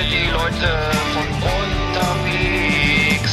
für 0.00 0.06
die 0.06 0.30
Leute 0.30 0.68
von 1.12 1.26
unterwegs. 1.92 3.32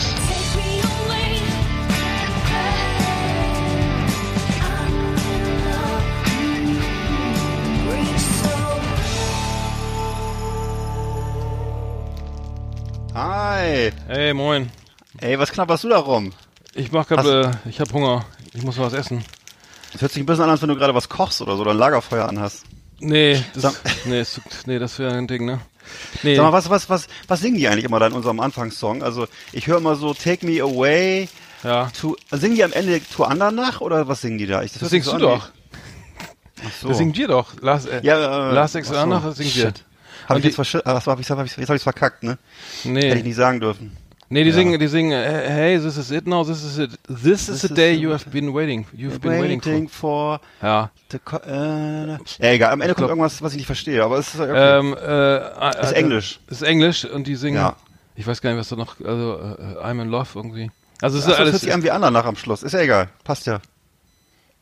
Hi. 13.13 13.91
Hey, 14.07 14.33
moin. 14.33 14.69
Ey, 15.19 15.39
was 15.39 15.51
knabberst 15.51 15.83
du 15.85 15.89
da 15.89 15.99
rum? 15.99 16.33
Ich 16.73 16.91
mach 16.91 17.07
grad, 17.07 17.25
äh, 17.25 17.51
ich 17.69 17.79
hab 17.79 17.91
Hunger. 17.93 18.25
Ich 18.53 18.63
muss 18.63 18.77
was 18.77 18.93
essen. 18.93 19.23
Das 19.93 20.01
hört 20.01 20.11
sich 20.11 20.21
ein 20.21 20.25
bisschen 20.25 20.43
an, 20.43 20.49
als 20.49 20.61
wenn 20.61 20.69
du 20.69 20.75
gerade 20.75 20.93
was 20.93 21.09
kochst 21.09 21.41
oder 21.41 21.55
so 21.55 21.61
oder 21.61 21.71
ein 21.71 21.77
Lagerfeuer 21.77 22.27
anhast. 22.27 22.65
Nee, 22.99 23.43
das, 23.53 23.81
nee, 24.05 24.19
das, 24.19 24.41
nee, 24.65 24.79
das 24.79 24.99
wäre 24.99 25.13
ein 25.13 25.27
Ding, 25.27 25.45
ne? 25.45 25.59
Nee, 26.23 26.35
Sag 26.35 26.43
mal, 26.43 26.53
was, 26.53 26.69
was, 26.69 26.89
was, 26.89 27.07
was 27.27 27.39
singen 27.39 27.57
die 27.57 27.67
eigentlich 27.67 27.85
immer 27.85 27.99
da 27.99 28.07
in 28.07 28.13
unserem 28.13 28.39
Anfangssong? 28.39 29.03
Also, 29.03 29.27
ich 29.51 29.67
höre 29.67 29.77
immer 29.77 29.95
so 29.95 30.13
Take 30.13 30.45
Me 30.45 30.61
Away 30.61 31.27
ja. 31.63 31.89
to, 31.99 32.15
singen 32.31 32.55
die 32.55 32.63
am 32.63 32.73
Ende 32.73 33.01
To 33.15 33.23
Andernach 33.23 33.81
oder 33.81 34.07
was 34.07 34.21
singen 34.21 34.37
die 34.37 34.47
da? 34.47 34.63
Ich, 34.63 34.71
Das 34.73 34.81
sich 34.81 34.89
singst 34.89 35.09
so 35.09 35.17
du 35.17 35.27
an 35.29 35.39
doch. 35.39 35.49
Ach 36.65 36.71
so. 36.81 36.87
Das 36.89 36.97
singt 36.97 37.15
wir 37.17 37.27
doch. 37.27 37.53
Lars, 37.61 37.85
äh, 37.85 37.99
ja, 38.03 38.49
äh, 38.49 38.53
Last 38.53 38.75
Ex 38.75 38.89
ach 38.89 38.93
so. 38.95 38.99
Anach 38.99 39.33
singen 39.35 39.51
wir. 39.53 39.73
Hab 40.27 40.35
Und 40.35 40.37
ich 40.39 40.45
jetzt 40.45 40.59
verschi- 40.59 40.81
ach, 40.83 41.05
hab 41.05 41.19
ich, 41.19 41.29
hab 41.29 41.45
ich, 41.45 41.55
jetzt 41.55 41.69
hab 41.69 41.75
ich's 41.75 41.83
verkackt, 41.83 42.23
ne? 42.23 42.37
Hätte 42.83 42.97
ich 42.99 43.13
Nee, 43.15 43.21
nicht 43.23 43.35
sagen 43.35 43.59
dürfen. 43.59 43.95
Nee, 44.29 44.43
die 44.43 44.49
Ja. 44.49 44.55
singen, 44.55 44.79
die 44.79 44.87
singen, 44.87 45.11
hey, 45.21 45.79
this 45.79 45.97
is 45.97 46.11
it 46.11 46.27
now, 46.27 46.43
this 46.45 46.63
is 46.63 46.77
it. 46.77 46.91
This, 47.07 47.47
is 47.49 47.61
the 47.61 47.73
day 47.73 47.93
you 47.93 48.11
have 48.11 48.29
been 48.29 48.53
waiting, 48.53 48.85
you've 48.93 49.19
been 49.19 49.39
waiting 49.39 49.61
Waiting 49.65 49.89
for. 49.89 50.39
for 50.61 50.67
Ja. 50.67 50.89
the 51.11 51.19
co- 51.19 51.37
äh, 51.45 52.07
ja, 52.11 52.17
egal, 52.51 52.71
am 52.73 52.81
Ende 52.81 52.93
kommt 52.95 53.09
irgendwas, 53.09 53.41
was 53.41 53.51
ich 53.53 53.57
nicht 53.57 53.65
verstehe, 53.67 54.03
aber 54.03 54.17
es 54.17 54.33
ist 54.33 54.39
okay. 54.39 54.51
Ähm, 54.79 54.93
äh, 54.95 55.81
Ist 55.81 55.91
äh, 55.91 55.95
Englisch. 55.95 56.39
Ist 56.47 56.61
Englisch 56.63 57.05
und 57.05 57.25
die 57.27 57.35
singen, 57.35 57.57
Ja. 57.57 57.75
ich 58.15 58.25
weiß 58.27 58.41
gar 58.41 58.49
nicht, 58.51 58.59
was 58.59 58.69
da 58.69 58.75
noch, 58.75 58.95
also, 58.99 59.39
äh, 59.59 59.83
I'm 59.83 60.01
in 60.01 60.09
love 60.09 60.27
irgendwie. 60.35 60.71
Also, 61.01 61.19
es 61.19 61.25
Ach, 61.25 61.29
ist 61.29 61.29
so, 61.29 61.29
das 61.31 61.39
hört 61.39 61.47
alles, 61.49 61.61
sich 61.61 61.73
an 61.73 61.83
wie 61.83 61.91
Andernach 61.91 62.25
am 62.25 62.35
Schluss. 62.35 62.63
Ist 62.63 62.73
ja 62.73 62.79
egal. 62.81 63.09
Passt 63.23 63.45
ja. 63.45 63.59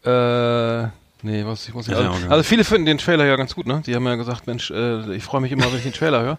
Äh, 0.03 0.87
nee, 1.23 1.43
was 1.45 1.67
ich 1.67 1.73
muss 1.73 1.87
nicht. 1.87 1.97
Ja 1.97 2.03
Also, 2.05 2.11
auch 2.11 2.19
egal. 2.19 2.31
also 2.31 2.43
viele 2.43 2.63
finden 2.63 2.85
den 2.85 2.97
Trailer 2.97 3.25
ja 3.25 3.35
ganz 3.37 3.55
gut, 3.55 3.65
ne? 3.67 3.81
Die 3.85 3.95
haben 3.95 4.05
ja 4.05 4.15
gesagt, 4.15 4.45
Mensch, 4.45 4.69
äh, 4.69 5.15
ich 5.15 5.23
freue 5.23 5.41
mich 5.41 5.51
immer, 5.51 5.65
wenn 5.71 5.77
ich 5.77 5.83
den 5.83 5.93
Trailer 5.93 6.21
höre. 6.21 6.37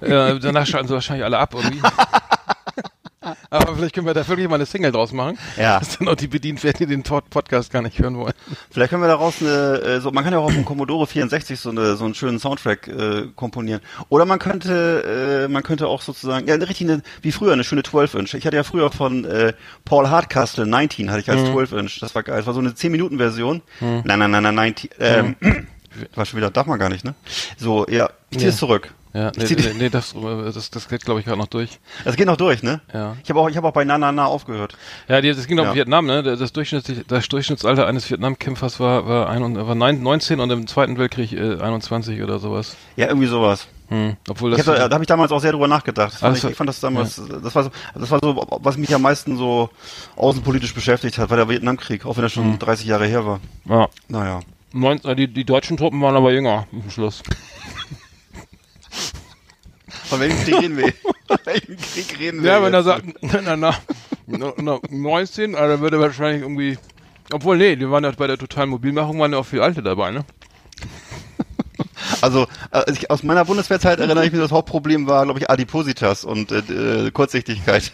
äh, 0.34 0.38
danach 0.40 0.66
schalten 0.66 0.88
sie 0.88 0.94
wahrscheinlich 0.94 1.24
alle 1.24 1.38
ab 1.38 1.54
irgendwie. 1.54 1.80
Aber 3.52 3.76
vielleicht 3.76 3.94
können 3.94 4.06
wir 4.06 4.14
da 4.14 4.26
wirklich 4.26 4.48
mal 4.48 4.54
eine 4.54 4.66
Single 4.66 4.92
draus 4.92 5.12
machen. 5.12 5.38
Ja. 5.58 5.78
Dass 5.80 5.98
dann 5.98 6.08
auch 6.08 6.14
die 6.14 6.26
bedient 6.26 6.64
werden, 6.64 6.76
die 6.80 6.86
den 6.86 7.02
Pod- 7.02 7.28
Podcast 7.30 7.70
gar 7.70 7.82
nicht 7.82 7.98
hören 7.98 8.16
wollen. 8.16 8.32
Vielleicht 8.70 8.90
können 8.90 9.02
wir 9.02 9.08
daraus 9.08 9.40
eine, 9.40 9.50
äh, 9.82 10.00
so, 10.00 10.10
man 10.10 10.24
kann 10.24 10.32
ja 10.32 10.38
auch 10.38 10.46
auf 10.46 10.52
dem 10.54 10.64
Commodore 10.64 11.06
64 11.06 11.60
so, 11.60 11.68
eine, 11.70 11.96
so 11.96 12.04
einen 12.06 12.14
schönen 12.14 12.38
Soundtrack 12.38 12.88
äh, 12.88 13.26
komponieren. 13.36 13.80
Oder 14.08 14.24
man 14.24 14.38
könnte, 14.38 15.44
äh, 15.44 15.48
man 15.52 15.62
könnte 15.62 15.86
auch 15.88 16.00
sozusagen, 16.00 16.48
ja, 16.48 16.54
eine, 16.54 17.02
wie 17.20 17.32
früher, 17.32 17.52
eine 17.52 17.64
schöne 17.64 17.82
12-Inch. 17.82 18.34
Ich 18.34 18.46
hatte 18.46 18.56
ja 18.56 18.62
früher 18.62 18.90
von 18.90 19.24
äh, 19.26 19.52
Paul 19.84 20.08
Hardcastle 20.08 20.66
19 20.66 21.10
hatte 21.10 21.20
ich 21.20 21.30
als 21.30 21.40
12-Inch. 21.42 22.00
Das 22.00 22.14
war 22.14 22.22
geil. 22.22 22.38
Das 22.38 22.46
war 22.46 22.54
so 22.54 22.60
eine 22.60 22.70
10-Minuten-Version. 22.70 23.60
Nein, 23.80 24.02
nein, 24.04 24.30
nein, 24.30 24.42
nein, 24.42 24.54
19. 24.54 24.90
Ähm, 24.98 25.36
war 26.14 26.24
schon 26.24 26.38
wieder, 26.38 26.50
darf 26.50 26.66
man 26.66 26.78
gar 26.78 26.88
nicht, 26.88 27.04
ne? 27.04 27.14
So, 27.58 27.86
ja, 27.88 28.08
ich 28.30 28.38
ziehe 28.38 28.48
Nee. 28.48 28.54
es 28.54 28.56
zurück. 28.56 28.94
Ja, 29.14 29.30
Ich 29.36 29.50
nee, 29.50 29.56
nee, 29.56 29.74
nee 29.78 29.88
das, 29.90 30.14
äh, 30.14 30.52
das, 30.54 30.70
das 30.70 30.88
geht, 30.88 31.04
glaube 31.04 31.20
ich, 31.20 31.26
gerade 31.26 31.38
noch 31.38 31.46
durch. 31.48 31.78
Das 32.04 32.16
geht 32.16 32.26
noch 32.26 32.36
durch, 32.38 32.62
ne? 32.62 32.80
Ja. 32.94 33.14
Ich 33.22 33.28
habe 33.28 33.40
auch, 33.40 33.50
ich 33.50 33.56
habe 33.58 33.68
auch 33.68 33.72
bei 33.72 33.84
Na 33.84 33.98
Na 33.98 34.10
Na 34.10 34.24
aufgehört. 34.26 34.74
Ja, 35.06 35.20
die, 35.20 35.32
das 35.34 35.46
ging 35.46 35.58
doch 35.58 35.64
um 35.64 35.70
Ja. 35.70 35.74
Vietnam, 35.74 36.06
ne? 36.06 36.22
Das, 36.22 36.52
Durchschnittlich, 36.52 37.04
das 37.06 37.28
Durchschnittsalter 37.28 37.86
eines 37.86 38.08
Vietnamkämpfers 38.10 38.80
war, 38.80 39.06
war, 39.06 39.28
ein, 39.28 39.42
und- 39.42 39.56
war 39.56 39.74
neun- 39.74 40.02
19 40.02 40.40
und 40.40 40.50
im 40.50 40.66
Zweiten 40.66 40.96
Weltkrieg 40.96 41.32
äh, 41.34 41.58
21 41.60 42.22
oder 42.22 42.38
sowas. 42.38 42.74
Ja, 42.96 43.08
irgendwie 43.08 43.26
sowas. 43.26 43.68
Hm. 43.88 44.16
Obwohl 44.30 44.52
Ich 44.52 44.58
das. 44.58 44.68
hab, 44.68 44.76
da 44.76 44.88
da 44.88 44.94
habe 44.94 45.04
ich 45.04 45.08
damals 45.08 45.30
auch 45.32 45.40
sehr 45.40 45.52
drüber 45.52 45.68
nachgedacht. 45.68 46.16
Das 46.22 46.38
ich, 46.38 46.44
ich 46.50 46.56
fand 46.56 46.68
das 46.70 46.80
damals, 46.80 47.16
das 47.42 47.54
war 47.54 47.64
so, 47.64 47.70
das 47.94 48.10
war 48.10 48.18
so, 48.22 48.46
was 48.62 48.78
mich 48.78 48.94
am 48.94 49.02
meisten 49.02 49.36
so 49.36 49.68
außenpolitisch 50.16 50.72
beschäftigt 50.72 51.18
hat, 51.18 51.28
war 51.28 51.36
der 51.36 51.50
Vietnamkrieg, 51.50 52.06
auch 52.06 52.16
wenn 52.16 52.24
er 52.24 52.30
schon 52.30 52.58
30 52.58 52.86
Jahre 52.86 53.04
her 53.06 53.26
war. 53.26 53.40
ja. 53.68 53.88
Naja. 54.08 54.40
Neun, 54.72 55.04
äh, 55.04 55.14
die, 55.14 55.28
die 55.28 55.44
deutschen 55.44 55.76
Truppen 55.76 56.00
waren 56.00 56.16
aber 56.16 56.32
jünger 56.32 56.66
am 56.72 56.90
Schluss. 56.90 57.22
Von 60.12 60.20
welchem 60.20 60.44
Krieg 60.44 60.60
reden 60.60 60.76
wir? 60.76 60.92
Von 61.26 61.38
welchem 61.44 61.76
Krieg 61.78 62.18
reden 62.18 62.42
wir? 62.42 62.50
Ja, 62.52 62.62
wenn 62.62 62.74
er 62.74 62.82
sagt, 62.82 63.04
er 63.22 63.56
nach, 63.56 63.80
nach, 64.26 64.56
nach 64.58 64.80
19, 64.90 65.54
also 65.54 65.68
dann 65.68 65.80
würde 65.80 65.96
er 65.96 66.00
wahrscheinlich 66.02 66.42
irgendwie. 66.42 66.76
Obwohl, 67.32 67.56
nee, 67.56 67.76
die 67.76 67.88
waren 67.88 68.04
ja 68.04 68.10
bei 68.10 68.26
der 68.26 68.36
totalen 68.36 68.68
Mobilmachung 68.68 69.18
waren 69.18 69.32
ja 69.32 69.38
auch 69.38 69.46
viel 69.46 69.62
Alte 69.62 69.82
dabei, 69.82 70.10
ne? 70.10 70.26
Also, 72.20 72.46
äh, 72.72 72.82
ich, 72.92 73.10
aus 73.10 73.22
meiner 73.22 73.44
Bundeswehrzeit 73.46 74.00
erinnere 74.00 74.26
ich 74.26 74.32
mich, 74.32 74.40
das 74.40 74.52
Hauptproblem 74.52 75.06
war, 75.06 75.24
glaube 75.24 75.40
ich, 75.40 75.48
Adipositas 75.48 76.24
und 76.24 76.52
äh, 76.52 77.06
äh, 77.06 77.10
Kurzsichtigkeit. 77.10 77.90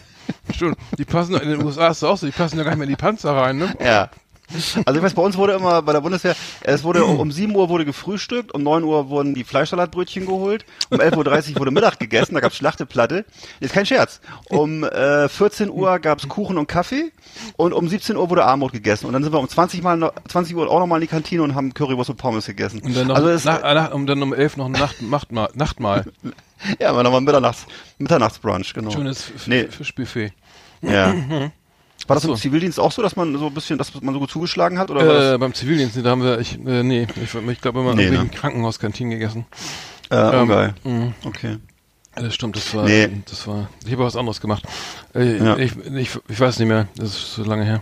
Stimmt. 0.53 0.77
Die 0.97 1.05
passen, 1.05 1.35
in 1.35 1.49
den 1.49 1.63
USA 1.63 1.87
ist 1.87 2.03
auch 2.03 2.17
so, 2.17 2.25
die 2.25 2.33
passen 2.33 2.57
ja 2.57 2.63
gar 2.63 2.71
nicht 2.71 2.79
mehr 2.79 2.87
in 2.87 2.93
die 2.93 3.01
Panzer 3.01 3.35
rein, 3.35 3.57
ne? 3.57 3.73
Ja. 3.79 4.09
Also 4.85 4.99
ich 4.99 5.03
weiß, 5.05 5.13
bei 5.13 5.21
uns 5.21 5.37
wurde 5.37 5.53
immer 5.53 5.81
bei 5.81 5.93
der 5.93 6.01
Bundeswehr, 6.01 6.35
es 6.61 6.83
wurde 6.83 7.05
um 7.05 7.31
7 7.31 7.55
Uhr 7.55 7.69
wurde 7.69 7.85
gefrühstückt, 7.85 8.53
um 8.53 8.63
9 8.63 8.83
Uhr 8.83 9.09
wurden 9.09 9.33
die 9.35 9.43
Fleischsalatbrötchen 9.43 10.25
geholt, 10.25 10.65
um 10.89 10.99
11.30 10.99 11.53
Uhr 11.53 11.59
wurde 11.59 11.71
Mittag 11.71 11.99
gegessen, 11.99 12.33
da 12.33 12.39
gab's 12.39 12.55
Schlachteplatte. 12.57 13.25
Ist 13.59 13.73
kein 13.73 13.85
Scherz. 13.85 14.21
Um 14.49 14.83
äh, 14.83 15.29
14 15.29 15.69
Uhr 15.69 15.99
gab's 15.99 16.27
Kuchen 16.27 16.57
und 16.57 16.67
Kaffee 16.67 17.11
und 17.57 17.73
um 17.73 17.87
17 17.87 18.15
Uhr 18.15 18.29
wurde 18.29 18.43
Armut 18.45 18.71
gegessen. 18.71 19.05
Und 19.05 19.13
dann 19.13 19.23
sind 19.23 19.33
wir 19.33 19.39
um 19.39 19.47
20, 19.47 19.83
mal 19.83 19.97
noch, 19.97 20.13
20 20.27 20.55
Uhr 20.55 20.69
auch 20.69 20.79
nochmal 20.79 20.97
in 20.99 21.01
die 21.01 21.07
Kantine 21.07 21.43
und 21.43 21.55
haben 21.55 21.73
Currywurst 21.73 22.09
und 22.09 22.17
Pommes 22.17 22.45
gegessen. 22.45 22.81
Und 22.81 22.95
dann 22.95 23.07
noch, 23.07 23.15
also 23.15 23.29
es, 23.29 23.45
nach, 23.45 23.63
äh, 23.63 23.73
nach, 23.73 23.93
um 23.93 24.07
dann 24.07 24.21
um 24.23 24.33
11 24.33 24.57
noch 24.57 24.65
ein 24.65 24.71
Nacht, 24.71 25.01
Nachtmahl. 25.01 25.49
Nachtmahl. 25.53 26.05
ja, 26.79 26.95
war 26.95 27.03
nochmal 27.03 27.21
Mitternachts, 27.21 27.65
Mitternachtsbrunch, 27.99 28.73
genau. 28.73 28.91
Schönes 28.91 29.29
F 29.35 29.47
Nee. 29.47 29.65
Fischbuffet. 29.67 30.33
Ja. 30.81 31.13
War 32.09 32.15
das 32.15 32.23
so. 32.23 32.31
im 32.31 32.35
Zivildienst 32.37 32.79
auch 32.79 32.91
so, 32.91 33.01
dass 33.01 33.15
man 33.15 33.37
so 33.37 33.47
ein 33.47 33.53
bisschen, 33.53 33.77
dass 33.77 33.93
man 34.01 34.13
so 34.13 34.19
gut 34.19 34.29
zugeschlagen 34.31 34.77
hat? 34.79 34.89
Oder 34.91 35.35
Äh, 35.35 35.37
beim 35.37 35.53
Zivildienst, 35.53 35.95
nee, 35.95 36.01
da 36.01 36.09
haben 36.11 36.23
wir, 36.23 36.39
ich, 36.39 36.55
äh, 36.65 36.83
nee, 36.83 37.07
ich, 37.23 37.33
ich 37.35 37.61
glaube 37.61 37.79
immer 37.79 37.95
Nee, 37.95 38.09
nee, 38.09 38.17
ne? 38.17 38.21
in 38.23 38.31
Krankenhauskantinen 38.31 39.11
gegessen. 39.11 39.45
äh, 40.09 40.15
oh, 40.15 40.31
ähm, 40.33 40.47
geil. 40.49 40.73
mh. 40.83 41.13
Okay. 41.25 41.57
Das 42.15 42.33
stimmt, 42.35 42.55
das 42.57 42.73
war, 42.73 42.83
Nee. 42.85 43.07
das 43.29 43.47
war, 43.47 43.69
ich 43.85 43.91
habe 43.93 44.03
was 44.03 44.15
anderes 44.17 44.41
gemacht. 44.41 44.63
Äh, 45.15 45.37
Ja. 45.37 45.55
ich, 45.57 45.71
ich, 45.77 46.09
ich 46.27 46.39
weiß 46.39 46.59
nicht 46.59 46.67
mehr, 46.67 46.87
das 46.97 47.09
ist 47.09 47.35
so 47.35 47.43
lange 47.43 47.63
her. 47.63 47.81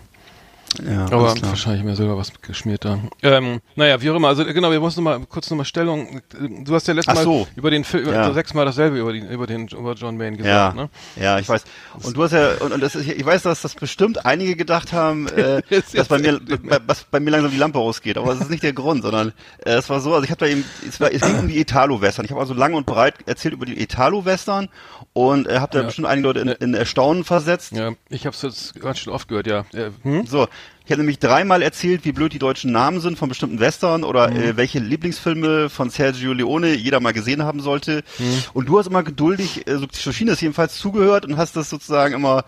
Ja, 0.86 1.06
Aber 1.06 1.34
wahrscheinlich 1.42 1.84
mir 1.84 1.96
selber 1.96 2.18
was 2.18 2.32
geschmiert 2.42 2.86
da. 2.86 3.00
Ähm, 3.24 3.62
naja, 3.76 4.02
wie 4.02 4.10
auch 4.12 4.16
immer, 4.16 4.28
also 4.28 4.46
genau, 4.46 4.70
wir 4.70 4.80
mussten 4.80 5.02
noch 5.04 5.18
mal 5.18 5.26
kurz 5.26 5.50
nochmal 5.50 5.66
Stellung. 5.66 6.22
Du 6.66 6.76
hast 6.76 6.88
ja 6.88 6.94
letztes 6.94 7.12
Ach 7.12 7.16
Mal 7.16 7.24
so. 7.24 7.48
über 7.56 7.72
den 7.72 7.84
Film, 7.84 8.10
Ja. 8.10 8.32
sechsmal 8.34 8.66
dasselbe 8.66 9.00
über, 9.00 9.14
den 9.14 9.28
über 9.30 9.48
den 9.48 9.68
über 9.70 9.94
John 9.94 10.20
Wayne 10.20 10.38
Ja, 10.38 10.72
gesagt, 10.72 10.76
ne? 10.76 10.90
ja, 11.16 11.40
ich 11.40 11.48
weiß. 11.50 11.64
Und 12.04 12.16
du 12.18 12.24
hast 12.24 12.34
ja, 12.34 12.56
und, 12.60 12.74
und 12.74 12.82
das 12.82 12.96
ist, 12.96 13.08
ich 13.08 13.26
weiß, 13.26 13.44
dass 13.44 13.62
das 13.62 13.76
bestimmt 13.76 14.26
einige 14.26 14.56
gedacht 14.56 14.92
haben, 14.94 15.28
äh, 15.36 15.62
dass 15.94 16.10
bei 16.10 16.20
mir, 16.20 16.40
bei, 16.40 16.80
was 16.86 17.06
bei 17.06 17.20
mir 17.22 17.32
langsam 17.32 17.52
die 17.52 17.58
Lampe 17.58 17.80
ausgeht. 17.80 18.18
Aber 18.18 18.32
das 18.34 18.42
ist 18.42 18.50
nicht 18.52 18.64
der 18.64 18.74
Grund, 18.74 19.04
sondern 19.04 19.34
äh, 19.66 19.72
es 19.72 19.90
war 19.90 20.00
so, 20.02 20.14
also 20.14 20.26
ich 20.26 20.32
habe 20.32 20.40
da 20.40 20.48
eben, 20.48 20.64
es, 20.88 21.00
war, 21.00 21.12
es 21.12 21.22
ging 21.22 21.40
um 21.40 21.48
die 21.48 21.60
Italo-Western. 21.60 22.26
Ich 22.26 22.32
habe 22.32 22.42
also 22.42 22.54
lang 22.54 22.74
und 22.74 22.86
breit 22.86 23.16
erzählt 23.26 23.54
über 23.54 23.66
die 23.66 23.82
Italo-Western 23.82 24.68
und 25.14 25.48
äh, 25.48 25.60
habe 25.60 25.72
da 25.72 25.80
Ja. 25.80 25.86
bestimmt 25.86 26.08
einige 26.08 26.28
Leute 26.28 26.40
in, 26.42 26.50
in 26.50 26.74
Erstaunen 26.74 27.24
versetzt. 27.24 27.72
Ja, 27.72 27.94
ich 28.10 28.26
habe 28.26 28.36
es 28.36 28.42
jetzt 28.44 28.80
ganz 28.80 29.00
schön 29.00 29.14
oft 29.14 29.28
gehört, 29.28 29.48
ja. 29.48 29.66
Äh, 29.74 29.92
hm? 30.04 30.26
So, 30.28 30.48
ich 30.86 30.92
habe 30.92 31.02
nämlich 31.02 31.20
dreimal 31.20 31.62
erzählt, 31.62 32.06
wie 32.06 32.14
blöd 32.14 32.32
die 32.32 32.40
deutschen 32.40 32.72
Namen 32.72 33.02
sind 33.02 33.18
von 33.20 33.28
bestimmten 33.28 33.60
Western 33.60 34.06
oder 34.06 34.30
Mhm. 34.30 34.38
äh, 34.38 34.58
welche 34.58 34.80
Lieblingsfilme 34.80 35.70
von 35.70 35.90
Sergio 35.90 36.32
Leone 36.32 36.74
jeder 36.76 37.02
mal 37.02 37.12
gesehen 37.12 37.44
haben 37.44 37.60
sollte. 37.60 38.04
Mhm. 38.20 38.44
Und 38.54 38.70
du 38.70 38.80
hast 38.80 38.88
immer 38.88 39.04
geduldig, 39.04 39.68
äh, 39.68 39.76
so 39.78 39.88
so 39.92 40.12
schien 40.14 40.30
es 40.30 40.40
jedenfalls, 40.40 40.78
zugehört 40.78 41.26
und 41.26 41.36
hast 41.38 41.58
das 41.58 41.70
sozusagen 41.70 42.14
immer, 42.14 42.46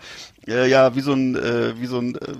äh, 0.48 0.68
ja, 0.70 0.94
wie 0.96 1.00
so 1.02 1.12
ein, 1.12 1.36
äh, 1.36 1.74
wie 1.78 1.84
so 1.86 1.98
ein 1.98 2.14
äh, 2.14 2.32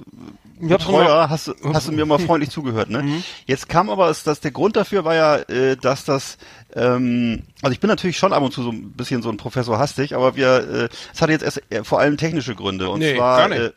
immer- 0.60 1.28
hast, 1.28 1.48
du- 1.48 1.54
hast 1.74 1.88
du 1.88 1.92
mir 1.92 2.02
immer 2.02 2.18
freundlich 2.18 2.50
zugehört, 2.50 2.88
ne? 2.88 3.02
Mhm. 3.02 3.22
Jetzt 3.46 3.68
kam 3.68 3.90
aber, 3.90 4.06
dass 4.08 4.40
der 4.40 4.50
Grund 4.52 4.76
dafür 4.76 5.04
war 5.04 5.14
ja, 5.14 5.36
äh, 5.36 5.76
dass 5.76 6.04
das, 6.06 6.38
ähm, 6.74 7.42
also 7.62 7.72
ich 7.72 7.80
bin 7.80 7.88
natürlich 7.88 8.16
schon 8.16 8.32
ab 8.32 8.42
und 8.42 8.52
zu 8.52 8.62
so 8.62 8.70
ein 8.70 8.92
bisschen 8.92 9.22
so 9.22 9.28
ein 9.30 9.36
Professor 9.36 9.78
hastig, 9.78 10.14
aber 10.14 10.34
wir, 10.36 10.48
äh, 10.48 10.88
es 11.12 11.20
hatte 11.20 11.32
jetzt 11.32 11.42
erst 11.42 11.62
äh, 11.70 11.84
vor 11.84 12.00
allem 12.00 12.16
technische 12.16 12.54
Gründe. 12.54 12.88
Und 12.88 13.00
Nee, 13.00 13.16
zwar, 13.16 13.38
gar 13.38 13.48
nicht. 13.48 13.60
Äh, 13.60 13.72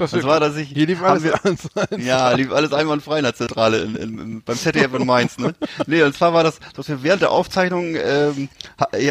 Das 0.00 0.12
und 0.14 0.22
zwar, 0.22 0.40
dass 0.40 0.56
ich, 0.56 0.68
hier 0.70 0.86
lief 0.86 1.02
alles 1.02 1.22
wir- 1.22 1.98
ja, 1.98 2.32
lief 2.32 2.52
alles 2.52 2.72
einwandfrei 2.72 3.18
in 3.18 3.24
der 3.24 3.34
Zentrale 3.34 3.78
in, 3.82 3.96
in, 3.96 4.42
beim 4.42 4.56
ZDF 4.56 4.94
in 4.94 5.06
Mainz, 5.06 5.38
ne? 5.38 5.54
Nee, 5.86 6.02
und 6.02 6.14
zwar 6.14 6.32
war 6.34 6.42
das, 6.42 6.58
dass 6.74 6.88
wir 6.88 7.02
während 7.02 7.22
der 7.22 7.30
Aufzeichnung, 7.30 7.94
ähm, 7.96 8.48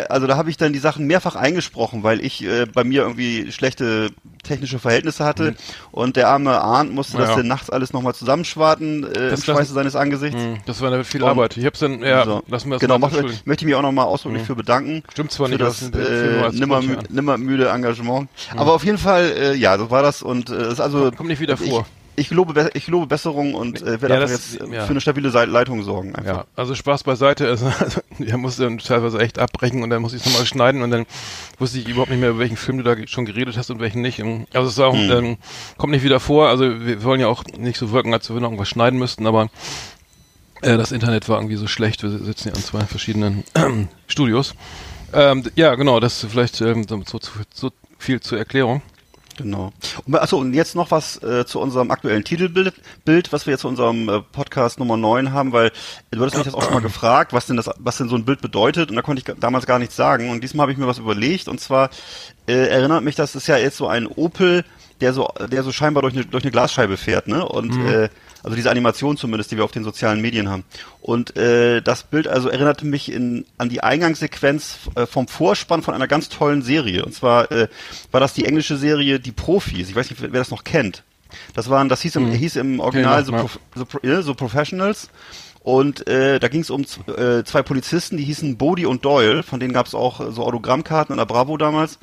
also 0.10 0.28
da 0.28 0.36
habe 0.38 0.50
ich 0.50 0.58
dann 0.58 0.74
die 0.74 0.80
Sachen 0.80 1.06
mehrfach 1.08 1.36
eingesprochen, 1.36 2.04
weil 2.04 2.20
ich 2.26 2.44
äh, 2.44 2.66
bei 2.66 2.84
mir 2.84 3.04
irgendwie 3.04 3.52
schlechte 3.52 4.10
technische 4.50 4.80
Verhältnisse 4.80 5.24
hatte 5.24 5.56
und 5.92 6.18
der 6.18 6.28
arme 6.28 6.60
Arndt 6.62 6.94
musste 6.94 7.16
Mhm. 7.16 7.22
Ja. 7.22 7.28
das 7.28 7.36
dann 7.38 7.48
nachts 7.48 7.70
alles 7.70 7.94
nochmal 7.94 8.14
zusammenschwarten 8.16 9.04
äh, 9.06 9.08
im 9.08 9.30
Das 9.32 9.46
Schweiße 9.46 9.60
lassen- 9.60 9.74
seines 9.76 9.96
Angesichts. 9.96 10.42
Hm, 10.42 10.58
Das 10.66 10.82
war 10.82 10.92
eine 10.92 11.04
viel 11.06 11.24
Und- 11.24 11.30
Arbeit. 11.30 11.56
Ich 11.56 11.66
hab's 11.66 11.80
dann, 11.80 12.02
ja, 12.02 12.26
So. 12.26 12.44
lassen 12.48 12.68
wir 12.70 12.76
das 12.76 12.82
genau, 12.82 12.96
mal 12.96 13.08
mach, 13.08 13.14
entschuldigen. 13.14 13.42
möchte 13.46 13.64
ich 13.64 13.66
mich 13.68 13.76
auch 13.76 13.82
nochmal 13.82 14.06
ausdrücklich 14.06 14.44
für 14.44 14.56
bedanken. 14.56 15.04
Stimmt 15.12 15.32
zwar 15.32 15.48
für 15.48 15.54
nicht, 15.54 15.62
das 15.62 15.90
das 15.92 16.02
äh, 16.02 16.50
nimmer, 16.52 16.80
Grund, 16.82 17.14
nimmer 17.14 17.38
müde 17.38 17.70
Engagement. 17.70 18.28
Aber 18.58 18.74
auf 18.74 18.84
jeden 18.84 18.98
Fall, 18.98 19.32
äh, 19.38 19.54
ja, 19.56 19.78
so 19.78 19.90
war 19.92 20.02
das 20.04 20.22
und 20.22 20.50
äh, 20.50 20.54
es 20.56 20.74
ist 20.74 20.80
also 20.82 21.12
Kommt 21.12 21.30
nicht 21.30 21.40
wieder 21.40 21.56
vor. 21.56 21.86
ich 21.86 21.99
lobe, 22.30 22.70
ich 22.74 22.88
lobe 22.88 23.08
Besserung 23.08 23.54
und 23.54 23.82
äh, 23.82 24.02
werde 24.02 24.10
Ja, 24.16 24.22
einfach 24.22 24.30
das- 24.36 24.54
jetzt 24.54 24.62
äh, 24.62 24.76
ja. 24.76 24.84
für 24.84 24.90
eine 24.92 25.02
stabile 25.02 25.30
Leitung 25.30 25.84
sorgen. 25.84 26.14
Einfach. 26.16 26.26
Ja, 26.40 26.46
also 26.56 26.76
Spaß 26.76 27.04
beiseite. 27.04 27.48
Also, 27.48 27.66
also, 27.80 28.02
er 28.20 28.38
musste 28.38 28.64
dann 28.64 28.78
teilweise 28.80 29.20
echt 29.20 29.40
abbrechen 29.40 29.82
und 29.84 29.90
dann 29.90 30.02
musste 30.02 30.18
ich 30.18 30.26
es 30.26 30.30
nochmal 30.32 30.46
schneiden 30.46 30.82
und 30.82 30.92
dann 30.92 31.06
wusste 31.58 31.80
ich 31.80 31.88
überhaupt 31.88 32.12
nicht 32.12 32.20
mehr, 32.20 32.32
über 32.32 32.40
welchen 32.40 32.58
Film 32.58 32.78
du 32.80 32.84
da 32.84 32.96
schon 33.08 33.26
geredet 33.26 33.58
hast 33.58 33.70
und 33.72 33.80
welchen 33.80 34.02
nicht. 34.02 34.22
Also 34.54 34.68
es 34.70 34.80
auch, 34.80 34.94
Hm. 34.94 35.12
ähm, 35.12 35.38
kommt 35.78 35.92
nicht 35.92 36.04
wieder 36.04 36.20
vor. 36.20 36.50
Also 36.50 36.86
wir 36.86 37.04
wollen 37.04 37.22
ja 37.22 37.28
auch 37.28 37.44
nicht 37.58 37.78
so 37.80 37.92
wirken, 37.92 38.14
als 38.14 38.28
wenn 38.30 38.36
wir 38.36 38.42
noch 38.42 38.50
irgendwas 38.50 38.70
schneiden 38.70 39.00
müssten, 39.00 39.26
aber 39.26 39.50
äh, 40.62 40.78
das 40.78 40.92
Internet 40.92 41.30
war 41.30 41.38
irgendwie 41.38 41.56
so 41.56 41.68
schlecht. 41.68 42.04
Wir 42.04 42.10
sitzen 42.10 42.50
ja 42.50 42.56
in 42.56 42.62
zwei 42.62 42.82
verschiedenen 42.82 43.44
Studios. 44.08 44.56
Ähm, 45.14 45.44
ja, 45.56 45.74
genau, 45.76 46.00
das 46.00 46.24
ist 46.24 46.30
vielleicht 46.32 46.62
ähm, 46.62 46.86
so, 46.88 47.02
so, 47.06 47.20
so 47.54 47.72
viel 47.98 48.20
zur 48.20 48.38
Erklärung. 48.38 48.82
Genau. 49.40 49.72
Und, 50.06 50.16
achso, 50.16 50.38
und 50.38 50.54
jetzt 50.54 50.76
noch 50.76 50.92
was 50.92 51.22
äh, 51.24 51.46
zu 51.46 51.60
unserem 51.60 51.92
aktuellen 51.92 52.26
Titelbild, 52.26 52.74
Bild, 53.06 53.32
was 53.32 53.46
wir 53.46 53.52
jetzt 53.52 53.62
zu 53.62 53.70
unserem 53.70 54.10
äh, 54.10 54.22
Podcast 54.22 54.80
Nummer 54.80 54.98
9 54.98 55.32
haben, 55.32 55.54
weil 55.54 55.72
du 56.12 56.20
hattest 56.20 56.36
mich 56.36 56.46
das 56.46 56.54
auch 56.54 56.64
schon 56.64 56.74
mal 56.74 56.82
gefragt, 56.82 57.32
was 57.32 57.46
denn 57.46 57.56
das, 57.56 57.70
was 57.78 57.98
denn 57.98 58.10
so 58.10 58.16
ein 58.16 58.26
Bild 58.26 58.42
bedeutet, 58.42 58.90
und 58.90 58.98
da 58.98 59.02
konnte 59.02 59.24
ich 59.26 59.40
damals 59.40 59.66
gar 59.66 59.80
nichts 59.80 59.96
sagen. 59.96 60.30
Und 60.30 60.44
diesmal 60.44 60.64
habe 60.66 60.74
ich 60.74 60.78
mir 60.78 60.88
was 60.88 60.98
überlegt, 60.98 61.48
und 61.48 61.62
zwar 61.62 61.90
äh, 62.48 62.68
erinnert 62.68 63.04
mich, 63.04 63.16
das 63.16 63.36
ist 63.36 63.48
ja 63.48 63.58
jetzt 63.58 63.78
so 63.78 63.88
ein 63.88 64.08
Opel, 64.08 64.66
der 65.00 65.14
so, 65.14 65.30
der 65.50 65.64
so 65.64 65.72
scheinbar 65.72 66.02
durch 66.02 66.14
eine, 66.14 66.26
durch 66.26 66.44
eine 66.44 66.52
Glasscheibe 66.52 66.98
fährt, 66.98 67.28
ne? 67.30 67.48
Und 67.48 67.78
äh, 67.86 68.10
also 68.44 68.56
diese 68.56 68.72
Animation 68.72 69.18
zumindest, 69.18 69.52
die 69.52 69.58
wir 69.58 69.64
auf 69.64 69.72
den 69.72 69.84
sozialen 69.84 70.22
Medien 70.22 70.50
haben. 70.50 70.64
Und 71.02 71.36
äh, 71.38 71.82
das 71.82 72.04
Bild 72.04 72.28
also 72.28 72.50
erinnerte 72.50 72.86
mich 72.86 73.12
in, 73.12 73.46
an 73.58 73.70
die 73.70 73.82
Eingangssequenz 73.82 74.80
äh, 74.96 75.06
vom 75.06 75.28
Vorspann 75.28 75.82
von 75.82 75.94
einer 75.94 76.08
ganz 76.08 76.30
tollen 76.30 76.62
Serie. 76.62 77.06
Und 77.06 77.14
zwar 77.14 77.52
äh, 77.52 77.68
war 78.12 78.20
das 78.20 78.34
die 78.34 78.46
englische 78.46 78.78
Serie 78.78 79.20
Die 79.20 79.32
Profis. 79.32 79.90
Ich 79.90 79.96
weiß 79.96 80.10
nicht, 80.10 80.22
wer 80.22 80.30
das 80.30 80.52
noch 80.52 80.64
kennt. 80.64 81.04
Das 81.54 81.70
waren, 81.70 81.90
das 81.90 82.02
hieß 82.02 82.16
im, 82.16 82.32
hieß 82.32 82.56
im 82.56 82.80
Original 82.80 83.24
so. 83.24 83.32
Prof, 83.34 83.60
so, 83.76 83.86
so 84.22 84.34
Professionals. 84.34 85.10
Und 85.62 86.08
äh, 86.08 86.40
da 86.40 86.48
ging 86.48 86.62
es 86.62 86.70
um 86.70 86.86
äh, 87.16 87.44
zwei 87.44 87.62
Polizisten, 87.62 88.18
die 88.18 88.24
hießen 88.24 88.58
Bodie 88.58 88.86
und 88.86 89.04
Doyle, 89.04 89.44
von 89.44 89.60
denen 89.60 89.74
gab 89.74 89.86
es 89.88 89.94
auch 89.94 90.22
äh, 90.22 90.32
so 90.32 90.44
Autogrammkarten 90.44 91.14
in 91.14 91.18
der 91.18 91.26
Bravo 91.26 91.58
damals. 91.58 92.00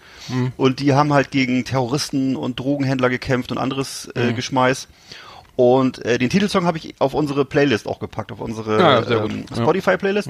Und 0.56 0.78
die 0.78 0.92
haben 0.92 1.12
halt 1.12 1.30
gegen 1.30 1.64
Terroristen 1.64 2.36
und 2.36 2.60
Drogenhändler 2.60 3.08
gekämpft 3.08 3.50
und 3.50 3.58
anderes 3.58 4.08
äh, 4.14 4.34
Geschmeiß. 4.34 4.88
Und 5.56 6.04
äh, 6.04 6.18
den 6.18 6.28
Titelsong 6.28 6.66
habe 6.66 6.76
ich 6.76 6.94
auf 6.98 7.14
unsere 7.14 7.46
Playlist 7.46 7.86
auch 7.88 7.98
gepackt, 7.98 8.30
auf 8.30 8.40
unsere 8.40 8.76
Ah, 8.84 9.02
sehr 9.02 9.20
gut. 9.20 9.30
ähm, 9.32 9.44
Ja. 9.50 9.56
Spotify-Playlist. 9.62 10.28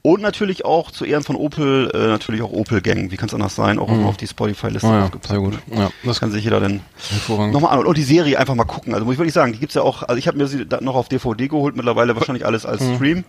Und 0.00 0.22
natürlich 0.22 0.64
auch 0.64 0.90
zu 0.90 1.04
Ehren 1.04 1.22
von 1.22 1.36
Opel, 1.36 1.90
äh, 1.94 2.06
natürlich 2.08 2.40
auch 2.42 2.50
Opel 2.50 2.80
Gang, 2.80 3.10
wie 3.10 3.16
kann 3.16 3.28
es 3.28 3.34
anders 3.34 3.54
sein, 3.54 3.78
auch 3.78 3.88
auf 3.90 4.16
die 4.16 4.26
Spotify-Liste 4.26 4.88
Ah, 4.88 4.92
ja, 4.98 5.04
aufgepackt. 5.04 5.28
sehr 5.28 5.38
gut. 5.38 5.58
Ja, 5.70 5.90
das 6.04 6.18
kann 6.20 6.30
sich 6.30 6.42
jeder 6.42 6.58
dann 6.58 6.80
hervorragend. 7.10 7.52
nochmal 7.52 7.78
an. 7.78 7.84
Und 7.86 7.96
die 7.98 8.02
Serie 8.02 8.38
einfach 8.38 8.54
mal 8.54 8.64
gucken. 8.64 8.94
Also 8.94 9.04
muss 9.04 9.12
ich 9.12 9.18
wirklich 9.18 9.34
sagen, 9.34 9.52
die 9.52 9.58
gibt's 9.58 9.74
ja 9.74 9.82
auch, 9.82 10.02
also 10.04 10.16
ich 10.16 10.26
habe 10.26 10.38
mir 10.38 10.46
sie 10.46 10.66
noch 10.80 10.94
auf 10.94 11.08
DVD 11.08 11.48
geholt, 11.48 11.76
mittlerweile 11.76 12.16
wahrscheinlich 12.16 12.46
alles 12.46 12.64
als 12.66 12.80
Hm. 12.80 12.96
Stream. 12.96 13.24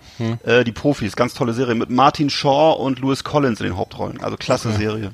Äh, 0.46 0.64
die 0.64 0.72
Profis, 0.72 1.16
ganz 1.18 1.34
tolle 1.34 1.52
Serie 1.54 1.76
mit 1.76 1.90
Martin 1.90 2.30
Shaw 2.30 2.72
und 2.80 3.00
Louis 3.00 3.24
Collins 3.26 3.60
in 3.60 3.66
den 3.68 3.78
Hauptrollen. 3.78 4.22
Also 4.24 4.38
klasse 4.38 4.72
Serie. 4.72 5.12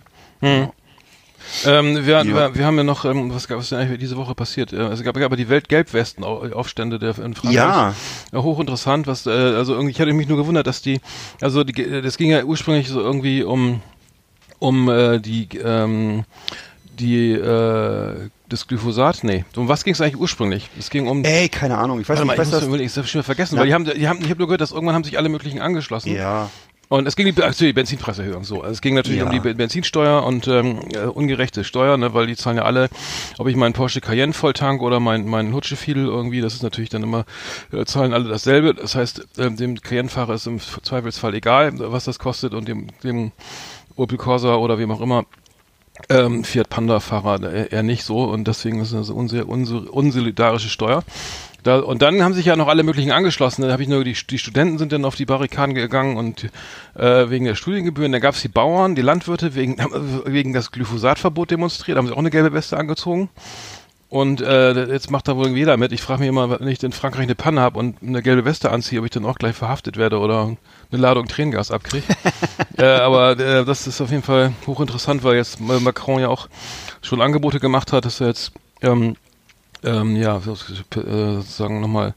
Ähm, 1.65 2.05
wir, 2.05 2.23
wir, 2.25 2.55
wir 2.55 2.65
haben 2.65 2.77
ja 2.77 2.83
noch, 2.83 3.05
ähm, 3.05 3.33
was, 3.33 3.49
was 3.49 3.63
ist 3.65 3.71
denn 3.71 3.79
eigentlich 3.79 3.99
diese 3.99 4.17
Woche 4.17 4.35
passiert? 4.35 4.73
Äh, 4.73 4.77
Es 4.87 5.03
gab, 5.03 5.15
gab 5.15 5.35
die 5.35 5.49
Weltgelbwesten-Aufstände 5.49 6.99
der 6.99 7.17
in 7.19 7.33
Frankreich. 7.33 7.53
Ja. 7.55 7.93
ja. 8.31 8.41
Hochinteressant, 8.43 9.07
was, 9.07 9.25
äh, 9.25 9.29
also 9.31 9.73
irgendwie, 9.73 9.91
ich 9.91 9.99
hatte 10.01 10.13
mich 10.13 10.27
nur 10.27 10.37
gewundert, 10.37 10.67
dass 10.67 10.81
die, 10.81 10.99
also 11.41 11.63
die, 11.63 11.81
äh, 11.83 12.01
das 12.01 12.17
ging 12.17 12.29
ja 12.31 12.43
ursprünglich 12.43 12.87
so 12.89 13.01
irgendwie 13.01 13.43
um, 13.43 13.81
um 14.59 14.89
äh, 14.89 15.19
die, 15.19 15.47
ähm, 15.63 16.23
die, 16.99 17.31
äh, 17.31 18.29
das 18.49 18.67
Glyphosat, 18.67 19.23
nee. 19.23 19.45
Um 19.55 19.67
was 19.67 19.83
ging 19.83 19.93
es 19.93 20.01
eigentlich 20.01 20.17
ursprünglich? 20.19 20.69
Es 20.77 20.89
ging 20.89 21.07
um, 21.07 21.23
Ey, 21.23 21.49
keine 21.49 21.77
Ahnung, 21.77 22.01
ich 22.01 22.09
weiß 22.09 22.19
nicht, 22.19 22.25
ich 22.33 22.39
ich 22.39 22.49
das. 22.49 22.67
das, 22.67 22.79
ich 22.79 22.97
hab's 22.97 23.09
schon 23.09 23.23
vergessen, 23.23 23.55
Ja. 23.55 23.61
weil 23.61 23.67
die 23.67 23.73
haben, 23.73 23.85
die 23.85 24.07
haben, 24.07 24.19
ich 24.21 24.29
habe 24.29 24.39
nur 24.39 24.47
gehört, 24.47 24.61
dass 24.61 24.71
irgendwann 24.71 24.95
haben 24.95 25.03
sich 25.03 25.17
alle 25.17 25.29
möglichen 25.29 25.61
angeschlossen. 25.61 26.15
Ja. 26.15 26.49
Und 26.91 27.07
es 27.07 27.15
ging 27.15 27.31
die, 27.31 27.43
also 27.43 27.63
die 27.63 27.71
Benzinpreiserhöhung 27.71 28.43
so. 28.43 28.61
Also 28.61 28.71
es 28.73 28.81
ging 28.81 28.95
natürlich 28.95 29.19
Ja. 29.19 29.25
um 29.25 29.31
die 29.31 29.39
Be- 29.39 29.53
Benzinsteuer 29.53 30.23
und 30.23 30.47
ähm, 30.47 30.79
äh, 30.91 31.01
ungerechte 31.05 31.63
Steuer, 31.63 31.97
ne, 31.97 32.15
weil 32.15 32.25
die 32.25 32.35
zahlen 32.35 32.57
ja 32.57 32.63
alle, 32.63 32.89
ob 33.37 33.47
ich 33.47 33.55
meinen 33.55 33.73
Porsche 33.73 34.01
Cayenne 34.01 34.33
volltank 34.33 34.81
oder 34.81 34.99
mein 34.99 35.27
mein 35.27 35.53
Hutschefiedel 35.53 36.05
irgendwie, 36.07 36.41
das 36.41 36.55
ist 36.55 36.63
natürlich 36.63 36.89
dann 36.89 37.03
immer 37.03 37.25
äh, 37.71 37.85
zahlen 37.85 38.11
alle 38.11 38.27
dasselbe. 38.27 38.73
Das 38.73 38.95
heißt, 38.95 39.27
ähm, 39.37 39.55
dem 39.55 39.79
Cayenne-Fahrer 39.79 40.33
ist 40.33 40.47
im 40.47 40.59
Zweifelsfall 40.59 41.35
egal, 41.35 41.73
was 41.77 42.05
das 42.05 42.17
kostet 42.17 42.55
und 42.55 42.67
dem 42.67 42.87
dem 43.03 43.33
Opel 43.95 44.17
Corsa 44.17 44.55
oder 44.55 44.79
wem 44.79 44.89
auch 44.91 45.01
immer 45.01 45.25
ähm, 46.09 46.43
Fiat 46.43 46.69
Panda-Fahrer 46.69 47.53
eher, 47.53 47.71
eher 47.71 47.83
nicht 47.83 48.03
so 48.03 48.23
und 48.23 48.47
deswegen 48.47 48.79
ist 48.81 48.93
das 48.93 49.11
eine 49.11 49.45
unsolidarische 49.45 50.69
Steuer. 50.69 51.03
Da, 51.63 51.79
und 51.79 52.01
dann 52.01 52.23
haben 52.23 52.33
sich 52.33 52.45
ja 52.45 52.55
noch 52.55 52.67
alle 52.67 52.83
möglichen 52.83 53.11
angeschlossen. 53.11 53.63
Da 53.63 53.71
habe 53.71 53.83
ich 53.83 53.89
nur 53.89 54.03
die, 54.03 54.15
die 54.29 54.39
Studenten 54.39 54.77
sind 54.77 54.91
dann 54.91 55.05
auf 55.05 55.15
die 55.15 55.25
Barrikaden 55.25 55.75
gegangen 55.75 56.17
und 56.17 56.49
äh, 56.95 57.29
wegen 57.29 57.45
der 57.45 57.55
Studiengebühren. 57.55 58.11
Da 58.11 58.19
gab 58.19 58.35
es 58.35 58.41
die 58.41 58.47
Bauern, 58.47 58.95
die 58.95 59.01
Landwirte 59.01 59.55
wegen 59.55 59.77
wegen 60.25 60.53
das 60.53 60.71
Glyphosatverbot 60.71 61.51
demonstriert. 61.51 61.97
Haben 61.97 62.07
sie 62.07 62.13
auch 62.13 62.17
eine 62.17 62.31
gelbe 62.31 62.53
Weste 62.53 62.77
angezogen. 62.77 63.29
Und 64.09 64.41
äh, 64.41 64.91
jetzt 64.91 65.11
macht 65.11 65.27
da 65.27 65.37
wohl 65.37 65.49
jeder 65.49 65.77
mit. 65.77 65.91
Ich 65.91 66.01
frage 66.01 66.21
mich 66.21 66.29
immer, 66.29 66.59
wenn 66.59 66.67
ich 66.67 66.81
in 66.81 66.91
Frankreich 66.91 67.23
eine 67.23 67.35
Panne 67.35 67.61
habe 67.61 67.77
und 67.77 68.01
eine 68.01 68.23
gelbe 68.23 68.43
Weste 68.43 68.71
anziehe, 68.71 68.99
ob 68.99 69.05
ich 69.05 69.11
dann 69.11 69.23
auch 69.23 69.37
gleich 69.37 69.55
verhaftet 69.55 69.97
werde 69.97 70.17
oder 70.17 70.57
eine 70.91 71.01
Ladung 71.01 71.27
Tränengas 71.27 71.69
abkriege. 71.69 72.07
äh, 72.77 72.85
aber 72.85 73.39
äh, 73.39 73.63
das 73.65 73.85
ist 73.85 74.01
auf 74.01 74.09
jeden 74.09 74.23
Fall 74.23 74.53
hochinteressant, 74.65 75.23
weil 75.23 75.35
jetzt 75.35 75.59
Macron 75.61 76.21
ja 76.21 76.27
auch 76.27 76.49
schon 77.03 77.21
Angebote 77.21 77.59
gemacht 77.59 77.93
hat, 77.93 78.05
dass 78.05 78.19
er 78.19 78.27
jetzt 78.27 78.51
ähm, 78.81 79.15
ähm, 79.83 80.15
ja 80.15 80.39
so- 80.39 80.53
äh, 80.53 81.35
sozusagen 81.35 81.81
nochmal 81.81 82.13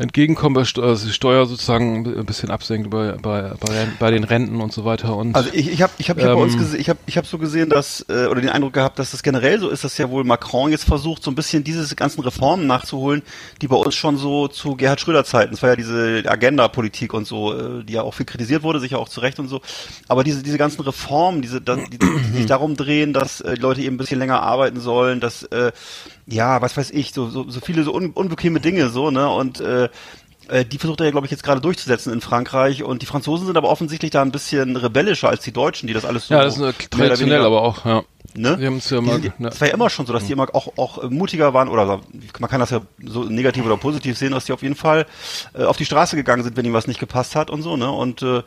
entgegenkommen, 0.00 0.54
bei 0.54 0.62
Steu- 0.62 0.82
also 0.82 1.08
Steuer 1.10 1.44
sozusagen 1.46 2.06
ein 2.06 2.24
bisschen 2.24 2.50
absenkt 2.50 2.88
bei, 2.88 3.12
bei, 3.20 3.52
bei, 3.98 4.10
den 4.10 4.24
Renten 4.24 4.60
und 4.62 4.72
so 4.72 4.86
weiter. 4.86 5.14
Und 5.14 5.36
Also 5.36 5.50
ich, 5.52 5.70
ich 5.70 5.82
habe 5.82 5.92
ich 5.98 6.08
hab 6.08 6.18
hier 6.18 6.28
bei 6.28 6.34
uns 6.34 6.54
Ähm, 6.54 6.58
gesehen, 6.58 6.80
ich 6.80 6.88
habe 6.88 6.98
ich 7.04 7.18
hab 7.18 7.26
so 7.26 7.36
gesehen, 7.36 7.68
dass 7.68 8.06
äh, 8.08 8.26
oder 8.26 8.40
den 8.40 8.48
Eindruck 8.48 8.72
gehabt, 8.72 8.98
dass 8.98 9.10
das 9.10 9.22
generell 9.22 9.60
so 9.60 9.68
ist, 9.68 9.84
dass 9.84 9.98
ja 9.98 10.08
wohl 10.08 10.24
Macron 10.24 10.70
jetzt 10.70 10.84
versucht, 10.84 11.22
so 11.22 11.30
ein 11.30 11.34
bisschen 11.34 11.64
diese 11.64 11.94
ganzen 11.94 12.22
Reformen 12.22 12.66
nachzuholen, 12.66 13.22
die 13.60 13.68
bei 13.68 13.76
uns 13.76 13.94
schon 13.94 14.16
so 14.16 14.48
zu 14.48 14.74
Gerhard 14.74 15.00
Schröder 15.00 15.24
Zeiten, 15.24 15.52
das 15.52 15.62
war 15.62 15.70
ja 15.70 15.76
diese 15.76 16.22
Agenda-Politik 16.26 17.12
und 17.12 17.26
so, 17.26 17.52
äh, 17.52 17.84
die 17.84 17.92
ja 17.92 18.02
auch 18.02 18.14
viel 18.14 18.26
kritisiert 18.26 18.62
wurde, 18.62 18.80
sicher 18.80 18.98
auch 18.98 19.08
zu 19.08 19.20
Recht 19.20 19.38
und 19.38 19.48
so. 19.48 19.60
Aber 20.08 20.24
diese 20.24 20.42
diese 20.42 20.56
ganzen 20.56 20.80
Reformen, 20.80 21.42
diese 21.42 21.60
die, 21.60 21.98
die 21.98 22.36
sich 22.38 22.46
darum 22.46 22.74
drehen, 22.74 23.12
dass 23.12 23.42
äh, 23.42 23.54
die 23.54 23.60
Leute 23.60 23.82
eben 23.82 23.96
ein 23.96 23.98
bisschen 23.98 24.18
länger 24.18 24.42
arbeiten 24.42 24.80
sollen, 24.80 25.20
dass 25.20 25.42
äh, 25.42 25.72
ja, 26.26 26.62
was 26.62 26.76
weiß 26.76 26.90
ich, 26.92 27.12
so 27.12 27.28
so, 27.28 27.50
so 27.50 27.60
viele 27.60 27.82
so 27.82 27.92
un, 27.92 28.10
unbequeme 28.12 28.60
Dinge 28.60 28.88
so 28.88 29.10
ne 29.10 29.28
und 29.28 29.60
äh, 29.60 29.89
die 30.70 30.78
versucht 30.78 30.98
er 31.00 31.06
ja, 31.06 31.12
glaube 31.12 31.26
ich, 31.26 31.30
jetzt 31.30 31.44
gerade 31.44 31.60
durchzusetzen 31.60 32.12
in 32.12 32.20
Frankreich. 32.20 32.82
Und 32.82 33.02
die 33.02 33.06
Franzosen 33.06 33.46
sind 33.46 33.56
aber 33.56 33.68
offensichtlich 33.68 34.10
da 34.10 34.20
ein 34.22 34.32
bisschen 34.32 34.74
rebellischer 34.76 35.28
als 35.28 35.44
die 35.44 35.52
Deutschen, 35.52 35.86
die 35.86 35.92
das 35.92 36.04
alles 36.04 36.26
so. 36.26 36.34
ja, 36.34 36.42
das 36.42 36.56
ist 36.58 36.62
äh, 36.62 36.72
traditionell 36.90 37.42
aber 37.44 37.62
auch, 37.62 37.84
ja. 37.84 38.02
Ne? 38.34 38.56
Die 38.56 38.66
haben's 38.66 38.90
ja 38.90 39.00
Die 39.00 39.06
mal, 39.06 39.20
sind, 39.20 39.38
ne. 39.40 39.48
Das 39.50 39.60
war 39.60 39.68
ja 39.68 39.74
immer 39.74 39.90
schon 39.90 40.06
so, 40.06 40.12
dass 40.12 40.24
die 40.24 40.32
immer 40.32 40.48
auch, 40.52 40.76
auch 40.76 41.02
äh, 41.04 41.06
mutiger 41.08 41.54
waren, 41.54 41.68
oder 41.68 42.00
man 42.40 42.50
kann 42.50 42.58
das 42.60 42.70
ja 42.70 42.80
so 43.04 43.24
negativ 43.24 43.64
oder 43.64 43.76
positiv 43.76 44.18
sehen, 44.18 44.32
dass 44.32 44.44
die 44.44 44.52
auf 44.52 44.62
jeden 44.62 44.74
Fall 44.76 45.06
äh, 45.54 45.62
auf 45.64 45.76
die 45.76 45.84
Straße 45.84 46.16
gegangen 46.16 46.42
sind, 46.42 46.56
wenn 46.56 46.64
ihnen 46.64 46.74
was 46.74 46.86
nicht 46.88 47.00
gepasst 47.00 47.36
hat 47.36 47.48
und 47.50 47.62
so, 47.62 47.76
ne? 47.76 47.88
Und 47.90 48.22
äh, 48.22 48.42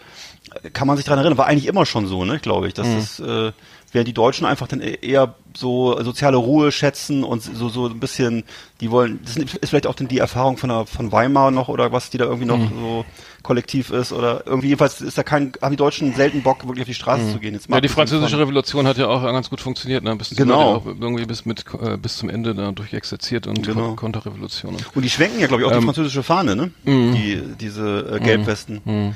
kann 0.74 0.88
man 0.88 0.98
sich 0.98 1.06
dran 1.06 1.20
erinnern, 1.20 1.38
war 1.38 1.48
eigentlich 1.48 1.68
immer 1.68 1.86
schon 1.86 2.08
so, 2.08 2.26
ne, 2.26 2.40
glaube 2.40 2.68
ich, 2.68 2.74
dass 2.74 2.88
Mhm. 2.88 2.96
das, 2.96 3.20
äh, 3.20 3.52
während 3.94 4.08
die 4.10 4.14
Deutschen 4.14 4.46
einfach 4.46 4.68
dann 4.68 4.82
e- 4.82 4.98
eher 5.02 5.36
so 5.56 6.02
soziale 6.04 6.38
Ruhe 6.38 6.72
schätzen 6.72 7.24
und 7.24 7.42
so 7.44 7.70
so 7.70 7.86
ein 7.88 8.00
bisschen, 8.00 8.44
die 8.82 8.90
wollen, 8.92 9.20
das 9.24 9.38
ist 9.38 9.70
vielleicht 9.70 9.86
auch 9.88 9.94
dann 9.96 10.08
die 10.08 10.18
Erfahrung 10.18 10.58
von 10.58 10.70
der, 10.70 10.86
von 10.88 11.12
Weimar 11.12 11.52
noch 11.52 11.68
oder 11.70 11.92
was, 11.92 12.10
die 12.10 12.18
da 12.18 12.26
irgendwie 12.26 12.46
noch 12.48 12.58
Mhm. 12.58 12.70
so 12.80 13.06
kollektiv 13.44 13.92
ist 13.92 14.12
oder 14.14 14.44
irgendwie 14.48 14.70
jedenfalls 14.70 15.00
ist 15.02 15.18
da 15.18 15.22
kein, 15.24 15.52
haben 15.62 15.72
die 15.72 15.78
Deutschen 15.78 16.14
selten 16.16 16.42
Bock 16.44 16.64
wirklich 16.66 16.82
auf 16.82 16.88
die 16.88 16.94
Straße 16.96 17.32
zu 17.34 17.40
gehen. 17.40 17.54
Jetzt 17.54 17.70
Mhm. 17.70 17.76
Ja, 17.76 17.82
die 17.82 17.88
französische 17.90 18.40
Revolution 18.40 18.88
hat 18.88 18.98
ja 18.98 19.08
auch 19.08 19.22
ganz 19.22 19.50
gut 19.50 19.62
funktioniert, 19.62 20.04
ne? 20.04 20.16
Bis 20.16 20.32
Genau. 20.32 20.76
Auch 20.78 20.86
irgendwie 20.88 21.26
bis 21.26 21.46
mit 21.46 21.64
äh, 21.82 21.98
bis 21.98 22.18
zum 22.18 22.30
Ende 22.30 22.56
da 22.56 22.72
durchexerziert 22.72 23.46
und 23.46 23.62
Genau. 23.64 23.90
Kon- 23.90 23.96
Konterrevolution. 23.98 24.76
Und 24.96 25.02
die 25.04 25.10
schwenken 25.10 25.40
ja, 25.40 25.48
glaube 25.48 25.62
ich, 25.64 25.68
auch 25.68 25.72
Ähm, 25.74 25.80
die 25.82 25.86
französische 25.86 26.24
Fahne, 26.24 26.56
ne? 26.56 26.72
Die, 26.86 27.42
diese 27.60 28.14
äh, 28.16 28.20
Gelbwesten. 28.24 29.16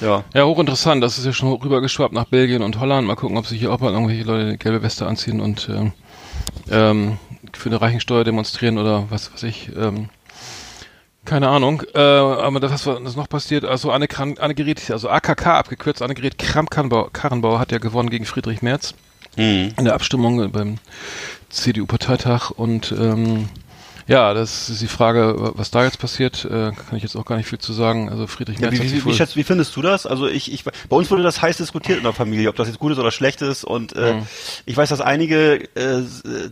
Ja. 0.00 0.24
Ja, 0.34 0.44
hochinteressant. 0.44 1.02
Das 1.02 1.18
ist 1.18 1.26
ja 1.26 1.32
schon 1.32 1.52
rübergeschwappt 1.52 2.14
nach 2.14 2.24
Belgien 2.26 2.62
und 2.62 2.80
Holland. 2.80 3.06
Mal 3.06 3.16
gucken, 3.16 3.36
ob 3.36 3.46
sich 3.46 3.58
hier 3.60 3.72
auch 3.72 3.80
mal 3.80 3.92
irgendwelche 3.92 4.24
Leute 4.24 4.46
eine 4.46 4.58
gelbe 4.58 4.82
Weste 4.82 5.06
anziehen 5.06 5.40
und 5.40 5.68
ähm, 5.70 5.92
ähm, 6.70 7.18
für 7.52 7.68
eine 7.68 7.80
Reichensteuer 7.80 8.24
demonstrieren 8.24 8.78
oder 8.78 9.04
was 9.10 9.32
weiß 9.32 9.42
ich. 9.44 9.70
Ähm, 9.76 10.08
keine 11.26 11.48
Ahnung. 11.48 11.82
Äh, 11.94 11.98
aber 12.00 12.60
das, 12.60 12.72
was 12.86 12.86
was 13.04 13.16
noch 13.16 13.28
passiert, 13.28 13.64
also 13.64 13.90
Anne, 13.90 14.08
Kran, 14.08 14.36
Anne 14.38 14.54
Gerät, 14.54 14.90
also 14.90 15.08
AKK 15.10 15.46
abgekürzt, 15.58 16.00
Annegret 16.02 16.38
Kramp-Karrenbauer 16.38 17.58
hat 17.58 17.72
ja 17.72 17.78
gewonnen 17.78 18.10
gegen 18.10 18.24
Friedrich 18.24 18.62
Merz 18.62 18.94
Mhm. 19.36 19.74
in 19.78 19.84
der 19.84 19.94
Abstimmung 19.94 20.50
beim 20.50 20.78
CDU-Parteitag 21.50 22.50
und 22.50 22.92
ähm, 22.98 23.48
Ja, 24.06 24.34
das 24.34 24.68
ist 24.68 24.82
die 24.82 24.88
Frage, 24.88 25.52
was 25.54 25.70
da 25.70 25.84
jetzt 25.84 25.98
passiert, 25.98 26.44
äh, 26.44 26.72
kann 26.72 26.96
ich 26.96 27.02
jetzt 27.02 27.16
auch 27.16 27.24
gar 27.24 27.36
nicht 27.36 27.46
viel 27.46 27.58
zu 27.58 27.72
sagen. 27.72 28.08
Also 28.08 28.26
Friedrich 28.26 28.58
Merz 28.58 28.78
ja, 28.78 28.84
wie, 28.84 28.92
wie, 28.92 29.04
wie, 29.04 29.14
schätzt, 29.14 29.36
wie 29.36 29.44
findest 29.44 29.74
du 29.76 29.82
das? 29.82 30.06
Also 30.06 30.26
ich, 30.26 30.52
ich, 30.52 30.64
bei 30.64 30.96
uns 30.96 31.10
wurde 31.10 31.22
das 31.22 31.42
heiß 31.42 31.56
diskutiert 31.56 31.98
in 31.98 32.04
der 32.04 32.12
Familie, 32.12 32.48
ob 32.48 32.56
das 32.56 32.68
jetzt 32.68 32.78
gut 32.78 32.92
ist 32.92 32.98
oder 32.98 33.10
schlecht 33.10 33.42
ist. 33.42 33.64
Und 33.64 33.94
äh, 33.94 34.14
mhm. 34.14 34.26
ich 34.66 34.76
weiß, 34.76 34.88
dass 34.88 35.00
einige, 35.00 35.64
äh, 35.74 36.02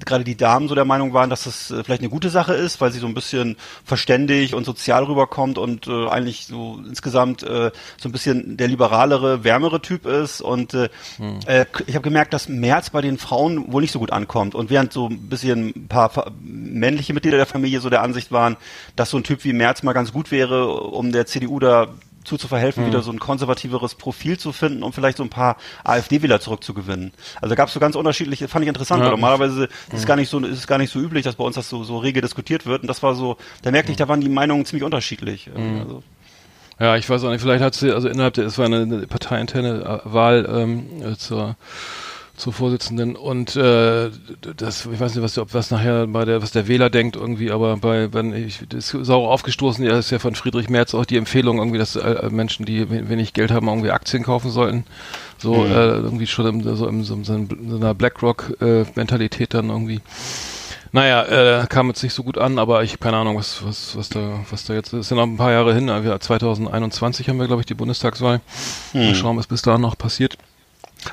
gerade 0.04 0.24
die 0.24 0.36
Damen, 0.36 0.68
so 0.68 0.74
der 0.74 0.84
Meinung 0.84 1.12
waren, 1.12 1.30
dass 1.30 1.44
das 1.44 1.70
äh, 1.70 1.82
vielleicht 1.84 2.02
eine 2.02 2.10
gute 2.10 2.30
Sache 2.30 2.54
ist, 2.54 2.80
weil 2.80 2.92
sie 2.92 2.98
so 2.98 3.06
ein 3.06 3.14
bisschen 3.14 3.56
verständig 3.84 4.54
und 4.54 4.64
sozial 4.64 5.04
rüberkommt 5.04 5.58
und 5.58 5.86
äh, 5.86 6.08
eigentlich 6.08 6.46
so 6.46 6.80
insgesamt 6.86 7.42
äh, 7.42 7.70
so 7.96 8.08
ein 8.08 8.12
bisschen 8.12 8.56
der 8.56 8.68
liberalere, 8.68 9.44
wärmere 9.44 9.80
Typ 9.80 10.06
ist. 10.06 10.40
Und 10.40 10.74
äh, 10.74 10.88
mhm. 11.18 11.40
äh, 11.46 11.66
ich 11.86 11.94
habe 11.94 12.04
gemerkt, 12.04 12.34
dass 12.34 12.48
Merz 12.48 12.90
bei 12.90 13.00
den 13.00 13.18
Frauen 13.18 13.72
wohl 13.72 13.82
nicht 13.82 13.92
so 13.92 13.98
gut 13.98 14.12
ankommt. 14.12 14.54
Und 14.54 14.70
während 14.70 14.92
so 14.92 15.08
ein 15.08 15.28
bisschen 15.28 15.72
ein 15.74 15.88
paar 15.88 16.32
männliche 16.40 17.14
Mitglieder 17.14 17.37
der 17.38 17.46
Familie 17.46 17.80
so 17.80 17.88
der 17.88 18.02
Ansicht 18.02 18.30
waren, 18.32 18.56
dass 18.96 19.10
so 19.10 19.16
ein 19.16 19.24
Typ 19.24 19.44
wie 19.44 19.52
Merz 19.52 19.82
mal 19.82 19.94
ganz 19.94 20.12
gut 20.12 20.30
wäre, 20.30 20.68
um 20.68 21.12
der 21.12 21.26
CDU 21.26 21.58
da 21.58 21.88
zu, 22.28 22.36
zu 22.36 22.46
verhelfen, 22.46 22.84
mhm. 22.84 22.88
wieder 22.88 23.02
so 23.02 23.10
ein 23.10 23.18
konservativeres 23.18 23.94
Profil 23.94 24.38
zu 24.38 24.52
finden, 24.52 24.82
um 24.82 24.92
vielleicht 24.92 25.16
so 25.16 25.22
ein 25.24 25.30
paar 25.30 25.56
AfD-Wähler 25.82 26.40
zurückzugewinnen. 26.40 27.12
Also 27.40 27.54
gab 27.54 27.68
es 27.68 27.74
so 27.74 27.80
ganz 27.80 27.96
unterschiedliche, 27.96 28.46
fand 28.48 28.64
ich 28.64 28.68
interessant, 28.68 29.00
ja. 29.00 29.06
weil 29.06 29.12
normalerweise 29.12 29.62
mhm. 29.62 29.94
ist 29.94 30.00
es 30.00 30.06
gar 30.06 30.16
nicht 30.16 30.28
so, 30.28 30.38
ist 30.40 30.66
gar 30.66 30.78
nicht 30.78 30.92
so 30.92 31.00
üblich, 31.00 31.24
dass 31.24 31.36
bei 31.36 31.44
uns 31.44 31.56
das 31.56 31.68
so, 31.68 31.82
so 31.84 31.98
rege 31.98 32.20
diskutiert 32.20 32.66
wird. 32.66 32.82
Und 32.82 32.88
das 32.88 33.02
war 33.02 33.14
so, 33.14 33.38
da 33.62 33.70
merkte 33.70 33.90
ich, 33.90 33.98
da 33.98 34.08
waren 34.08 34.20
die 34.20 34.28
Meinungen 34.28 34.64
ziemlich 34.66 34.84
unterschiedlich. 34.84 35.50
Mhm. 35.54 35.80
Also. 35.80 36.02
Ja, 36.78 36.96
ich 36.96 37.08
weiß 37.08 37.24
auch 37.24 37.30
nicht, 37.30 37.40
vielleicht 37.40 37.64
hat 37.64 37.74
sie, 37.74 37.90
also 37.90 38.08
innerhalb 38.08 38.34
der, 38.34 38.46
es 38.46 38.58
war 38.58 38.66
eine, 38.66 38.82
eine 38.82 39.06
parteiinterne 39.06 40.02
Wahl 40.04 40.48
ähm, 40.48 41.02
äh, 41.02 41.16
zur 41.16 41.56
zur 42.38 42.52
Vorsitzenden 42.52 43.16
und 43.16 43.56
äh, 43.56 44.10
das 44.56 44.86
ich 44.86 45.00
weiß 45.00 45.14
nicht 45.14 45.24
was 45.24 45.36
ob 45.38 45.52
was 45.54 45.70
nachher 45.70 46.06
bei 46.06 46.24
der 46.24 46.40
was 46.40 46.52
der 46.52 46.68
Wähler 46.68 46.88
denkt 46.88 47.16
irgendwie 47.16 47.50
aber 47.50 47.76
bei 47.76 48.12
wenn 48.12 48.32
ich 48.32 48.60
das 48.68 48.94
ist 48.94 49.10
auch 49.10 49.28
aufgestoßen 49.28 49.84
ja 49.84 49.98
ist 49.98 50.10
ja 50.10 50.18
von 50.18 50.34
Friedrich 50.34 50.68
Merz 50.70 50.94
auch 50.94 51.04
die 51.04 51.16
Empfehlung 51.16 51.58
irgendwie 51.58 51.78
dass 51.78 51.96
äh, 51.96 52.28
Menschen 52.30 52.64
die 52.64 52.88
wenig 52.88 53.32
Geld 53.34 53.50
haben 53.50 53.68
irgendwie 53.68 53.90
Aktien 53.90 54.22
kaufen 54.22 54.50
sollten 54.50 54.84
so 55.36 55.54
mhm. 55.54 55.72
äh, 55.72 55.88
irgendwie 55.88 56.26
schon 56.26 56.46
im, 56.46 56.76
so 56.76 56.86
in 56.86 57.04
so, 57.04 57.18
so 57.24 57.34
einer 57.76 57.94
BlackRock 57.94 58.56
äh, 58.60 58.84
Mentalität 58.94 59.54
dann 59.54 59.68
irgendwie 59.68 60.00
naja, 60.90 61.60
äh, 61.60 61.66
kam 61.66 61.88
jetzt 61.88 62.02
nicht 62.02 62.14
so 62.14 62.22
gut 62.22 62.38
an, 62.38 62.58
aber 62.58 62.82
ich 62.82 62.98
keine 62.98 63.18
Ahnung, 63.18 63.36
was, 63.36 63.62
was, 63.62 63.94
was 63.94 64.08
da, 64.08 64.40
was 64.50 64.64
da 64.64 64.72
jetzt 64.72 64.94
ist. 64.94 65.00
Es 65.00 65.08
sind 65.08 65.18
noch 65.18 65.24
ein 65.24 65.36
paar 65.36 65.52
Jahre 65.52 65.74
hin. 65.74 65.88
2021 65.88 67.28
haben 67.28 67.38
wir, 67.38 67.46
glaube 67.46 67.60
ich, 67.60 67.66
die 67.66 67.74
Bundestagswahl. 67.74 68.40
Hm. 68.92 69.04
Mal 69.04 69.14
schauen, 69.14 69.36
was 69.36 69.46
bis 69.46 69.60
da 69.60 69.76
noch 69.76 69.98
passiert. 69.98 70.38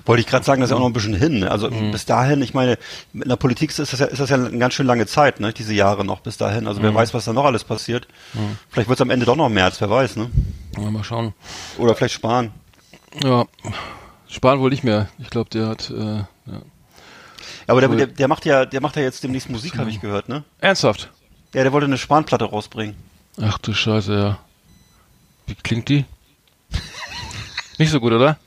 Wollte 0.06 0.22
ich 0.22 0.27
gerade 0.27 0.44
sagen, 0.44 0.62
das 0.62 0.70
ist 0.70 0.72
ja 0.72 0.77
auch 0.77 0.82
noch 0.82 0.89
ein 0.89 0.94
bisschen 0.94 1.15
hin. 1.15 1.44
Also 1.44 1.70
mhm. 1.70 1.92
bis 1.92 2.06
dahin, 2.06 2.42
ich 2.42 2.54
meine, 2.54 2.77
in 3.13 3.30
der 3.30 3.36
Politik 3.36 3.70
ist 3.70 3.80
das 3.80 4.00
ja, 4.00 4.06
ist 4.06 4.20
das 4.20 4.30
ja 4.30 4.36
eine 4.36 4.58
ganz 4.58 4.74
schön 4.74 4.88
lange 4.88 5.06
Zeit, 5.06 5.39
ne? 5.39 5.54
diese 5.54 5.74
Jahre 5.74 6.04
noch 6.04 6.22
bis 6.22 6.38
dahin. 6.38 6.68
Also 6.68 6.80
mhm. 6.80 6.86
wer 6.86 6.96
weiß, 6.96 7.13
was 7.13 7.25
da 7.25 7.34
noch 7.34 7.46
alles 7.46 7.63
passiert. 7.63 8.08
Mhm. 8.34 8.58
Vielleicht 8.70 8.89
wird 8.89 8.98
es 8.98 9.01
am 9.01 9.10
Ende 9.10 9.25
doch 9.25 9.36
noch 9.36 9.50
März, 9.50 9.80
wer 9.82 9.89
weiß, 9.89 10.15
ne? 10.15 10.30
Ja, 10.77 10.89
mal 10.89 11.04
schauen. 11.04 11.34
Oder 11.77 11.96
vielleicht 11.96 12.15
sparen. 12.15 12.51
Ja, 13.24 13.46
sparen 14.27 14.60
wohl 14.60 14.70
nicht 14.70 14.84
mehr. 14.84 15.08
Ich 15.20 15.30
glaube, 15.30 15.50
der 15.50 15.68
hat, 15.68 15.89
äh, 15.89 16.18
ja. 16.18 16.25
Aber 17.68 17.82
der, 17.82 17.89
der, 17.89 18.08
der, 18.08 18.27
macht 18.27 18.46
ja, 18.46 18.65
der 18.65 18.82
macht 18.82 18.96
ja 18.96 19.01
jetzt 19.01 19.24
demnächst 19.24 19.50
Musik, 19.50 19.77
habe 19.77 19.89
ich 19.89 20.01
gehört, 20.01 20.30
ne? 20.30 20.44
Ernsthaft? 20.60 21.10
Ja, 21.54 21.63
der 21.63 21.72
wollte 21.72 21.86
eine 21.86 21.98
Spanplatte 21.98 22.46
rausbringen. 22.46 22.96
Ach 23.42 23.58
du 23.58 23.74
Scheiße, 23.74 24.13
ja. 24.13 24.39
Wie 25.48 25.56
klingt 25.56 25.89
die? 25.89 26.06
nicht 27.77 27.92
so 27.92 28.00
gut, 28.00 28.13
oder? 28.13 28.38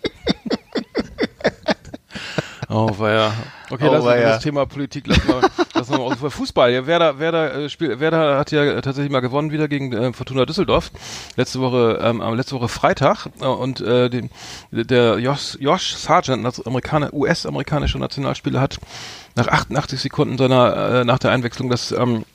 Oh, 2.70 2.90
war 2.98 3.12
ja. 3.12 3.32
Okay, 3.70 3.88
oh, 3.88 3.92
lassen 3.92 4.06
wir 4.06 4.20
das 4.20 4.42
Thema 4.42 4.66
Politik 4.66 5.06
lassen 5.06 5.26
wir, 5.26 5.40
lassen 5.74 5.92
wir 5.92 5.98
mal 5.98 6.30
Fußball. 6.30 6.70
Ja, 6.70 6.86
Werder, 6.86 7.18
Werder, 7.18 7.54
äh, 7.54 7.68
Spiel, 7.70 7.98
Werder 7.98 8.38
hat 8.38 8.50
ja 8.50 8.80
tatsächlich 8.82 9.10
mal 9.10 9.20
gewonnen 9.20 9.52
wieder 9.52 9.68
gegen 9.68 9.92
äh, 9.94 10.12
Fortuna 10.12 10.44
Düsseldorf. 10.44 10.90
Letzte 11.36 11.60
Woche, 11.60 11.98
ähm, 12.02 12.20
letzte 12.34 12.56
Woche 12.56 12.68
Freitag. 12.68 13.30
Äh, 13.40 13.46
und 13.46 13.80
äh, 13.80 14.10
den, 14.10 14.28
der 14.70 15.18
Josh, 15.18 15.56
Josh 15.58 15.94
Sargent, 15.94 16.66
Amerikaner, 16.66 17.12
US-amerikanischer 17.14 17.98
Nationalspieler, 17.98 18.60
hat 18.60 18.78
nach 19.34 19.48
88 19.48 19.98
Sekunden 19.98 20.36
seiner, 20.36 21.00
äh, 21.00 21.04
nach 21.04 21.18
der 21.18 21.30
Einwechslung 21.30 21.70
das, 21.70 21.92
ähm, 21.92 22.26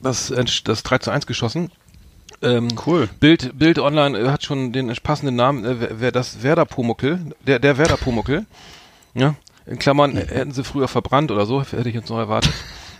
das, 0.00 0.32
das 0.62 0.82
3 0.84 0.98
zu 0.98 1.10
1 1.10 1.26
geschossen. 1.26 1.72
Ähm, 2.40 2.68
cool. 2.86 3.08
Bild, 3.18 3.58
Bild 3.58 3.80
Online 3.80 4.16
äh, 4.16 4.28
hat 4.28 4.44
schon 4.44 4.72
den 4.72 4.94
passenden 5.02 5.34
Namen, 5.34 5.64
äh, 5.64 5.88
wer 5.98 6.12
das 6.12 6.44
Werder 6.44 6.66
Pumuckel, 6.66 7.34
der, 7.44 7.58
der 7.58 7.78
Werder 7.78 7.96
Pumuckel. 7.96 8.46
Ja, 9.14 9.34
in 9.66 9.78
Klammern 9.78 10.16
äh, 10.16 10.26
hätten 10.26 10.52
sie 10.52 10.64
früher 10.64 10.88
verbrannt 10.88 11.30
oder 11.30 11.46
so, 11.46 11.62
hätte 11.62 11.88
ich 11.88 11.94
jetzt 11.94 12.10
noch 12.10 12.18
erwartet. 12.18 12.52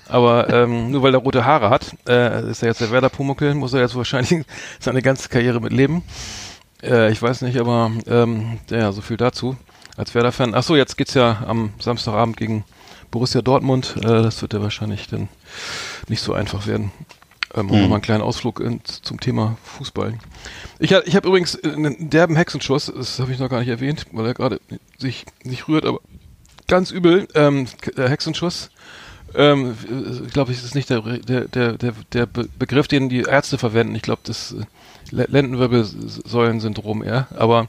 Aber 0.08 0.52
ähm, 0.52 0.90
nur 0.90 1.02
weil 1.02 1.14
er 1.14 1.20
rote 1.20 1.44
Haare 1.44 1.70
hat, 1.70 1.96
äh, 2.08 2.48
ist 2.50 2.62
er 2.62 2.68
jetzt 2.68 2.80
der 2.80 2.90
Werder 2.90 3.08
Pumuckl, 3.08 3.54
muss 3.54 3.72
er 3.72 3.80
jetzt 3.80 3.96
wahrscheinlich 3.96 4.44
seine 4.80 5.02
ganze 5.02 5.28
Karriere 5.28 5.60
mitleben. 5.60 6.02
Äh, 6.82 7.10
ich 7.10 7.20
weiß 7.20 7.42
nicht, 7.42 7.58
aber 7.58 7.90
ähm, 8.06 8.58
ja, 8.70 8.92
so 8.92 9.00
viel 9.00 9.16
dazu. 9.16 9.56
Als 9.96 10.14
Werder-Fan. 10.14 10.54
Achso, 10.54 10.76
jetzt 10.76 10.96
geht's 10.96 11.14
ja 11.14 11.42
am 11.46 11.72
Samstagabend 11.80 12.36
gegen 12.36 12.64
Borussia 13.10 13.42
Dortmund. 13.42 13.96
Äh, 13.98 14.22
das 14.22 14.42
wird 14.42 14.52
ja 14.52 14.60
wahrscheinlich 14.60 15.08
dann 15.08 15.28
nicht 16.08 16.20
so 16.20 16.34
einfach 16.34 16.66
werden. 16.66 16.92
Ähm, 17.54 17.66
mhm. 17.66 17.72
Nochmal 17.72 17.92
einen 17.94 18.02
kleinen 18.02 18.22
Ausflug 18.22 18.60
in, 18.60 18.80
zum 18.84 19.18
Thema 19.18 19.56
Fußball. 19.64 20.14
Ich, 20.78 20.92
ich 20.92 21.16
habe 21.16 21.28
übrigens 21.28 21.58
einen 21.64 22.10
derben 22.10 22.36
Hexenschuss, 22.36 22.92
das 22.94 23.18
habe 23.18 23.32
ich 23.32 23.38
noch 23.38 23.48
gar 23.48 23.60
nicht 23.60 23.68
erwähnt, 23.68 24.06
weil 24.12 24.26
er 24.26 24.34
gerade 24.34 24.60
sich 24.98 25.24
nicht 25.42 25.66
rührt, 25.66 25.86
aber 25.86 26.00
ganz 26.66 26.90
übel, 26.90 27.28
ähm, 27.34 27.66
der 27.96 28.08
Hexenschuss. 28.08 28.70
Ähm, 29.34 29.76
ich 30.24 30.32
glaube, 30.32 30.52
es 30.52 30.64
ist 30.64 30.74
nicht 30.74 30.90
der, 30.90 31.00
der, 31.00 31.42
der, 31.42 31.72
der, 31.72 31.92
der 32.12 32.26
Begriff, 32.26 32.88
den 32.88 33.08
die 33.08 33.22
Ärzte 33.22 33.58
verwenden. 33.58 33.94
Ich 33.94 34.02
glaube, 34.02 34.22
das 34.24 34.52
äh, 34.52 34.64
Lendenwirbelsäulensyndrom 35.10 37.02
eher. 37.02 37.26
Aber 37.36 37.68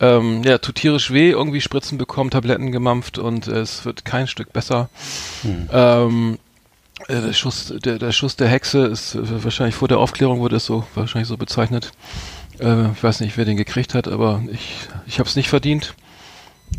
ähm, 0.00 0.42
ja, 0.44 0.58
tut 0.58 0.76
tierisch 0.76 1.10
weh, 1.10 1.30
irgendwie 1.30 1.60
Spritzen 1.60 1.98
bekommen, 1.98 2.30
Tabletten 2.30 2.72
gemampft 2.72 3.18
und 3.18 3.48
äh, 3.48 3.60
es 3.60 3.84
wird 3.84 4.04
kein 4.04 4.26
Stück 4.26 4.52
besser. 4.52 4.88
Hm. 5.42 5.68
Ähm, 5.72 6.38
äh, 7.08 7.20
der 7.20 7.32
Schuss, 7.32 7.72
der, 7.84 7.98
der 7.98 8.12
Schuss 8.12 8.36
der 8.36 8.48
Hexe 8.48 8.86
ist 8.86 9.14
äh, 9.14 9.44
wahrscheinlich 9.44 9.74
vor 9.74 9.88
der 9.88 9.98
Aufklärung 9.98 10.40
wurde 10.40 10.56
es 10.56 10.66
so 10.66 10.84
wahrscheinlich 10.94 11.28
so 11.28 11.36
bezeichnet. 11.36 11.92
Äh, 12.58 12.90
ich 12.92 13.02
weiß 13.02 13.20
nicht, 13.20 13.36
wer 13.36 13.44
den 13.44 13.56
gekriegt 13.56 13.94
hat, 13.94 14.08
aber 14.08 14.42
ich, 14.50 14.88
ich 15.06 15.18
habe 15.18 15.28
es 15.28 15.36
nicht 15.36 15.48
verdient. 15.48 15.94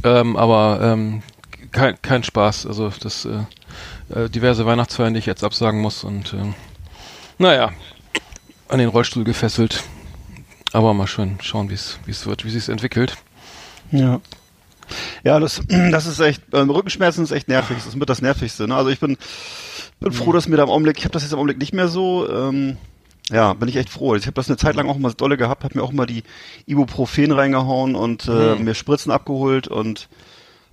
Ähm, 0.03 0.35
aber 0.35 0.79
ähm, 0.81 1.21
kein, 1.75 2.01
kein 2.01 2.23
Spaß. 2.23 2.65
Also 2.65 2.91
das 3.01 3.25
äh, 3.25 3.43
äh, 4.17 4.29
diverse 4.29 4.65
Weihnachtsfeiern, 4.65 5.13
die 5.13 5.19
ich 5.19 5.25
jetzt 5.25 5.43
absagen 5.43 5.81
muss 5.81 6.03
und 6.03 6.33
äh, 6.33 6.53
naja, 7.37 7.71
an 8.69 8.79
den 8.79 8.89
Rollstuhl 8.89 9.25
gefesselt. 9.25 9.83
Aber 10.71 10.93
mal 10.93 11.07
schön 11.07 11.37
schauen, 11.41 11.69
wie 11.69 11.73
es 11.73 11.99
wie 12.05 12.11
es 12.11 12.25
wird, 12.25 12.45
wie 12.45 12.49
sich 12.49 12.69
entwickelt. 12.69 13.17
Ja. 13.91 14.21
Ja, 15.23 15.39
das, 15.39 15.61
das 15.67 16.05
ist 16.05 16.19
echt, 16.19 16.43
ähm, 16.53 16.69
Rückenschmerzen 16.69 17.23
ist 17.23 17.31
echt 17.31 17.49
nervig. 17.49 17.77
Das 17.77 17.87
ist 17.87 17.95
mit 17.95 18.09
das 18.09 18.21
Nervigste. 18.21 18.67
Ne? 18.67 18.75
Also 18.75 18.89
ich 18.89 18.99
bin, 18.99 19.17
bin 19.99 20.13
froh, 20.13 20.31
dass 20.31 20.47
mir 20.47 20.57
da 20.57 20.63
im 20.63 20.69
Augenblick, 20.69 20.97
ich 20.97 21.03
habe 21.03 21.13
das 21.13 21.23
jetzt 21.23 21.33
im 21.33 21.39
Augenblick 21.39 21.59
nicht 21.59 21.73
mehr 21.73 21.89
so. 21.89 22.29
Ähm, 22.29 22.77
ja, 23.31 23.53
bin 23.53 23.67
ich 23.67 23.75
echt 23.75 23.89
froh. 23.89 24.15
Ich 24.15 24.27
habe 24.27 24.35
das 24.35 24.47
eine 24.47 24.57
Zeit 24.57 24.75
lang 24.75 24.87
auch 24.87 24.99
mal 24.99 25.11
dolle 25.11 25.35
gehabt, 25.35 25.63
habe 25.63 25.77
mir 25.77 25.83
auch 25.83 25.91
mal 25.91 26.05
die 26.05 26.23
Ibuprofen 26.67 27.31
reingehauen 27.31 27.95
und 27.95 28.27
äh, 28.27 28.55
mhm. 28.55 28.63
mir 28.63 28.75
Spritzen 28.75 29.11
abgeholt 29.11 29.67
und 29.67 30.07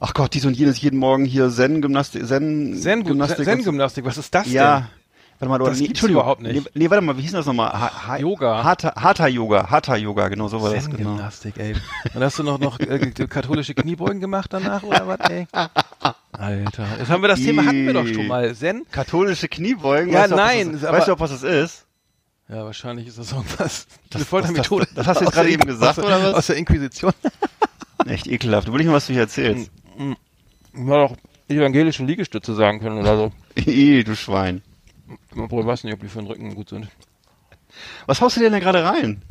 ach 0.03 0.15
Gott, 0.15 0.35
dies 0.35 0.45
und 0.45 0.55
jenes 0.55 0.81
jeden 0.81 0.99
Morgen 0.99 1.25
hier 1.25 1.49
Zen-Gymnastik, 1.49 2.27
Zen, 2.27 2.77
Zen-Gymnastik. 2.77 3.45
Zen-Gymnastik, 3.45 4.05
was 4.05 4.19
ist 4.19 4.35
das 4.35 4.45
denn? 4.45 4.55
Ja. 4.55 4.89
Warte 5.39 5.49
mal, 5.51 5.59
das 5.59 5.81
nee, 5.81 5.87
Entschuldigung, 5.87 6.23
überhaupt 6.23 6.43
nicht. 6.43 6.55
Nee, 6.55 6.71
nee, 6.75 6.91
warte 6.91 7.05
mal, 7.05 7.17
wie 7.17 7.23
hieß 7.23 7.33
das 7.33 7.47
nochmal? 7.47 7.73
Ha, 7.73 8.09
ha, 8.09 8.17
Yoga. 8.17 8.63
Hatha, 8.63 8.95
Hatha 8.95 9.27
Yoga, 9.27 9.69
Hatha 9.71 9.97
Yoga, 9.97 10.29
genau 10.29 10.47
so 10.47 10.63
war 10.63 10.73
das. 10.73 10.89
Genau. 10.89 11.17
Gymnastik, 11.17 11.59
ey. 11.59 11.75
Und 12.15 12.23
hast 12.23 12.39
du 12.39 12.45
noch, 12.45 12.61
noch 12.61 12.79
äh, 12.79 13.11
katholische 13.29 13.75
Kniebeugen 13.75 14.21
gemacht 14.21 14.53
danach 14.53 14.85
oder 14.85 15.09
was, 15.09 15.19
ey? 15.31 15.47
Alter. 16.33 16.87
Jetzt 16.99 17.11
haben 17.11 17.23
wir 17.23 17.29
das 17.29 17.41
Thema, 17.41 17.65
hatten 17.65 17.87
wir 17.87 17.93
doch 17.93 18.07
schon 18.07 18.29
mal. 18.29 18.55
Zen? 18.55 18.87
Katholische 18.91 19.49
Kniebeugen? 19.49 20.13
Ja, 20.13 20.23
weißt 20.23 20.35
nein. 20.35 20.73
Du, 20.73 20.83
weißt 20.83 21.09
du 21.09 21.13
auch, 21.13 21.21
was 21.21 21.33
das 21.33 21.43
ist? 21.43 21.87
Ja, 22.49 22.65
wahrscheinlich 22.65 23.09
ist 23.09 23.19
das 23.19 23.33
irgendwas. 23.33 23.87
Das, 24.11 24.17
eine 24.17 24.25
Foltermethode. 24.25 24.87
Das, 24.95 24.95
das, 24.95 25.07
das, 25.07 25.07
hast 25.07 25.21
du 25.21 25.25
jetzt 25.25 25.35
gerade 25.35 25.51
eben 25.51 25.67
gesagt, 25.67 25.99
oder 25.99 26.23
was? 26.23 26.35
Aus 26.35 26.47
der 26.49 26.57
Inquisition. 26.57 27.13
Echt 28.07 28.27
ekelhaft. 28.29 28.69
Du 28.69 28.73
will 28.73 28.79
nicht 28.79 28.89
mal, 28.89 28.95
was 28.95 29.07
du 29.07 29.13
hier 29.13 29.23
erzählst. 29.23 29.71
Ich 30.75 30.87
doch 30.87 31.17
evangelische 31.49 32.05
Liegestütze 32.05 32.55
sagen 32.55 32.81
können 32.81 32.99
oder 32.99 33.17
so. 33.17 33.33
Ih, 33.71 34.05
du 34.05 34.17
Schwein. 34.17 34.63
Obwohl, 35.37 35.61
ich 35.61 35.67
weiß 35.67 35.85
nicht, 35.85 35.95
ob 35.95 36.01
die 36.01 36.09
für 36.09 36.19
den 36.21 36.29
Rücken 36.29 36.55
gut 36.55 36.71
sind. 36.71 36.89
Was 38.07 38.21
haust 38.21 38.37
du 38.37 38.41
denn 38.41 38.53
da 38.53 38.59
gerade 38.59 38.85
rein? 38.85 39.23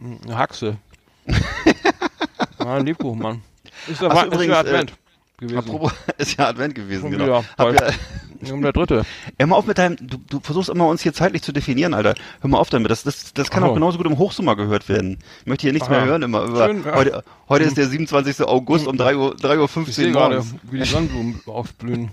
Eine 0.00 0.38
Haxe. 0.38 0.78
ein 2.58 2.86
Lebkuchen, 2.86 3.18
Mann. 3.18 3.42
Ist 3.86 4.00
der, 4.00 4.10
übrigens, 4.10 4.40
ist 4.40 4.48
der 4.48 4.58
Advent 4.58 4.90
äh, 4.90 5.46
gewesen. 5.46 5.58
Apropos, 5.58 5.92
ist 6.18 6.38
ja 6.38 6.48
Advent 6.48 6.74
gewesen, 6.74 7.02
Schon 7.02 7.10
genau. 7.12 7.44
Wieder, 7.58 7.92
um 8.50 8.62
der 8.62 8.72
dritte. 8.72 9.04
Hör 9.38 9.46
mal 9.46 9.56
auf 9.56 9.66
mit 9.66 9.78
deinem, 9.78 9.96
du, 10.00 10.18
du 10.28 10.40
versuchst 10.40 10.68
immer 10.70 10.86
uns 10.86 11.02
hier 11.02 11.12
zeitlich 11.12 11.42
zu 11.42 11.52
definieren, 11.52 11.94
Alter. 11.94 12.14
Hör 12.40 12.50
mal 12.50 12.58
auf 12.58 12.70
damit. 12.70 12.90
Das, 12.90 13.02
das, 13.02 13.32
das 13.34 13.50
kann 13.50 13.62
oh. 13.62 13.68
auch 13.68 13.74
genauso 13.74 13.98
gut 13.98 14.06
im 14.06 14.18
Hochsommer 14.18 14.56
gehört 14.56 14.88
werden. 14.88 15.18
Ich 15.40 15.46
möchte 15.46 15.62
hier 15.62 15.72
nichts 15.72 15.88
Aha. 15.88 15.96
mehr 15.96 16.06
hören 16.06 16.22
immer 16.22 16.42
über. 16.42 16.66
Schön, 16.66 16.84
ja. 16.84 16.94
Heute, 16.94 17.24
heute 17.48 17.64
ist 17.64 17.76
der 17.76 17.88
27. 17.88 18.46
August 18.46 18.86
um 18.86 18.96
3 18.96 19.16
Uhr, 19.16 19.36
3 19.36 19.58
Uhr 19.58 19.68
15 19.68 19.90
ich 19.90 19.96
sehe 19.96 20.12
gerade, 20.12 20.44
wie 20.70 20.78
die 20.78 20.84
Sonnenblumen 20.84 21.40
aufblühen. 21.46 22.10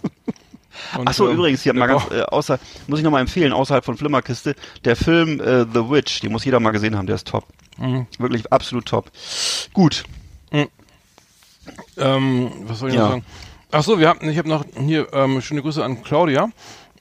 Und, 0.97 1.07
Ach 1.07 1.13
so, 1.13 1.29
ähm, 1.29 1.35
übrigens, 1.35 1.61
hier 1.61 1.73
mal 1.73 1.87
ganz, 1.87 2.03
äh, 2.11 2.21
außer, 2.21 2.59
muss 2.87 2.99
ich 2.99 3.03
nochmal 3.05 3.21
empfehlen, 3.21 3.53
außerhalb 3.53 3.85
von 3.85 3.97
Flimmerkiste, 3.97 4.55
der 4.83 4.95
Film 4.95 5.39
äh, 5.39 5.65
The 5.73 5.89
Witch, 5.89 6.21
den 6.21 6.31
muss 6.31 6.43
jeder 6.45 6.59
mal 6.59 6.71
gesehen 6.71 6.97
haben, 6.97 7.07
der 7.07 7.15
ist 7.15 7.27
top. 7.27 7.45
Mhm. 7.77 8.07
Wirklich 8.17 8.51
absolut 8.51 8.85
top. 8.85 9.11
Gut. 9.73 10.03
Mhm. 10.51 10.67
Ähm, 11.97 12.51
was 12.63 12.79
soll 12.79 12.89
ich 12.89 12.95
ja. 12.95 13.01
noch 13.01 13.09
sagen? 13.09 13.25
Ach 13.71 13.83
so, 13.83 13.99
wir 13.99 14.07
haben, 14.07 14.27
ich 14.29 14.37
habe 14.37 14.47
noch 14.47 14.65
hier 14.77 15.07
ähm, 15.13 15.41
schöne 15.41 15.61
Grüße 15.61 15.83
an 15.83 16.03
Claudia. 16.03 16.49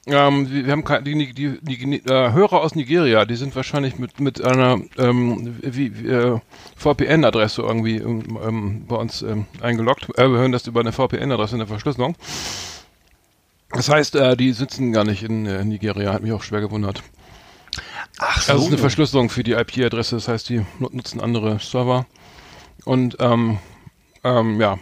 Ähm, 0.07 0.47
wir 0.51 0.71
haben 0.71 0.83
die, 1.03 1.33
die, 1.33 1.59
die, 1.59 1.59
die 1.61 1.95
äh, 2.05 2.31
Hörer 2.31 2.61
aus 2.61 2.75
Nigeria, 2.75 3.25
die 3.25 3.35
sind 3.35 3.55
wahrscheinlich 3.55 3.97
mit, 3.97 4.19
mit 4.19 4.39
einer 4.43 4.79
ähm, 4.97 5.59
äh, 5.63 6.39
VPN-Adresse 6.75 7.63
irgendwie 7.63 7.97
ähm, 7.97 8.37
ähm, 8.45 8.85
bei 8.87 8.97
uns 8.97 9.23
ähm, 9.23 9.47
eingeloggt. 9.61 10.09
Äh, 10.17 10.29
wir 10.29 10.37
hören 10.37 10.51
das 10.51 10.67
über 10.67 10.81
eine 10.81 10.91
VPN-Adresse 10.91 11.53
in 11.53 11.59
der 11.59 11.67
Verschlüsselung. 11.67 12.15
Das 13.71 13.89
heißt, 13.89 14.15
äh, 14.15 14.37
die 14.37 14.51
sitzen 14.51 14.91
gar 14.91 15.05
nicht 15.05 15.23
in 15.23 15.47
äh, 15.47 15.65
Nigeria, 15.65 16.13
hat 16.13 16.21
mich 16.21 16.33
auch 16.33 16.43
schwer 16.43 16.61
gewundert. 16.61 17.01
Ach 18.19 18.41
so. 18.41 18.53
Das 18.53 18.61
ist 18.61 18.67
eine 18.67 18.77
Verschlüsselung 18.77 19.29
für 19.29 19.43
die 19.43 19.53
IP-Adresse, 19.53 20.15
das 20.17 20.27
heißt, 20.27 20.49
die 20.49 20.63
nutzen 20.79 21.19
andere 21.19 21.59
Server. 21.59 22.05
Und 22.85 23.17
ähm, 23.19 23.57
ähm, 24.23 24.61
ja, 24.61 24.77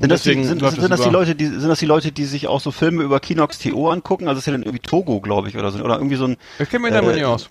sind 0.00 0.10
das, 0.10 0.22
die, 0.22 0.44
sind, 0.44 0.60
sind 0.60 0.90
das 0.90 1.02
die 1.02 1.10
Leute, 1.10 1.34
die 1.34 1.46
sind 1.46 1.68
das 1.68 1.78
die 1.78 1.86
Leute, 1.86 2.12
die 2.12 2.24
sich 2.24 2.46
auch 2.46 2.60
so 2.60 2.70
Filme 2.70 3.02
über 3.02 3.20
Kinox 3.20 3.58
TO 3.58 3.90
angucken? 3.90 4.28
Also 4.28 4.36
das 4.36 4.42
ist 4.42 4.46
ja 4.46 4.52
dann 4.52 4.62
irgendwie 4.62 4.80
Togo, 4.80 5.20
glaube 5.20 5.48
ich, 5.48 5.56
oder 5.56 5.70
so, 5.70 5.78
oder 5.80 5.96
irgendwie 5.96 6.16
so 6.16 6.26
ein. 6.26 6.36
Ich 6.58 6.68
kenne 6.68 6.84
mich 6.84 6.92
da 6.92 7.02
mal 7.02 7.14
nicht 7.14 7.24
aus. 7.24 7.48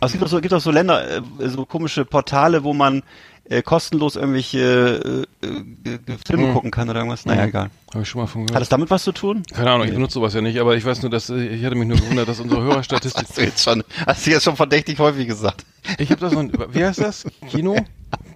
Also 0.00 0.06
es 0.06 0.12
gibt 0.12 0.24
auch 0.24 0.28
so, 0.28 0.40
gibt 0.40 0.54
auch 0.54 0.60
so 0.60 0.70
Länder, 0.70 1.18
äh, 1.18 1.48
so 1.48 1.64
komische 1.64 2.04
Portale, 2.04 2.62
wo 2.62 2.72
man 2.72 3.02
äh, 3.44 3.62
kostenlos 3.62 4.16
irgendwelche 4.16 5.26
äh, 5.42 5.46
äh, 5.46 6.16
Filme 6.24 6.46
hm. 6.46 6.52
gucken 6.52 6.70
kann 6.70 6.88
oder 6.88 7.00
irgendwas. 7.00 7.26
Naja, 7.26 7.42
hm. 7.42 7.48
egal. 7.48 7.70
Habe 7.92 8.02
ich 8.02 8.08
schon 8.08 8.20
mal 8.20 8.26
von 8.26 8.46
gehört. 8.46 8.54
Hat 8.54 8.60
das 8.60 8.68
damit 8.68 8.90
was 8.90 9.02
zu 9.02 9.12
tun? 9.12 9.42
Keine 9.52 9.70
Ahnung, 9.70 9.86
ich 9.86 9.92
benutze 9.92 10.14
sowas 10.14 10.34
ja 10.34 10.40
nicht, 10.40 10.58
aber 10.60 10.76
ich 10.76 10.84
weiß 10.84 11.02
nur, 11.02 11.10
dass 11.10 11.30
äh, 11.30 11.46
ich 11.46 11.64
hatte 11.64 11.74
mich 11.74 11.88
nur 11.88 11.98
gewundert, 11.98 12.28
dass 12.28 12.40
unsere 12.40 12.62
Hörerstatistik. 12.62 13.24
hast 13.28 13.36
du 13.36 13.42
jetzt 13.42 13.62
schon, 13.62 13.84
hast 14.06 14.26
du 14.26 14.30
jetzt 14.30 14.44
schon 14.44 14.56
verdächtig 14.56 14.98
häufig 14.98 15.26
gesagt. 15.26 15.64
Ich 15.98 16.10
habe 16.10 16.20
das 16.20 16.32
noch, 16.32 16.44
wie 16.72 16.84
heißt 16.84 17.00
das? 17.00 17.24
Kino? 17.50 17.76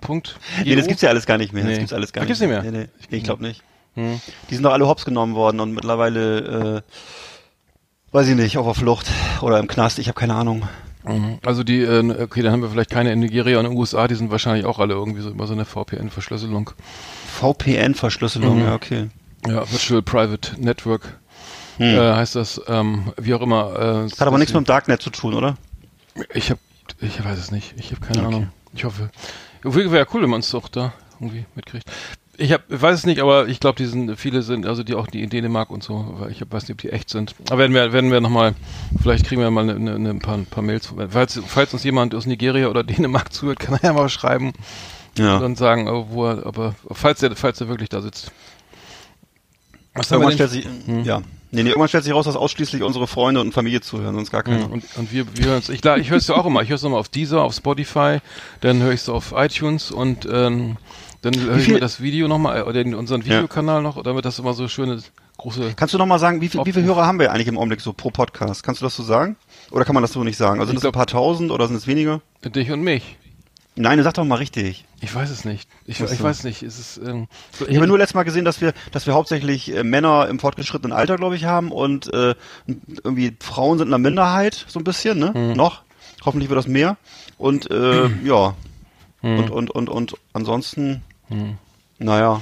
Punkt. 0.07 0.39
Nee, 0.65 0.77
das 0.77 0.87
gibt's 0.87 1.03
ja 1.03 1.09
alles 1.09 1.27
gar 1.27 1.39
nicht 1.39 1.53
mehr. 1.53 1.65
Nee. 1.65 1.71
Das 1.71 1.79
gibt's 1.79 1.93
alles 1.93 2.13
gar 2.13 2.25
das 2.25 2.41
nicht. 2.41 2.49
Gibt's 2.49 2.63
nicht 2.65 2.73
mehr. 2.73 2.81
Nee, 2.81 2.89
nee, 3.11 3.17
ich 3.17 3.25
glaube 3.25 3.43
nicht. 3.43 3.63
Hm. 3.95 4.21
Die 4.51 4.55
sind 4.55 4.63
doch 4.63 4.73
alle 4.73 4.87
hops 4.87 5.05
genommen 5.05 5.35
worden 5.35 5.61
und 5.61 5.73
mittlerweile, 5.73 6.83
äh, 6.85 8.15
weiß 8.15 8.29
ich 8.29 8.37
nicht, 8.37 8.59
auf 8.59 8.67
der 8.67 8.75
Flucht 8.75 9.11
oder 9.41 9.59
im 9.59 9.67
Knast. 9.67 9.99
Ich 9.99 10.09
habe 10.09 10.19
keine 10.19 10.35
Ahnung. 10.35 10.69
Mhm. 11.05 11.39
Also 11.45 11.63
die, 11.63 11.81
äh, 11.81 12.23
okay, 12.23 12.43
dann 12.43 12.53
haben 12.53 12.63
wir 12.63 12.71
vielleicht 12.71 12.91
keine 12.91 13.13
in 13.13 13.21
Nigeria 13.21 13.59
und 13.59 13.67
in 13.67 13.73
den 13.73 13.79
USA, 13.79 14.09
die 14.09 14.15
sind 14.15 14.31
wahrscheinlich 14.31 14.67
auch 14.67 14.79
alle 14.79 14.95
irgendwie 14.95 15.23
so 15.23 15.31
über 15.31 15.47
so 15.47 15.55
eine 15.55 15.65
VPN-Verschlüsselung. 15.65 16.71
VPN-Verschlüsselung, 17.41 18.59
mhm. 18.59 18.65
ja, 18.65 18.75
okay. 18.75 19.09
Ja, 19.47 19.71
Virtual 19.71 20.03
Private 20.03 20.61
Network 20.61 21.19
hm. 21.79 21.87
äh, 21.87 22.15
heißt 22.15 22.35
das, 22.35 22.61
ähm, 22.69 23.13
wie 23.17 23.35
auch 23.35 23.43
immer. 23.43 24.07
Äh, 24.07 24.11
Hat 24.11 24.27
aber 24.27 24.39
nichts 24.39 24.53
mit 24.53 24.65
dem 24.65 24.67
Darknet 24.67 25.03
zu 25.03 25.11
tun, 25.11 25.35
oder? 25.35 25.57
Ich 26.35 26.51
habe, 26.51 26.61
ich 27.01 27.23
weiß 27.25 27.39
es 27.39 27.51
nicht. 27.51 27.75
Ich 27.79 27.93
habe 27.93 28.01
keine 28.01 28.19
okay. 28.19 28.27
Ahnung. 28.27 28.49
Ich 28.73 28.85
hoffe. 28.85 29.11
Wäre 29.75 29.99
ja 29.99 30.07
cool, 30.15 30.23
wenn 30.23 30.31
man 30.31 30.41
es 30.41 30.51
doch 30.51 30.69
da 30.69 30.93
irgendwie 31.21 31.45
mitkriegt. 31.55 31.91
Ich 32.39 32.53
hab, 32.53 32.63
weiß 32.69 32.99
es 32.99 33.07
nicht, 33.07 33.21
aber 33.21 33.49
ich 33.49 33.61
glaube, 33.61 33.79
die 33.79 33.87
sind, 33.87 34.15
viele 34.17 34.43
sind, 34.43 34.67
also 34.67 34.83
die 34.83 34.95
auch 34.95 35.07
die 35.07 35.23
in 35.23 35.31
Dänemark 35.31 35.71
und 35.71 35.83
so, 35.83 36.27
ich 36.31 36.43
hab, 36.43 36.53
weiß 36.53 36.65
nicht, 36.65 36.73
ob 36.73 36.79
die 36.79 36.91
echt 36.91 37.09
sind. 37.09 37.35
Aber 37.49 37.59
werden 37.59 37.73
wir, 37.73 37.93
werden 37.95 38.11
wir 38.11 38.21
nochmal, 38.21 38.55
vielleicht 39.01 39.27
kriegen 39.27 39.41
wir 39.41 39.51
mal 39.51 39.69
eine, 39.69 39.95
eine, 39.95 40.11
ein 40.11 40.19
paar, 40.19 40.37
ein 40.37 40.45
paar 40.45 40.63
Mails. 40.63 40.93
Falls, 41.09 41.41
falls 41.47 41.73
uns 41.73 41.83
jemand 41.83 42.15
aus 42.15 42.27
Nigeria 42.27 42.69
oder 42.69 42.85
Dänemark 42.85 43.33
zuhört, 43.33 43.59
kann 43.59 43.77
er 43.77 43.83
ja 43.83 43.93
mal 43.95 44.11
schreiben 44.11 44.53
ja. 45.17 45.39
und 45.39 45.57
sagen, 45.57 45.89
oh, 45.89 46.09
wo 46.11 46.27
er, 46.27 46.45
aber 46.45 46.75
falls 46.91 47.23
er, 47.23 47.35
falls 47.35 47.61
er 47.61 47.69
wirklich 47.69 47.89
da 47.89 48.03
sitzt. 48.03 48.33
Was 49.95 50.11
irgendwann 50.11 50.35
stellt 50.35 50.51
sich, 50.51 50.67
hm? 50.85 51.05
ja. 51.05 51.23
Nee, 51.57 51.63
nee, 51.63 51.71
irgendwann 51.71 51.89
stellt 51.89 52.05
sich 52.05 52.13
raus, 52.13 52.27
dass 52.27 52.37
ausschließlich 52.37 52.83
unsere 52.83 53.07
Freunde 53.07 53.41
und 53.41 53.53
Familie 53.53 53.81
zuhören, 53.81 54.15
sonst 54.15 54.31
gar 54.31 54.43
keine. 54.43 54.65
Hm, 54.65 54.73
und, 54.73 54.85
und 54.97 55.11
wir, 55.11 55.25
wir 55.39 55.47
hören 55.47 55.59
es. 55.61 55.71
Ich, 55.71 55.83
ich 55.83 56.11
höre 56.11 56.19
es 56.19 56.27
ja 56.27 56.35
auch 56.35 56.45
immer. 56.45 56.61
Ich 56.61 56.69
höre 56.69 56.75
es 56.75 56.83
nochmal 56.83 57.01
auf 57.01 57.09
Deezer, 57.09 57.43
auf 57.43 57.55
Spotify, 57.55 58.19
dann 58.61 58.83
höre 58.83 58.93
ich 58.93 59.01
es 59.01 59.09
auf 59.09 59.33
iTunes 59.35 59.91
und 59.91 60.29
ähm, 60.31 60.77
dann 61.23 61.35
höre 61.35 61.57
ich 61.57 61.69
mir 61.69 61.81
das 61.81 62.03
Video 62.03 62.29
nochmal, 62.29 62.65
oder 62.65 62.83
in 62.83 62.95
unseren 62.95 63.25
Videokanal 63.25 63.77
ja. 63.77 63.81
noch, 63.81 64.03
damit 64.03 64.27
das 64.27 64.39
immer 64.39 64.53
so 64.53 64.69
schöne 64.69 65.01
große. 65.39 65.73
Kannst 65.77 65.95
du 65.95 65.99
nochmal 65.99 66.19
sagen, 66.19 66.43
wie, 66.43 66.49
viel, 66.51 66.61
wie 66.67 66.73
viele 66.75 66.85
Hörer 66.85 67.07
haben 67.07 67.19
wir 67.19 67.33
eigentlich 67.33 67.49
im 67.49 67.57
Augenblick 67.57 67.81
so 67.81 67.95
pro 67.95 68.11
Podcast? 68.11 68.63
Kannst 68.63 68.83
du 68.83 68.85
das 68.85 68.95
so 68.95 69.03
sagen? 69.03 69.37
Oder 69.71 69.87
kann 69.87 69.95
man 69.95 70.03
das 70.03 70.13
so 70.13 70.23
nicht 70.25 70.37
sagen? 70.37 70.61
Also 70.61 70.73
sind 70.73 70.77
es 70.77 70.85
ein 70.85 70.93
paar 70.93 71.07
tausend 71.07 71.51
oder 71.53 71.69
sind 71.69 71.77
es 71.77 71.87
weniger? 71.87 72.21
Dich 72.45 72.71
und 72.71 72.83
mich. 72.83 73.17
Nein, 73.79 74.03
sag 74.03 74.15
doch 74.15 74.25
mal 74.25 74.37
richtig. 74.37 74.87
Ich 75.01 75.15
weiß 75.15 75.29
es 75.29 75.45
nicht. 75.45 75.69
Ich, 75.85 76.01
ich 76.01 76.23
weiß 76.23 76.45
nicht. 76.45 76.63
Es 76.63 76.79
ist, 76.79 76.97
ähm, 76.97 77.29
so, 77.53 77.69
ich 77.69 77.77
habe 77.77 77.87
nur 77.87 77.99
letztes 77.99 78.15
Mal 78.15 78.23
gesehen, 78.23 78.47
dass 78.47 78.63
wir, 78.63 78.73
dass 78.91 79.07
wir 79.07 79.13
hauptsächlich 79.13 79.75
äh, 79.75 79.85
Männer 79.85 80.29
im 80.29 80.39
fortgeschrittenen 80.39 80.97
Alter, 80.97 81.17
glaube 81.17 81.37
ich, 81.37 81.45
haben 81.45 81.71
und 81.71 82.13
äh, 82.13 82.35
irgendwie 82.67 83.37
Frauen 83.39 83.77
sind 83.77 83.89
in 83.89 83.91
der 83.91 83.99
Minderheit 83.99 84.65
so 84.67 84.81
ein 84.81 84.85
bisschen, 84.85 85.19
ne? 85.19 85.35
Hm. 85.35 85.53
Noch. 85.53 85.83
Hoffentlich 86.25 86.49
wird 86.49 86.59
das 86.59 86.67
mehr. 86.67 86.97
Und 87.37 87.71
äh, 87.71 88.09
ja. 88.25 88.55
Hm. 89.21 89.39
Und, 89.39 89.51
und, 89.51 89.71
und, 89.71 89.89
und 89.91 90.15
ansonsten, 90.33 91.03
hm. 91.29 91.59
naja. 91.99 92.41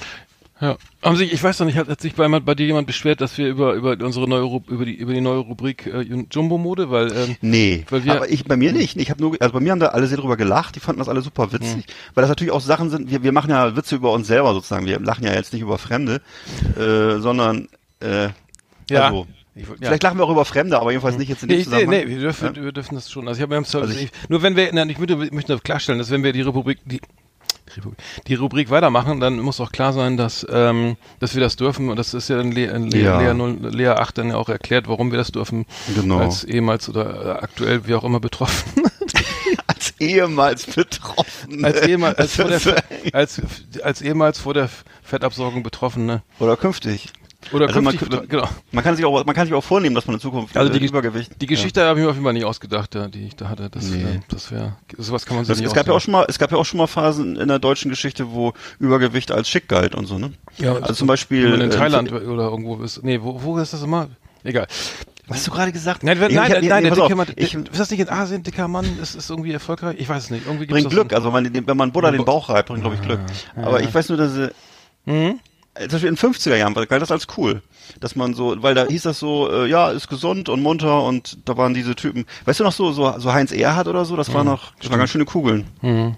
Ja. 0.65 0.79
Haben 1.03 1.17
sich, 1.17 1.31
ich 1.31 1.43
weiß 1.43 1.59
noch 1.59 1.67
nicht, 1.67 1.77
hat, 1.77 1.89
hat 1.89 2.01
sich 2.01 2.15
bei, 2.15 2.27
bei 2.27 2.55
dir 2.55 2.65
jemand 2.65 2.87
beschwert, 2.87 3.21
dass 3.21 3.37
wir 3.37 3.49
über, 3.49 3.75
über 3.75 3.99
unsere 4.03 4.27
neue 4.27 4.63
über 4.67 4.87
die 4.87 4.95
über 4.95 5.13
die 5.13 5.21
neue 5.21 5.41
Rubrik 5.41 5.87
äh, 5.87 6.01
Jumbo 6.31 6.57
Mode, 6.57 6.91
weil 6.91 7.13
ähm, 7.13 7.37
nee, 7.43 7.85
weil 7.91 8.05
wir, 8.05 8.15
aber 8.15 8.31
ich 8.31 8.47
bei 8.47 8.57
mir 8.57 8.73
nicht. 8.73 8.97
Ich 8.97 9.11
habe 9.11 9.21
nur 9.21 9.37
also 9.41 9.53
bei 9.53 9.61
mir 9.61 9.73
haben 9.73 9.81
da 9.81 9.89
alle 9.89 10.07
sehr 10.07 10.17
drüber 10.17 10.39
gelacht, 10.39 10.75
die 10.75 10.81
fanden 10.81 11.01
das 11.01 11.11
alle 11.11 11.21
super 11.21 11.53
witzig, 11.53 11.87
mhm. 11.87 11.93
weil 12.15 12.23
das 12.23 12.31
natürlich 12.31 12.51
auch 12.51 12.63
Sachen 12.63 12.89
sind, 12.89 13.11
wir 13.11 13.23
wir 13.23 13.33
machen 13.33 13.51
ja 13.51 13.77
Witze 13.77 13.97
über 13.97 14.13
uns 14.13 14.27
selber 14.27 14.55
sozusagen, 14.55 14.87
wir 14.87 14.99
lachen 15.01 15.25
ja 15.25 15.35
jetzt 15.35 15.53
nicht 15.53 15.61
über 15.61 15.77
Fremde, 15.77 16.23
äh, 16.79 17.19
sondern 17.19 17.69
äh, 18.01 18.29
ja. 18.89 19.09
Also, 19.09 19.27
ich, 19.55 19.69
ja. 19.69 19.75
Vielleicht 19.83 20.03
lachen 20.03 20.19
wir 20.19 20.25
auch 20.25 20.31
über 20.31 20.47
Fremde, 20.47 20.81
aber 20.81 20.93
jedenfalls 20.93 21.19
nicht 21.19 21.29
jetzt 21.29 21.43
in 21.43 21.51
dem 21.51 21.59
nee, 21.59 21.65
Zusammenhang. 21.65 21.91
Nee, 21.91 22.05
nee, 22.07 22.11
wir 22.11 22.21
dürfen, 22.21 22.55
ja? 22.57 22.63
wir 22.65 22.73
dürfen 22.73 22.95
das 22.97 23.11
schon. 23.11 23.29
Also 23.29 23.39
ich 23.39 23.43
habe 23.43 23.55
also 23.55 23.85
ich, 23.85 24.11
nur 24.29 24.43
wenn 24.43 24.57
wir, 24.57 24.73
nein, 24.73 24.89
ich 24.89 24.99
möchte, 24.99 25.17
möchte 25.17 25.59
klarstellen, 25.59 25.99
dass 25.99 26.11
wenn 26.11 26.25
wir 26.25 26.33
die 26.33 26.41
Republik, 26.41 26.79
die 26.87 27.01
die 28.27 28.35
Rubrik 28.35 28.71
weitermachen, 28.71 29.21
dann 29.21 29.41
muss 29.41 29.61
auch 29.61 29.73
klar 29.73 29.93
sein, 29.93 30.17
dass, 30.17 30.47
ähm, 30.51 30.97
dass 31.21 31.35
wir 31.35 31.41
das 31.41 31.57
dürfen. 31.57 31.89
Und 31.89 31.97
das 31.97 32.15
ist 32.15 32.29
ja 32.29 32.41
in, 32.41 32.53
Le 32.53 32.67
in 32.67 32.91
Le 32.91 32.99
ja. 32.99 33.21
Lea, 33.21 33.35
0, 33.35 33.59
Lea 33.71 33.89
8 33.89 34.19
dann 34.19 34.29
ja 34.29 34.37
auch 34.37 34.49
erklärt, 34.49 34.89
warum 34.89 35.11
wir 35.11 35.19
das 35.19 35.33
dürfen. 35.33 35.67
Genau. 35.95 36.19
Als 36.19 36.45
ehemals 36.45 36.89
oder 36.89 37.43
aktuell, 37.43 37.87
wie 37.87 37.95
auch 37.95 38.05
immer, 38.05 38.21
betroffen. 38.21 38.83
als 39.67 39.95
ehemals 39.99 40.67
betroffen. 40.67 41.65
Als, 41.65 41.83
ehemals, 41.83 42.19
als, 42.19 42.37
vor 42.37 42.45
der, 42.47 42.85
als, 43.13 43.43
als 43.83 44.03
ehemals 44.03 44.39
vor 44.39 44.55
der 44.55 44.69
Fettabsorgung 45.03 45.63
Betroffene. 45.63 46.23
Oder 46.39 46.57
künftig. 46.57 47.13
Oder 47.53 47.69
also 47.69 47.81
man, 47.81 47.97
genau. 48.29 48.49
man 48.73 48.85
kann 48.85 48.97
sich 48.97 49.05
auch 49.05 49.25
man 49.25 49.35
kann 49.35 49.47
sich 49.47 49.55
auch 49.55 49.65
vornehmen, 49.65 49.95
dass 49.95 50.07
man 50.07 50.15
in 50.15 50.21
Zukunft 50.21 50.57
also 50.57 50.73
die, 50.73 50.85
Übergewicht. 50.85 51.33
Die 51.41 51.47
Geschichte 51.47 51.81
ja. 51.81 51.87
habe 51.87 51.99
ich 51.99 52.05
mir 52.05 52.11
auf 52.11 52.17
jeden 52.17 52.25
Fall 52.25 52.33
nicht 52.33 52.45
ausgedacht, 52.45 52.95
ja, 52.95 53.09
die 53.09 53.27
ich 53.27 53.37
da 53.37 53.49
hatte. 53.49 53.71
Das, 53.71 53.85
nee. 53.85 54.03
äh, 54.03 54.21
das 54.29 54.51
wäre 54.51 54.77
sowas 54.99 55.27
kann 55.27 55.37
man 55.37 55.45
sich 55.45 55.53
das, 55.53 55.59
nicht 55.59 55.69
Es 55.69 55.75
gab 55.75 55.87
ja 55.87 55.93
auch 55.93 56.01
schon 56.01 56.13
mal 56.13 56.27
es 56.29 56.39
gab 56.39 56.53
ja 56.53 56.59
auch 56.59 56.65
schon 56.65 56.79
mal 56.79 56.87
Phasen 56.87 57.37
in 57.37 57.49
der 57.49 57.59
deutschen 57.59 57.91
Geschichte, 57.91 58.33
wo 58.33 58.53
Übergewicht 58.79 59.31
als 59.33 59.49
schick 59.49 59.69
galt 59.69 59.95
und 59.95 60.07
so, 60.07 60.19
ne? 60.19 60.33
Ja, 60.59 60.75
also 60.75 60.95
zum 60.95 61.09
Beispiel 61.09 61.55
in 61.55 61.61
äh, 61.61 61.69
Thailand 61.71 62.11
äh, 62.11 62.15
oder 62.15 62.45
irgendwo 62.45 62.83
ist. 62.83 63.03
Nee, 63.03 63.21
wo, 63.23 63.43
wo 63.43 63.59
ist 63.59 63.73
das 63.73 63.83
immer? 63.83 64.09
Egal. 64.43 64.67
Was 65.27 65.39
hast 65.39 65.47
du 65.47 65.51
gerade 65.53 65.73
gesagt? 65.73 66.03
Nein, 66.03 66.19
nein, 66.19 66.35
nein, 66.35 66.51
nein, 66.51 66.67
nein 66.69 66.85
der 66.85 66.95
dicke 66.95 67.17
Mann, 67.17 67.29
ich, 67.37 67.55
ist 67.55 67.79
das 67.79 67.91
nicht 67.91 68.01
in 68.01 68.11
Asien, 68.11 68.43
dicker 68.43 68.69
Mann, 68.69 68.85
ist, 69.01 69.15
ist 69.15 69.31
irgendwie 69.31 69.53
erfolgreich? 69.53 69.97
Ich 69.99 70.07
weiß 70.07 70.25
es 70.25 70.31
nicht. 70.31 70.47
Irgendwie 70.47 70.67
bringt 70.67 70.91
Glück, 70.91 71.15
also 71.15 71.33
wenn 71.33 71.45
man, 71.45 71.67
wenn 71.67 71.77
man 71.77 71.93
Buddha 71.93 72.11
den 72.11 72.27
Bauch 72.27 72.51
reibt, 72.51 72.69
bringt 72.69 72.83
glaube 72.83 72.97
ich 72.97 73.03
Glück. 73.03 73.21
Aber 73.57 73.81
ich 73.81 73.95
weiß 73.95 74.11
nur, 74.11 74.19
dass 74.19 74.33
mhm 75.07 75.41
zum 75.77 75.89
Beispiel 75.89 76.09
in 76.09 76.15
den 76.15 76.33
50er 76.33 76.57
Jahren 76.57 76.75
galt 76.75 77.03
das 77.03 77.11
als 77.11 77.27
cool. 77.37 77.63
Dass 78.01 78.17
man 78.17 78.35
so, 78.35 78.63
weil 78.63 78.75
da 78.75 78.87
hieß 78.87 79.03
das 79.03 79.19
so, 79.19 79.51
äh, 79.51 79.69
ja, 79.69 79.91
ist 79.91 80.09
gesund 80.09 80.49
und 80.49 80.63
munter 80.63 81.03
und 81.03 81.39
da 81.45 81.57
waren 81.57 81.75
diese 81.75 81.95
Typen. 81.95 82.25
Weißt 82.45 82.61
du 82.61 82.65
noch 82.65 82.73
so, 82.73 82.93
so, 82.93 83.19
so 83.19 83.33
Heinz 83.33 83.53
Erhardt 83.53 83.89
oder 83.89 84.05
so, 84.05 84.17
das 84.17 84.29
mhm. 84.29 84.35
war 84.35 84.45
noch, 84.45 84.73
das 84.81 84.91
waren 84.91 84.99
ganz 84.99 85.11
schöne 85.11 85.25
Kugeln. 85.25 85.67
Mhm. 85.83 86.17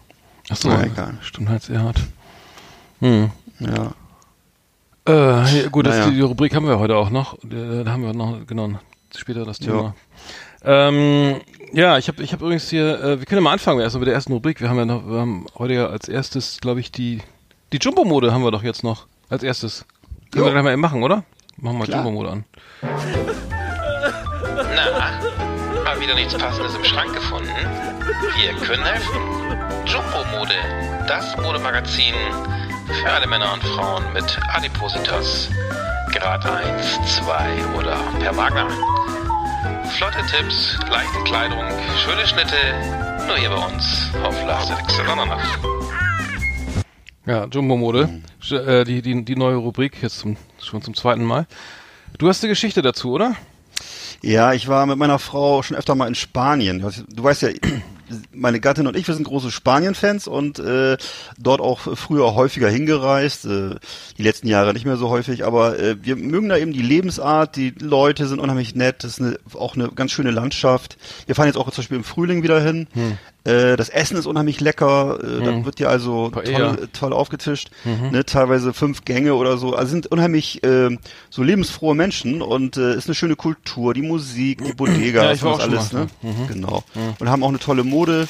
Ach 0.51 0.57
so, 0.57 0.69
ja, 0.69 0.83
egal. 0.83 1.15
Stimmt, 1.23 1.49
Heinz 1.49 1.69
Erhardt. 1.69 2.01
Mhm. 3.01 3.31
Ja. 3.61 3.93
Äh, 5.07 5.69
gut, 5.71 5.87
naja. 5.87 5.99
das, 5.99 6.09
die, 6.09 6.17
die 6.17 6.21
Rubrik 6.21 6.55
haben 6.55 6.67
wir 6.67 6.79
heute 6.79 6.97
auch 6.97 7.11
noch. 7.11 7.35
Äh, 7.45 7.85
da 7.85 7.93
haben 7.93 8.03
wir 8.03 8.13
noch, 8.13 8.47
genau, 8.47 8.71
später 9.15 9.45
das 9.45 9.59
Thema. 9.59 9.95
Ja. 10.65 10.89
Ähm, 10.89 11.41
ja, 11.73 11.97
ich 11.97 12.09
habe 12.09 12.23
ich 12.23 12.33
hab 12.33 12.41
übrigens 12.41 12.69
hier, 12.69 13.01
äh, 13.01 13.19
wir 13.21 13.27
können 13.27 13.39
ja 13.39 13.45
mal 13.45 13.53
anfangen 13.53 13.81
erst 13.81 13.97
mit 13.97 14.07
der 14.07 14.15
ersten 14.15 14.33
Rubrik. 14.33 14.61
Wir 14.61 14.69
haben 14.69 14.79
ja 14.79 14.85
noch, 14.85 15.07
wir 15.07 15.21
haben 15.21 15.47
heute 15.57 15.75
ja 15.75 15.87
als 15.87 16.09
erstes, 16.09 16.59
glaube 16.61 16.81
ich, 16.81 16.91
die, 16.91 17.21
die 17.73 17.79
Jumbo-Mode 17.79 18.33
haben 18.33 18.43
wir 18.43 18.51
doch 18.51 18.63
jetzt 18.63 18.83
noch. 18.83 19.07
Als 19.29 19.43
erstes. 19.43 19.85
Können 20.31 20.45
jo. 20.45 20.45
wir 20.45 20.53
gleich 20.53 20.65
mal 20.65 20.73
eben 20.73 20.81
machen, 20.81 21.03
oder? 21.03 21.25
Machen 21.57 21.79
wir 21.79 21.87
Turbo-Mode 21.87 22.31
an. 22.31 22.45
Na, 24.75 25.21
mal 25.85 26.01
wieder 26.01 26.15
nichts 26.15 26.35
Passendes 26.35 26.75
im 26.75 26.85
Schrank 26.85 27.13
gefunden? 27.15 27.51
Wir 28.37 28.55
können 28.67 28.85
helfen. 28.85 29.17
Jumbo-Mode, 29.87 31.07
das 31.09 31.37
Modemagazin 31.39 32.15
für 32.87 33.11
alle 33.11 33.27
Männer 33.27 33.53
und 33.55 33.63
Frauen 33.65 34.13
mit 34.13 34.39
Adipositas. 34.55 35.49
Grad 36.13 36.47
1, 36.47 37.17
2 37.17 37.79
oder 37.79 37.97
per 38.21 38.33
Magna. 38.33 38.69
Flotte 39.97 40.25
Tipps, 40.31 40.79
leichte 40.91 41.23
Kleidung, 41.25 41.65
schöne 42.05 42.27
Schnitte, 42.27 42.57
nur 43.27 43.37
hier 43.37 43.51
bei 43.51 43.67
uns 43.67 44.11
auf 44.23 44.35
Lars 44.47 44.71
Alexander 44.71 45.39
ja, 47.27 47.47
Jumbo-Mode. 47.47 48.07
Mhm. 48.07 48.57
Äh, 48.57 48.85
die, 48.85 49.03
die, 49.03 49.25
die 49.25 49.37
neue 49.37 49.57
Rubrik, 49.57 50.03
jetzt 50.03 50.21
zum, 50.21 50.37
schon 50.61 50.83
zum 50.83 50.95
zweiten 50.95 51.25
Mal. 51.25 51.47
Du 52.19 52.29
hast 52.29 52.43
eine 52.43 52.51
Geschichte 52.51 52.83
dazu, 52.83 53.13
oder? 53.13 53.37
Ja, 54.23 54.53
ich 54.53 54.69
war 54.69 54.87
mit 54.87 54.97
meiner 54.99 55.19
Frau 55.19 55.63
schon 55.63 55.77
öfter 55.77 55.95
mal 55.95 56.09
in 56.09 56.15
Spanien. 56.15 56.81
Du 57.09 57.23
weißt 57.23 57.43
ja, 57.43 57.51
meine 58.33 58.61
Gattin 58.61 58.87
und 58.87 58.97
ich, 58.97 59.07
wir 59.07 59.15
sind 59.15 59.25
große 59.25 59.51
Spanien-Fans 59.51 60.29
und 60.29 60.59
äh, 60.59 60.97
dort 61.39 61.61
auch 61.61 61.81
früher 61.97 62.35
häufiger 62.35 62.69
hingereist. 62.69 63.47
Äh, 63.47 63.77
die 64.19 64.23
letzten 64.23 64.49
Jahre 64.49 64.73
nicht 64.73 64.87
mehr 64.87 64.97
so 64.97 65.09
häufig, 65.09 65.45
aber 65.45 65.79
äh, 65.79 65.97
wir 66.03 66.17
mögen 66.17 66.49
da 66.49 66.57
eben 66.57 66.73
die 66.73 66.83
Lebensart. 66.83 67.57
Die 67.57 67.71
Leute 67.79 68.27
sind 68.27 68.41
unheimlich 68.41 68.75
nett. 68.75 69.05
Das 69.05 69.13
ist 69.13 69.21
eine, 69.21 69.39
auch 69.55 69.75
eine 69.75 69.89
ganz 69.89 70.13
schöne 70.13 70.31
Landschaft. 70.31 70.97
Wir 71.27 71.35
fahren 71.35 71.47
jetzt 71.47 71.57
auch 71.57 71.71
zum 71.71 71.83
Beispiel 71.83 71.99
im 71.99 72.05
Frühling 72.05 72.43
wieder 72.43 72.61
hin. 72.61 72.87
Hm. 72.93 73.19
Äh, 73.47 73.77
das 73.77 73.89
Essen 73.89 74.17
ist 74.17 74.27
unheimlich 74.27 74.61
lecker. 74.61 75.19
Äh, 75.23 75.27
hm. 75.27 75.45
Da 75.45 75.65
wird 75.65 75.81
ja 75.81 75.89
also 75.89 76.31
toll, 76.31 76.89
toll 76.93 77.13
aufgetischt. 77.13 77.71
Mhm. 77.85 78.11
Ne, 78.11 78.25
teilweise 78.25 78.73
fünf 78.73 79.05
Gänge 79.05 79.35
oder 79.35 79.57
so. 79.57 79.75
Also 79.75 79.91
sind 79.91 80.09
unheimlich 80.09 80.65
äh, 80.65 80.97
so 81.31 81.43
lebensfrohe 81.43 81.95
Menschen 81.95 82.43
und 82.43 82.77
äh, 82.77 82.97
ist 82.97 83.07
eine 83.07 83.15
schöne 83.15 83.37
Kultur. 83.37 83.95
Die 83.95 84.03
Musik, 84.03 84.65
die 84.65 84.73
Bodega, 84.77 85.33
ja, 85.33 85.47
auch 85.47 85.61
alles. 85.61 85.93
Ne? 85.93 86.09
Mhm. 86.23 86.49
Genau. 86.49 86.85
Mhm. 86.95 87.15
Und 87.19 87.31
haben 87.31 87.43
auch 87.45 87.49
eine 87.49 87.59
tolle 87.59 87.85
Mode. 87.97 88.29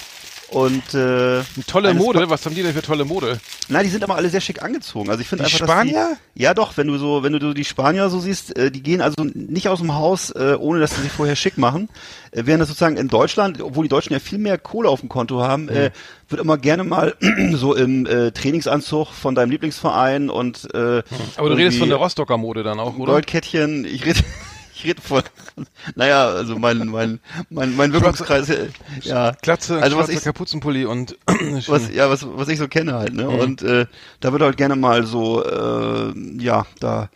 Und 0.48 0.94
äh, 0.94 1.42
tolle 1.66 1.92
Mode, 1.92 2.30
was 2.30 2.46
haben 2.46 2.54
die 2.54 2.62
denn 2.62 2.72
für 2.72 2.82
tolle 2.82 3.04
Mode? 3.04 3.40
Nein, 3.68 3.82
die 3.82 3.90
sind 3.90 4.04
aber 4.04 4.14
alle 4.14 4.30
sehr 4.30 4.40
schick 4.40 4.62
angezogen. 4.62 5.10
Also 5.10 5.20
ich 5.20 5.26
finde 5.28 5.44
einfach, 5.44 5.58
Spanier? 5.58 6.16
die, 6.36 6.42
ja 6.42 6.54
doch, 6.54 6.76
wenn 6.76 6.86
du 6.86 6.98
so, 6.98 7.24
wenn 7.24 7.32
du 7.32 7.52
die 7.52 7.64
Spanier 7.64 8.08
so 8.10 8.20
siehst, 8.20 8.56
äh, 8.56 8.70
die 8.70 8.80
gehen 8.80 9.00
also 9.00 9.24
nicht 9.34 9.68
aus 9.68 9.80
dem 9.80 9.94
Haus, 9.94 10.30
äh, 10.30 10.54
ohne 10.56 10.78
dass 10.78 10.94
sie 10.94 11.02
sich 11.02 11.10
vorher 11.10 11.34
schick 11.34 11.58
machen. 11.58 11.88
Äh, 12.30 12.42
während 12.44 12.60
das 12.60 12.68
sozusagen 12.68 12.96
in 12.96 13.08
Deutschland, 13.08 13.60
obwohl 13.60 13.86
die 13.86 13.88
Deutschen 13.88 14.12
ja 14.12 14.20
viel 14.20 14.38
mehr 14.38 14.56
Kohle 14.56 14.88
auf 14.88 15.00
dem 15.00 15.08
Konto 15.08 15.40
haben, 15.40 15.64
mhm. 15.64 15.70
äh, 15.70 15.90
wird 16.28 16.40
immer 16.40 16.58
gerne 16.58 16.84
mal 16.84 17.16
so 17.54 17.74
im 17.74 18.06
äh, 18.06 18.30
Trainingsanzug 18.30 19.08
von 19.08 19.34
deinem 19.34 19.50
Lieblingsverein 19.50 20.30
und 20.30 20.72
äh, 20.74 21.02
Aber 21.36 21.48
du 21.48 21.56
redest 21.56 21.78
von 21.78 21.88
der 21.88 21.98
Rostocker 21.98 22.36
Mode 22.36 22.62
dann 22.62 22.78
auch, 22.78 22.96
oder? 22.98 23.14
Goldkettchen, 23.14 23.84
ich 23.84 24.06
rede 24.06 24.20
ich 24.76 24.84
rede 24.84 25.00
von, 25.00 25.22
naja, 25.94 26.28
also 26.28 26.58
mein, 26.58 26.86
mein, 26.88 27.20
mein, 27.48 27.74
mein 27.76 27.92
Wirkungskreis, 27.92 28.50
äh, 28.50 28.68
ja. 29.02 29.32
Glatze, 29.40 29.82
also 29.82 29.96
was 29.96 30.10
ich, 30.10 30.22
Kapuzenpulli 30.22 30.84
und, 30.84 31.16
was, 31.66 31.90
ja, 31.92 32.10
was, 32.10 32.26
was 32.28 32.48
ich 32.48 32.58
so 32.58 32.68
kenne 32.68 32.94
halt, 32.94 33.14
ne, 33.14 33.24
mhm. 33.24 33.38
und, 33.40 33.62
äh, 33.62 33.86
da 34.20 34.32
wird 34.32 34.42
halt 34.42 34.58
gerne 34.58 34.76
mal 34.76 35.06
so, 35.06 35.42
äh, 35.42 36.12
ja, 36.38 36.66
da, 36.80 37.08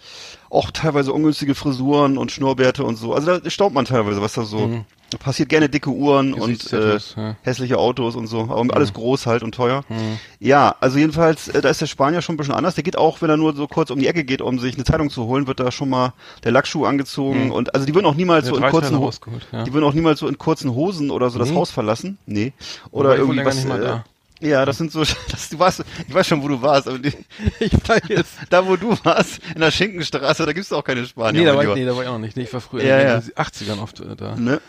auch 0.48 0.70
teilweise 0.70 1.12
ungünstige 1.12 1.54
Frisuren 1.54 2.18
und 2.18 2.32
Schnurrbärte 2.32 2.82
und 2.82 2.96
so. 2.96 3.14
Also 3.14 3.38
da 3.38 3.50
staubt 3.50 3.74
man 3.74 3.84
teilweise, 3.84 4.20
was 4.20 4.32
da 4.32 4.42
so 4.42 4.66
mhm. 4.66 4.84
Passiert. 5.18 5.48
Gerne 5.48 5.68
dicke 5.68 5.90
Uhren 5.90 6.34
und 6.34 6.72
äh, 6.72 6.98
ja. 7.16 7.36
hässliche 7.42 7.78
Autos 7.78 8.16
und 8.16 8.26
so. 8.26 8.42
Aber 8.42 8.64
mhm. 8.64 8.70
alles 8.70 8.92
groß 8.92 9.26
halt 9.26 9.42
und 9.42 9.54
teuer. 9.54 9.84
Mhm. 9.88 10.18
Ja, 10.38 10.74
also 10.80 10.98
jedenfalls, 10.98 11.48
äh, 11.48 11.60
da 11.60 11.68
ist 11.68 11.80
der 11.80 11.86
Spanier 11.86 12.22
schon 12.22 12.34
ein 12.34 12.38
bisschen 12.38 12.54
anders. 12.54 12.74
Der 12.74 12.84
geht 12.84 12.96
auch, 12.96 13.22
wenn 13.22 13.30
er 13.30 13.36
nur 13.36 13.54
so 13.54 13.66
kurz 13.66 13.90
um 13.90 13.98
die 13.98 14.06
Ecke 14.06 14.24
geht, 14.24 14.42
um 14.42 14.58
sich 14.58 14.74
eine 14.74 14.84
Zeitung 14.84 15.10
zu 15.10 15.24
holen, 15.26 15.46
wird 15.46 15.60
da 15.60 15.70
schon 15.70 15.88
mal 15.88 16.12
der 16.44 16.52
Lackschuh 16.52 16.84
angezogen. 16.84 17.46
Mhm. 17.46 17.52
Und 17.52 17.74
also 17.74 17.86
die 17.86 17.94
würden 17.94 18.06
auch 18.06 18.14
niemals 18.14 18.46
so 18.46 18.56
in 18.56 18.62
kurzen 18.70 18.98
Hosen, 18.98 19.20
ja. 19.52 19.64
die 19.64 19.72
würden 19.72 19.84
auch 19.84 19.94
niemals 19.94 20.20
so 20.20 20.28
in 20.28 20.38
kurzen 20.38 20.74
Hosen 20.74 21.10
oder 21.10 21.30
so 21.30 21.38
das 21.38 21.52
Haus 21.52 21.70
verlassen. 21.70 22.18
Nee. 22.26 22.52
Oder 22.90 23.16
irgendwie 23.16 23.44
was. 23.44 23.64
Äh, 23.64 24.00
ja, 24.40 24.64
das 24.64 24.78
sind 24.78 24.90
so, 24.90 25.00
das, 25.30 25.50
du 25.50 25.58
warst, 25.58 25.84
ich 26.08 26.14
weiß 26.14 26.26
schon, 26.26 26.42
wo 26.42 26.48
du 26.48 26.60
warst, 26.62 26.88
aber 26.88 26.98
die, 26.98 27.12
ich 27.60 27.72
weiß 27.72 28.02
jetzt, 28.08 28.32
da 28.50 28.66
wo 28.66 28.76
du 28.76 28.96
warst, 29.04 29.40
in 29.54 29.60
der 29.60 29.70
Schinkenstraße, 29.70 30.46
da 30.46 30.52
gibt's 30.52 30.72
auch 30.72 30.84
keine 30.84 31.06
Spanier. 31.06 31.40
Nee, 31.40 31.46
da 31.46 31.56
war, 31.56 31.64
ich, 31.64 31.74
nee, 31.74 31.84
da 31.84 31.94
war 31.94 32.02
ich 32.02 32.08
auch 32.08 32.14
noch 32.14 32.20
nicht. 32.20 32.36
Nee, 32.36 32.44
ich 32.44 32.52
war 32.52 32.60
früher 32.60 32.82
ja, 32.82 33.16
in 33.16 33.20
den 33.20 33.32
80ern 33.32 33.80
oft 33.80 34.00
äh, 34.00 34.16
da. 34.16 34.36
Ne? 34.36 34.60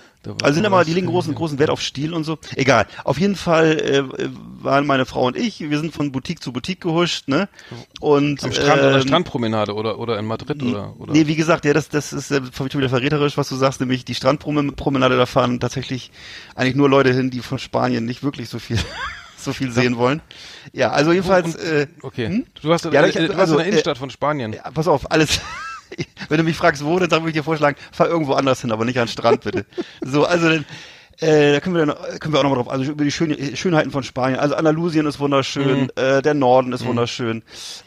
Also 0.41 0.53
sind 0.53 0.65
aber, 0.65 0.85
die 0.85 0.93
legen 0.93 1.07
großen, 1.07 1.33
großen 1.33 1.57
Wert 1.57 1.71
auf 1.71 1.81
Stil 1.81 2.13
und 2.13 2.23
so. 2.23 2.37
Egal. 2.55 2.85
Auf 3.03 3.19
jeden 3.19 3.35
Fall 3.35 3.79
äh, 3.79 4.29
waren 4.61 4.85
meine 4.85 5.05
Frau 5.05 5.25
und 5.25 5.35
ich, 5.35 5.59
wir 5.59 5.79
sind 5.79 5.93
von 5.93 6.11
Boutique 6.11 6.43
zu 6.43 6.53
Boutique 6.53 6.81
gehuscht, 6.81 7.27
ne? 7.27 7.49
Und 7.99 8.43
am 8.43 8.51
Strand 8.51 8.81
ähm, 8.81 8.87
oder 8.87 9.01
Strandpromenade 9.01 9.73
oder 9.73 9.97
oder 9.97 10.19
in 10.19 10.25
Madrid 10.25 10.61
oder 10.61 10.93
oder. 10.99 11.13
Nee, 11.13 11.25
wie 11.25 11.35
gesagt, 11.35 11.65
ja, 11.65 11.73
das 11.73 11.89
das 11.89 12.13
ist 12.13 12.31
äh, 12.31 12.41
wieder 12.43 12.89
verräterisch, 12.89 13.35
was 13.37 13.49
du 13.49 13.55
sagst, 13.55 13.79
nämlich 13.79 14.05
die 14.05 14.13
Strandpromenade, 14.13 15.17
da 15.17 15.25
fahren 15.25 15.59
tatsächlich 15.59 16.11
eigentlich 16.55 16.75
nur 16.75 16.89
Leute 16.89 17.13
hin, 17.13 17.31
die 17.31 17.39
von 17.39 17.57
Spanien 17.57 18.05
nicht 18.05 18.21
wirklich 18.21 18.49
so 18.49 18.59
viel 18.59 18.77
so 19.37 19.53
viel 19.53 19.71
sehen 19.71 19.97
wollen. 19.97 20.21
Ja, 20.71 20.91
also 20.91 21.11
jedenfalls. 21.11 21.55
Äh, 21.55 21.87
okay. 22.03 22.27
Hm? 22.27 22.45
Du 22.61 22.71
hast, 22.71 22.85
ja, 22.85 23.05
ich, 23.05 23.15
du 23.15 23.33
also, 23.35 23.53
in 23.53 23.57
der 23.59 23.67
Innenstadt 23.67 23.97
äh, 23.97 23.99
von 23.99 24.09
Spanien. 24.11 24.53
Ja, 24.53 24.69
pass 24.71 24.87
auf, 24.87 25.11
alles. 25.11 25.41
Wenn 26.29 26.37
du 26.37 26.43
mich 26.43 26.57
fragst, 26.57 26.83
wo, 26.83 26.99
dann 26.99 27.09
würde 27.11 27.29
ich 27.29 27.35
dir 27.35 27.43
vorschlagen, 27.43 27.77
fahr 27.91 28.07
irgendwo 28.07 28.33
anders 28.33 28.61
hin, 28.61 28.71
aber 28.71 28.85
nicht 28.85 28.99
an 28.99 29.05
den 29.05 29.11
Strand, 29.11 29.41
bitte. 29.41 29.65
so, 30.01 30.25
also 30.25 30.49
dann, 30.49 30.65
äh, 31.19 31.53
da 31.53 31.59
können 31.59 31.75
wir 31.75 31.85
dann 31.85 32.19
können 32.19 32.33
wir 32.33 32.39
auch 32.39 32.43
nochmal 32.43 32.57
drauf, 32.57 32.71
also 32.71 32.91
über 32.91 33.03
die 33.03 33.11
Schön 33.11 33.55
Schönheiten 33.55 33.91
von 33.91 34.01
Spanien. 34.03 34.39
Also 34.39 34.55
Andalusien 34.55 35.05
ist 35.05 35.19
wunderschön, 35.19 35.83
mhm. 35.83 35.89
äh, 35.95 36.21
der 36.21 36.33
Norden 36.33 36.73
ist 36.73 36.83
mhm. 36.83 36.89
wunderschön. 36.89 37.43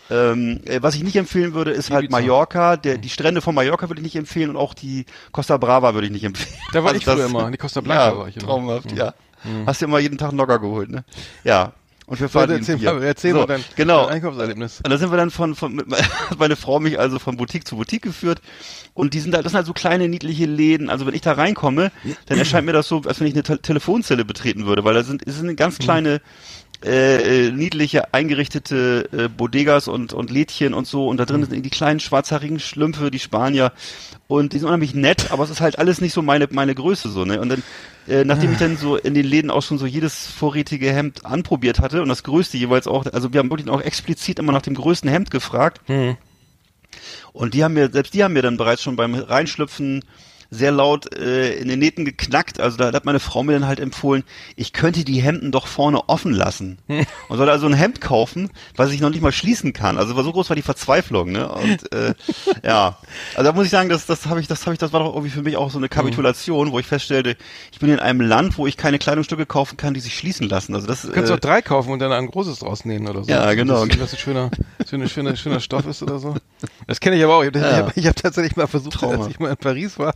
Ähm, 0.09 0.61
äh, 0.67 0.81
was 0.83 0.95
ich 0.95 1.03
nicht 1.03 1.17
empfehlen 1.17 1.53
würde, 1.53 1.73
ist 1.73 1.91
halt 1.91 2.11
Mallorca. 2.11 2.77
Der, 2.77 2.97
die 2.97 3.09
Strände 3.09 3.41
von 3.41 3.55
Mallorca 3.55 3.89
würde 3.89 4.01
ich 4.01 4.05
nicht 4.05 4.17
empfehlen 4.17 4.51
und 4.51 4.57
auch 4.57 4.73
die 4.73 5.07
Costa 5.33 5.57
Brava 5.57 5.95
würde 5.95 6.07
ich 6.07 6.13
nicht 6.13 6.25
empfehlen. 6.25 6.55
Da 6.73 6.85
war 6.85 6.93
also 6.93 6.99
ich 6.99 7.05
früher 7.05 7.27
immer, 7.27 7.51
die 7.51 7.59
Costa 7.59 7.81
Blanca 7.81 8.09
ja, 8.09 8.19
war 8.19 8.29
ich 8.29 8.37
immer. 8.37 8.47
Traumhaft, 8.47 8.93
mhm. 8.93 8.97
ja. 8.99 9.15
Mhm. 9.43 9.67
Hast 9.67 9.81
du 9.81 9.87
immer 9.87 9.99
jeden 9.99 10.17
Tag 10.17 10.29
einen 10.29 10.39
Logger 10.39 10.59
geholt, 10.59 10.91
ne? 10.91 11.05
Ja. 11.43 11.73
Und 12.07 12.21
wir 12.21 12.29
fahren 12.29 12.51
erzähl, 12.51 12.77
mal, 12.77 13.03
erzähl 13.03 13.33
so, 13.33 13.39
mal 13.39 13.47
dein, 13.47 13.65
genau. 13.77 14.07
Einkaufserlebnis. 14.07 14.83
Und 14.85 14.91
da 14.91 14.99
sind 14.99 15.11
wir 15.11 15.17
dann 15.17 15.31
von, 15.31 15.55
von 15.55 15.75
mit, 15.75 15.87
meine 16.39 16.57
Frau 16.57 16.79
mich 16.79 16.99
also 16.99 17.19
von 17.19 17.37
Boutique 17.37 17.67
zu 17.67 17.77
Boutique 17.77 18.03
geführt. 18.03 18.43
Und 18.93 19.15
die 19.15 19.21
sind 19.21 19.35
halt, 19.35 19.45
das 19.45 19.53
sind 19.53 19.57
halt 19.57 19.67
so 19.67 19.73
kleine, 19.73 20.09
niedliche 20.09 20.45
Läden. 20.45 20.91
Also 20.91 21.07
wenn 21.07 21.15
ich 21.15 21.23
da 21.23 21.33
reinkomme, 21.33 21.91
dann 22.27 22.39
erscheint 22.39 22.67
mir 22.67 22.73
das 22.73 22.89
so, 22.89 23.03
als 23.07 23.21
wenn 23.21 23.27
ich 23.27 23.35
eine 23.35 23.43
Te 23.43 23.59
Telefonzelle 23.59 24.25
betreten 24.25 24.67
würde, 24.67 24.85
weil 24.85 24.95
da 24.95 25.03
sind, 25.03 25.27
es 25.27 25.37
sind 25.37 25.57
ganz 25.57 25.79
mhm. 25.79 25.83
kleine, 25.83 26.21
äh, 26.85 27.47
äh, 27.47 27.51
niedliche 27.51 28.13
eingerichtete 28.13 29.09
äh, 29.11 29.29
Bodegas 29.29 29.89
und, 29.89 30.13
und 30.13 30.31
Lädchen 30.31 30.75
und 30.75 30.87
so 30.87 31.09
und 31.09 31.17
da 31.17 31.25
drin 31.25 31.41
mhm. 31.41 31.47
sind 31.47 31.63
die 31.63 31.71
kleinen 31.71 31.99
schwarzhaarigen 31.99 32.61
Schlümpfe, 32.61 33.11
die 33.11 33.19
Spanier 33.19 33.73
und 34.27 34.53
die 34.53 34.59
sind 34.59 34.67
unheimlich 34.67 34.95
nett, 34.95 35.31
aber 35.31 35.45
es 35.45 35.51
ist 35.51 35.63
halt 35.63 35.79
alles 35.79 36.03
nicht 36.03 36.13
so 36.13 36.21
meine 36.21 36.47
meine 36.51 36.75
Größe 36.75 37.09
so, 37.09 37.25
ne? 37.25 37.41
Und 37.41 37.49
dann 37.49 37.63
äh, 38.09 38.25
nachdem 38.25 38.53
ich 38.53 38.59
dann 38.59 38.77
so 38.77 38.97
in 38.97 39.15
den 39.15 39.25
Läden 39.25 39.51
auch 39.51 39.63
schon 39.63 39.79
so 39.79 39.87
jedes 39.87 40.27
vorrätige 40.27 40.93
Hemd 40.93 41.25
anprobiert 41.25 41.81
hatte 41.81 42.03
und 42.03 42.09
das 42.09 42.23
größte 42.23 42.57
jeweils 42.57 42.87
auch, 42.87 43.07
also 43.07 43.33
wir 43.33 43.41
haben 43.41 43.51
wirklich 43.51 43.69
auch 43.71 43.81
explizit 43.81 44.39
immer 44.39 44.53
nach 44.53 44.63
dem 44.63 44.75
größten 44.75 45.09
Hemd 45.09 45.31
gefragt. 45.31 45.89
Mhm. 45.89 46.17
Und 47.33 47.55
die 47.55 47.65
haben 47.65 47.75
mir, 47.75 47.91
selbst 47.91 48.15
die 48.15 48.23
haben 48.23 48.35
mir 48.35 48.43
dann 48.43 48.57
bereits 48.57 48.83
schon 48.83 48.97
beim 48.97 49.15
Reinschlüpfen 49.15 50.05
sehr 50.55 50.73
laut 50.73 51.15
äh, 51.15 51.55
in 51.55 51.69
den 51.69 51.79
Nähten 51.79 52.05
geknackt. 52.05 52.61
Also 52.61 52.77
da 52.77 52.93
hat 52.93 53.05
meine 53.05 53.21
Frau 53.21 53.43
mir 53.43 53.53
dann 53.53 53.67
halt 53.67 53.81
empfohlen, 53.81 54.25
ich 54.57 54.73
könnte 54.73 55.05
die 55.05 55.21
Hemden 55.21 55.53
doch 55.53 55.67
vorne 55.67 56.09
offen 56.09 56.33
lassen. 56.33 56.79
Und 57.29 57.37
soll 57.37 57.51
also 57.51 57.67
ein 57.67 57.75
Hemd 57.75 58.01
kaufen, 58.01 58.51
was 58.77 58.91
ich 58.91 59.01
noch 59.01 59.11
nicht 59.11 59.23
mal 59.23 59.33
schließen 59.33 59.73
kann. 59.73 59.99
Also 59.99 60.21
so 60.23 60.33
groß 60.33 60.49
war 60.49 60.57
die 60.57 60.63
Verzweiflung, 60.63 61.33
ne? 61.33 61.49
Und 61.49 61.93
äh, 61.93 62.15
ja, 62.65 62.99
also 63.35 63.51
da 63.51 63.53
muss 63.53 63.67
ich 63.67 63.71
sagen, 63.71 63.89
das, 63.89 64.07
das 64.07 64.27
habe 64.27 64.41
ich, 64.41 64.47
das 64.47 64.65
habe 64.67 64.75
ich, 64.75 64.79
das 64.79 64.93
war 64.93 65.01
doch 65.01 65.15
irgendwie 65.15 65.31
für 65.31 65.43
mich 65.43 65.57
auch 65.57 65.71
so 65.71 65.79
eine 65.79 65.89
Kapitulation, 65.89 66.73
wo 66.73 66.79
ich 66.79 66.87
feststellte, 66.87 67.37
ich 67.73 67.79
bin 67.79 67.91
in 67.91 67.99
einem 67.99 68.21
Land, 68.21 68.59
wo 68.59 68.67
ich 68.67 68.77
keine 68.77 68.99
Kleidungsstücke 68.99 69.47
kaufen 69.47 69.77
kann, 69.77 69.95
die 69.95 70.01
sich 70.01 70.17
schließen 70.17 70.49
lassen. 70.49 70.75
Also 70.75 70.87
das. 70.87 71.03
Du 71.03 71.13
kannst 71.13 71.31
äh, 71.31 71.35
doch 71.35 71.41
drei 71.41 71.63
kaufen 71.63 71.93
und 71.93 71.99
dann 71.99 72.13
ein 72.13 72.27
großes 72.27 72.61
draus 72.61 72.85
nähen 72.85 73.09
oder 73.09 73.25
so. 73.25 73.31
Ja, 73.31 73.53
genau. 73.55 73.85
Das, 73.87 73.99
das 73.99 74.13
ein 74.13 74.19
schöner, 74.19 74.51
schöner, 74.89 75.09
schöner, 75.09 75.37
schöner 75.37 75.61
Stoff 75.61 75.87
ist 75.87 76.03
oder 76.03 76.19
so. 76.19 76.35
Das 76.87 77.01
kenne 77.01 77.17
ich 77.17 77.25
aber 77.25 77.37
auch. 77.37 77.43
Ich 77.43 77.49
habe 77.49 77.59
ja. 77.59 77.77
hab, 77.77 77.97
hab 77.97 78.17
tatsächlich 78.17 78.57
mal 78.57 78.67
versucht, 78.67 78.95
Trauma. 78.95 79.25
als 79.25 79.29
ich 79.29 79.39
mal 79.39 79.51
in 79.51 79.57
Paris 79.57 79.99
war, 79.99 80.15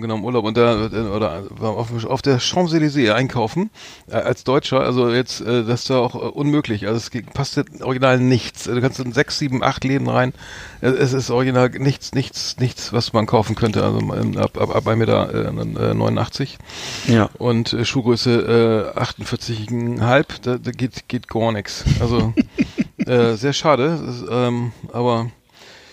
genau 0.00 0.16
im 0.16 0.24
Urlaub 0.24 0.44
und 0.44 0.56
da 0.56 0.86
äh, 0.86 1.00
oder 1.00 1.44
auf, 1.60 2.04
auf 2.04 2.22
der 2.22 2.40
Champs-Élysées 2.40 3.12
einkaufen 3.12 3.70
äh, 4.08 4.14
als 4.14 4.42
Deutscher, 4.42 4.80
also 4.80 5.10
jetzt 5.10 5.40
äh, 5.40 5.64
das 5.64 5.82
ist 5.82 5.90
da 5.90 5.98
auch 5.98 6.16
äh, 6.16 6.18
unmöglich. 6.18 6.88
Also 6.88 6.96
es 6.96 7.24
passt 7.32 7.62
original 7.82 8.18
nichts. 8.18 8.64
Du 8.64 8.80
kannst 8.80 8.98
in 8.98 9.12
sechs, 9.12 9.38
sieben, 9.38 9.62
acht 9.62 9.84
Läden 9.84 10.08
rein. 10.08 10.32
Es 10.80 11.12
ist 11.12 11.30
original 11.30 11.70
nichts, 11.70 12.12
nichts, 12.14 12.56
nichts, 12.58 12.92
was 12.92 13.12
man 13.12 13.26
kaufen 13.26 13.54
könnte. 13.54 13.84
Also 13.84 14.00
ähm, 14.00 14.36
ab, 14.36 14.60
ab, 14.60 14.74
ab 14.74 14.86
1,89 14.88 14.96
Meter 14.96 15.90
äh, 15.90 15.94
89. 15.94 16.58
Ja. 17.06 17.30
Und 17.38 17.72
äh, 17.72 17.84
Schuhgröße 17.84 18.92
äh, 18.96 18.98
48,5, 18.98 20.24
da, 20.42 20.58
da 20.58 20.70
geht 20.72 21.08
geht 21.08 21.28
gar 21.28 21.52
nichts. 21.52 21.84
Also 22.00 22.34
äh, 23.06 23.34
sehr 23.34 23.52
schade, 23.52 24.00
ist, 24.08 24.24
ähm, 24.28 24.72
aber 24.92 25.30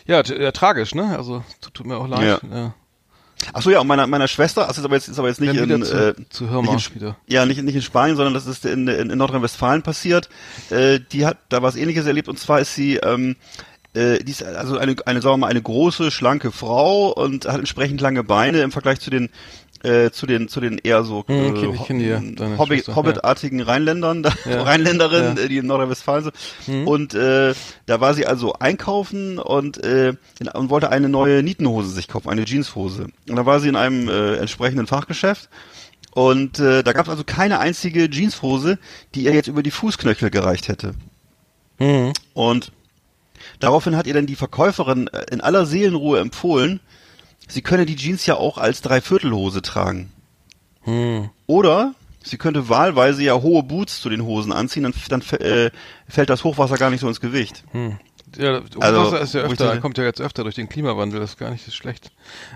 ja, 0.10 0.24
ja, 0.24 0.52
tragisch, 0.52 0.96
ne? 0.96 1.16
Also 1.16 1.44
tut, 1.62 1.86
mir 1.86 1.98
auch 1.98 2.08
leid. 2.08 2.42
Ja. 2.44 2.58
ja. 2.58 2.74
Ach 3.54 3.62
so, 3.62 3.70
ja, 3.70 3.80
und 3.80 3.88
meiner, 3.88 4.08
meiner 4.08 4.28
Schwester, 4.28 4.68
also 4.68 4.82
ist 4.82 4.86
aber 4.86 4.96
jetzt, 4.96 5.08
ist 5.08 5.20
aber 5.20 5.30
jetzt 5.30 5.40
nicht 5.40 5.56
in, 5.56 5.84
zu, 5.84 5.96
äh, 5.96 6.16
zu 6.30 6.44
nicht 6.46 6.90
in, 6.90 6.96
wieder. 6.96 7.16
ja, 7.28 7.46
nicht, 7.46 7.62
nicht 7.62 7.76
in 7.76 7.82
Spanien, 7.82 8.18
sondern 8.18 8.34
das 8.34 8.48
ist 8.48 8.66
in, 8.66 8.88
in, 8.88 9.12
in 9.12 9.18
Nordrhein-Westfalen 9.18 9.84
passiert. 9.84 10.30
Äh, 10.72 11.00
die 11.12 11.26
hat 11.26 11.38
da 11.50 11.62
was 11.62 11.76
ähnliches 11.76 12.06
erlebt 12.06 12.28
und 12.28 12.40
zwar 12.40 12.60
ist 12.60 12.76
sie, 12.76 12.96
ähm, 12.98 13.38
äh, 13.94 14.18
die 14.18 14.32
ist 14.32 14.44
also 14.44 14.78
eine, 14.78 14.96
eine, 15.06 15.22
sagen 15.22 15.34
wir 15.34 15.38
mal, 15.38 15.48
eine 15.48 15.62
große, 15.62 16.12
schlanke 16.12 16.52
Frau 16.52 17.12
und 17.14 17.46
hat 17.46 17.60
entsprechend 17.60 18.02
lange 18.02 18.24
Beine 18.24 18.62
im 18.62 18.72
Vergleich 18.72 19.00
zu 19.00 19.10
den 19.10 19.30
äh, 19.84 20.12
zu 20.12 20.26
den 20.26 20.48
zu 20.48 20.60
den 20.60 20.78
eher 20.78 21.04
so 21.04 21.24
hm, 21.28 21.56
äh, 21.56 21.94
die, 21.94 22.58
Hobbit, 22.58 22.88
Hobbitartigen 22.88 23.60
ja. 23.60 23.66
Rheinländern, 23.66 24.24
da, 24.24 24.32
ja. 24.50 24.62
Rheinländerinnen, 24.64 25.38
ja. 25.38 25.48
die 25.48 25.58
in 25.58 25.68
Nordrhein-Westfalen 25.68 26.24
so. 26.24 26.32
Hm. 26.66 26.88
Und 26.88 27.14
äh, 27.14 27.54
da 27.86 28.02
war 28.02 28.14
sie 28.14 28.26
also 28.26 28.54
einkaufen 28.54 29.40
und 29.40 29.84
äh, 29.84 30.14
und 30.54 30.70
wollte 30.70 30.90
eine 30.90 31.10
neue 31.10 31.44
Nietenhose 31.44 31.90
sich 31.90 32.08
kaufen, 32.08 32.30
eine 32.30 32.46
Jeanshose. 32.46 33.08
Und 33.28 33.36
da 33.36 33.46
war 33.46 33.60
sie 33.60 33.70
in 33.70 33.76
einem 33.76 34.10
äh, 34.10 34.36
entsprechenden 34.36 34.88
Fachgeschäft 34.88 35.50
und 36.12 36.60
äh, 36.60 36.84
da 36.84 36.94
gab 36.94 37.06
es 37.06 37.12
also 37.12 37.24
keine 37.24 37.60
einzige 37.60 38.10
Jeanshose, 38.10 38.80
die 39.16 39.24
ihr 39.24 39.34
jetzt 39.34 39.48
über 39.48 39.64
die 39.64 39.72
Fußknöchel 39.72 40.30
gereicht 40.30 40.68
hätte. 40.68 40.94
Hm. 41.78 42.14
Und 42.34 42.72
Daraufhin 43.60 43.96
hat 43.96 44.08
ihr 44.08 44.14
dann 44.14 44.26
die 44.26 44.36
Verkäuferin 44.36 45.08
äh, 45.08 45.26
in 45.32 45.42
aller 45.42 45.66
Seelenruhe 45.66 46.20
empfohlen, 46.20 46.80
sie 47.50 47.62
könne 47.62 47.86
die 47.86 47.98
Jeans 47.98 48.26
ja 48.26 48.36
auch 48.36 48.58
als 48.58 48.82
Dreiviertelhose 48.82 49.62
tragen. 49.62 50.12
Hm. 50.84 51.30
Oder 51.48 51.94
sie 52.24 52.38
könnte 52.38 52.70
wahlweise 52.70 53.24
ja 53.24 53.42
hohe 53.42 53.64
Boots 53.64 54.00
zu 54.00 54.10
den 54.10 54.24
Hosen 54.24 54.54
anziehen, 54.54 54.84
dann, 54.84 54.94
dann 55.10 55.22
äh, 55.40 55.72
fällt 56.08 56.30
das 56.30 56.44
Hochwasser 56.44 56.78
gar 56.78 56.90
nicht 56.90 57.02
so 57.02 57.08
ins 57.08 57.20
Gewicht. 57.20 57.64
Hm. 57.72 57.98
Ja, 58.38 58.62
Also, 58.80 59.02
Hochwasser 59.02 59.22
ist 59.22 59.34
ja 59.34 59.46
ich 59.46 59.52
öfter, 59.52 59.78
kommt 59.80 59.98
ja 59.98 60.04
jetzt 60.04 60.22
öfter 60.22 60.44
durch 60.44 60.56
den 60.56 60.70
Klimawandel, 60.70 61.20
das 61.20 61.32
ist 61.32 61.38
gar 61.40 61.50
nicht 61.52 61.66
so 61.66 61.72
schlecht. 61.72 62.12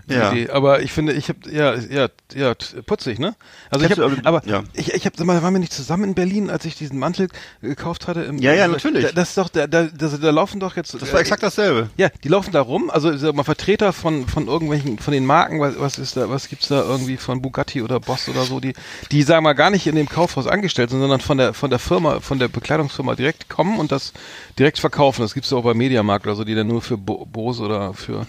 Ja. 0.07 0.31
Idee. 0.31 0.49
Aber 0.49 0.81
ich 0.81 0.91
finde, 0.91 1.13
ich 1.13 1.29
habe 1.29 1.39
ja, 1.49 1.75
ja, 1.75 2.07
ja, 2.35 2.53
putzig, 2.85 3.19
ne? 3.19 3.35
Also 3.69 3.85
ich 3.85 3.93
Kennst 3.93 4.03
habe, 4.03 4.21
aber- 4.23 4.45
ja. 4.47 4.63
ich, 4.73 4.93
ich 4.93 5.05
habe, 5.05 5.15
sag 5.17 5.25
mal, 5.25 5.41
waren 5.41 5.53
wir 5.53 5.59
nicht 5.59 5.73
zusammen 5.73 6.03
in 6.03 6.13
Berlin, 6.15 6.49
als 6.49 6.65
ich 6.65 6.75
diesen 6.75 6.99
Mantel 6.99 7.27
gekauft 7.61 8.07
hatte? 8.07 8.21
Im, 8.21 8.37
Ja, 8.37 8.53
ja, 8.53 8.67
natürlich. 8.67 9.05
Da, 9.05 9.11
das 9.13 9.29
ist 9.29 9.37
doch, 9.37 9.49
da, 9.49 9.67
da, 9.67 9.83
da, 9.85 10.07
da 10.07 10.29
laufen 10.29 10.59
doch 10.59 10.75
jetzt. 10.75 10.93
Das 11.01 11.11
war 11.11 11.19
exakt 11.19 11.43
dasselbe. 11.43 11.89
Ja, 11.97 12.09
die 12.23 12.27
laufen 12.27 12.51
da 12.51 12.61
rum, 12.61 12.89
also 12.89 13.11
mal 13.33 13.43
Vertreter 13.43 13.93
von 13.93 14.27
von 14.27 14.47
irgendwelchen 14.47 14.99
von 14.99 15.13
den 15.13 15.25
Marken, 15.25 15.59
was, 15.59 15.79
was 15.79 15.97
ist 15.97 16.17
da, 16.17 16.29
was 16.29 16.47
gibt's 16.49 16.67
da 16.67 16.81
irgendwie 16.83 17.17
von 17.17 17.41
Bugatti 17.41 17.81
oder 17.81 17.99
Boss 17.99 18.29
oder 18.29 18.43
so, 18.43 18.59
die 18.59 18.73
die 19.11 19.23
sagen 19.23 19.43
wir 19.43 19.53
gar 19.55 19.69
nicht 19.69 19.87
in 19.87 19.95
dem 19.95 20.07
Kaufhaus 20.09 20.47
angestellt 20.47 20.89
sind, 20.91 20.99
sondern 20.99 21.21
von 21.21 21.37
der 21.37 21.53
von 21.53 21.69
der 21.69 21.79
Firma, 21.79 22.19
von 22.19 22.39
der 22.39 22.47
Bekleidungsfirma 22.47 23.15
direkt 23.15 23.49
kommen 23.49 23.79
und 23.79 23.91
das 23.91 24.13
direkt 24.59 24.79
verkaufen. 24.79 25.21
Das 25.21 25.33
gibt's 25.33 25.51
auch 25.53 25.62
bei 25.63 25.73
Mediamarkt 25.73 26.25
oder 26.27 26.35
so, 26.35 26.43
die 26.43 26.55
dann 26.55 26.67
nur 26.67 26.81
für 26.81 26.97
Bo 26.97 27.25
Bose 27.25 27.63
oder 27.63 27.93
für 27.93 28.25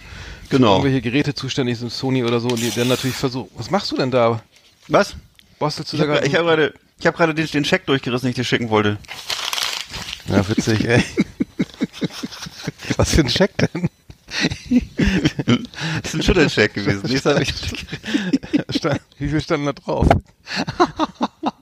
Genau. 0.49 0.73
irgendwelche 0.77 1.01
Geräte 1.01 1.33
zuständig 1.33 1.77
sind, 1.79 1.91
Sony 1.91 2.23
oder 2.23 2.39
so, 2.39 2.49
und 2.49 2.59
die 2.61 2.69
dann 2.71 2.87
natürlich 2.87 3.15
versuchen. 3.15 3.49
Was 3.57 3.69
machst 3.71 3.91
du 3.91 3.97
denn 3.97 4.11
da? 4.11 4.41
Was? 4.87 5.15
Bastelst 5.59 5.93
du 5.93 5.97
Ich 5.97 6.01
habe 6.03 6.13
gerade? 6.13 6.27
ich 6.27 6.35
hab 6.35 6.43
gerade 6.43 6.73
ich 6.99 7.07
hab 7.07 7.17
gerade 7.17 7.33
den, 7.33 7.47
den 7.47 7.65
Scheck 7.65 7.85
durchgerissen, 7.87 8.25
den 8.27 8.31
ich 8.31 8.35
dir 8.35 8.43
schicken 8.43 8.69
wollte. 8.69 8.97
ja, 10.27 10.47
witzig, 10.47 10.85
ey. 10.87 11.03
Was 12.97 13.13
für 13.15 13.21
ein 13.21 13.29
Scheck 13.29 13.51
denn? 13.57 13.89
Das 16.03 16.13
ist 16.13 16.15
ein 16.15 16.23
Schüttelcheck 16.23 16.73
gewesen. 16.73 17.17
Stand, 18.69 19.01
wie 19.17 19.29
viel 19.29 19.41
standen 19.41 19.65
da 19.67 19.73
drauf? 19.73 20.07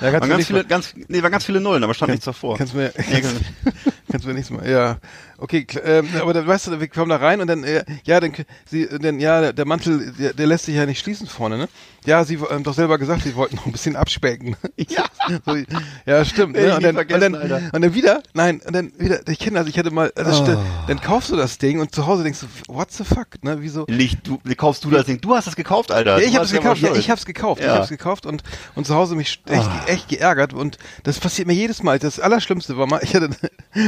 Ja, 0.00 0.12
waren 0.12 0.20
ganz 0.20 0.36
nicht 0.36 0.46
viele, 0.46 0.64
ganz, 0.64 0.94
nee, 1.08 1.22
waren 1.22 1.32
ganz 1.32 1.44
viele 1.44 1.60
Nullen, 1.60 1.82
aber 1.84 1.94
stand 1.94 2.10
nichts 2.12 2.24
davor. 2.24 2.56
Kannst 2.56 2.74
mir, 2.74 2.92
Nee, 3.10 3.20
kann- 3.20 3.36
kannst 4.10 4.26
mir 4.26 4.34
nichts 4.34 4.50
mal, 4.50 4.68
ja. 4.68 4.98
Okay, 5.44 5.66
ähm, 5.84 6.08
aber 6.22 6.32
dann, 6.32 6.46
weißt 6.46 6.68
du, 6.68 6.80
wir 6.80 6.88
kommen 6.88 7.10
da 7.10 7.16
rein 7.16 7.42
und 7.42 7.48
dann, 7.48 7.64
äh, 7.64 7.84
ja, 8.04 8.18
dann, 8.18 8.32
sie, 8.64 8.88
dann, 8.88 9.20
ja, 9.20 9.52
der, 9.52 9.66
Mantel, 9.66 10.10
der, 10.18 10.32
der 10.32 10.46
lässt 10.46 10.64
sich 10.64 10.74
ja 10.74 10.86
nicht 10.86 11.00
schließen 11.00 11.26
vorne, 11.26 11.58
ne? 11.58 11.68
Ja, 12.06 12.24
sie 12.24 12.38
haben 12.38 12.64
doch 12.64 12.72
selber 12.74 12.96
gesagt, 12.98 13.24
sie 13.24 13.34
wollten 13.34 13.56
noch 13.56 13.66
ein 13.66 13.72
bisschen 13.72 13.94
abspecken. 13.96 14.56
Ja. 14.88 15.04
so, 15.46 15.56
ja, 16.04 16.22
stimmt, 16.24 16.54
ne? 16.56 16.74
Und 16.76 16.82
dann, 16.84 16.96
und, 16.98 17.10
dann, 17.10 17.34
und 17.34 17.82
dann 17.82 17.94
wieder, 17.94 18.22
nein, 18.34 18.60
und 18.66 18.74
dann 18.74 18.92
wieder, 18.98 19.20
ich 19.26 19.38
kenne 19.38 19.58
das, 19.58 19.68
ich 19.68 19.78
hatte 19.78 19.90
mal, 19.90 20.12
also, 20.16 20.30
st- 20.44 20.58
dann 20.86 21.00
kaufst 21.00 21.30
du 21.30 21.36
das 21.36 21.56
Ding 21.58 21.80
und 21.80 21.94
zu 21.94 22.06
Hause 22.06 22.22
denkst 22.24 22.40
du, 22.40 22.46
what 22.74 22.90
the 22.92 23.04
fuck, 23.04 23.42
ne? 23.42 23.56
Wieso? 23.60 23.86
Nicht, 23.88 24.26
du, 24.26 24.38
wie 24.44 24.54
kaufst 24.54 24.84
du 24.84 24.90
das 24.90 25.06
Ding? 25.06 25.20
Du 25.22 25.34
hast 25.34 25.46
das 25.46 25.56
gekauft, 25.56 25.90
Alter. 25.92 26.18
Ja, 26.20 26.26
ich 26.28 26.36
hab's 26.36 26.52
gekauft. 26.52 26.80
Ja, 26.82 26.94
ich 26.94 27.10
hab's 27.10 27.24
gekauft. 27.24 27.60
Ich 27.60 27.66
Ja. 27.66 27.76
hab's 27.76 27.88
gekauft 27.88 28.26
und, 28.26 28.42
und 28.74 28.86
zu 28.86 28.94
Hause 28.94 29.14
mich 29.14 29.42
echt, 29.46 29.70
echt 29.86 30.08
geärgert. 30.08 30.52
Und 30.52 30.76
das 31.04 31.18
passiert 31.18 31.48
mir 31.48 31.54
jedes 31.54 31.82
Mal. 31.82 31.98
Das 31.98 32.20
Allerschlimmste 32.20 32.76
war 32.76 32.86
mal, 32.86 33.00
ich 33.02 33.14
hatte 33.14 33.30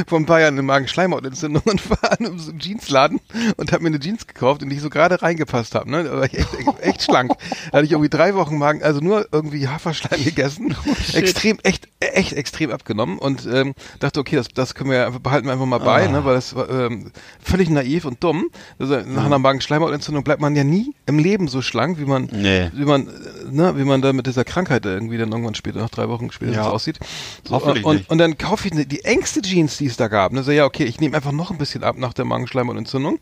vor 0.07 0.19
ein 0.19 0.27
paar 0.27 0.40
Jahren 0.40 0.55
eine 0.55 0.62
Magenschleimhautentzündung 0.62 1.46
und 1.55 1.91
war 2.03 2.19
in 2.21 2.39
so 2.39 2.51
einem 2.51 2.59
Jeansladen 2.59 3.21
und 3.57 3.73
habe 3.73 3.83
mir 3.83 3.89
eine 3.91 4.01
Jeans 4.01 4.27
gekauft, 4.27 4.63
in 4.63 4.71
die 4.71 4.77
ich 4.77 4.83
so 4.83 4.91
gerade 4.91 5.23
reingepasst 5.23 5.75
habe. 5.75 5.91
Ne? 5.91 6.03
Da 6.05 6.13
war 6.17 6.25
ich 6.25 6.35
echt, 6.39 6.49
echt, 6.59 6.81
echt 6.81 7.03
schlank. 7.03 7.33
Da 7.71 7.79
hatte 7.79 7.85
ich 7.85 7.93
irgendwie 7.93 8.09
drei 8.11 8.35
Wochen 8.35 8.59
Magen, 8.59 8.83
also 8.83 9.01
nur 9.01 9.29
irgendwie 9.31 9.69
Haferschleim 9.69 10.25
gegessen. 10.25 10.75
extrem, 11.13 11.59
echt, 11.63 11.89
echt 12.01 12.33
extrem 12.33 12.71
abgenommen 12.71 13.19
und 13.19 13.47
ähm, 13.47 13.75
dachte, 14.01 14.19
okay, 14.21 14.37
das, 14.37 14.49
das 14.49 14.75
können 14.75 14.91
wir 14.91 15.07
einfach, 15.07 15.21
behalten 15.21 15.47
wir 15.47 15.53
einfach 15.53 15.67
mal 15.67 15.79
bei, 15.79 16.07
ne? 16.09 16.25
weil 16.25 16.35
das 16.35 16.55
war 16.55 16.69
ähm, 16.69 17.13
völlig 17.43 17.69
naiv 17.71 18.05
und 18.05 18.23
dumm. 18.25 18.47
Also 18.79 18.97
nach 19.01 19.27
einer 19.27 19.39
Magenschleimhautentzündung 19.39 20.25
bleibt 20.25 20.41
man 20.41 20.57
ja 20.57 20.65
nie 20.65 20.95
im 21.07 21.19
Leben 21.19 21.49
so 21.49 21.63
schlank, 21.63 21.99
wie 21.99 22.05
man 22.07 22.29
Nee. 22.33 22.71
wie 22.75 22.85
man, 22.85 23.09
ne, 23.51 23.77
wie 23.77 23.85
man 23.85 24.03
da 24.03 24.13
mit 24.13 24.27
dieser 24.27 24.45
Krankheit 24.45 24.85
irgendwie 24.85 25.19
dann 25.19 25.31
irgendwann 25.31 25.55
später, 25.55 25.79
nach 25.81 25.91
drei 25.91 26.09
Wochen 26.09 26.31
später 26.33 26.53
Ja. 26.53 26.69
aussieht. 26.71 26.99
So, 27.47 27.55
Hoffentlich 27.55 27.85
und, 27.85 27.97
nicht. 27.97 28.11
und 28.11 28.19
dann 28.19 28.39
kaufe 28.39 28.69
ich 28.69 28.87
die 28.89 29.05
engste 29.05 29.43
Jeans, 29.43 29.77
die 29.79 29.87
es 29.87 29.97
da 29.97 30.09
gab. 30.09 30.33
Ne, 30.33 30.43
so, 30.43 30.51
ja, 30.53 30.65
okay, 30.65 30.85
ich 30.85 31.01
nehme 31.01 31.17
einfach 31.17 31.26
noch 31.33 31.51
ein 31.51 31.59
bisschen 31.59 31.85
ab 31.85 31.97
nach 31.99 32.12
der 32.15 32.25
Magenschleimhautentzündung. 32.25 33.19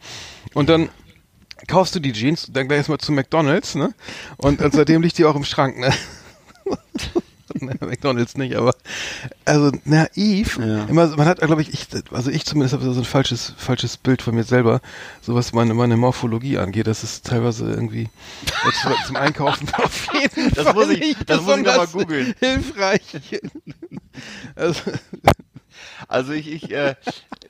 Und 0.55 0.69
dann 0.69 0.89
kaufst 1.69 1.95
du 1.95 2.01
die 2.01 2.13
Jeans, 2.13 2.49
dann 2.53 2.67
gleich 2.69 2.79
erstmal 2.79 2.99
zu 2.99 3.13
McDonalds, 3.13 3.75
ne? 3.75 3.95
Und, 4.37 4.61
und 4.61 4.75
seitdem 4.75 5.03
liegt 5.03 5.19
die 5.19 5.25
auch 5.25 5.37
im 5.37 5.45
Schrank, 5.45 5.79
ne? 5.79 5.93
Ne, 7.61 7.77
McDonalds 7.79 8.37
nicht, 8.37 8.57
aber 8.57 8.75
also 9.45 9.71
naiv. 9.85 10.59
Ja. 10.59 10.85
Immer, 10.87 11.09
man 11.17 11.27
hat, 11.27 11.41
glaube 11.41 11.63
ich, 11.63 11.73
ich, 11.73 11.87
also 12.11 12.29
ich 12.31 12.45
zumindest 12.45 12.73
habe 12.75 12.93
so 12.93 12.99
ein 13.01 13.05
falsches, 13.05 13.53
falsches 13.57 13.97
Bild 13.97 14.23
von 14.23 14.35
mir 14.35 14.43
selber, 14.43 14.81
so 15.21 15.37
was 15.37 15.53
meine, 15.53 15.73
meine 15.75 15.97
Morphologie 15.97 16.59
angeht. 16.59 16.89
Das 16.89 17.05
ist 17.05 17.27
teilweise 17.27 17.71
irgendwie 17.71 18.09
zum 19.07 19.15
Einkaufen 19.15 19.69
auf 19.75 20.09
jeden 20.15 20.53
Das 20.53 20.65
Fall 20.65 20.75
muss 20.75 20.89
ich- 20.89 20.99
nicht 21.01 21.31
das 21.31 21.43
muss 21.43 21.59
ich 21.59 21.63
besonders 21.65 21.93
googeln. 21.93 22.35
Hilfreich. 22.41 23.03
Also, 24.57 24.81
Also 26.09 26.33
ich, 26.33 26.51
ich, 26.53 26.71
äh, 26.73 26.95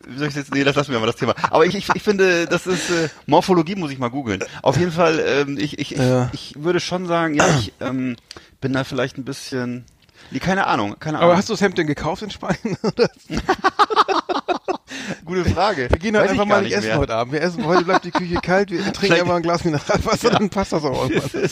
wie 0.06 0.18
soll 0.18 0.28
ich 0.28 0.34
jetzt, 0.34 0.54
nee, 0.54 0.64
das 0.64 0.76
lassen 0.76 0.92
wir 0.92 1.00
mal 1.00 1.06
das 1.06 1.16
Thema. 1.16 1.34
Aber 1.50 1.64
ich, 1.66 1.74
ich, 1.74 1.88
ich 1.94 2.02
finde, 2.02 2.46
das 2.46 2.66
ist, 2.66 2.90
äh, 2.90 3.08
Morphologie 3.26 3.74
muss 3.76 3.90
ich 3.90 3.98
mal 3.98 4.08
googeln. 4.10 4.42
Auf 4.62 4.76
jeden 4.76 4.92
Fall, 4.92 5.22
ähm, 5.26 5.56
ich, 5.58 5.78
ich, 5.78 5.92
ich, 5.92 5.98
Ja. 5.98 6.30
ich 6.32 6.54
würde 6.58 6.80
schon 6.80 7.06
sagen, 7.06 7.34
ja, 7.34 7.46
ich, 7.58 7.72
ähm, 7.80 8.16
bin 8.60 8.72
da 8.72 8.84
vielleicht 8.84 9.18
ein 9.18 9.24
bisschen, 9.24 9.84
nee, 10.30 10.38
keine 10.38 10.66
Ahnung, 10.66 10.96
keine 10.98 11.18
Ahnung. 11.18 11.30
aber 11.30 11.38
hast 11.38 11.48
du 11.48 11.52
das 11.52 11.60
Hemd 11.60 11.78
denn 11.78 11.86
gekauft 11.86 12.22
in 12.22 12.30
Spanien? 12.30 12.76
Gute 15.24 15.44
Frage. 15.44 15.88
Wir 15.90 15.98
gehen 15.98 16.14
halt 16.16 16.24
Weiß 16.26 16.32
einfach 16.32 16.44
mal 16.46 16.62
nicht 16.62 16.72
essen 16.74 16.88
mehr. 16.88 16.98
heute 16.98 17.14
Abend. 17.14 17.32
Wir 17.32 17.40
essen, 17.40 17.64
heute 17.64 17.84
bleibt 17.84 18.04
die 18.04 18.10
Küche 18.10 18.34
kalt, 18.42 18.70
wir 18.70 18.92
trinken 18.92 19.20
einfach 19.20 19.36
ein 19.36 19.42
Glas 19.42 19.64
Mineralwasser, 19.64 20.30
dann 20.30 20.50
passt 20.50 20.72
das 20.72 20.84
auch 20.84 21.08
irgendwann. 21.08 21.42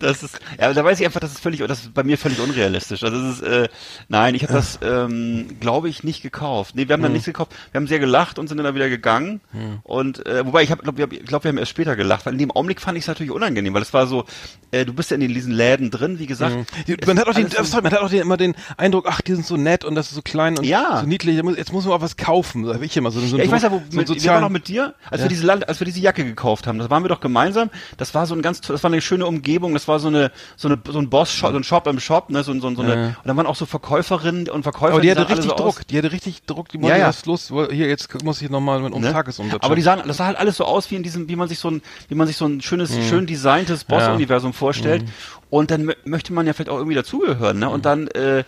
Das 0.00 0.22
ist, 0.22 0.38
ja, 0.58 0.64
aber 0.66 0.74
da 0.74 0.84
weiß 0.84 0.98
ich 1.00 1.04
einfach, 1.06 1.20
das 1.20 1.32
ist 1.32 1.40
völlig, 1.40 1.60
das 1.60 1.80
ist 1.80 1.94
bei 1.94 2.02
mir 2.04 2.16
völlig 2.16 2.40
unrealistisch. 2.40 3.02
Also 3.02 3.20
das 3.22 3.36
ist, 3.38 3.42
äh, 3.42 3.68
nein, 4.08 4.34
ich 4.34 4.42
habe 4.44 4.52
das, 4.54 4.78
ähm, 4.82 5.56
glaube 5.60 5.88
ich, 5.88 6.04
nicht 6.04 6.22
gekauft. 6.22 6.74
Nee, 6.74 6.88
wir 6.88 6.94
haben 6.94 7.02
dann 7.02 7.12
nichts 7.12 7.26
gekauft. 7.26 7.52
Wir 7.70 7.78
haben 7.80 7.86
sehr 7.86 7.98
gelacht 7.98 8.38
und 8.38 8.48
sind 8.48 8.56
dann 8.58 8.64
da 8.64 8.74
wieder 8.74 8.88
gegangen. 8.88 9.40
Und 9.82 10.24
äh, 10.26 10.46
wobei 10.46 10.62
ich 10.62 10.70
habe, 10.70 10.82
glaube, 10.82 10.98
wir, 10.98 11.06
glaub, 11.06 11.44
wir 11.44 11.50
haben 11.50 11.58
erst 11.58 11.70
später 11.70 11.96
gelacht, 11.96 12.24
weil 12.26 12.32
in 12.32 12.38
dem 12.38 12.50
Augenblick 12.50 12.80
fand 12.80 12.96
ich 12.96 13.04
es 13.04 13.08
natürlich 13.08 13.32
unangenehm, 13.32 13.74
weil 13.74 13.82
es 13.82 13.92
war 13.92 14.06
so, 14.06 14.24
äh, 14.70 14.84
du 14.86 14.92
bist 14.94 15.10
ja 15.10 15.16
in 15.16 15.28
diesen 15.28 15.52
Läden 15.52 15.90
drin, 15.90 16.18
wie 16.18 16.26
gesagt. 16.26 16.56
Es 16.86 17.06
man 17.06 17.18
hat 17.18 17.28
auch 17.28 17.34
den, 17.34 17.54
alles 17.54 17.70
so- 17.70 17.80
man 17.82 17.92
hat 17.92 18.00
auch 18.00 18.08
den, 18.10 18.20
immer 18.22 18.36
den 18.36 18.54
Eindruck, 18.78 19.06
ach, 19.08 19.20
die 19.20 19.34
sind 19.34 19.44
so 19.46 19.56
nett 19.56 19.84
und 19.84 19.94
das 19.96 20.08
ist 20.08 20.14
so 20.14 20.22
klein 20.22 20.56
und 20.58 20.64
Ja. 20.64 21.00
so 21.00 21.06
niedlich. 21.06 21.36
Jetzt 21.56 21.72
muss- 21.72 21.84
man 21.84 21.94
auch 21.94 22.00
was 22.00 22.16
kaufen, 22.16 22.64
sag 22.64 22.80
ich 22.82 23.01
immer. 23.02 23.10
So, 23.10 23.20
so 23.20 23.36
Ja, 23.36 23.44
ich 23.44 23.50
weiß 23.50 23.62
ja, 23.62 23.70
wo, 23.70 23.82
so 23.90 23.96
mit, 23.96 24.08
wir 24.08 24.30
waren 24.30 24.40
noch 24.40 24.48
mit 24.48 24.68
dir, 24.68 24.94
als 25.10 25.20
Ja. 25.20 25.24
wir 25.26 25.28
diese 25.28 25.46
Land, 25.46 25.68
als 25.68 25.80
wir 25.80 25.84
diese 25.84 26.00
Jacke 26.00 26.24
gekauft 26.24 26.66
haben. 26.66 26.78
Das 26.78 26.88
waren 26.90 27.04
wir 27.04 27.08
doch 27.08 27.20
gemeinsam. 27.20 27.70
Das 27.98 28.14
war 28.14 28.26
so 28.26 28.34
ein 28.34 28.42
ganz, 28.42 28.60
das 28.60 28.82
war 28.82 28.90
eine 28.90 29.00
schöne 29.00 29.26
Umgebung. 29.26 29.74
Das 29.74 29.88
war 29.88 29.98
so 29.98 30.08
eine, 30.08 30.30
so 30.56 30.68
eine, 30.68 30.78
so 30.88 30.98
ein 30.98 31.10
Boss-Shop, 31.10 31.50
so 31.52 31.56
ein 31.56 31.64
Shop 31.64 31.86
im 31.86 32.00
Shop, 32.00 32.30
ne, 32.30 32.42
so, 32.44 32.52
so, 32.58 32.74
so 32.74 32.82
eine, 32.82 32.94
Ja. 32.94 33.06
und 33.08 33.16
dann 33.26 33.36
waren 33.36 33.46
auch 33.46 33.56
so 33.56 33.66
Verkäuferinnen 33.66 34.48
und 34.48 34.62
Verkäufer. 34.62 34.92
aber 34.94 35.02
die 35.02 35.10
hatte 35.10 35.20
sahen 35.22 35.26
alle 35.30 35.38
richtig 35.38 35.50
so 35.58 35.64
aus- 35.64 35.74
Druck. 35.76 35.86
Die 35.88 35.98
hatte 35.98 36.12
richtig 36.12 36.42
Druck. 36.44 36.68
Die 36.70 36.78
Ja, 36.78 36.82
wollte 36.84 36.98
ja. 36.98 37.12
los. 37.26 37.52
Hier, 37.70 37.88
jetzt 37.88 38.22
muss 38.24 38.40
ich 38.40 38.48
nochmal 38.50 38.82
um 38.82 39.00
Ne? 39.02 39.12
Tagesumsatz. 39.12 39.62
Aber 39.62 39.74
die 39.76 39.82
sahen, 39.82 40.02
das 40.06 40.16
sah 40.18 40.26
halt 40.26 40.36
alles 40.38 40.56
so 40.56 40.64
aus 40.64 40.90
wie 40.90 40.96
in 40.96 41.02
diesem, 41.02 41.28
wie 41.28 41.36
man 41.36 41.48
sich 41.48 41.58
so 41.58 41.70
ein, 41.70 41.82
wie 42.08 42.14
man 42.14 42.26
sich 42.26 42.36
so 42.36 42.46
ein 42.46 42.60
schönes, 42.60 42.92
schön 43.08 43.26
designtes 43.26 43.84
Boss-Universum 43.84 44.52
vorstellt. 44.52 45.04
Und 45.52 45.70
dann 45.70 45.82
mö- 45.90 45.96
möchte 46.06 46.32
man 46.32 46.46
ja 46.46 46.54
vielleicht 46.54 46.70
auch 46.70 46.78
irgendwie 46.78 46.94
dazugehören, 46.94 47.58
ne? 47.58 47.68
Und 47.68 47.84
dann, 47.84 48.08
äh, 48.08 48.38
äh, 48.38 48.42
äh 48.42 48.44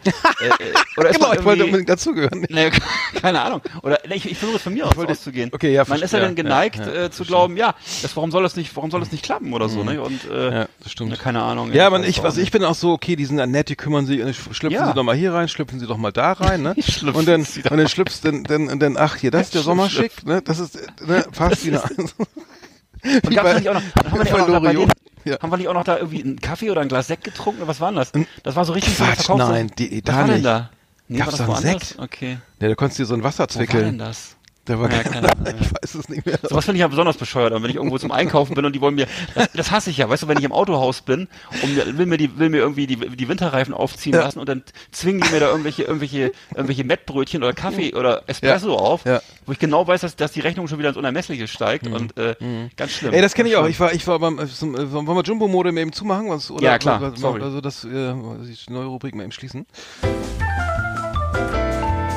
oder 0.96 1.10
ist 1.10 1.16
genau, 1.18 1.34
ich 1.34 1.44
wollte 1.44 1.66
unbedingt 1.66 1.90
dazugehören. 1.90 2.46
Nee, 2.48 2.70
keine 3.20 3.42
Ahnung. 3.42 3.60
Oder 3.82 3.98
nee, 4.08 4.14
ich, 4.14 4.30
ich 4.30 4.38
versuche 4.38 4.56
es 4.56 4.62
von 4.62 4.72
mir 4.72 4.86
aus 4.86 4.96
wollte- 4.96 5.12
auszugehen. 5.12 5.50
okay, 5.52 5.70
ja, 5.74 5.84
Man 5.86 6.00
ist 6.00 6.14
ja 6.14 6.20
dann 6.20 6.34
geneigt 6.34 6.78
ja, 6.78 6.86
ja, 6.86 7.04
äh, 7.04 7.10
zu 7.10 7.26
glauben, 7.26 7.58
ja, 7.58 7.74
das, 8.00 8.16
warum 8.16 8.30
soll 8.30 8.42
das 8.42 8.56
nicht, 8.56 8.74
warum 8.74 8.90
soll 8.90 9.00
das 9.00 9.12
nicht 9.12 9.22
klappen 9.22 9.52
oder 9.52 9.68
so, 9.68 9.84
ne? 9.84 10.00
Und 10.00 10.18
äh, 10.30 10.60
Ja, 10.60 10.66
das 10.82 10.92
stimmt. 10.92 11.10
ne, 11.10 11.18
keine 11.18 11.42
Ahnung. 11.42 11.74
Ja, 11.74 11.90
man, 11.90 12.04
ich, 12.04 12.22
also 12.24 12.40
ich 12.40 12.50
bin 12.50 12.64
auch 12.64 12.74
so, 12.74 12.92
okay, 12.92 13.16
die 13.16 13.26
sind 13.26 13.38
ja 13.38 13.46
nett, 13.46 13.68
die 13.68 13.76
kümmern 13.76 14.06
sich, 14.06 14.22
und 14.22 14.34
schlüpfen 14.34 14.70
Ja. 14.70 14.86
sie 14.86 14.94
doch 14.94 15.02
mal 15.02 15.14
hier 15.14 15.34
rein, 15.34 15.46
schlüpfen 15.48 15.78
sie 15.80 15.86
doch 15.86 15.98
mal 15.98 16.10
da 16.10 16.32
rein, 16.32 16.62
ne? 16.62 16.74
Und 17.12 17.28
dann, 17.28 17.42
und 17.42 17.76
dann 17.76 17.88
schlüpfst, 17.88 18.20
dann, 18.24 18.44
dann, 18.44 18.78
dann, 18.78 18.96
ach, 18.96 19.16
hier, 19.16 19.30
das 19.30 19.42
ist 19.42 19.54
der 19.54 19.60
Sommerschick, 19.62 20.24
ne? 20.24 20.40
Das 20.40 20.58
ist, 20.58 20.78
ne, 21.06 21.22
passt 21.36 21.66
wieder. 21.66 21.84
Und 21.98 23.34
gab's 23.36 23.54
nicht 23.58 23.68
auch 23.68 23.74
noch, 23.74 23.82
haben 23.82 24.12
wir 24.14 24.20
nicht 24.24 24.32
auch 24.32 24.48
noch 24.48 24.62
bei 24.62 24.72
Loriot. 24.72 24.90
Ja. 25.24 25.38
haben 25.40 25.50
wir 25.50 25.56
nicht 25.56 25.68
auch 25.68 25.74
noch 25.74 25.84
da 25.84 25.96
irgendwie 25.98 26.22
einen 26.22 26.40
Kaffee 26.40 26.70
oder 26.70 26.80
ein 26.80 26.88
Glas 26.88 27.06
Sekt 27.06 27.24
getrunken? 27.24 27.62
Was 27.66 27.80
war 27.80 27.90
denn 27.90 27.96
das? 27.96 28.12
Das 28.42 28.56
war 28.56 28.64
so 28.64 28.72
richtig 28.72 28.96
so 28.96 29.04
Quatsch, 29.04 29.20
Verkaufs- 29.26 29.38
nein, 29.50 29.70
die- 29.78 29.90
Was 29.96 30.02
da 30.04 30.12
war 30.16 30.24
denn 30.24 30.34
nicht. 30.34 30.44
da? 30.46 30.70
Nee, 31.08 31.18
Gab's 31.18 31.38
war 31.38 31.46
das 31.46 31.62
da 31.62 31.68
einen? 31.70 31.78
Sekt? 31.80 31.98
Okay. 31.98 32.38
Ja, 32.60 32.68
da 32.68 32.74
konntest 32.74 32.98
du 32.98 33.02
dir 33.02 33.06
so 33.06 33.14
ein 33.14 33.22
Wasser 33.22 33.44
Wo 33.44 33.54
war 33.54 33.56
denn 33.58 33.66
zwickeln. 33.68 33.98
das? 33.98 34.36
Der 34.66 34.80
war 34.80 34.90
Ja, 34.90 35.02
keine 35.02 35.28
Ahnung, 35.30 35.54
ich 35.60 35.70
weiß 35.72 35.94
es 35.94 36.08
nicht 36.08 36.24
mehr. 36.24 36.38
Sowas 36.42 36.64
finde 36.64 36.76
ich 36.76 36.80
ja 36.80 36.88
besonders 36.88 37.16
bescheuert. 37.16 37.52
Und 37.52 37.62
wenn 37.62 37.70
ich 37.70 37.76
irgendwo 37.76 37.98
zum 37.98 38.10
Einkaufen 38.12 38.54
bin 38.54 38.64
und 38.64 38.72
die 38.74 38.80
wollen 38.80 38.94
mir, 38.94 39.06
das, 39.34 39.52
das 39.52 39.70
hasse 39.70 39.90
ich 39.90 39.98
ja. 39.98 40.08
Weißt 40.08 40.22
du, 40.22 40.28
wenn 40.28 40.38
ich 40.38 40.44
im 40.44 40.52
Autohaus 40.52 41.02
bin 41.02 41.28
und 41.62 41.98
will 41.98 42.06
mir 42.06 42.16
die, 42.16 42.38
will 42.38 42.48
mir 42.48 42.58
irgendwie 42.58 42.86
die, 42.86 42.96
die 42.96 43.28
Winterreifen 43.28 43.74
aufziehen 43.74 44.14
Ja. 44.14 44.22
lassen 44.22 44.38
und 44.38 44.48
dann 44.48 44.62
zwingen 44.90 45.20
die 45.20 45.30
mir 45.32 45.40
da 45.40 45.48
irgendwelche, 45.50 45.82
irgendwelche, 45.82 46.32
irgendwelche 46.54 46.84
Mettbrötchen 46.84 47.42
oder 47.42 47.52
Kaffee 47.52 47.94
oder 47.94 48.22
Espresso 48.26 48.74
auf, 48.76 49.04
Ja. 49.04 49.20
wo 49.44 49.52
ich 49.52 49.58
genau 49.58 49.86
weiß, 49.86 50.00
dass, 50.00 50.16
dass 50.16 50.32
die 50.32 50.40
Rechnung 50.40 50.66
schon 50.68 50.78
wieder 50.78 50.88
ins 50.88 50.98
Unermessliche 50.98 51.46
steigt 51.46 51.86
und 51.86 52.16
äh, 52.16 52.34
ganz 52.76 52.92
schlimm. 52.92 53.10
Mhm. 53.10 53.16
Ey, 53.16 53.22
das 53.22 53.34
kenne 53.34 53.48
ich 53.50 53.56
auch. 53.56 53.66
Ich 53.66 53.78
war, 53.80 53.92
ich 53.92 54.06
war 54.06 54.18
beim, 54.18 54.38
äh, 54.38 54.46
zum, 54.46 54.74
äh, 54.74 54.90
wollen 54.92 55.06
wir 55.06 55.22
Jumbo-Mode 55.22 55.72
mal 55.72 55.80
eben 55.80 55.92
zumachen? 55.92 56.30
Was, 56.30 56.50
oder, 56.50 56.62
Ja, 56.62 56.78
klar. 56.78 57.00
Was, 57.02 57.20
Sorry. 57.20 57.42
Also 57.42 57.60
das, 57.60 57.84
äh, 57.84 57.88
die 57.88 58.72
neue 58.72 58.86
Rubrik 58.86 59.14
mal 59.14 59.22
eben 59.24 59.32
schließen. 59.32 59.66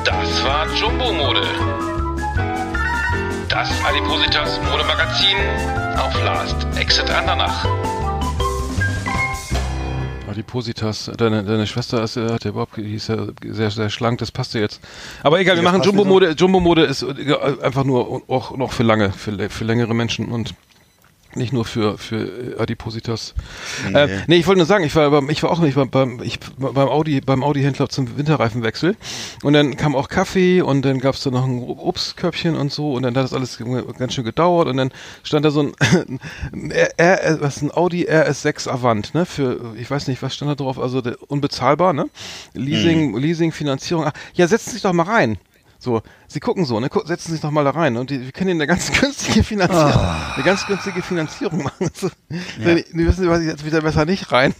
Das 0.04 0.44
war 0.44 0.66
Jumbo 0.74 1.12
Mode. 1.12 1.42
Das 3.58 3.84
Adipositas 3.84 4.60
Modemagazin 4.70 5.36
auf 5.96 6.14
Last 6.22 6.64
Exit 6.78 7.10
Andernach. 7.10 7.66
Adipositas, 10.30 11.10
deine, 11.16 11.42
deine 11.42 11.66
Schwester 11.66 12.04
ist, 12.04 12.16
äh, 12.16 12.30
hat 12.30 12.44
ja 12.44 12.50
überhaupt, 12.50 12.76
die 12.76 12.94
ist 12.94 13.08
ja 13.08 13.16
sehr, 13.44 13.72
sehr 13.72 13.90
schlank, 13.90 14.20
das 14.20 14.30
passt 14.30 14.54
ja 14.54 14.60
jetzt. 14.60 14.80
Aber 15.24 15.40
egal, 15.40 15.56
wir 15.56 15.64
machen 15.64 15.82
Jumbo-Mode. 15.82 16.36
Jumbo-Mode 16.38 16.84
ist 16.84 17.02
äh, 17.02 17.34
einfach 17.60 17.82
nur 17.82 18.22
auch 18.28 18.56
noch 18.56 18.70
für 18.70 18.84
lange, 18.84 19.10
für, 19.10 19.50
für 19.50 19.64
längere 19.64 19.92
Menschen 19.92 20.28
und 20.28 20.54
nicht 21.38 21.52
nur 21.52 21.64
für 21.64 21.98
für 21.98 22.56
Adipositas. 22.58 23.34
Nee, 23.88 23.98
äh, 23.98 24.08
nee 24.26 24.36
ich 24.36 24.46
wollte 24.46 24.58
nur 24.58 24.66
sagen, 24.66 24.84
ich 24.84 24.94
war 24.94 25.28
ich 25.30 25.42
war 25.42 25.50
auch 25.50 25.60
nicht 25.60 25.76
beim 25.90 26.20
ich, 26.22 26.38
beim 26.58 26.88
Audi 26.88 27.20
beim 27.20 27.42
Audi 27.42 27.62
Händler 27.62 27.88
zum 27.88 28.16
Winterreifenwechsel 28.16 28.96
und 29.42 29.52
dann 29.52 29.76
kam 29.76 29.96
auch 29.96 30.08
Kaffee 30.08 30.60
und 30.60 30.84
dann 30.84 30.98
gab's 30.98 31.22
da 31.22 31.30
noch 31.30 31.44
ein 31.44 31.62
Obstkörbchen 31.62 32.56
und 32.56 32.72
so 32.72 32.92
und 32.92 33.02
dann 33.02 33.16
hat 33.16 33.24
das 33.24 33.32
alles 33.32 33.58
ganz 33.98 34.14
schön 34.14 34.24
gedauert 34.24 34.68
und 34.68 34.76
dann 34.76 34.90
stand 35.22 35.44
da 35.44 35.50
so 35.50 35.62
ein 35.62 36.20
R, 36.70 36.98
R, 36.98 37.40
was 37.40 37.62
ein 37.62 37.70
Audi 37.70 38.06
RS6 38.06 38.68
Avant, 38.68 39.14
ne, 39.14 39.24
für 39.24 39.74
ich 39.78 39.90
weiß 39.90 40.08
nicht, 40.08 40.22
was 40.22 40.34
stand 40.34 40.50
da 40.50 40.54
drauf, 40.54 40.78
also 40.78 41.00
der, 41.00 41.16
unbezahlbar, 41.28 41.92
ne? 41.92 42.10
Leasing 42.54 42.98
Mhm. 43.12 43.18
Leasing 43.18 43.52
Finanzierung. 43.52 44.04
Ach, 44.06 44.12
ja, 44.34 44.46
setzen 44.48 44.70
Sie 44.70 44.74
sich 44.74 44.82
doch 44.82 44.92
mal 44.92 45.04
rein. 45.04 45.38
So, 45.80 46.02
sie 46.26 46.40
gucken 46.40 46.64
so, 46.64 46.80
ne, 46.80 46.88
setzen 47.04 47.32
sich 47.32 47.40
doch 47.40 47.50
mal 47.52 47.62
da 47.64 47.70
rein 47.70 47.96
und 47.96 48.10
die, 48.10 48.20
wir 48.20 48.32
können 48.32 48.50
ihnen 48.50 48.60
eine 48.60 48.66
ganz 48.66 48.90
günstige 49.00 49.44
Finanzierung, 49.44 49.92
Ah. 49.92 50.32
eine 50.34 50.44
ganz 50.44 50.66
günstige 50.66 51.02
Finanzierung 51.02 51.62
machen. 51.62 51.88
So, 51.94 52.10
die, 52.28 52.84
die 52.92 53.06
wissen, 53.06 53.28
was 53.28 53.40
ich 53.40 53.46
jetzt 53.46 53.64
wieder 53.64 53.80
besser 53.80 54.04
nicht 54.04 54.32
rein. 54.32 54.54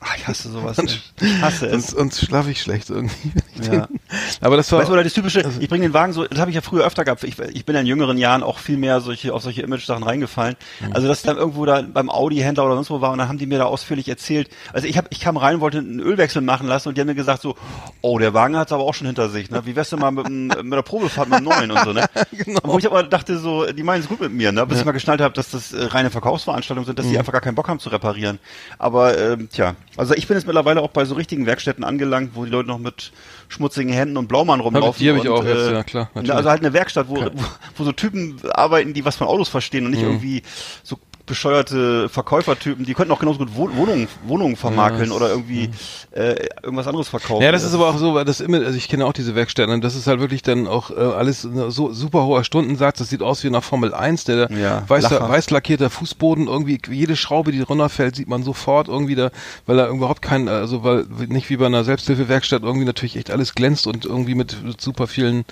Ach, 0.00 0.16
ich 0.16 0.28
hasse 0.28 0.48
sowas. 0.50 0.78
Ich 0.78 1.42
hasse 1.42 1.66
es. 1.66 1.72
Sonst, 1.72 1.90
sonst 1.90 2.20
schlafe 2.26 2.50
ich 2.52 2.62
schlecht 2.62 2.88
irgendwie. 2.90 3.32
ich 3.60 3.66
Ja. 3.66 3.86
den- 3.86 4.00
Aber 4.40 4.56
das 4.56 4.70
war, 4.70 4.78
Weißt 4.80 4.88
du, 4.88 4.92
oder 4.92 5.02
das 5.02 5.12
typische, 5.12 5.44
Also 5.44 5.60
ich 5.60 5.68
bringe 5.68 5.82
den 5.86 5.92
Wagen 5.94 6.12
so, 6.12 6.24
das 6.24 6.38
habe 6.38 6.50
ich 6.50 6.54
ja 6.54 6.60
früher 6.60 6.84
öfter 6.84 7.04
gehabt. 7.04 7.24
Ich, 7.24 7.36
ich 7.38 7.64
bin 7.64 7.74
ja 7.74 7.80
in 7.80 7.86
jüngeren 7.88 8.16
Jahren 8.16 8.42
auch 8.44 8.58
viel 8.58 8.76
mehr 8.76 9.00
solche, 9.00 9.34
auf 9.34 9.42
solche 9.42 9.62
Image-Sachen 9.62 10.04
reingefallen. 10.04 10.54
Mhm. 10.80 10.92
Also, 10.92 11.08
dass 11.08 11.18
ich 11.18 11.24
dann 11.24 11.36
irgendwo 11.36 11.64
da 11.66 11.82
beim 11.82 12.10
Audi-Händler 12.10 12.64
oder 12.64 12.74
sonst 12.76 12.90
wo 12.90 13.00
war 13.00 13.10
und 13.10 13.18
dann 13.18 13.26
haben 13.28 13.38
die 13.38 13.46
mir 13.46 13.58
da 13.58 13.64
ausführlich 13.64 14.08
erzählt. 14.08 14.48
Also, 14.72 14.86
ich, 14.86 14.96
hab, 14.98 15.06
ich 15.10 15.18
kam 15.20 15.36
rein, 15.36 15.60
wollte 15.60 15.78
einen 15.78 15.98
Ölwechsel 15.98 16.42
machen 16.42 16.68
lassen 16.68 16.88
und 16.88 16.96
die 16.96 17.00
haben 17.00 17.08
mir 17.08 17.14
gesagt 17.16 17.42
so, 17.42 17.56
oh, 18.02 18.18
der 18.20 18.34
Wagen 18.34 18.56
hat's 18.56 18.70
aber 18.70 18.84
auch 18.84 18.94
schon 18.94 19.08
hinter 19.08 19.30
sich. 19.30 19.50
Ne? 19.50 19.62
Wie 19.66 19.74
wär's 19.74 19.90
denn 19.90 19.98
mal 19.98 20.12
mit, 20.12 20.28
mit 20.28 20.72
der 20.72 20.82
Probefahrt 20.82 21.28
mit 21.28 21.40
dem 21.40 21.44
neuen 21.44 21.70
und 21.72 21.80
so, 21.84 21.92
ne? 21.92 22.06
Genau. 22.32 22.60
Wo 22.64 22.78
ich 22.78 22.86
aber 22.86 23.02
dachte 23.02 23.36
so, 23.38 23.66
die 23.72 23.82
meinen 23.82 24.02
es 24.02 24.08
gut 24.08 24.20
mit 24.20 24.32
mir, 24.32 24.52
ne? 24.52 24.64
Bis 24.66 24.78
ich 24.78 24.84
mal 24.84 24.92
geschnallt 24.92 25.20
habe, 25.20 25.34
dass 25.34 25.50
das 25.50 25.72
äh, 25.72 25.84
reine 25.86 26.10
Verkaufsveranstaltungen 26.10 26.86
sind, 26.86 26.98
dass 26.98 27.06
Mhm. 27.06 27.10
die 27.10 27.18
einfach 27.18 27.32
gar 27.32 27.40
keinen 27.40 27.54
Bock 27.56 27.68
haben 27.68 27.80
zu 27.80 27.88
reparieren. 27.88 28.38
Aber 28.78 29.18
ähm, 29.18 29.48
tja, 29.50 29.71
also 29.96 30.14
ich 30.14 30.26
bin 30.26 30.36
jetzt 30.36 30.46
mittlerweile 30.46 30.80
auch 30.82 30.88
bei 30.90 31.04
so 31.04 31.14
richtigen 31.14 31.46
Werkstätten 31.46 31.84
angelangt, 31.84 32.30
wo 32.34 32.44
die 32.44 32.50
Leute 32.50 32.68
noch 32.68 32.78
mit 32.78 33.12
schmutzigen 33.48 33.92
Händen 33.92 34.16
und 34.16 34.28
Blaumann 34.28 34.60
rumlaufen. 34.60 34.98
die 35.00 35.10
hab 35.10 35.16
ich 35.16 35.28
auch 35.28 35.44
jetzt, 35.44 35.68
äh, 35.68 35.72
ja, 35.72 35.82
klar, 35.84 36.04
ja, 36.04 36.10
natürlich. 36.14 36.34
Also 36.36 36.50
halt 36.50 36.60
eine 36.60 36.72
Werkstatt, 36.72 37.08
wo, 37.08 37.16
wo, 37.16 37.30
wo 37.76 37.84
so 37.84 37.92
Typen 37.92 38.36
arbeiten, 38.52 38.94
die 38.94 39.04
was 39.04 39.16
von 39.16 39.26
Autos 39.26 39.48
verstehen 39.48 39.84
und 39.84 39.90
Mhm. 39.92 39.96
nicht 39.96 40.02
irgendwie 40.04 40.42
so 40.82 40.98
bescheuerte 41.26 42.08
Verkäufertypen, 42.08 42.84
die 42.84 42.94
könnten 42.94 43.12
auch 43.12 43.18
genauso 43.20 43.38
gut 43.38 43.54
Wohn- 43.54 43.76
Wohnungen, 43.76 44.08
Wohnungen 44.26 44.56
vermakeln 44.56 45.10
Ja, 45.10 45.16
oder 45.16 45.28
irgendwie 45.30 45.70
äh, 46.12 46.46
irgendwas 46.62 46.86
anderes 46.86 47.08
verkaufen. 47.08 47.42
Ja, 47.42 47.52
das 47.52 47.64
ist 47.64 47.74
aber 47.74 47.88
auch 47.88 47.96
so, 47.96 48.14
weil 48.14 48.24
das 48.24 48.40
immer, 48.40 48.58
also 48.58 48.76
ich 48.76 48.88
kenne 48.88 49.06
auch 49.06 49.12
diese 49.12 49.34
Werkstätten, 49.34 49.72
und 49.72 49.82
das 49.84 49.94
ist 49.94 50.06
halt 50.06 50.20
wirklich 50.20 50.42
dann 50.42 50.66
auch 50.66 50.90
äh, 50.90 50.94
alles 50.94 51.42
so 51.42 51.92
super 51.92 52.24
hoher 52.24 52.44
Stundensatz, 52.44 52.98
das 52.98 53.08
sieht 53.10 53.22
aus 53.22 53.44
wie 53.44 53.50
nach 53.50 53.62
Formel 53.62 53.94
1, 53.94 54.24
der 54.24 54.50
Ja, 54.50 54.84
weiß, 54.88 55.10
weiß 55.10 55.50
lackierter 55.50 55.90
Fußboden, 55.90 56.48
irgendwie 56.48 56.78
jede 56.90 57.16
Schraube, 57.16 57.52
die 57.52 57.60
runterfällt, 57.60 58.16
sieht 58.16 58.28
man 58.28 58.42
sofort 58.42 58.88
irgendwie 58.88 59.14
da, 59.14 59.30
weil 59.66 59.78
er 59.78 59.88
überhaupt 59.88 60.22
kein, 60.22 60.48
also 60.48 60.82
weil 60.84 61.06
nicht 61.28 61.50
wie 61.50 61.56
bei 61.56 61.66
einer 61.66 61.84
Selbsthilfewerkstatt 61.84 62.62
irgendwie 62.62 62.84
natürlich 62.86 63.16
echt 63.16 63.30
alles 63.30 63.54
glänzt 63.54 63.86
und 63.86 64.04
irgendwie 64.04 64.34
mit, 64.34 64.56
super 64.78 65.06
vielen, 65.06 65.44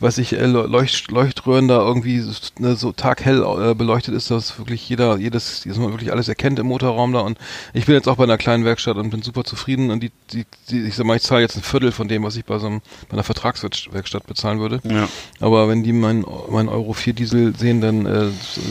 weiß 0.00 0.18
ich, 0.18 0.32
äh, 0.34 0.46
Leucht, 0.46 1.10
Leuchtröhren 1.44 1.68
da 1.68 1.78
irgendwie 1.80 2.22
ne, 2.58 2.76
so 2.76 2.92
taghell 2.92 3.42
äh, 3.42 3.74
beleuchtet 3.74 4.14
ist, 4.14 4.30
dass 4.30 4.58
wirklich 4.58 4.88
jeder, 4.88 5.16
jedes, 5.16 5.62
dass 5.66 5.76
man 5.76 5.90
wirklich 5.90 6.12
alles 6.12 6.28
erkennt 6.28 6.58
im 6.58 6.66
Motorraum 6.66 7.12
da 7.12 7.20
und 7.20 7.38
ich 7.74 7.86
bin 7.86 7.94
jetzt 7.94 8.08
auch 8.08 8.16
bei 8.16 8.24
einer 8.24 8.38
kleinen 8.38 8.64
Werkstatt 8.64 8.96
und 8.96 9.10
bin 9.10 9.22
super 9.22 9.44
zufrieden 9.44 9.90
und 9.90 10.00
die, 10.02 10.12
die, 10.32 10.46
die 10.70 10.82
ich 10.84 10.94
sag 10.94 11.06
mal, 11.06 11.16
ich 11.16 11.22
zahle 11.22 11.42
jetzt 11.42 11.56
ein 11.56 11.62
Viertel 11.62 11.92
von 11.92 12.08
dem, 12.08 12.22
was 12.22 12.36
ich 12.36 12.44
bei 12.44 12.58
so 12.58 12.66
einem, 12.66 12.80
bei 13.08 13.14
einer 13.14 13.24
Vertragswerkstatt 13.24 14.26
bezahlen 14.26 14.60
würde. 14.60 14.80
Ja. 14.84 15.08
Aber 15.40 15.68
wenn 15.68 15.82
die 15.82 15.92
meinen 15.92 16.24
mein 16.50 16.68
Euro 16.68 16.92
4 16.92 17.12
Diesel 17.12 17.54
sehen, 17.56 17.80
dann, 17.80 18.06
äh, 18.06 18.28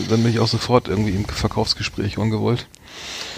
dann 0.10 0.24
bin 0.24 0.32
ich 0.32 0.40
auch 0.40 0.48
sofort 0.48 0.88
irgendwie 0.88 1.12
im 1.12 1.26
Verkaufsgespräch 1.26 2.18
ungewollt. 2.18 2.68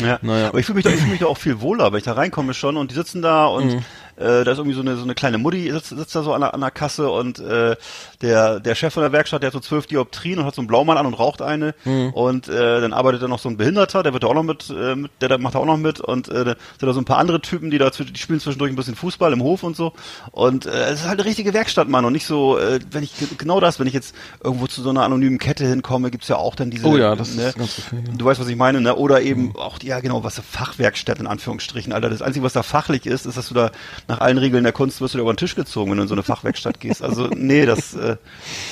Ja. 0.01 0.19
Naja. 0.21 0.47
Aber 0.49 0.59
ich 0.59 0.65
fühle 0.65 0.77
mich, 0.77 0.83
da- 0.85 0.89
ich 0.91 0.99
fühl 0.99 1.09
mich 1.11 1.19
da 1.19 1.27
auch 1.27 1.37
viel 1.37 1.61
wohler, 1.61 1.91
weil 1.91 1.99
ich 1.99 2.05
da 2.05 2.13
reinkomme 2.13 2.53
schon 2.53 2.77
und 2.77 2.91
die 2.91 2.95
sitzen 2.95 3.21
da 3.21 3.45
und 3.45 3.73
Mhm. 3.73 3.85
Äh, 4.17 4.43
da 4.43 4.51
ist 4.51 4.57
irgendwie 4.57 4.75
so 4.75 4.81
eine, 4.81 4.95
so 4.95 5.03
eine 5.03 5.15
kleine 5.15 5.37
Mutti, 5.37 5.71
sitzt, 5.71 5.89
sitzt 5.89 6.15
da 6.15 6.23
so 6.23 6.33
an 6.33 6.41
der, 6.41 6.53
an 6.53 6.61
der 6.61 6.71
Kasse 6.71 7.09
und 7.09 7.39
äh, 7.39 7.75
der, 8.21 8.59
der 8.59 8.75
Chef 8.75 8.93
von 8.93 9.03
der 9.03 9.11
Werkstatt, 9.11 9.41
der 9.41 9.47
hat 9.47 9.53
so 9.53 9.59
zwölf 9.59 9.87
Dioptrien 9.87 10.39
und 10.39 10.45
hat 10.45 10.55
so 10.55 10.61
einen 10.61 10.67
Blaumann 10.67 10.97
an 10.97 11.05
und 11.05 11.13
raucht 11.15 11.41
eine 11.41 11.75
Mhm. 11.85 12.09
und 12.13 12.47
äh, 12.47 12.81
dann 12.81 12.93
arbeitet 12.93 13.23
da 13.23 13.27
noch 13.27 13.39
so 13.39 13.49
ein 13.49 13.57
Behinderter, 13.57 14.03
der 14.03 14.13
wird 14.13 14.23
da 14.23 14.27
auch 14.27 14.33
noch 14.33 14.43
mit, 14.43 14.69
äh, 14.69 14.95
mit 14.95 15.11
der, 15.21 15.29
der 15.29 15.37
macht 15.37 15.55
da 15.55 15.59
auch 15.59 15.65
noch 15.65 15.77
mit 15.77 15.99
und 15.99 16.29
äh, 16.29 16.43
da 16.45 16.51
sind 16.51 16.57
da 16.87 16.93
so 16.93 17.01
ein 17.01 17.05
paar 17.05 17.17
andere 17.17 17.41
Typen, 17.41 17.71
die 17.71 17.77
da 17.77 17.89
die 17.89 18.17
spielen 18.19 18.39
zwischendurch 18.39 18.71
ein 18.71 18.75
bisschen 18.75 18.95
Fußball 18.95 19.33
im 19.33 19.41
Hof 19.41 19.63
und 19.63 19.75
so 19.75 19.93
und 20.31 20.65
äh, 20.65 20.69
es 20.89 21.01
ist 21.01 21.07
halt 21.07 21.19
eine 21.19 21.27
richtige 21.27 21.53
Werkstatt, 21.53 21.89
Mann 21.89 22.05
und 22.05 22.13
nicht 22.13 22.25
so, 22.25 22.57
äh, 22.57 22.79
wenn 22.91 23.03
ich 23.03 23.13
genau 23.37 23.59
das, 23.59 23.79
wenn 23.79 23.87
ich 23.87 23.93
jetzt 23.93 24.15
irgendwo 24.43 24.67
zu 24.67 24.81
so 24.81 24.89
einer 24.89 25.03
anonymen 25.03 25.39
Kette 25.39 25.65
hinkomme, 25.65 26.11
gibt's 26.11 26.27
ja 26.27 26.35
auch 26.37 26.55
dann 26.55 26.69
diese 26.69 26.85
Oh 26.87 26.97
ja, 26.97 27.15
das 27.15 27.35
ne, 27.35 27.47
ist 27.47 27.57
ganz 27.57 27.75
gefährlich. 27.75 28.09
Du 28.17 28.25
weißt, 28.25 28.39
was 28.39 28.47
ich 28.47 28.55
meine, 28.55 28.81
ne? 28.81 28.95
Oder 28.95 29.21
eben 29.21 29.55
auch, 29.55 29.77
die, 29.79 29.87
ja 29.87 29.99
genau, 29.99 30.23
was 30.23 30.39
Fachwerkstatt 30.39 31.19
in 31.19 31.27
Anführungsstrichen, 31.27 31.93
Alter. 31.93 32.09
Das 32.09 32.21
Einzige, 32.21 32.45
was 32.45 32.53
da 32.53 32.63
fachlich 32.63 33.05
ist, 33.05 33.25
ist, 33.25 33.37
dass 33.37 33.47
du 33.47 33.53
da 33.53 33.71
nach 34.07 34.19
allen 34.19 34.37
Regeln 34.37 34.63
der 34.63 34.73
Kunst 34.73 34.99
wirst 35.01 35.13
du 35.15 35.19
über 35.19 35.33
den 35.33 35.37
Tisch 35.37 35.55
gezogen, 35.55 35.91
wenn 35.91 35.97
du 35.97 36.03
in 36.03 36.09
so 36.09 36.15
eine 36.15 36.23
Fachwerkstatt 36.23 36.79
gehst. 36.79 37.01
Also, 37.03 37.27
nee, 37.27 37.65
das, 37.65 37.93
äh, 37.95 38.17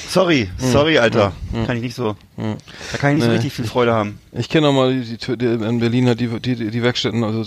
sorry, 0.07 0.49
sorry, 0.57 0.97
Alter. 0.99 1.31
Kann 1.65 1.77
ich 1.77 1.83
nicht 1.83 1.95
so, 1.95 2.15
da 2.37 2.97
kann 2.97 3.11
ich 3.11 3.15
nicht 3.17 3.23
so 3.23 3.29
Nee. 3.29 3.35
richtig 3.35 3.53
viel 3.53 3.65
Freude 3.65 3.93
haben. 3.93 4.19
Ich 4.33 4.49
kenne 4.49 4.67
auch 4.69 4.73
mal 4.73 4.93
die, 4.93 5.17
die, 5.17 5.37
die 5.37 5.45
in 5.45 5.79
Berlin 5.79 6.07
hat 6.09 6.19
die, 6.19 6.27
die, 6.39 6.55
die 6.71 6.83
Werkstätten, 6.83 7.23
also 7.23 7.43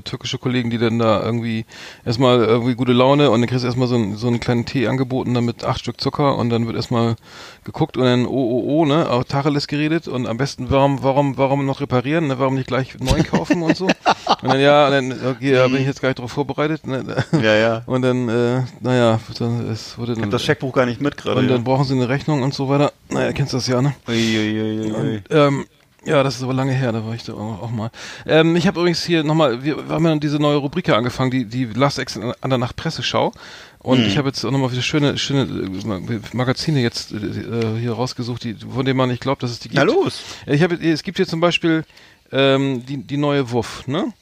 türkische 0.00 0.38
Kollegen, 0.38 0.70
die 0.70 0.78
dann 0.78 0.98
da 0.98 1.22
irgendwie 1.22 1.64
erstmal 2.04 2.38
irgendwie 2.44 2.74
gute 2.74 2.92
Laune 2.92 3.30
und 3.30 3.40
dann 3.40 3.48
kriegst 3.48 3.64
du 3.64 3.66
erstmal 3.68 3.88
so, 3.88 3.94
einen- 3.96 4.16
so 4.16 4.26
einen 4.28 4.40
kleinen 4.40 4.66
Tee 4.66 4.86
angeboten, 4.88 5.32
dann 5.34 5.44
mit 5.44 5.64
acht 5.64 5.80
Stück 5.80 6.00
Zucker 6.00 6.36
und 6.36 6.50
dann 6.50 6.66
wird 6.66 6.76
erstmal 6.76 7.16
geguckt 7.64 7.96
und 7.96 8.04
dann 8.04 8.26
oh 8.26 8.30
oh 8.30 8.64
oh, 8.80 8.84
ne, 8.86 9.10
auch 9.10 9.24
Tacheles 9.24 9.66
geredet 9.66 10.08
und 10.08 10.26
am 10.26 10.36
besten 10.36 10.70
warum, 10.70 11.02
warum, 11.02 11.36
warum 11.38 11.64
noch 11.66 11.80
reparieren, 11.80 12.26
ne, 12.28 12.38
warum 12.38 12.54
nicht 12.54 12.66
gleich 12.68 12.98
neu 13.00 13.22
kaufen 13.22 13.62
und 13.62 13.76
so. 13.76 13.86
Und 14.42 14.50
dann 14.50 14.60
ja, 14.60 14.90
dann, 14.90 15.12
okay, 15.26 15.52
da 15.54 15.66
bin 15.68 15.76
ich 15.78 15.86
jetzt 15.86 16.02
gar 16.02 16.08
nicht 16.10 16.18
drauf 16.18 16.30
vorbereitet, 16.32 16.86
ne. 16.86 17.24
Ja, 17.42 17.54
ja. 17.54 17.82
Und 17.86 18.02
dann, 18.02 18.28
äh, 18.28 18.62
naja, 18.80 19.20
dann, 19.38 19.68
es 19.70 19.96
wurde 19.98 20.12
Ich 20.12 20.18
dann, 20.18 20.24
hab 20.26 20.30
das 20.32 20.44
Scheckbuch 20.44 20.72
gar 20.72 20.86
nicht 20.86 21.00
mit 21.00 21.16
gerade. 21.16 21.40
und 21.40 21.46
Ja. 21.48 21.54
dann 21.54 21.64
brauchen 21.64 21.84
sie 21.84 21.94
eine 21.94 22.08
Rechnung 22.08 22.42
und 22.42 22.54
so 22.54 22.68
weiter. 22.68 22.92
Naja, 23.10 23.32
kennst 23.32 23.52
das 23.54 23.66
ja, 23.66 23.80
ne? 23.82 23.94
Ui, 24.08 24.14
ui, 24.14 24.60
ui, 24.60 24.92
ui. 24.92 25.22
Ähm, 25.30 25.66
ja, 26.04 26.22
das 26.22 26.36
ist 26.36 26.42
aber 26.44 26.54
lange 26.54 26.72
her, 26.72 26.92
da 26.92 27.04
war 27.04 27.14
ich 27.14 27.24
da 27.24 27.32
auch, 27.34 27.68
mal. 27.70 27.90
Ähm, 28.26 28.54
ich 28.54 28.66
habe 28.68 28.78
übrigens 28.78 29.04
hier 29.04 29.24
nochmal, 29.24 29.64
wir, 29.64 29.88
wir 29.88 29.94
haben 29.94 30.04
ja 30.06 30.14
diese 30.16 30.38
neue 30.38 30.56
Rubrik 30.58 30.88
angefangen, 30.90 31.32
die, 31.32 31.44
die 31.46 31.64
Last 31.64 31.98
Exit 31.98 32.22
an 32.40 32.50
der 32.50 32.58
Nacht 32.58 32.76
Presseschau. 32.76 33.32
Und 33.80 34.00
Mhm. 34.00 34.06
ich 34.06 34.18
habe 34.18 34.28
jetzt 34.28 34.44
auch 34.44 34.50
nochmal 34.50 34.70
wieder 34.72 34.82
schöne, 34.82 35.16
schöne 35.18 35.42
äh, 35.42 35.86
Ma- 35.86 36.00
Magazine 36.32 36.80
jetzt 36.80 37.12
äh, 37.12 37.78
hier 37.80 37.92
rausgesucht, 37.92 38.42
die, 38.44 38.54
von 38.54 38.84
denen 38.84 38.96
man 38.96 39.08
nicht 39.08 39.20
glaubt, 39.22 39.42
dass 39.42 39.50
es 39.50 39.58
die 39.58 39.68
gibt. 39.68 39.76
Na 39.78 39.82
los. 39.84 40.22
Ich 40.46 40.62
habe, 40.62 40.74
es 40.76 41.02
gibt 41.02 41.18
hier 41.18 41.26
zum 41.26 41.40
Beispiel 41.40 41.84
ähm, 42.32 42.84
die, 42.86 42.98
die 42.98 43.16
neue 43.16 43.50
Wuff, 43.52 43.86
ne? 43.86 44.12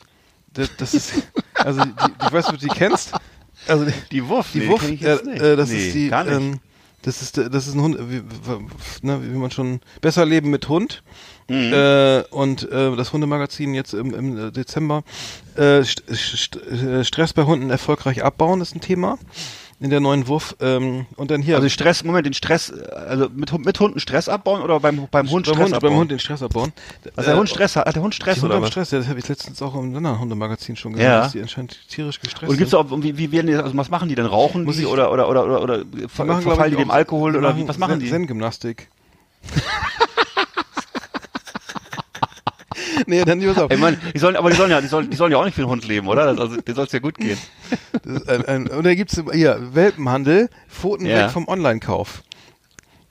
Das, 0.55 0.71
das 0.77 0.95
ist, 0.95 1.13
also 1.55 1.85
die, 1.85 1.91
die, 1.93 2.27
ich 2.27 2.33
weiß 2.33 2.47
nicht, 2.47 2.55
ob 2.55 2.61
du 2.61 2.67
die 2.69 2.75
kennst. 2.75 3.13
Also 3.67 3.85
die, 3.85 3.93
Die 4.13 4.29
Wuff, 4.29 4.51
die 4.53 4.59
nee, 4.61 4.69
Wuff, 4.69 4.81
kenn 4.81 4.95
ich 4.95 5.03
äh, 5.03 5.13
jetzt 5.13 5.25
nicht. 5.27 5.43
äh, 5.43 5.57
das 5.57 5.69
Nee, 5.71 5.87
ist 5.87 5.95
die, 5.95 6.09
gar 6.09 6.25
nicht. 6.25 6.35
ähm, 6.35 6.61
das 7.03 7.21
ist, 7.23 7.37
das 7.37 7.67
ist 7.67 7.75
ein 7.75 7.81
Hund, 7.83 7.99
wie, 8.09 8.23
ne, 9.07 9.21
wie 9.23 9.37
man 9.37 9.51
schon 9.51 9.81
besser 10.01 10.25
leben 10.25 10.51
mit 10.51 10.69
Hund. 10.69 11.03
Mhm. 11.49 11.73
Äh, 11.75 12.21
und 12.31 12.71
äh, 12.73 12.97
das 12.97 13.13
Hundemagazin 13.13 13.75
jetzt 13.75 13.93
im, 13.93 14.15
im 14.15 14.53
Dezember. 14.53 15.03
Äh, 15.57 15.83
St 15.85 16.03
St 16.15 16.57
äh, 16.57 17.05
Stress 17.05 17.33
bei 17.35 17.45
Hunden 17.45 17.69
erfolgreich 17.71 18.25
abbauen 18.25 18.61
ist 18.63 18.75
ein 18.75 18.81
Thema 18.81 19.19
in 19.85 19.91
der 19.91 20.01
neuen 20.01 20.27
Wurf. 20.29 20.57
Ähm, 20.61 21.05
und 21.17 21.31
dann 21.31 21.43
hier 21.43 21.57
Also 21.57 21.69
Stress, 21.69 22.03
Moment, 22.05 22.25
den 22.25 22.33
Stress, 22.33 22.73
also 22.73 23.29
mit, 23.35 23.53
mit 23.65 23.79
Hunden 23.79 24.01
Stress 24.01 24.29
abbauen 24.31 24.63
oder 24.63 24.81
beim, 24.81 25.07
beim 25.11 25.31
Hund 25.31 25.45
beim 25.47 25.55
Stress 25.55 25.65
Hund, 25.67 25.75
abbauen? 25.75 25.91
beim 25.91 25.99
Hund 26.01 26.11
den 26.11 26.19
Stress 26.19 26.43
abbauen. 26.43 26.73
Also 27.17 27.31
der 27.31 27.39
Hund 27.39 27.49
Stress 27.51 27.77
hat, 27.77 27.87
hat 27.87 27.95
der 27.95 28.03
Hund 28.03 28.15
die 28.15 28.17
Stress 28.17 28.37
Hunde 28.37 28.47
oder 28.47 28.55
haben 28.57 28.63
was? 28.63 28.71
Stress, 28.71 28.91
ja, 28.93 28.99
das 28.99 29.09
habe 29.09 29.19
ich 29.19 29.29
letztens 29.29 29.61
auch 29.61 29.75
im 29.75 29.95
anderen 29.95 30.19
Hundemagazin 30.19 30.75
schon 30.77 30.93
gesehen, 30.95 31.07
Ja. 31.07 31.21
dass 31.21 31.33
die 31.33 31.43
anscheinend 31.43 31.79
tierisch 31.89 32.19
gestresst 32.19 32.51
Und 32.51 32.57
gibt's 32.57 32.73
auch, 32.73 32.87
wie, 32.91 33.19
wie 33.19 33.31
werden 33.31 33.47
die, 33.47 33.55
also 33.57 33.77
was 33.77 33.91
machen 33.91 34.09
die 34.09 34.15
denn? 34.15 34.27
Rauchen 34.27 34.65
Muss 34.65 34.77
die 34.77 34.83
ich- 34.83 34.89
oder, 34.89 35.13
oder, 35.13 35.29
oder, 35.29 35.45
oder, 35.45 35.63
oder 35.63 35.83
ver, 36.09 36.25
machen, 36.25 36.43
verfallen 36.43 36.71
die 36.71 36.77
dem 36.79 36.91
Alkohol 36.91 37.33
die 37.33 37.39
oder 37.39 37.55
wie, 37.57 37.69
was 37.69 37.77
machen 37.77 38.01
die? 38.01 38.09
Zen-Gymnastik. 38.09 38.89
nee, 43.07 43.25
dann 43.25 43.41
pass 43.41 43.59
auf. 43.59 43.71
Ey, 43.71 43.77
Mann, 43.77 43.97
die 44.15 44.19
sollen, 44.19 44.37
aber 44.37 44.51
die 44.51 44.57
sollen 44.57 44.71
ja, 44.71 44.81
die 44.81 44.87
sollen, 44.89 45.11
die 45.11 45.17
sollen 45.17 45.33
ja 45.33 45.39
auch 45.39 45.45
nicht 45.45 45.55
für 45.55 45.63
den 45.63 45.69
Hund 45.71 45.87
leben, 45.87 46.07
oder? 46.09 46.27
Das, 46.33 46.39
also, 46.41 46.61
denen 46.61 46.75
soll's 46.77 46.93
ja 46.93 46.99
gut 46.99 47.17
gehen. 47.19 47.39
Ein, 48.27 48.45
ein, 48.47 48.67
und 48.69 48.85
da 48.85 48.95
gibt's 48.95 49.21
hier 49.33 49.61
Welpenhandel, 49.73 50.49
Pfoten 50.69 51.07
Ja. 51.07 51.25
weg 51.25 51.31
vom 51.31 51.49
Online-Kauf. 51.49 52.23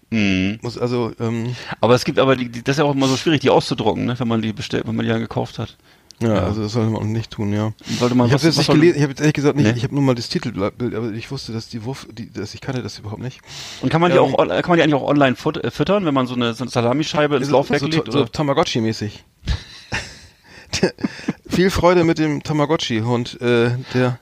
Mhm. 0.10 0.60
Muss 0.62 0.78
also, 0.78 1.12
ähm, 1.20 1.56
Aber 1.82 1.96
es 1.96 2.06
gibt 2.06 2.20
aber, 2.20 2.36
die, 2.36 2.50
die, 2.50 2.64
das 2.64 2.76
ist 2.76 2.80
ja 2.80 2.86
auch 2.86 2.94
immer 2.94 3.08
so 3.08 3.18
schwierig, 3.18 3.42
die 3.42 3.50
auszudrucken, 3.50 4.06
ne, 4.06 4.20
wenn 4.20 4.28
man 4.28 4.42
die 4.42 4.54
bestellt, 4.54 4.88
wenn 4.88 4.96
man 4.96 5.06
die 5.06 5.12
dann 5.12 5.22
gekauft 5.22 5.58
hat. 5.60 5.76
Ja, 6.22 6.36
Ja. 6.36 6.44
also 6.44 6.62
das 6.62 6.74
sollte 6.74 6.92
man 6.92 7.02
auch 7.02 7.06
nicht 7.06 7.32
tun, 7.32 7.52
ja. 7.52 7.74
Sollte 8.00 8.14
man 8.14 8.28
Ich 8.28 8.34
habe 8.34 8.44
jetzt 8.44 8.56
nicht 8.58 8.68
soll- 8.68 8.76
gelesen, 8.76 8.98
ich 8.98 9.02
habe 9.02 9.12
jetzt 9.12 9.20
ehrlich 9.22 9.34
gesagt 9.34 9.56
nicht, 9.58 9.66
Nee? 9.72 9.74
ich 9.76 9.84
habe 9.84 9.96
nur 9.96 10.04
mal 10.04 10.14
das 10.14 10.30
Titelbild, 10.30 10.94
aber 10.94 11.12
ich 11.12 11.32
wusste, 11.32 11.52
dass 11.52 11.68
die 11.68 11.84
Wurf, 11.84 12.08
die, 12.12 12.32
dass 12.32 12.54
ich 12.54 12.62
kannte 12.62 12.84
das 12.84 13.00
überhaupt 13.00 13.24
nicht. 13.24 13.42
Und 13.82 13.90
kann 13.90 14.00
man 14.00 14.12
die 14.12 14.18
Ähm, 14.18 14.24
auch, 14.24 14.38
on- 14.38 14.50
kann 14.50 14.64
man 14.68 14.78
die 14.78 14.84
eigentlich 14.84 14.94
auch 14.94 15.08
online 15.10 15.36
äh, 15.64 15.72
füttern, 15.72 16.06
wenn 16.06 16.14
man 16.14 16.28
so 16.28 16.36
eine, 16.36 16.54
so 16.54 16.64
eine 16.64 16.70
Salamischeibe 16.70 17.36
ins 17.38 17.50
Laufwerk 17.50 17.80
so, 17.80 17.88
legt? 17.88 18.12
so 18.12 18.20
Oder? 18.20 18.28
Tamagotchi-mäßig. 18.32 19.24
Viel 21.50 21.70
Freude 21.70 22.04
mit 22.04 22.18
dem 22.20 22.44
Tamagotchi-Hund, 22.44 23.40
äh, 23.42 23.72
der 23.94 24.20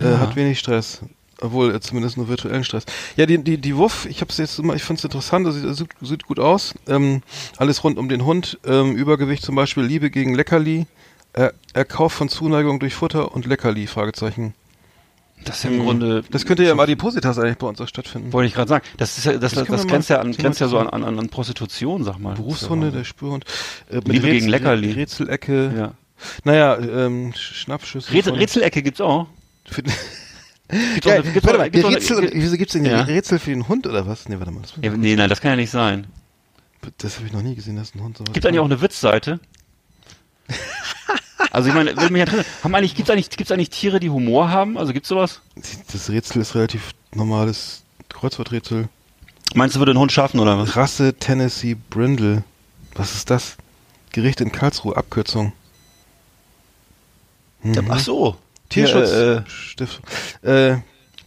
äh, 0.00 0.04
Ja. 0.10 0.18
hat 0.20 0.36
wenig 0.36 0.58
Stress. 0.58 1.00
Obwohl, 1.40 1.74
äh, 1.74 1.80
zumindest 1.80 2.16
nur 2.18 2.28
virtuellen 2.28 2.64
Stress. 2.64 2.84
Ja, 3.16 3.24
die, 3.26 3.38
die, 3.42 3.58
die 3.58 3.76
Wuff, 3.76 4.06
ich 4.06 4.20
hab's 4.20 4.36
jetzt 4.38 4.58
immer, 4.58 4.74
ich 4.74 4.82
find's 4.82 5.04
interessant, 5.04 5.46
das 5.46 5.54
sieht, 5.54 5.88
sieht, 6.02 6.26
gut 6.26 6.38
aus. 6.38 6.74
Ähm, 6.86 7.22
alles 7.56 7.82
rund 7.82 7.98
um 7.98 8.08
den 8.08 8.24
Hund, 8.24 8.58
ähm, 8.66 8.94
Übergewicht 8.94 9.42
zum 9.42 9.54
Beispiel, 9.54 9.82
Liebe 9.84 10.10
gegen 10.10 10.34
Leckerli, 10.34 10.86
Erkauf 11.72 12.12
von 12.12 12.28
Zuneigung 12.28 12.80
durch 12.80 12.94
Futter 12.94 13.32
und 13.32 13.46
Leckerli, 13.46 13.86
Fragezeichen. 13.86 14.52
Das 15.44 15.56
ist 15.56 15.64
ja 15.64 15.70
im 15.70 15.82
Grunde. 15.82 16.22
Das 16.30 16.44
könnte 16.44 16.64
ja 16.64 16.72
im 16.72 16.80
Adipositas 16.80 17.38
eigentlich 17.38 17.58
bei 17.58 17.66
uns 17.66 17.80
auch 17.80 17.88
stattfinden. 17.88 18.32
Wollte 18.32 18.48
ich 18.48 18.54
gerade 18.54 18.68
sagen. 18.68 18.84
Das 18.98 19.16
ist 19.16 19.24
ja, 19.24 19.38
das, 19.38 19.52
Das 19.52 19.66
das, 19.66 19.86
grenzt 19.86 20.10
ja 20.10 20.20
an, 20.20 20.32
grenzt 20.32 20.60
ja 20.60 20.68
so 20.68 20.78
an, 20.78 20.88
an, 20.88 21.18
an 21.18 21.28
Prostitution, 21.28 22.04
sag 22.04 22.18
mal. 22.18 22.34
Berufshunde, 22.34 22.90
der 22.90 23.04
Spürhund. 23.04 23.44
Äh, 23.88 24.00
Liebe 24.04 24.28
gegen 24.28 24.48
Leckerli. 24.48 24.92
Rätselecke. 24.92 25.72
Ja. 25.76 25.94
Naja, 26.44 26.78
ähm, 26.78 27.32
Schnappschüsse. 27.34 28.12
Rätsel, 28.12 28.34
Rätselecke 28.34 28.82
gibt's 28.82 29.00
auch. 29.00 29.26
Für, 29.66 29.82
Gibt's 30.70 31.06
Geil, 31.06 31.20
auch, 31.20 31.24
gibt's 31.24 31.44
warte 31.44 31.58
mal, 31.58 31.70
gibt's 31.70 31.88
Rätsel, 31.88 32.30
wieso 32.32 32.56
gibt's 32.56 32.74
denn 32.74 32.84
Ja. 32.84 33.00
Rätsel 33.02 33.38
für 33.38 33.50
den 33.50 33.66
Hund 33.66 33.86
oder 33.86 34.06
was? 34.06 34.28
Nee, 34.28 34.38
warte 34.38 34.52
mal, 34.52 34.62
das, 34.62 34.74
ja, 34.80 34.92
nee, 34.92 35.16
nein, 35.16 35.28
das 35.28 35.40
kann 35.40 35.52
ja 35.52 35.56
nicht 35.56 35.70
sein. 35.70 36.06
das 36.98 37.16
habe 37.16 37.26
ich 37.26 37.32
noch 37.32 37.42
nie 37.42 37.56
gesehen, 37.56 37.76
dass 37.76 37.94
ein 37.94 38.02
Hund 38.02 38.18
sowas 38.18 38.32
Gibt 38.32 38.46
eigentlich 38.46 38.60
auch 38.60 38.66
eine 38.66 38.80
Witzseite? 38.80 39.40
Also 41.50 41.68
ich 41.68 41.74
meine, 41.74 41.96
würde 41.96 42.12
mich 42.12 42.20
interessieren, 42.20 42.46
haben 42.62 42.74
eigentlich, 42.74 42.94
gibt's 42.94 43.10
eigentlich, 43.10 43.30
gibt's 43.30 43.50
eigentlich 43.50 43.70
Tiere, 43.70 44.00
die 44.00 44.10
Humor 44.10 44.50
haben? 44.50 44.78
Also 44.78 44.92
gibt's 44.92 45.08
sowas? 45.08 45.40
Das 45.92 46.08
Rätsel 46.10 46.42
ist 46.42 46.54
relativ 46.54 46.92
normales 47.14 47.82
Kreuzworträtsel. 48.08 48.88
Meinst 49.54 49.74
du, 49.74 49.80
würde 49.80 49.92
ein 49.92 49.98
Hund 49.98 50.12
schaffen 50.12 50.38
oder 50.38 50.58
was? 50.58 50.76
Rasse 50.76 51.14
Tennessee 51.14 51.76
Brindle. 51.90 52.44
Was 52.94 53.14
ist 53.14 53.30
das? 53.30 53.56
Gericht 54.12 54.40
in 54.40 54.52
Karlsruhe, 54.52 54.96
Abkürzung. 54.96 55.52
Mhm. 57.62 57.86
Ach 57.90 57.98
so. 57.98 58.36
Tierschutz. 58.68 59.10
Hier, 59.10 59.44
äh, 59.46 59.50
Stift. 59.50 60.00
Äh, 60.42 60.78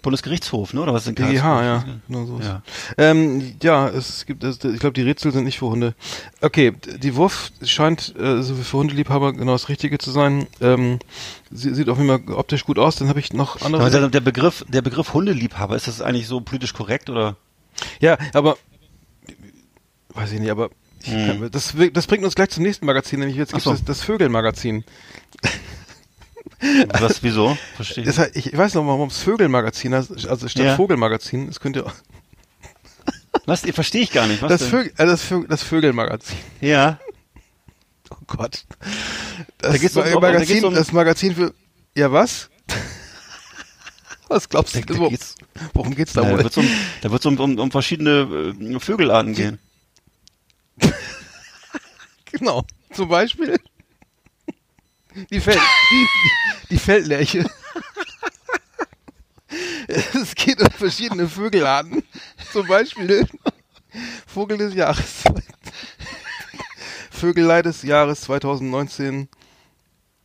Bundesgerichtshof, 0.04 0.74
ne? 0.74 0.82
Oder 0.82 0.94
was 0.94 1.08
ist 1.08 1.18
denn 1.18 1.28
BGH, 1.28 1.64
ja. 1.64 1.86
Genau 2.08 2.26
so. 2.26 2.40
Ja. 2.40 2.62
Ähm, 2.98 3.56
ja, 3.64 3.90
es 3.90 4.28
gibt, 4.28 4.44
es, 4.44 4.64
ich 4.64 4.80
glaube, 4.80 4.94
die 4.94 5.02
Rätsel 5.02 5.32
sind 5.32 5.46
nicht 5.46 5.58
für 5.58 5.68
Hunde. 5.68 5.96
Okay, 6.42 6.74
die 7.02 7.16
Wurf 7.16 7.52
scheint 7.64 8.16
äh, 8.16 8.44
so 8.44 8.54
für 8.56 8.78
Hundeliebhaber 8.78 9.34
genau 9.34 9.54
das 9.54 9.70
Richtige 9.70 9.98
zu 9.98 10.12
sein. 10.12 10.46
Ähm, 10.62 11.00
sie, 11.50 11.74
sieht 11.74 11.90
auf 11.90 11.98
jeden 11.98 12.10
Fall 12.10 12.36
optisch 12.36 12.66
gut 12.66 12.78
aus. 12.78 12.98
Dann 12.98 13.10
habe 13.10 13.20
ich 13.20 13.34
noch 13.34 13.62
andere. 13.62 13.84
Aber 13.84 14.10
der, 14.10 14.20
Begriff, 14.22 14.64
der 14.68 14.84
Begriff 14.84 15.14
Hundeliebhaber, 15.14 15.76
ist 15.76 15.88
das 15.88 16.02
eigentlich 16.02 16.28
so 16.28 16.42
politisch 16.42 16.74
korrekt 16.74 17.10
oder? 17.10 17.38
Ja, 18.00 18.18
aber 18.34 18.58
weiß 20.14 20.32
ich 20.34 20.40
nicht, 20.40 20.52
aber 20.52 20.70
Hm. 21.06 21.28
kann, 21.28 21.52
das, 21.52 21.74
das 21.92 22.08
bringt 22.08 22.24
uns 22.24 22.36
gleich 22.36 22.50
zum 22.50 22.64
nächsten 22.64 22.86
Magazin, 22.86 23.20
nämlich 23.20 23.38
jetzt 23.38 23.50
gibt 23.50 23.60
es 23.60 23.64
so. 23.66 23.72
das, 23.72 23.84
das 23.84 24.02
Vögelmagazin. 24.02 24.84
Was, 27.00 27.22
wieso? 27.24 27.58
Verstehe. 27.76 28.04
Das 28.06 28.18
heißt, 28.20 28.36
ich 28.36 28.56
weiß 28.58 28.76
noch, 28.76 28.86
warum 28.88 29.10
es 29.10 29.18
Vögelmagazin 29.20 29.94
heißt, 29.94 30.28
also 30.28 30.48
statt 30.48 30.66
Ja. 30.66 30.76
Vogelmagazin, 30.76 31.48
es 31.50 31.60
könnte 31.60 31.86
auch 31.86 31.94
Was? 33.46 33.62
Verstehe 33.62 34.02
ich 34.04 34.12
gar 34.12 34.28
nicht. 34.28 34.42
Was 34.42 34.50
das? 34.50 34.64
Vögel, 34.70 34.94
äh, 34.98 35.06
das, 35.06 35.22
Vögel, 35.24 35.48
das 35.50 35.64
Vögelmagazin. 35.64 36.38
Ja. 36.62 37.00
Oh 38.10 38.16
Gott. 38.28 38.64
Da 39.58 39.72
Das, 39.72 39.82
geht's 39.82 39.98
um- 39.98 40.04
Ma- 40.04 40.10
da 40.12 40.20
Magazin, 40.20 40.48
geht's 40.48 40.64
um- 40.64 40.74
das 40.76 40.92
Magazin 40.94 41.36
für. 41.36 41.54
Ja, 41.96 42.12
was? 42.12 42.50
was 44.30 44.48
glaubst 44.48 44.76
du? 44.76 44.82
Da, 44.82 44.94
da 44.94 45.08
geht's, 45.10 45.36
worum 45.74 45.94
geht's 45.96 46.14
da 46.14 46.22
da 46.22 46.32
wohl? 46.32 46.44
wird's 46.44 46.58
um, 46.58 46.68
da 47.02 47.12
wird's 47.12 47.26
um, 47.26 47.38
um, 47.40 47.60
um 47.60 47.72
verschiedene 47.72 48.54
äh, 48.76 48.80
Vögelarten 48.80 49.34
gehen. 49.34 49.60
Genau. 52.32 52.66
Zum 52.94 53.10
Beispiel 53.10 53.60
die, 55.30 55.40
Feld, 55.40 55.60
die, 56.70 56.78
Feldlerche. 56.78 57.46
Es 59.88 60.34
geht 60.36 60.60
um 60.62 60.70
verschiedene 60.72 61.28
Vögelarten. 61.28 62.04
Zum 62.52 62.68
Beispiel 62.68 63.28
Vogel 64.26 64.58
des 64.58 64.74
Jahres. 64.74 65.24
Vögelei 67.12 67.62
des 67.62 67.84
Jahres 67.84 68.22
2019. 68.22 69.30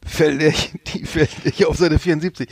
Feldlerche, 0.05 0.78
die 0.86 1.05
Feldlerche 1.05 1.68
auf 1.68 1.76
Seite 1.76 1.99
74. 1.99 2.49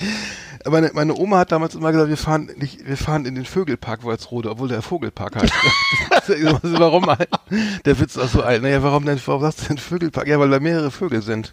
Meine, 0.69 0.91
meine 0.95 1.14
Oma 1.14 1.39
hat 1.39 1.53
damals 1.53 1.75
immer 1.75 1.93
gesagt, 1.93 2.09
wir 2.11 2.17
fahren 2.17 2.51
nicht, 2.57 2.87
wir 2.87 2.97
fahren 2.97 3.25
in 3.25 3.35
den 3.35 3.45
Vögelpark 3.45 4.05
Walsrode, 4.05 4.51
obwohl 4.51 4.69
der 4.69 4.83
Vogelpark 4.83 5.37
heißt. 5.43 5.53
warum? 6.62 7.07
halt? 7.07 7.29
Der 7.85 7.99
Witz 8.01 8.17
ist 8.17 8.23
auch 8.23 8.29
so 8.29 8.43
alt. 8.43 8.62
Naja, 8.62 8.83
warum 8.83 9.05
denn, 9.05 9.21
warum 9.27 9.43
sagst 9.43 9.62
du 9.62 9.67
denn 9.69 9.79
Vögelpark? 9.79 10.27
Ja, 10.27 10.39
weil 10.41 10.51
da 10.51 10.61
mehrere 10.61 10.91
Vögel 10.91 11.23
sind. 11.23 11.53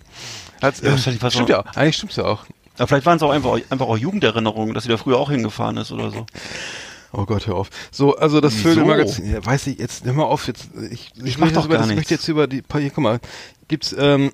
Hat's, 0.61 0.81
Ja, 0.81 0.93
äh, 0.93 0.97
stimmt 1.31 1.49
ja 1.49 1.59
auch. 1.61 1.65
Eigentlich 1.75 1.97
stimmt's 1.97 2.15
ja 2.15 2.25
auch. 2.25 2.45
Aber 2.77 2.87
vielleicht 2.87 3.05
waren 3.05 3.17
es 3.17 3.23
auch 3.23 3.31
einfach, 3.31 3.53
einfach 3.69 3.85
auch 3.85 3.97
Jugenderinnerungen, 3.97 4.73
dass 4.73 4.83
sie 4.83 4.89
da 4.89 4.97
früher 4.97 5.17
auch 5.17 5.29
hingefahren 5.29 5.77
ist 5.77 5.91
oder 5.91 6.09
so. 6.09 6.25
Oh 7.11 7.25
Gott, 7.25 7.45
hör 7.45 7.55
auf. 7.55 7.69
So, 7.91 8.15
also 8.17 8.41
das 8.41 8.55
Wieso? 8.55 8.69
Vögelmagazin, 8.69 9.31
ja, 9.31 9.45
weiß 9.45 9.67
ich 9.67 9.77
jetzt, 9.77 10.03
hör 10.05 10.13
mal 10.13 10.23
auf, 10.23 10.47
jetzt, 10.47 10.69
ich, 10.89 11.11
Ich 11.15 11.37
möchte 11.37 11.39
mach 11.39 11.47
jetzt 11.47 11.57
doch 11.57 11.65
über, 11.65 11.75
gar 11.75 11.81
das, 11.83 11.89
ich 11.91 11.95
nichts. 11.95 12.09
möchte 12.09 12.13
jetzt 12.15 12.27
über 12.27 12.47
die, 12.47 12.63
hier, 12.79 12.89
guck 12.89 13.03
mal, 13.03 13.19
gibt's, 13.67 13.95
ähm, 13.95 14.31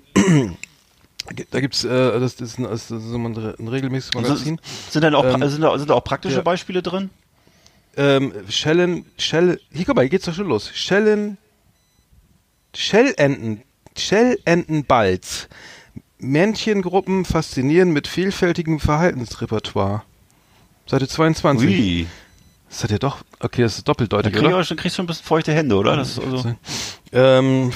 da 1.50 1.60
gibt's, 1.60 1.84
äh, 1.84 1.88
das, 2.20 2.36
das 2.36 2.50
ist 2.50 2.58
ein, 2.58 2.64
das 2.64 2.90
ist 2.90 3.02
so 3.04 3.16
ein, 3.16 3.24
ein 3.58 3.68
regelmäßiges 3.68 4.14
Und 4.16 4.22
Magazin. 4.22 4.44
sind, 4.44 4.60
sind, 4.92 5.02
dann 5.02 5.14
auch, 5.14 5.24
Ähm, 5.24 5.48
sind, 5.48 5.60
da, 5.62 5.76
sind 5.78 5.90
da 5.90 5.94
auch 5.94 6.04
praktische 6.04 6.36
ja. 6.36 6.42
Beispiele 6.42 6.82
drin? 6.82 7.10
ähm, 7.96 8.32
Schellen, 8.48 9.04
Schell, 9.18 9.60
hier 9.72 9.84
guck 9.84 9.96
mal, 9.96 10.02
hier 10.02 10.10
geht's 10.10 10.24
doch 10.26 10.34
schon 10.34 10.48
los. 10.48 10.70
Schellen, 10.74 11.38
Schellenten, 12.74 13.62
Schellentenbalz. 13.96 15.48
Männchengruppen 16.18 17.24
faszinieren 17.24 17.90
mit 17.92 18.06
vielfältigem 18.06 18.78
Verhaltensrepertoire. 18.78 20.02
Seite 20.86 21.08
22. 21.08 21.68
Ui. 21.68 22.06
Das 22.68 22.84
hat 22.84 22.90
ja 22.90 22.98
doch, 22.98 23.18
okay, 23.40 23.62
das 23.62 23.78
ist 23.78 23.88
Da 23.88 23.92
doppeldeutig, 23.92 24.32
krieg 24.32 24.42
ich 24.42 24.48
oder? 24.54 24.62
schon, 24.64 24.76
kriegst 24.76 24.96
schon 24.96 25.04
ein 25.04 25.06
bisschen 25.08 25.24
feuchte 25.24 25.52
Hände, 25.52 25.74
oder? 25.76 25.96
Das 25.96 26.10
ist 26.10 26.20
also, 26.20 26.54
Ähm, 27.12 27.72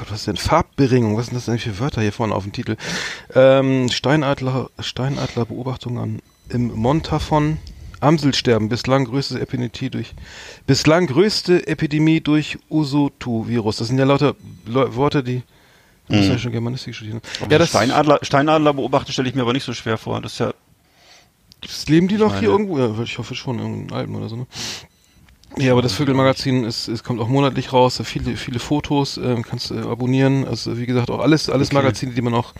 Gott, 0.00 0.10
was 0.10 0.20
ist 0.20 0.26
denn? 0.28 0.36
Farbberingung, 0.36 1.16
was 1.16 1.26
sind 1.26 1.36
das 1.36 1.44
denn 1.44 1.58
für 1.58 1.78
Wörter 1.78 2.00
hier 2.00 2.12
vorne 2.12 2.34
auf 2.34 2.42
dem 2.44 2.52
Titel? 2.52 2.76
Ähm, 3.34 3.88
Steinadler, 3.90 4.70
Steinadler 4.78 5.44
Beobachtungen 5.44 5.98
an, 5.98 6.22
im 6.48 6.72
Montafon. 6.74 7.58
Amselsterben, 8.02 8.70
bislang 8.70 9.04
größte 9.04 9.38
Epidemie 9.38 9.90
durch, 9.90 10.14
bislang 10.66 11.06
größte 11.06 11.66
Epidemie 11.66 12.22
durch 12.22 12.56
Usotu-Virus. 12.70 13.76
Das 13.76 13.88
sind 13.88 13.98
ja 13.98 14.06
lauter 14.06 14.36
Leu 14.64 14.94
Worte, 14.94 15.22
die, 15.22 15.42
du 16.08 16.14
musst 16.16 16.28
Mhm. 16.28 16.32
ja 16.32 16.38
schon 16.38 16.52
Germanistik 16.52 16.94
studieren. 16.94 17.20
aber 17.42 17.52
Ja, 17.52 17.58
das, 17.58 17.68
Steinadler, 17.68 18.18
Steinadler 18.22 18.72
beobachten 18.72 19.12
stelle 19.12 19.28
ich 19.28 19.34
mir 19.34 19.42
aber 19.42 19.52
nicht 19.52 19.64
so 19.64 19.74
schwer 19.74 19.98
vor. 19.98 20.18
Das 20.22 20.32
ist 20.32 20.38
ja, 20.38 20.54
das 21.60 21.86
leben 21.90 22.08
die 22.08 22.14
noch 22.16 22.28
meine- 22.28 22.40
hier 22.40 22.48
irgendwo? 22.48 22.78
Ja, 22.78 23.02
ich 23.02 23.18
hoffe 23.18 23.34
schon, 23.34 23.58
in 23.58 23.92
Alpen 23.92 24.14
oder 24.14 24.30
so, 24.30 24.36
ne? 24.36 24.46
Ja, 25.56 25.72
aber 25.72 25.82
das 25.82 25.92
Vögelmagazin 25.94 26.64
ist, 26.64 26.86
es 26.88 27.02
kommt 27.02 27.20
auch 27.20 27.26
monatlich 27.28 27.72
raus, 27.72 27.96
da 27.96 28.04
viele, 28.04 28.36
viele 28.36 28.60
Fotos, 28.60 29.16
ähm, 29.16 29.42
kannst 29.42 29.70
du 29.70 29.88
abonnieren. 29.90 30.46
Also 30.46 30.78
wie 30.78 30.86
gesagt, 30.86 31.10
auch 31.10 31.18
alles, 31.18 31.50
alles 31.50 31.68
Okay. 31.68 31.76
Magazine, 31.76 32.12
die 32.12 32.22
man 32.22 32.34
auch 32.34 32.54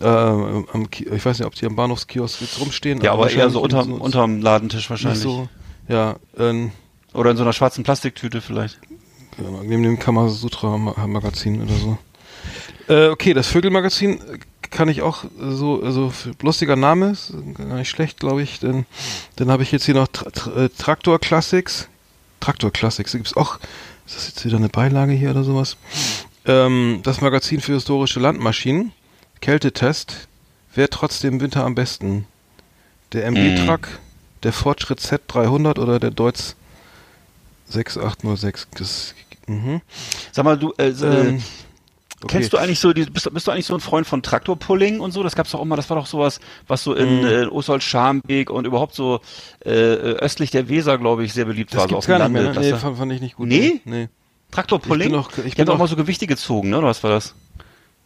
äh, 0.00 0.04
am 0.06 0.88
ich 0.90 1.24
weiß 1.24 1.38
nicht, 1.38 1.46
ob 1.46 1.54
die 1.54 1.66
am 1.66 1.76
Bahnhofskiosk 1.76 2.40
jetzt 2.40 2.58
rumstehen. 2.58 3.00
ja, 3.02 3.12
aber 3.12 3.30
eher 3.30 3.50
so 3.50 3.60
wahrscheinlich 3.62 3.78
unter, 3.88 3.98
so- 3.98 4.02
unterm 4.04 4.40
Ladentisch 4.40 4.88
wahrscheinlich. 4.88 5.20
so. 5.20 5.48
Ja, 5.86 6.16
ähm, 6.38 6.72
Oder 7.12 7.32
in 7.32 7.36
so 7.36 7.42
einer 7.42 7.52
schwarzen 7.52 7.84
Plastiktüte 7.84 8.40
vielleicht. 8.40 8.78
ja, 9.38 9.44
neben 9.62 9.82
dem 9.82 9.98
Kamasutra 9.98 10.78
Ma- 10.78 11.06
Magazin 11.06 11.60
oder 11.62 11.74
so. 11.74 11.98
Äh, 12.88 13.08
okay, 13.08 13.34
das 13.34 13.48
Vögelmagazin 13.48 14.14
äh, 14.14 14.38
kann 14.70 14.88
ich 14.88 15.02
auch 15.02 15.24
äh, 15.24 15.28
so, 15.50 15.82
also 15.82 16.10
lustiger 16.40 16.74
Name, 16.76 17.10
ist 17.10 17.34
gar 17.54 17.76
nicht 17.76 17.90
schlecht, 17.90 18.18
glaube 18.18 18.42
ich. 18.42 18.60
Denn 18.60 18.86
dann 19.36 19.50
habe 19.50 19.62
ich 19.62 19.72
jetzt 19.72 19.84
hier 19.84 19.94
noch 19.94 20.08
Tra 20.08 20.30
Tra 20.30 20.64
äh, 20.64 20.68
Traktor 20.70 21.18
Classics. 21.18 21.88
Traktor 22.40 22.72
Classics, 22.72 23.12
da 23.12 23.18
gibt's 23.18 23.36
auch, 23.36 23.58
ist 24.06 24.16
das 24.16 24.28
jetzt 24.28 24.44
wieder 24.44 24.56
eine 24.56 24.68
Beilage 24.68 25.12
hier 25.12 25.30
oder 25.30 25.44
sowas? 25.44 25.76
Ähm, 26.46 27.00
das 27.02 27.20
Magazin 27.20 27.60
für 27.60 27.74
historische 27.74 28.20
Landmaschinen. 28.20 28.92
Kältetest. 29.40 30.28
Wer 30.74 30.90
trotzdem 30.90 31.34
im 31.34 31.40
Winter 31.40 31.64
am 31.64 31.74
besten? 31.74 32.26
Der 33.12 33.26
MB-Truck, 33.26 33.88
der 34.42 34.52
Fortschritt 34.52 35.00
Z300 35.00 35.78
oder 35.78 35.98
der 35.98 36.10
Deutz 36.10 36.54
6806? 37.68 38.68
Das, 38.76 39.14
mhm. 39.46 39.80
Sag 40.32 40.44
mal, 40.44 40.58
du, 40.58 40.72
äh, 40.78 40.88
Ähm, 40.88 41.42
Kennst 42.28 42.52
du 42.52 42.58
eigentlich 42.58 42.78
so, 42.80 42.92
die, 42.92 43.04
bist, 43.06 43.32
bist 43.32 43.46
du 43.46 43.50
eigentlich 43.50 43.66
so 43.66 43.74
ein 43.74 43.80
Freund 43.80 44.06
von 44.06 44.22
Traktorpulling 44.22 45.00
und 45.00 45.12
so? 45.12 45.22
Das 45.22 45.34
gab's 45.34 45.52
doch 45.52 45.60
auch 45.60 45.64
mal, 45.64 45.76
das 45.76 45.88
war 45.88 45.96
doch 45.96 46.06
sowas, 46.06 46.38
was 46.68 46.82
so 46.84 46.94
in 46.94 47.20
Mhm. 47.20 47.26
äh, 47.26 47.46
Oswald-Scharmbeek 47.46 48.50
und 48.50 48.66
überhaupt 48.66 48.94
so 48.94 49.20
äh, 49.64 49.70
äh, 49.70 49.96
östlich 50.18 50.50
der 50.50 50.68
Weser, 50.68 50.98
glaube 50.98 51.24
ich, 51.24 51.32
sehr 51.32 51.46
beliebt 51.46 51.72
Das 51.72 51.80
war. 51.82 51.88
so 51.88 51.96
auf 51.96 52.04
dem 52.06 52.18
gar 52.18 52.28
nicht 52.28 52.32
mehr, 52.32 52.52
ne? 52.52 52.60
Nee, 52.60 52.74
fand, 52.74 52.98
fand 52.98 53.12
ich 53.12 53.20
nicht 53.20 53.36
gut. 53.36 53.48
Nee? 53.48 53.80
Nee. 53.84 54.08
Traktorpulling? 54.50 55.08
Ich 55.08 55.12
bin 55.12 55.22
doch- 55.22 55.44
ich 55.46 55.56
bin 55.56 55.64
doch- 55.66 55.78
mal 55.78 55.88
so 55.88 55.96
Gewichte 55.96 56.26
gezogen, 56.26 56.70
ne? 56.70 56.78
Oder 56.78 56.88
was 56.88 57.02
war 57.02 57.10
das? 57.10 57.34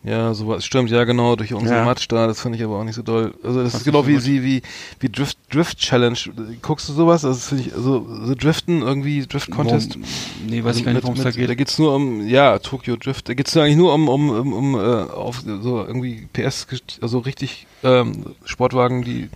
Ja, 0.07 0.34
sowas 0.34 0.66
stimmt, 0.66 0.90
ja 0.90 1.05
genau, 1.05 1.34
durch 1.34 1.55
unsere 1.55 1.76
Ja. 1.78 1.84
Matsch 1.86 2.07
da, 2.09 2.26
das 2.26 2.38
fand 2.40 2.55
ich 2.55 2.62
aber 2.62 2.78
auch 2.78 2.84
nicht 2.84 2.94
so 2.94 3.00
doll. 3.00 3.32
Also 3.42 3.62
das 3.62 3.72
Das 3.72 3.80
ist 3.80 3.84
genau 3.86 4.02
so 4.02 4.09
wie 4.09 4.14
gut. 4.16 4.24
wie, 4.26 4.62
wie 5.00 5.09
Drift, 5.09 5.38
Drift 5.50 5.78
Challenge. 5.78 6.18
Guckst 6.61 6.88
du 6.90 6.92
sowas? 6.92 7.22
Das 7.22 7.48
finde 7.48 7.64
ich, 7.64 7.74
also 7.74 8.07
so 8.26 8.34
Driften, 8.34 8.82
irgendwie 8.82 9.26
Drift 9.26 9.50
Contest. 9.50 9.94
Worum- 9.94 10.05
Nee, 10.46 10.62
weiß 10.62 10.76
ich 10.76 10.84
gar 10.84 10.92
nicht, 10.92 11.05
worum 11.05 11.16
es 11.16 11.22
da 11.22 11.30
geht. 11.30 11.48
Da 11.48 11.55
geht's 11.55 11.78
nur 11.78 11.94
um, 11.94 12.26
ja, 12.28 12.59
Tokyo 12.59 12.96
Drift, 12.96 13.30
da 13.30 13.34
geht's 13.34 13.57
eigentlich 13.57 13.76
nur 13.76 13.94
um, 13.94 14.09
um, 14.11 14.28
um, 14.28 14.52
um 14.52 14.74
äh, 14.74 14.78
auf 14.78 15.40
so 15.40 15.78
irgendwie 15.86 16.28
PS, 16.34 16.66
also 17.00 17.20
richtig 17.20 17.66
ähm, 17.82 18.24
Sportwagen, 18.44 19.05
die 19.05 19.28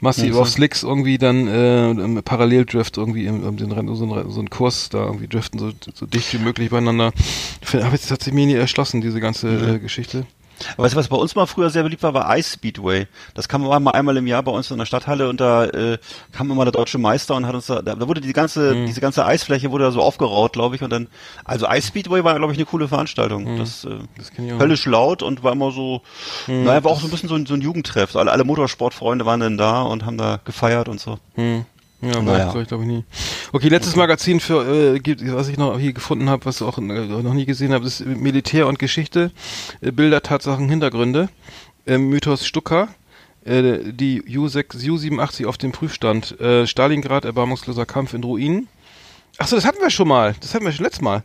massiv 0.00 0.34
Ja, 0.34 0.40
auf. 0.40 0.48
Slicks 0.48 0.82
irgendwie 0.82 1.18
dann 1.18 1.46
äh, 1.46 1.90
im 1.90 2.20
Paralleldrift 2.24 2.96
irgendwie 2.96 3.26
im, 3.26 3.44
um 3.44 3.56
den 3.56 3.70
Rennen, 3.72 3.94
so 3.94 4.04
einen, 4.12 4.30
so 4.32 4.40
einen 4.40 4.50
Kurs 4.50 4.88
da 4.88 5.04
irgendwie 5.04 5.28
driften, 5.28 5.58
so, 5.60 5.70
so 5.94 6.06
dicht 6.06 6.32
wie 6.34 6.38
möglich 6.38 6.70
beieinander. 6.70 7.12
Habe 7.72 7.92
jetzt 7.92 8.08
tatsächlich 8.08 8.34
mir 8.34 8.46
nie 8.46 8.54
erschlossen, 8.54 9.00
diese 9.00 9.20
ganze 9.20 9.74
äh, 9.74 9.78
Geschichte. 9.78 10.07
Aber 10.76 10.82
weißt 10.86 10.94
du, 10.94 10.98
was 10.98 11.06
bei 11.06 11.16
uns 11.16 11.36
mal 11.36 11.46
früher 11.46 11.70
sehr 11.70 11.84
beliebt 11.84 12.02
war, 12.02 12.14
war 12.14 12.36
Ice 12.36 12.54
Speedway. 12.54 13.06
Das 13.34 13.48
kam 13.48 13.62
mal 13.62 13.92
einmal 13.92 14.16
im 14.16 14.26
Jahr 14.26 14.42
bei 14.42 14.50
uns 14.50 14.68
in 14.72 14.78
der 14.78 14.86
Stadthalle 14.86 15.28
und 15.28 15.40
da 15.40 15.66
äh, 15.66 15.98
kam 16.32 16.50
immer 16.50 16.64
der 16.64 16.72
deutsche 16.72 16.98
Meister 16.98 17.36
und 17.36 17.46
hat 17.46 17.54
uns 17.54 17.66
da, 17.66 17.80
da 17.80 18.08
wurde 18.08 18.20
die 18.20 18.32
ganze, 18.32 18.74
Mhm. 18.74 18.86
diese 18.86 19.00
ganze 19.00 19.24
Eisfläche 19.24 19.70
wurde 19.70 19.84
da 19.84 19.92
so 19.92 20.02
aufgeraut, 20.02 20.54
glaube 20.54 20.74
ich, 20.74 20.82
und 20.82 20.90
dann, 20.90 21.06
also 21.44 21.68
Ice 21.68 21.86
Speedway 21.86 22.24
war, 22.24 22.34
glaube 22.36 22.52
ich, 22.52 22.58
eine 22.58 22.66
coole 22.66 22.88
Veranstaltung. 22.88 23.56
Das, 23.56 23.84
äh, 23.84 23.90
Mhm. 23.90 24.08
Das 24.16 24.32
ich 24.36 24.52
auch. 24.52 24.58
höllisch 24.58 24.84
laut 24.86 25.22
und 25.22 25.44
war 25.44 25.52
immer 25.52 25.70
so, 25.70 26.02
Mhm. 26.48 26.64
naja, 26.64 26.82
war 26.82 26.90
auch 26.90 27.00
so 27.00 27.06
ein 27.06 27.10
bisschen 27.12 27.28
so 27.28 27.36
ein, 27.36 27.46
so 27.46 27.54
ein 27.54 27.60
Jugendtreff. 27.60 28.16
Alle, 28.16 28.32
alle 28.32 28.42
Motorsportfreunde 28.42 29.24
waren 29.26 29.38
dann 29.38 29.58
da 29.58 29.82
und 29.82 30.04
haben 30.04 30.18
da 30.18 30.40
gefeiert 30.44 30.88
und 30.88 30.98
so. 30.98 31.18
Hm. 31.36 31.66
Ja, 32.00 32.22
Naja. 32.22 32.46
ich, 32.46 32.52
glaub 32.52 32.62
ich, 32.62 32.68
glaube 32.68 32.82
ich 32.84 32.88
nie. 32.90 33.04
Okay, 33.52 33.68
letztes 33.68 33.96
Magazin 33.96 34.38
für, 34.40 34.94
äh, 34.94 35.00
gibt, 35.00 35.20
was 35.32 35.48
ich 35.48 35.56
noch 35.56 35.78
hier 35.78 35.92
gefunden 35.92 36.28
habe, 36.30 36.44
was 36.44 36.58
du 36.58 36.66
auch 36.66 36.78
äh, 36.78 36.80
noch 36.80 37.34
nie 37.34 37.44
gesehen 37.46 37.72
habe, 37.72 37.86
ist 37.86 38.04
Militär 38.06 38.66
und 38.68 38.78
Geschichte, 38.78 39.32
äh, 39.80 39.90
Bilder, 39.90 40.22
Tatsachen, 40.22 40.68
Hintergründe, 40.68 41.28
äh, 41.86 41.98
Mythos 41.98 42.46
Stucker, 42.46 42.88
äh, 43.44 43.78
die 43.92 44.22
U6, 44.22 44.76
U87 44.76 45.46
auf 45.46 45.58
dem 45.58 45.72
Prüfstand, 45.72 46.40
äh, 46.40 46.66
Stalingrad, 46.68 47.24
erbarmungsloser 47.24 47.86
Kampf 47.86 48.14
in 48.14 48.22
Ruinen. 48.22 48.68
Achso, 49.38 49.56
das 49.56 49.64
hatten 49.64 49.80
wir 49.80 49.90
schon 49.90 50.08
mal. 50.08 50.34
Das 50.40 50.54
hatten 50.54 50.64
wir 50.64 50.72
schon 50.72 50.84
letztes 50.84 51.02
Mal. 51.02 51.24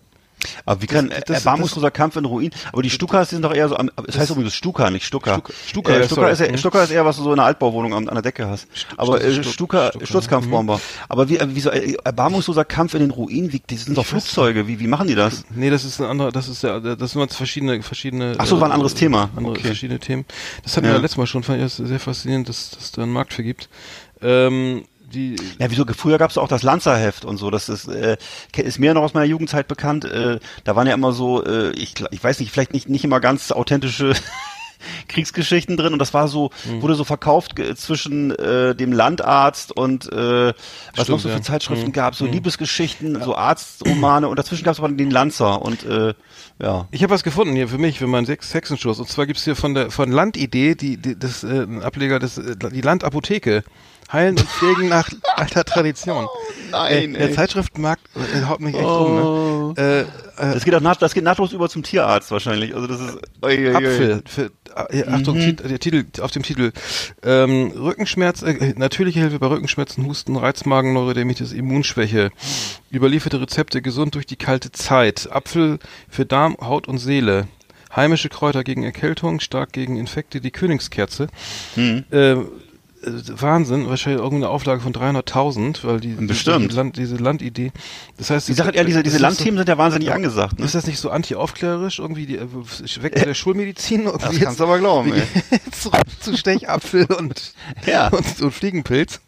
Aber 0.65 0.81
wie 0.81 0.87
kann, 0.87 1.09
das- 1.25 1.37
erbarmungsloser 1.37 1.91
Kampf 1.91 2.15
in 2.15 2.25
Ruin, 2.25 2.51
aber 2.71 2.81
die 2.81 2.89
Stukas 2.89 3.29
sind 3.29 3.41
doch 3.43 3.53
eher 3.53 3.69
so, 3.69 3.77
am, 3.77 3.89
es 4.07 4.17
heißt 4.17 4.31
übrigens 4.31 4.53
Stuka, 4.55 4.89
nicht 4.89 5.05
Stuka. 5.05 5.35
Stuka- 5.35 5.53
Stuka, 5.67 5.93
äh, 5.93 6.05
Stuka, 6.05 6.27
ist, 6.29 6.39
eher- 6.39 6.51
Mhm. 6.51 6.57
Stuka 6.57 6.83
ist 6.83 6.91
eher, 6.91 7.05
was 7.05 7.17
du 7.17 7.23
so 7.23 7.33
in 7.33 7.39
einer 7.39 7.47
Altbauwohnung 7.47 7.93
an, 7.93 8.07
an 8.09 8.15
der 8.15 8.21
Decke 8.23 8.47
hast. 8.47 8.67
Aber 8.97 9.21
äh, 9.21 9.31
Stuka- 9.33 9.49
Stuka, 9.51 9.89
Stuka, 9.89 10.05
Sturzkampfbomber. 10.05 10.79
Aber 11.09 11.29
wie, 11.29 11.37
äh, 11.37 11.47
wieso, 11.49 11.69
äh, 11.71 11.95
erbarmungsloser 12.03 12.65
Kampf 12.65 12.93
in 12.93 13.01
den 13.01 13.11
Ruinen, 13.11 13.51
wie, 13.53 13.59
die 13.59 13.77
sind 13.77 13.97
doch 13.97 14.05
Flugzeuge, 14.05 14.67
wie, 14.67 14.79
wie 14.79 14.87
machen 14.87 15.07
die 15.07 15.15
das? 15.15 15.43
Nee, 15.53 15.69
das 15.69 15.83
ist 15.85 15.99
ein 16.01 16.07
anderer, 16.07 16.31
das 16.31 16.47
ist 16.47 16.63
ja, 16.63 16.79
das 16.79 17.11
sind 17.11 17.21
jetzt 17.21 17.35
verschiedene, 17.35 17.81
verschiedene. 17.83 18.35
Ach 18.37 18.45
so, 18.45 18.59
war 18.59 18.67
ein 18.67 18.71
anderes 18.73 18.95
Thema. 18.95 19.29
Andere 19.35 19.53
Okay. 19.53 19.67
verschiedene 19.67 19.99
Themen. 19.99 20.25
Das 20.63 20.75
hatten 20.77 20.85
Ja. 20.87 20.93
wir 20.93 20.99
letztes 20.99 21.17
Mal 21.17 21.27
schon, 21.27 21.43
fand 21.43 21.59
ich 21.59 21.63
das 21.63 21.77
sehr 21.77 21.99
faszinierend, 21.99 22.49
dass 22.49 22.71
dass 22.71 22.91
da 22.91 23.03
einen 23.03 23.11
Markt 23.11 23.33
für 23.33 23.43
gibt. 23.43 23.69
Ähm, 24.21 24.85
die, 25.14 25.36
Ja, 25.59 25.70
wieso, 25.70 25.86
früher 25.95 26.18
gab's 26.18 26.38
auch 26.38 26.47
das 26.49 26.64
Lanzerheft 26.64 27.24
und 27.24 27.38
so, 27.38 27.49
das 27.49 27.70
ist, 27.70 27.88
äh, 27.88 28.18
ist 28.57 28.80
mir 28.80 28.93
noch 28.93 29.03
aus 29.03 29.14
meiner 29.14 29.26
Jugendzeit 29.28 29.68
bekannt, 29.68 30.03
äh, 30.05 30.39
da 30.64 30.76
waren 30.76 30.88
ja 30.88 30.93
immer 30.93 31.14
so, 31.14 31.43
äh, 31.45 31.72
ich, 31.72 31.93
ich 32.11 32.24
weiß 32.24 32.39
nicht, 32.39 32.51
vielleicht 32.51 32.74
nicht, 32.74 32.89
nicht 32.89 33.03
immer 33.05 33.20
ganz 33.20 33.51
authentische 33.51 34.14
Kriegsgeschichten 35.07 35.78
drin 35.78 35.93
und 35.93 35.99
das 35.99 36.14
war 36.14 36.28
so, 36.28 36.49
Hm. 36.64 36.82
wurde 36.82 36.95
so 36.95 37.03
verkauft 37.05 37.55
ge- 37.55 37.74
zwischen 37.76 38.32
äh, 38.32 38.76
dem 38.76 38.91
Landarzt 38.91 39.72
und 39.72 40.11
äh, 40.11 40.47
was 40.47 40.53
Stimmt, 40.93 41.09
noch 41.09 41.20
so 41.20 41.30
ja. 41.30 41.36
für 41.36 41.41
Zeitschriften 41.41 41.86
Hm. 41.88 41.93
gab, 41.93 42.16
so 42.16 42.26
Liebesgeschichten, 42.26 43.22
so 43.24 43.36
Arztromane 43.36 44.28
und 44.28 44.38
dazwischen 44.38 44.66
gab's 44.66 44.80
aber 44.80 44.89
den 44.89 45.09
Lanzer 45.11 45.61
und 45.61 45.86
äh, 45.86 46.14
ja. 46.61 46.88
Ich 46.91 47.01
habe 47.03 47.14
was 47.14 47.24
gefunden 47.24 47.55
hier 47.55 47.68
für 47.70 47.78
mich, 47.78 47.97
für 47.99 48.07
meinen 48.07 48.26
Sex 48.26 48.53
Hexenschuss. 48.53 48.99
Und 48.99 49.07
zwar 49.09 49.26
gibt's 49.26 49.43
hier 49.43 49.55
von 49.55 49.74
der 49.74 49.89
von 49.89 50.11
Landidee, 50.11 50.76
die, 50.76 50.97
die 50.97 51.18
das 51.18 51.43
äh, 51.43 51.66
Ableger 51.82 52.20
des 52.20 52.38
äh, 52.38 52.55
die 52.72 52.82
Landapotheke. 52.82 53.64
Heilen 54.14 54.38
und 54.38 54.47
pflegen 54.47 54.88
nach 54.89 55.09
alter 55.36 55.66
Tradition. 55.66 56.28
nein, 56.72 57.16
äh, 57.16 57.18
der 57.18 57.30
ey. 57.30 57.34
Zeitschriftenmarkt 57.36 58.03
äh, 58.16 58.45
haut 58.45 58.59
mich 58.61 58.76
echt 58.76 58.86
um, 58.86 59.74
ne? 59.74 59.74
Äh, 59.78 59.99
äh, 60.01 60.05
Das 60.53 60.64
geht 60.64 60.76
auch 60.76 60.82
naht, 60.82 61.01
das 61.01 61.14
geht 61.16 61.24
nahtlos 61.24 61.51
über 61.51 61.68
zum 61.68 61.82
Tierarzt 61.84 62.30
wahrscheinlich. 62.32 62.76
Also 62.76 62.88
das 62.88 63.01
ist 63.01 63.18
oi, 63.41 63.57
oi, 63.57 63.70
oi. 63.70 63.76
Apfel. 63.76 64.24
Für, 64.26 64.51
äh, 64.89 65.03
Achtung, 65.07 65.38
Tit- 65.39 65.68
der 65.68 65.80
Titel, 65.80 66.05
auf 66.22 66.32
dem 66.32 66.43
Titel. 66.43 66.72
Ähm, 67.24 67.72
Rückenschmerz, 67.76 68.41
äh, 68.43 68.74
natürliche 68.78 69.20
Hilfe 69.20 69.39
bei 69.39 69.47
Rückenschmerzen, 69.47 70.05
Husten, 70.05 70.36
Reizmagen, 70.36 70.93
Neurodermitis, 70.93 71.51
Immunschwäche. 71.51 72.30
Überlieferte 72.91 73.41
Rezepte, 73.41 73.82
gesund 73.82 74.16
durch 74.16 74.26
die 74.28 74.36
kalte 74.36 74.72
Zeit. 74.72 75.30
Apfel 75.32 75.80
für 76.07 76.26
Darm, 76.26 76.55
Haut 76.61 76.88
und 76.88 76.99
Seele. 76.99 77.47
Heimische 77.95 78.30
Kräuter 78.30 78.64
gegen 78.64 78.84
Erkältung, 78.84 79.39
stark 79.39 79.72
gegen 79.72 79.97
Infekte, 79.97 80.41
die 80.41 80.49
Königskerze. 80.49 81.28
Hm. 81.76 82.03
Äh, 82.11 82.32
äh, 82.32 82.45
Wahnsinn, 83.06 83.88
wahrscheinlich 83.88 84.22
irgendeine 84.22 84.49
Auflage 84.49 84.82
von 84.82 84.93
300.000, 84.93 85.84
weil 85.84 85.99
die, 85.99 86.10
Bestimmt. 86.14 86.72
Die, 86.72 86.76
Land, 86.76 86.97
diese 86.97 87.16
Landidee. 87.18 87.72
Das 88.18 88.30
heißt, 88.30 88.47
Die 88.47 88.54
Sache, 88.54 88.74
ja, 88.76 88.84
diese, 88.84 89.04
diese 89.04 89.18
Landthemen 89.18 89.58
sind 89.58 89.68
ja 89.70 89.78
wahnsinnig 89.78 90.08
Ja. 90.08 90.16
angesagt. 90.16 90.60
Ne? 90.60 90.66
ist 90.66 90.76
das 90.76 90.88
nicht 90.88 90.99
so 90.99 91.10
anti-aufklärerisch 91.10 91.99
irgendwie 91.99 92.26
die, 92.26 92.38
äh, 92.38 92.47
weg 93.01 93.16
mit 93.16 93.26
der 93.26 93.34
Schulmedizin 93.34 94.06
Das 94.06 94.14
irgendwie 94.24 94.39
kannst 94.39 94.60
du 94.60 94.64
aber 94.64 94.80
glauben, 94.80 95.14
ey. 95.14 95.22
jetzt 95.51 95.82
zurück 95.82 96.01
zu 96.20 96.38
Stechapfel 96.38 97.06
und, 97.06 97.54
Ja. 97.86 98.08
und, 98.12 98.41
und 98.41 98.51
Fliegenpilz. 98.51 99.22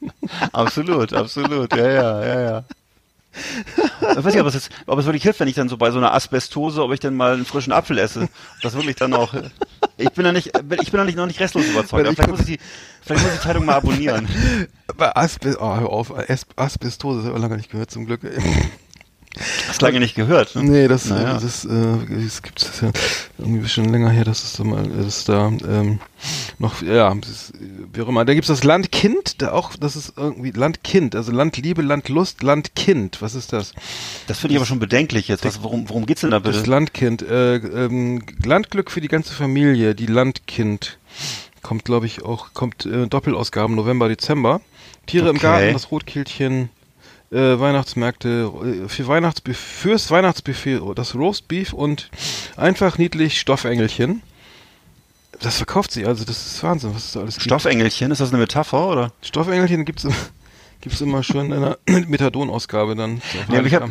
Absolut, 0.54 1.14
absolut, 1.14 1.76
ja, 1.76 1.88
ja, 1.90 2.26
ja, 2.26 2.42
ja. 2.42 2.66
Ich 4.02 4.24
weiß 4.24 4.34
nicht, 4.34 4.42
ob 4.42 4.48
es, 4.48 4.54
jetzt, 4.54 4.70
ob 4.86 5.00
es 5.00 5.06
wirklich 5.06 5.24
hilft, 5.24 5.40
wenn 5.40 5.48
ich 5.48 5.56
dann 5.56 5.70
so 5.70 5.78
bei 5.78 5.92
so 5.92 5.98
einer 5.98 6.14
Asbestose, 6.14 6.84
ob 6.84 6.92
ich 6.94 7.00
dann 7.00 7.16
mal 7.16 7.34
einen 7.34 7.46
frischen 7.46 7.74
Apfel 7.74 7.98
esse. 7.98 8.30
Das 8.62 8.74
wirklich 8.74 8.96
dann 8.96 9.14
auch. 9.14 9.34
Ich 9.98 10.12
bin 10.12 10.24
da 10.24 10.32
nicht, 10.32 10.48
ich 10.82 10.92
bin 10.92 10.98
da 10.98 11.04
nicht 11.04 11.18
noch 11.18 11.26
nicht 11.26 11.40
restlos 11.40 11.66
überzeugt. 11.66 12.08
Vielleicht 12.08 12.30
muss 12.30 12.42
ich 12.42 12.46
die, 12.46 12.60
vielleicht 13.02 13.24
muss 13.24 13.34
ich 13.34 13.40
die 13.40 13.44
Zeitung 13.44 13.66
mal 13.66 13.76
abonnieren. 13.76 14.28
Bei 14.98 15.16
Asbe 15.16 15.58
oh, 15.60 15.76
hör 15.76 15.90
auf, 15.90 16.14
As 16.30 16.46
Asbestose, 16.56 17.20
das 17.20 17.28
habe 17.28 17.38
ich 17.38 17.42
lange 17.42 17.58
nicht 17.58 17.72
gehört, 17.72 17.92
zum 17.92 18.06
Glück. 18.06 18.22
Hast 19.68 19.82
lange 19.82 20.00
nicht 20.00 20.16
gehört. 20.16 20.56
Ne? 20.56 20.64
Nee, 20.64 20.88
das, 20.88 21.06
Naja. 21.06 21.38
äh, 21.38 21.42
das, 21.42 21.66
äh, 21.66 21.98
das 22.24 22.42
gibt 22.42 22.62
es 22.62 22.82
ja 22.82 22.92
irgendwie 23.38 23.68
schon 23.68 23.86
länger 23.90 24.10
her, 24.10 24.24
dass 24.24 24.44
es 24.44 24.54
da 24.54 24.64
mal, 24.64 24.86
äh, 24.86 25.04
dass 25.04 25.26
da 25.26 25.48
ähm, 25.48 26.00
noch, 26.60 26.82
ja, 26.82 27.14
das 27.16 27.52
wie 27.94 28.02
auch 28.02 28.08
immer. 28.08 28.26
Da 28.26 28.34
gibt's 28.34 28.48
das 28.48 28.64
Landkind, 28.64 29.42
da 29.42 29.52
auch, 29.52 29.72
das 29.80 29.96
ist 29.96 30.14
irgendwie 30.18 30.52
Landkind, 30.52 31.16
also 31.16 31.32
Landliebe, 31.32 31.82
Landlust, 31.82 32.44
Landkind. 32.44 33.22
Was 33.22 33.36
ist 33.36 33.54
das? 33.54 33.74
Das 34.28 34.40
finde 34.40 34.54
ich 34.54 34.58
aber 34.60 34.66
schon 34.66 34.80
bedenklich 34.80 35.28
jetzt. 35.28 35.44
Was, 35.46 35.62
worum, 35.64 35.90
worum 35.90 36.06
geht's 36.06 36.22
denn 36.22 36.32
da 36.32 36.40
Das 36.40 36.58
bitte? 36.58 36.70
Landkind, 36.70 37.22
äh, 37.24 37.56
ähm, 37.56 38.24
Landglück 38.44 38.92
für 38.92 39.02
die 39.02 39.08
ganze 39.08 39.34
Familie, 39.34 39.96
die 39.96 40.08
Landkind. 40.08 40.98
Kommt, 41.62 41.84
glaube 41.86 42.06
ich, 42.06 42.24
auch, 42.24 42.54
kommt 42.54 42.86
äh, 42.86 43.08
Doppelausgaben 43.08 43.76
November, 43.76 44.08
Dezember. 44.08 44.62
Tiere 45.08 45.30
im 45.30 45.38
Okay. 45.38 45.46
Garten, 45.46 45.74
das 45.74 45.90
Rotkehlchen, 45.92 46.70
äh, 47.32 47.60
Weihnachtsmärkte, 47.60 48.52
äh, 48.86 48.90
für 48.90 49.08
Weihnachtsbuffet, 49.08 49.58
fürs 49.58 50.12
Weihnachtsbuffet, 50.12 50.80
das 50.96 51.16
Roastbeef 51.16 51.74
und 51.74 52.10
einfach 52.58 52.98
niedlich 52.98 53.40
Stoffengelchen. 53.40 54.22
Das 55.42 55.58
verkauft 55.58 55.92
sie, 55.92 56.06
also 56.06 56.24
das 56.24 56.46
ist 56.48 56.64
Wahnsinn, 56.64 56.96
was 56.96 57.06
es 57.06 57.12
da 57.12 57.20
alles 57.22 57.36
gibt. 57.36 57.46
Stoffengelchen, 57.46 58.12
ist 58.12 58.22
das 58.22 58.30
eine 58.30 58.38
Metapher 58.38 58.88
oder? 58.88 59.12
Stoffengelchen 59.22 59.84
gibt's, 59.84 60.06
im- 60.06 60.14
gibt's 60.82 61.02
immer 61.02 61.24
schön 61.24 61.48
in 61.48 61.54
einer 61.54 61.78
Methadonausgabe 62.08 62.96
dann. 62.96 63.22
Ja, 63.52 63.60
aber 63.60 63.68
ich 63.68 63.74
hab, 63.74 63.90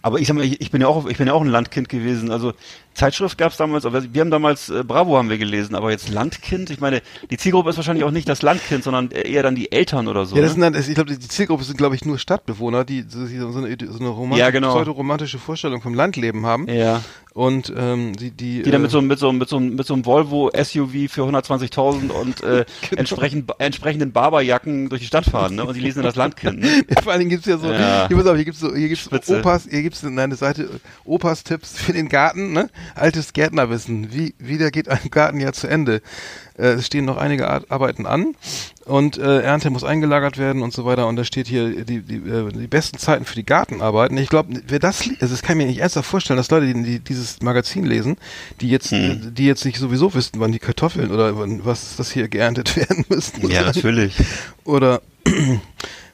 aber 0.00 0.18
ich 0.18 0.26
sag 0.28 0.36
mal, 0.36 0.44
ich, 0.44 0.60
ich 0.62 0.70
bin 0.70 0.80
ja 0.80 0.86
auch, 0.88 1.06
ich 1.06 1.18
bin 1.18 1.26
ja 1.26 1.34
auch 1.34 1.42
ein 1.42 1.48
Landkind 1.48 1.90
gewesen. 1.90 2.30
Also 2.30 2.54
Zeitschrift 2.94 3.38
gab's 3.38 3.56
damals, 3.56 3.86
aber 3.86 4.02
wir 4.12 4.20
haben 4.20 4.30
damals 4.30 4.68
äh, 4.68 4.84
Bravo 4.84 5.16
haben 5.16 5.30
wir 5.30 5.38
gelesen, 5.38 5.74
aber 5.74 5.90
jetzt 5.90 6.08
Landkind. 6.10 6.70
Ich 6.70 6.80
meine, 6.80 7.02
die 7.30 7.36
Zielgruppe 7.36 7.70
ist 7.70 7.76
wahrscheinlich 7.76 8.04
auch 8.04 8.10
nicht 8.10 8.28
das 8.28 8.42
Landkind, 8.42 8.84
sondern 8.84 9.10
eher 9.10 9.42
dann 9.42 9.54
die 9.54 9.72
Eltern 9.72 10.08
oder 10.08 10.26
so. 10.26 10.36
Ja, 10.36 10.42
das 10.42 10.56
ne? 10.56 10.64
sind 10.64 10.74
dann, 10.74 10.82
ich 10.88 10.94
glaube, 10.94 11.10
die 11.16 11.28
Zielgruppe 11.28 11.64
sind, 11.64 11.78
glaube 11.78 11.94
ich, 11.94 12.04
nur 12.04 12.18
Stadtbewohner, 12.18 12.84
die 12.84 13.04
so, 13.08 13.24
so 13.26 13.58
eine, 13.58 13.76
so 13.88 13.98
eine 13.98 14.08
romantische, 14.08 14.40
Ja, 14.40 14.50
genau. 14.50 14.74
pseudo-romantische 14.74 15.38
Vorstellung 15.38 15.80
vom 15.82 15.94
Landleben 15.94 16.44
haben. 16.46 16.68
ja. 16.68 17.00
Und 17.34 17.72
ähm, 17.74 18.14
die, 18.14 18.30
die, 18.30 18.62
Die 18.62 18.70
dann 18.70 18.82
äh, 18.82 18.82
mit 18.82 18.90
so, 18.90 18.98
einem- 18.98 19.08
mit 19.08 19.18
so, 19.18 19.32
mit 19.32 19.48
so, 19.48 19.58
mit 19.58 19.86
so 19.86 19.94
einem 19.94 20.04
Volvo 20.04 20.50
SUV 20.54 21.10
für 21.10 21.22
120.000 21.22 22.10
und 22.10 22.42
äh, 22.42 22.66
Genau. 22.90 22.98
entsprechend, 23.00 23.50
entsprechenden 23.56 24.12
Barberjacken 24.12 24.90
durch 24.90 25.00
die 25.00 25.06
Stadt 25.06 25.24
fahren, 25.24 25.54
ne? 25.54 25.64
Und 25.64 25.74
die 25.74 25.80
lesen 25.80 26.02
das 26.02 26.14
Landkind. 26.14 26.60
Ne? 26.60 26.68
Vor 27.02 27.10
allen 27.10 27.20
Dingen 27.20 27.30
gibt's 27.30 27.46
ja 27.46 27.56
so, 27.56 27.72
Ja. 27.72 28.06
hier, 28.08 28.18
pass 28.18 28.26
auf, 28.26 28.36
hier 28.36 28.44
gibt's 28.44 28.60
so, 28.60 28.74
hier 28.74 28.86
gibt's 28.88 29.04
Spitze. 29.04 29.38
Opas, 29.38 29.66
hier 29.70 29.80
gibt's 29.80 30.04
eine 30.04 30.34
Seite, 30.36 30.68
Opas 31.06 31.42
Tipps 31.42 31.78
für 31.78 31.94
den 31.94 32.10
Garten, 32.10 32.52
ne? 32.52 32.68
Altes 32.94 33.32
Gärtnerwissen. 33.32 34.12
Wie, 34.12 34.34
wie 34.38 34.58
der 34.58 34.70
geht 34.70 34.88
ein 34.88 35.10
Garten 35.10 35.40
ja 35.40 35.52
zu 35.52 35.66
Ende? 35.66 36.02
Äh, 36.58 36.72
es 36.72 36.86
stehen 36.86 37.04
noch 37.04 37.16
einige 37.16 37.48
Ar 37.48 37.62
Arbeiten 37.68 38.06
an 38.06 38.34
und 38.84 39.18
äh, 39.18 39.40
Ernte 39.40 39.70
muss 39.70 39.84
eingelagert 39.84 40.38
werden 40.38 40.62
und 40.62 40.72
so 40.72 40.84
weiter. 40.84 41.06
Und 41.06 41.16
da 41.16 41.24
steht 41.24 41.46
hier 41.46 41.84
die, 41.84 42.02
die, 42.02 42.16
äh, 42.16 42.52
die 42.52 42.66
besten 42.66 42.98
Zeiten 42.98 43.24
für 43.24 43.34
die 43.34 43.46
Gartenarbeiten. 43.46 44.16
Ich 44.18 44.28
glaube, 44.28 44.60
wer 44.66 44.78
das, 44.78 45.08
also 45.20 45.34
das 45.34 45.42
kann 45.42 45.58
ich 45.58 45.64
mir 45.64 45.70
nicht 45.70 45.80
ernsthaft 45.80 46.08
vorstellen, 46.08 46.36
dass 46.36 46.50
Leute, 46.50 46.66
die, 46.66 46.82
die 46.82 46.98
dieses 46.98 47.40
Magazin 47.42 47.84
lesen, 47.84 48.16
die 48.60 48.68
jetzt, 48.68 48.92
äh, 48.92 49.16
die 49.16 49.46
jetzt 49.46 49.64
nicht 49.64 49.78
sowieso 49.78 50.12
wissen, 50.14 50.40
wann 50.40 50.52
die 50.52 50.58
Kartoffeln 50.58 51.10
oder 51.10 51.38
wann, 51.38 51.64
was 51.64 51.96
das 51.96 52.10
hier 52.10 52.28
geerntet 52.28 52.76
werden 52.76 53.04
müssen. 53.08 53.48
Ja, 53.48 53.62
natürlich. 53.62 54.14
Oder 54.64 55.02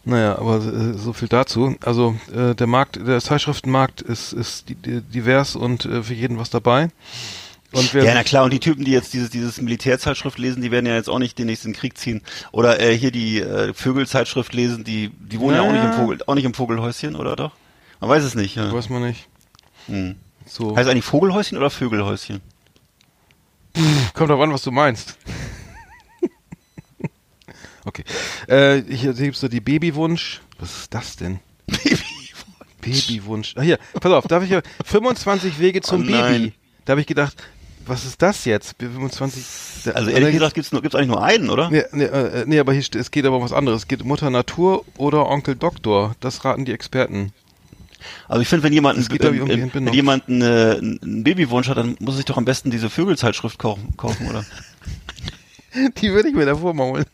naja, 0.05 0.39
aber 0.39 0.57
äh, 0.57 0.95
so 0.95 1.13
viel 1.13 1.29
dazu. 1.29 1.77
Also 1.85 2.17
äh, 2.35 2.55
der 2.55 2.67
Markt, 2.67 2.97
der 3.07 3.21
Zeitschriftenmarkt 3.21 4.01
ist, 4.01 4.33
ist 4.33 4.69
di- 4.69 4.75
di- 4.75 5.01
divers 5.03 5.55
und 5.57 5.85
äh, 5.85 6.03
für 6.03 6.15
jeden 6.15 6.39
was 6.39 6.51
dabei. 6.51 6.89
Und 7.73 7.93
Ja, 7.93 8.15
na 8.15 8.25
klar, 8.25 8.45
und 8.45 8.53
die 8.53 8.61
Typen, 8.61 8.85
die 8.87 8.93
jetzt 8.93 9.13
dieses, 9.13 9.29
dieses 9.29 9.61
Militärzeitschrift 9.61 10.39
lesen, 10.39 10.63
die 10.63 10.71
werden 10.71 10.87
ja 10.87 10.95
jetzt 10.95 11.11
auch 11.11 11.19
nicht 11.19 11.39
den 11.39 11.47
nächsten 11.47 11.75
Krieg 11.75 11.99
ziehen. 11.99 12.23
Oder 12.51 12.81
äh, 12.81 12.97
hier 12.97 13.11
die 13.11 13.41
äh, 13.41 13.75
Vögelzeitschrift 13.75 14.55
lesen, 14.55 14.85
die, 14.85 15.11
die 15.11 15.39
wohnen 15.39 15.57
ja, 15.57 15.63
auch 15.63 15.71
nicht 15.73 15.83
im 15.85 15.91
Ja. 15.91 15.93
Vogel, 15.93 16.19
auch 16.27 16.35
nicht 16.35 16.47
im 16.47 16.55
Vogelhäuschen, 16.55 17.15
oder 17.15 17.37
doch? 17.37 17.53
Man 18.01 18.09
weiß 18.09 18.25
es 18.25 18.35
nicht. 18.35 18.55
Ja. 18.57 18.73
weiß 18.73 18.89
man 18.89 19.03
nicht. 19.03 19.29
Hm. 19.87 20.15
So. 20.47 20.75
Heißt 20.75 20.89
eigentlich 20.89 21.05
Vogelhäuschen 21.05 21.59
oder 21.59 21.69
Vögelhäuschen? 21.69 22.41
Kommt 24.15 24.31
drauf 24.31 24.41
an, 24.41 24.53
was 24.53 24.63
du 24.63 24.71
meinst. 24.71 25.19
Okay. 27.89 28.05
Äh, 28.47 28.83
hier 28.89 29.13
gibt's 29.15 29.41
so 29.41 29.49
die 29.49 29.61
Babywunsch. 29.61 30.41
Was 30.61 30.81
ist 30.81 30.95
das 30.95 31.17
denn? 31.17 31.41
Babywunsch. 32.81 33.55
Ah, 33.57 33.63
hier, 33.63 33.79
pass 34.01 34.13
auf, 34.13 34.27
darf 34.27 34.45
ich 34.45 34.51
ja 34.51 34.61
25 34.85 35.59
Wege 35.59 35.81
zum 35.81 36.03
Oh. 36.03 36.07
Baby. 36.07 36.53
Da 36.85 36.93
habe 36.93 37.01
ich 37.01 37.07
gedacht, 37.07 37.37
was 37.87 38.05
ist 38.05 38.23
das 38.23 38.45
jetzt? 38.45 38.77
25. 38.79 39.45
Da- 39.85 39.93
Also 39.93 40.11
ehrlich 40.11 40.33
gesagt 40.33 40.57
nur, 40.73 40.83
gibt's 40.83 40.95
eigentlich 40.95 41.09
nur 41.09 41.23
einen, 41.23 41.51
oder? 41.51 41.71
Nee, 41.71 41.85
nee, 41.93 42.05
äh, 42.05 42.45
nee, 42.47 42.59
aber 42.59 42.73
hier, 42.73 42.85
es 42.95 43.11
geht 43.11 43.25
aber 43.27 43.37
um 43.37 43.43
was 43.43 43.53
anderes. 43.53 43.83
Es 43.83 43.89
geht 43.89 44.05
Mutter 44.05 44.31
Natur 44.31 44.85
oder 44.97 45.27
Onkel 45.27 45.57
Doktor. 45.57 46.15
Das 46.21 46.45
raten 46.45 46.65
die 46.65 46.73
Experten. 46.73 47.33
Also 48.29 48.43
ich 48.43 48.49
finde, 48.49 48.63
wenn 48.63 48.73
jemand, 48.73 48.99
ich, 48.99 49.11
äh, 49.11 49.27
äh, 49.27 49.71
wenn 49.75 49.93
jemand 49.93 50.29
äh, 50.29 50.77
einen 50.79 51.25
Babywunsch 51.25 51.69
hat, 51.69 51.79
dann 51.79 51.97
muss 51.99 52.15
er 52.15 52.19
sich 52.19 52.25
doch 52.27 52.37
am 52.37 52.45
besten 52.45 52.71
diese 52.71 52.91
Vögelzeitschrift 52.91 53.59
kaufen, 53.59 53.95
kaufen 53.97 54.29
oder? 54.29 54.45
Die 56.01 56.13
würde 56.13 56.29
ich 56.29 56.35
mir 56.35 56.47
davor 56.47 56.75
mal 56.75 56.85
holen. 56.87 57.05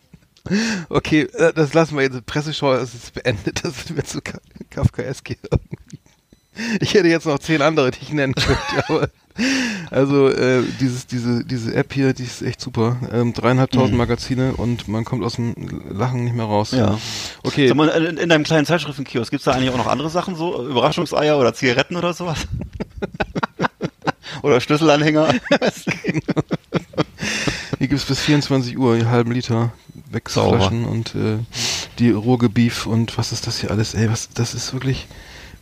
Okay, 0.89 1.21
äh, 1.33 1.53
das 1.53 1.73
lassen 1.73 1.95
wir 1.97 2.03
jetzt. 2.03 2.25
Presseschau 2.25 2.73
ist 2.75 2.93
jetzt 2.93 3.13
beendet. 3.13 3.59
Das 3.63 3.77
ist 3.77 3.89
mir 3.95 4.03
zu 4.03 4.21
Ka- 4.21 4.39
Kafkaesk 4.69 5.29
irgendwie. 5.29 5.99
Ich 6.79 6.93
hätte 6.93 7.07
jetzt 7.09 7.25
noch 7.25 7.39
zehn 7.39 7.61
andere, 7.61 7.91
die 7.91 7.99
ich 8.01 8.13
nennen 8.13 8.33
könnte. 8.33 8.61
Aber 8.87 9.09
also 9.91 10.29
äh, 10.29 10.63
dieses, 10.79 11.05
diese, 11.07 11.43
diese 11.43 11.73
App 11.75 11.91
hier, 11.91 12.13
die 12.13 12.23
ist 12.23 12.41
echt 12.41 12.61
super. 12.61 12.95
Ähm, 13.11 13.33
dreieinhalbtausend 13.33 13.91
Mhm. 13.91 13.97
Magazine 13.97 14.53
und 14.53 14.87
man 14.87 15.03
kommt 15.03 15.25
aus 15.25 15.35
dem 15.35 15.53
Lachen 15.89 16.23
nicht 16.23 16.35
mehr 16.35 16.45
raus. 16.45 16.71
Ja. 16.71 16.97
Okay. 17.43 17.67
Sag 17.67 17.75
mal, 17.75 17.89
in, 17.89 18.15
in 18.17 18.29
deinem 18.29 18.45
kleinen 18.45 18.65
Zeitschriftenkiosk 18.65 19.31
gibt's 19.31 19.43
da 19.45 19.51
eigentlich 19.51 19.71
auch 19.71 19.77
noch 19.77 19.87
andere 19.87 20.09
Sachen, 20.09 20.35
so 20.37 20.65
Überraschungseier 20.65 21.37
oder 21.37 21.53
Zigaretten 21.53 21.97
oder 21.97 22.13
sowas? 22.13 22.47
oder 24.43 24.61
Schlüsselanhänger? 24.61 25.33
Hier 27.79 27.87
gibt's 27.87 28.05
bis 28.05 28.19
24 28.21 28.77
Uhr 28.77 28.93
einen 28.93 29.09
halben 29.09 29.31
Liter 29.33 29.73
Wechselflaschen 30.15 30.85
und 30.85 31.13
äh, 31.13 31.37
die 31.99 32.09
Ruhrgebief 32.09 32.87
und 32.87 33.17
was 33.17 33.31
ist 33.31 33.45
das 33.45 33.59
hier 33.59 33.69
alles? 33.69 33.93
Ey, 33.93 34.09
was 34.09 34.29
das 34.33 34.53
ist 34.53 34.73
wirklich 34.73 35.07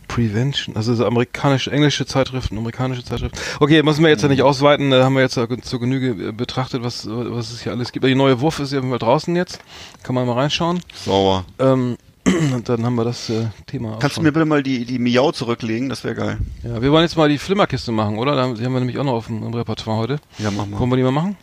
Prevention, 0.08 0.76
also 0.76 0.94
so 0.94 1.06
amerikanische, 1.06 1.70
englische 1.70 2.06
Zeitschriften, 2.06 2.58
amerikanische 2.58 3.04
Zeitschriften. 3.04 3.38
Okay, 3.60 3.82
müssen 3.82 4.02
wir 4.02 4.10
jetzt 4.10 4.22
ja 4.22 4.28
nicht 4.28 4.42
ausweiten, 4.42 4.90
da 4.90 5.04
haben 5.04 5.14
wir 5.14 5.22
jetzt 5.22 5.34
zur 5.34 5.80
Genüge 5.80 6.32
betrachtet, 6.32 6.82
was, 6.82 7.06
was 7.08 7.50
es 7.50 7.62
hier 7.62 7.72
alles 7.72 7.92
gibt. 7.92 8.04
Die 8.06 8.14
neue 8.14 8.40
Wurf 8.40 8.60
ist 8.60 8.72
ja 8.72 8.80
mal 8.80 8.98
draußen 8.98 9.34
jetzt, 9.36 9.60
kann 10.02 10.14
man 10.14 10.26
mal 10.26 10.34
reinschauen. 10.34 10.80
Sauber. 10.94 11.44
Ähm, 11.58 11.96
und 12.54 12.68
dann 12.68 12.84
haben 12.84 12.94
wir 12.94 13.04
das 13.04 13.28
äh, 13.28 13.48
Thema 13.66 13.94
auch 13.94 13.98
Kannst 13.98 14.16
du 14.16 14.22
mir 14.22 14.32
bitte 14.32 14.46
mal 14.46 14.62
die, 14.62 14.84
die 14.86 14.98
Miau 14.98 15.32
zurücklegen? 15.32 15.90
Das 15.90 16.04
wäre 16.04 16.14
geil. 16.14 16.38
Ja, 16.62 16.80
wir 16.80 16.90
wollen 16.90 17.02
jetzt 17.02 17.16
mal 17.16 17.28
die 17.28 17.38
Flimmerkiste 17.38 17.92
machen, 17.92 18.18
oder? 18.18 18.34
Die 18.54 18.64
haben 18.64 18.72
wir 18.72 18.80
nämlich 18.80 18.98
auch 18.98 19.04
noch 19.04 19.12
auf 19.12 19.26
dem 19.26 19.42
im 19.42 19.52
Repertoire 19.52 19.98
heute. 19.98 20.20
Ja, 20.38 20.50
mach 20.50 20.66
mal. 20.66 20.78
Wollen 20.78 20.90
wir 20.90 20.96
die 20.96 21.02
mal 21.02 21.10
machen? 21.12 21.36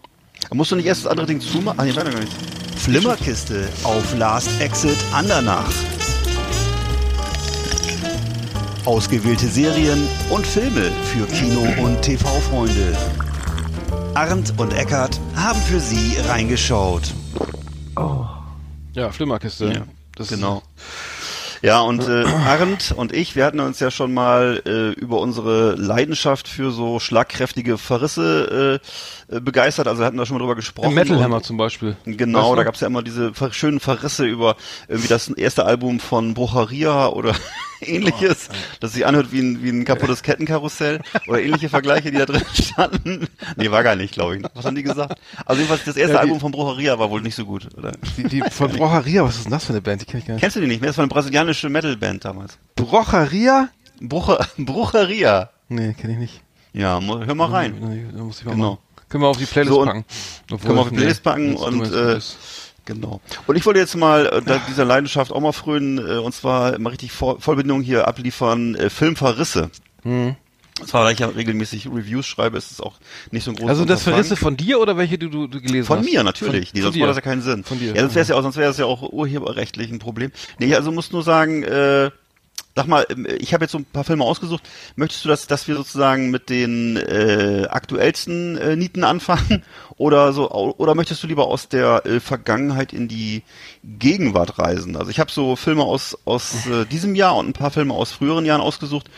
Musst 0.53 0.69
du 0.69 0.75
nicht 0.75 0.85
erst 0.85 1.05
das 1.05 1.11
andere 1.11 1.27
Ding 1.27 1.39
zumachen? 1.39 1.79
Ah, 1.79 1.85
nee, 1.85 1.95
weiter 1.95 2.11
gar 2.11 2.19
nicht. 2.19 2.33
Flimmerkiste 2.75 3.69
auf 3.83 4.17
Last 4.17 4.49
Exit 4.59 4.97
Andernach. 5.13 5.71
Ausgewählte 8.83 9.45
Serien 9.47 10.05
und 10.29 10.45
Filme 10.45 10.91
für 11.05 11.25
Kino- 11.27 11.81
und 11.81 12.01
TV-Freunde. 12.01 12.97
Arndt 14.13 14.53
und 14.57 14.73
Eckart 14.73 15.17
haben 15.37 15.61
für 15.61 15.79
Sie 15.79 16.17
reingeschaut. 16.27 17.13
Ja, 18.93 19.09
Flimmerkiste. 19.11 19.71
Ja, 19.71 19.83
das 20.17 20.27
Genau. 20.27 20.63
Ja, 21.61 21.81
und 21.81 22.07
äh, 22.07 22.23
Arndt 22.25 22.91
und 22.91 23.13
ich, 23.13 23.35
wir 23.35 23.45
hatten 23.45 23.59
uns 23.59 23.79
ja 23.79 23.91
schon 23.91 24.13
mal 24.13 24.63
äh, 24.65 24.99
über 24.99 25.19
unsere 25.19 25.75
Leidenschaft 25.75 26.47
für 26.47 26.71
so 26.71 26.99
schlagkräftige 26.99 27.77
Verrisse 27.77 28.81
äh, 28.81 28.87
begeistert. 29.39 29.87
Also 29.87 30.01
wir 30.01 30.05
hatten 30.07 30.17
da 30.17 30.25
schon 30.25 30.35
mal 30.35 30.39
drüber 30.41 30.55
gesprochen. 30.55 30.89
Im 30.89 30.95
Metal 30.95 31.23
Hammer 31.23 31.41
zum 31.41 31.57
Beispiel. 31.57 31.95
Genau, 32.05 32.39
Weißt 32.39 32.47
du 32.47 32.55
da 32.55 32.61
noch? 32.61 32.65
gab's 32.65 32.79
ja 32.81 32.87
immer 32.87 33.01
diese 33.03 33.31
schönen 33.51 33.79
Verrisse 33.79 34.25
über 34.25 34.55
irgendwie 34.87 35.07
das 35.07 35.29
erste 35.29 35.65
Album 35.65 35.99
von 35.99 36.33
Brucheria 36.33 37.07
oder 37.07 37.33
ähnliches, 37.81 38.49
das 38.79 38.93
sich 38.93 39.05
anhört 39.05 39.31
wie 39.31 39.39
ein, 39.39 39.63
wie 39.63 39.69
ein 39.69 39.85
kaputtes 39.85 40.21
Kettenkarussell 40.23 41.01
oder 41.27 41.41
ähnliche 41.41 41.69
Vergleiche, 41.69 42.11
die 42.11 42.17
da 42.17 42.25
drin 42.25 42.43
standen. 42.53 43.27
Nee, 43.55 43.71
war 43.71 43.83
gar 43.83 43.95
nicht, 43.95 44.13
glaube 44.13 44.37
ich. 44.37 44.43
Was 44.53 44.65
haben 44.65 44.75
die 44.75 44.83
gesagt? 44.83 45.19
Also 45.45 45.61
jedenfalls 45.61 45.85
das 45.85 45.95
erste 45.95 46.13
Ja, 46.13 46.19
die- 46.19 46.23
Album 46.27 46.39
von 46.39 46.51
Brucheria 46.51 46.99
war 46.99 47.09
wohl 47.09 47.21
nicht 47.21 47.35
so 47.35 47.45
gut, 47.45 47.67
oder? 47.77 47.93
Die, 48.17 48.23
die 48.23 48.41
von 48.51 48.71
Brocheria, 48.75 49.23
was 49.23 49.37
ist 49.37 49.45
denn 49.45 49.51
das 49.51 49.65
für 49.65 49.73
eine 49.73 49.81
Band? 49.81 50.01
Die 50.01 50.05
kenn 50.05 50.19
ich 50.19 50.25
gar 50.27 50.33
nicht. 50.35 50.41
Kennst 50.41 50.55
du 50.57 50.61
die 50.61 50.67
nicht 50.67 50.81
mehr? 50.81 50.89
Das 50.89 50.97
war 50.97 51.03
eine 51.03 51.09
brasilianische 51.09 51.69
Metalband 51.69 52.25
damals. 52.25 52.57
Brocheria? 52.75 53.69
Bruche, 54.01 54.39
Brucheria. 54.57 55.49
Nee, 55.69 55.93
kenne 55.93 56.13
ich 56.13 56.19
nicht. 56.19 56.41
Ja, 56.73 56.99
hör 57.01 57.35
mal 57.35 57.45
rein. 57.49 58.11
Muss 58.15 58.39
ich 58.39 58.45
mal 58.45 58.53
Genau. 58.55 58.69
machen. 58.71 58.79
Können 59.11 59.23
wir 59.23 59.27
auf 59.27 59.37
die 59.37 59.45
Playlist 59.45 59.75
So, 59.75 59.85
packen. 59.85 60.05
Obwohl, 60.49 60.59
Können 60.59 60.75
wir 60.75 60.81
auf 60.81 60.89
die 60.89 60.95
Playlist 60.95 61.23
packen 61.23 61.53
das- 61.53 61.63
und, 61.63 61.93
äh, 61.93 62.19
Genau. 62.85 63.21
Und 63.45 63.55
ich 63.55 63.65
wollte 63.67 63.79
jetzt 63.79 63.95
mal 63.95 64.25
äh, 64.25 64.59
dieser 64.67 64.85
Leidenschaft 64.85 65.31
auch 65.31 65.39
mal 65.39 65.51
frönen, 65.51 65.99
äh, 65.99 66.17
und 66.17 66.33
zwar 66.33 66.79
mal 66.79 66.89
richtig 66.89 67.11
Vor 67.11 67.39
Vollbindung 67.39 67.81
hier 67.83 68.07
abliefern, 68.07 68.73
äh, 68.73 68.89
Filmverrisse. 68.89 69.69
Hm. 70.01 70.35
Und 70.79 70.87
zwar, 70.89 71.05
weil 71.05 71.13
ich 71.13 71.19
ja 71.19 71.27
regelmäßig 71.27 71.85
Reviews 71.87 72.25
schreibe, 72.25 72.57
ist 72.57 72.71
es 72.71 72.81
auch 72.81 72.95
nicht 73.29 73.43
so 73.43 73.51
ein 73.51 73.55
großes 73.55 73.69
Also 73.69 73.85
das. 73.85 74.01
Verrisse 74.01 74.35
von 74.35 74.57
dir 74.57 74.79
oder 74.79 74.97
welche 74.97 75.19
du, 75.19 75.29
du, 75.29 75.45
du 75.47 75.61
gelesen 75.61 75.85
Von 75.85 75.99
hast? 75.99 76.05
mir 76.05 76.23
natürlich, 76.23 76.69
Von, 76.69 76.79
nee, 76.79 76.81
von 76.81 76.91
sonst 76.93 76.99
macht 76.99 77.09
das 77.09 77.15
ja 77.17 77.21
keinen 77.21 77.41
Sinn. 77.43 77.63
Von 77.63 77.77
dir. 77.77 77.93
Ja, 77.93 78.01
sonst 78.01 78.15
wäre 78.15 78.23
es 78.23 78.27
ja 78.29 78.35
auch, 78.35 78.41
sonst 78.41 78.57
wäre 78.57 78.71
es 78.71 78.77
ja 78.77 78.85
auch 78.85 79.03
urheberrechtlich 79.03 79.91
ein 79.91 79.99
Problem. 79.99 80.31
Nee, 80.57 80.73
also 80.73 80.91
muss 80.91 81.11
nur 81.11 81.21
sagen, 81.21 81.61
äh, 81.61 82.09
sag 82.75 82.87
mal, 82.87 83.05
ähm, 83.09 83.27
ich 83.39 83.53
habe 83.53 83.63
jetzt 83.65 83.71
so 83.71 83.77
ein 83.79 83.85
paar 83.85 84.03
Filme 84.03 84.23
ausgesucht. 84.23 84.63
Möchtest 84.95 85.25
du, 85.25 85.29
dass, 85.29 85.47
dass 85.47 85.67
wir 85.67 85.75
sozusagen 85.75 86.29
mit 86.31 86.49
den 86.49 86.97
äh, 86.97 87.67
aktuellsten 87.69 88.57
äh, 88.57 88.75
Nieten 88.75 89.03
anfangen 89.03 89.63
oder 89.97 90.33
so 90.33 90.49
oder 90.51 90.95
möchtest 90.95 91.21
du 91.23 91.27
lieber 91.27 91.47
aus 91.47 91.67
der 91.69 92.05
äh, 92.05 92.19
Vergangenheit 92.19 92.93
in 92.93 93.07
die 93.07 93.43
Gegenwart 93.83 94.57
reisen? 94.59 94.95
Also 94.95 95.09
ich 95.11 95.19
habe 95.19 95.31
so 95.31 95.55
Filme 95.55 95.83
aus 95.83 96.17
aus 96.25 96.65
äh, 96.67 96.85
diesem 96.85 97.15
Jahr 97.15 97.35
und 97.35 97.47
ein 97.49 97.53
paar 97.53 97.71
Filme 97.71 97.93
aus 97.93 98.11
früheren 98.11 98.45
Jahren 98.45 98.61
ausgesucht, 98.61 99.09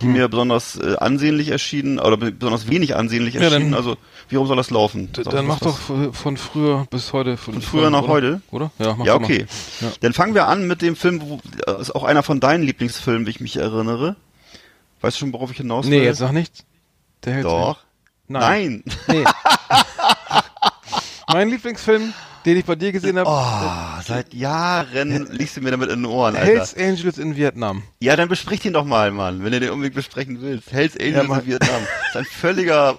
die 0.00 0.06
Hm. 0.06 0.12
mir 0.12 0.28
besonders 0.28 0.76
äh, 0.78 0.96
ansehnlich 0.98 1.48
erschienen 1.48 1.98
oder 1.98 2.16
be- 2.16 2.32
besonders 2.32 2.68
wenig 2.70 2.96
ansehnlich 2.96 3.34
Ja, 3.34 3.40
dann- 3.42 3.52
erschienen. 3.52 3.74
also 3.74 3.96
wie 4.28 4.36
rum 4.36 4.46
soll 4.46 4.56
das 4.56 4.70
laufen? 4.70 5.10
Sag 5.14 5.26
Dann 5.30 5.46
mach 5.46 5.60
doch 5.60 5.78
von 6.12 6.36
früher 6.38 6.86
bis 6.90 7.12
heute. 7.12 7.36
Von, 7.36 7.54
Von 7.54 7.62
früher 7.62 7.90
nach 7.90 8.02
oder? 8.04 8.12
heute? 8.12 8.42
Oder? 8.50 8.70
Ja, 8.78 8.94
mach 8.96 9.04
Ja, 9.06 9.14
okay. 9.16 9.46
Ja. 9.80 9.92
Dann 10.00 10.12
fangen 10.14 10.34
wir 10.34 10.48
an 10.48 10.66
mit 10.66 10.80
dem 10.80 10.96
Film, 10.96 11.20
wo, 11.22 11.38
das 11.66 11.80
ist 11.82 11.94
auch 11.94 12.04
einer 12.04 12.22
von 12.22 12.40
deinen 12.40 12.62
Lieblingsfilmen, 12.62 13.01
wie 13.06 13.30
ich 13.30 13.40
mich 13.40 13.56
erinnere. 13.56 14.16
Weißt 15.00 15.16
du 15.16 15.20
schon, 15.20 15.32
worauf 15.32 15.50
ich 15.50 15.56
hinaus 15.56 15.86
will? 15.86 15.98
Nee, 15.98 16.04
jetzt 16.04 16.18
sag 16.18 16.32
nichts. 16.32 16.64
Der 17.24 17.34
hält 17.34 17.44
Doch. 17.44 17.78
sich. 17.78 17.86
Nein. 18.28 18.84
Nein. 19.08 19.10
Nee. 19.18 19.24
mein 21.32 21.48
Lieblingsfilm, 21.48 22.12
den 22.44 22.56
ich 22.56 22.64
bei 22.64 22.74
dir 22.74 22.92
gesehen 22.92 23.18
habe, 23.18 23.28
Oh, 23.30 24.02
seit 24.04 24.34
Jahren 24.34 25.26
liegst 25.32 25.56
du 25.56 25.60
mir 25.60 25.70
damit 25.70 25.90
in 25.90 26.02
den 26.02 26.06
Ohren, 26.06 26.36
Alter. 26.36 26.46
Hells 26.46 26.76
Angels 26.76 27.18
in 27.18 27.36
Vietnam. 27.36 27.82
Ja, 28.00 28.16
dann 28.16 28.28
besprich 28.28 28.60
den 28.60 28.72
doch 28.72 28.84
mal, 28.84 29.10
Mann, 29.10 29.44
wenn 29.44 29.52
du 29.52 29.60
den 29.60 29.70
unbedingt 29.70 29.94
besprechen 29.94 30.40
willst. 30.40 30.72
Hells 30.72 30.96
Angels 30.96 31.28
Ja, 31.28 31.38
in 31.38 31.46
Vietnam. 31.46 31.82
Das 32.12 32.22
ist 32.22 32.26
ein 32.32 32.38
völliger 32.38 32.98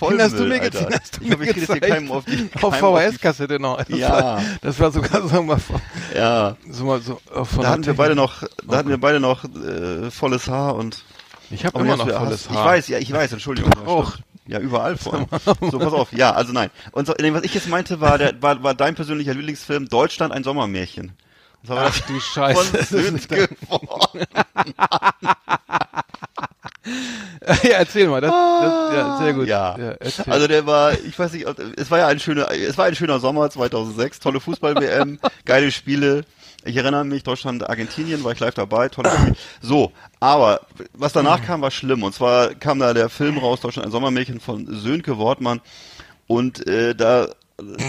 Den 0.00 0.22
hast 0.22 0.38
du 0.38 0.44
mir, 0.44 0.60
Alter. 0.60 0.84
den 0.84 0.94
hast 1.00 1.16
du 1.20 1.24
mir 1.24 1.40
ich 1.42 1.46
das 1.48 1.54
gezeigt. 1.54 1.86
keinem 1.86 2.10
auf 2.12 2.24
die 2.24 2.48
auf 2.62 2.76
VHS-Kassette 2.76 3.58
noch. 3.60 3.82
Das 3.84 3.98
Ja. 3.98 4.10
War, 4.10 4.42
das 4.62 4.78
war 4.80 4.90
sogar 4.92 5.28
so 5.28 5.42
mal, 5.42 5.58
von- 5.58 5.80
Ja. 6.14 6.56
so 6.70 6.84
mal 6.84 7.00
so 7.00 7.20
äh, 7.34 7.44
von 7.44 7.62
Da 7.62 7.70
hatten 7.70 7.86
wir 7.86 7.94
beide 7.94 8.14
noch, 8.14 8.42
da 8.66 8.76
hatten 8.78 8.88
wir 8.88 8.98
beide 8.98 9.20
noch 9.20 9.44
äh, 9.44 10.10
volles 10.10 10.48
Haar 10.48 10.74
und 10.76 11.04
Ich 11.50 11.64
habe 11.66 11.78
immer 11.80 11.96
noch 11.96 12.08
volles 12.08 12.48
Haar. 12.50 12.58
Ich 12.58 12.64
weiß, 12.64 12.88
ja, 12.88 12.98
ich 12.98 13.12
weiß, 13.12 13.32
Entschuldigung. 13.32 13.72
Auch. 13.86 14.14
Ja, 14.46 14.58
überall 14.58 14.96
vor 14.96 15.14
allem. 15.14 15.26
So, 15.70 15.78
pass 15.78 15.92
auf. 15.92 16.12
Ja, 16.12 16.32
also 16.32 16.52
nein. 16.52 16.70
Und 16.92 17.06
so, 17.06 17.14
was 17.16 17.42
ich 17.44 17.54
jetzt 17.54 17.68
meinte, 17.68 18.00
war, 18.00 18.18
der, 18.18 18.40
war, 18.42 18.62
war 18.62 18.74
dein 18.74 18.94
persönlicher 18.96 19.32
Lieblingsfilm 19.34 19.88
Deutschland 19.88 20.32
ein 20.32 20.42
Sommermärchen. 20.44 21.12
Das 21.62 21.76
war 21.76 21.86
Ach 21.88 22.00
du 22.00 22.18
Scheiße. 22.18 22.64
von 22.64 22.84
Sönke 22.84 23.48
geworden. 23.48 24.24
ja, 27.62 27.76
erzähl 27.78 28.08
mal. 28.08 28.20
Das, 28.20 28.30
das, 28.30 28.94
ja, 28.94 29.18
sehr 29.18 29.32
gut. 29.34 29.46
Ja. 29.48 29.76
erzähl. 29.76 30.32
Also 30.32 30.46
der 30.46 30.66
war, 30.66 30.92
ich 30.92 31.18
weiß 31.18 31.32
nicht, 31.32 31.46
ob- 31.46 31.58
es 31.76 31.90
war 31.90 31.98
ja 31.98 32.06
ein 32.08 32.18
schöner, 32.20 32.50
es 32.50 32.78
war 32.78 32.86
ein 32.86 32.94
schöner 32.94 33.20
Sommer 33.20 33.50
2006, 33.50 34.20
tolle 34.20 34.40
Fußball-WM, 34.40 35.18
geile 35.44 35.70
Spiele. 35.70 36.24
Ich 36.64 36.76
erinnere 36.76 37.04
mich, 37.04 37.22
Deutschland, 37.22 37.68
Argentinien, 37.68 38.22
war 38.22 38.32
ich 38.32 38.40
live 38.40 38.54
dabei, 38.54 38.88
tolle 38.90 39.10
Spiele. 39.10 39.36
So, 39.62 39.92
aber 40.20 40.60
was 40.92 41.12
danach 41.14 41.42
kam, 41.44 41.62
war 41.62 41.70
schlimm. 41.70 42.02
Und 42.02 42.14
zwar 42.14 42.54
kam 42.54 42.78
da 42.78 42.92
der 42.92 43.08
Film 43.08 43.38
raus, 43.38 43.60
Deutschland, 43.60 43.86
ein 43.86 43.92
Sommermärchen 43.92 44.40
von 44.40 44.66
Sönke 44.68 45.16
Wortmann. 45.16 45.60
Und 46.26 46.66
äh, 46.66 46.94
da 46.94 47.28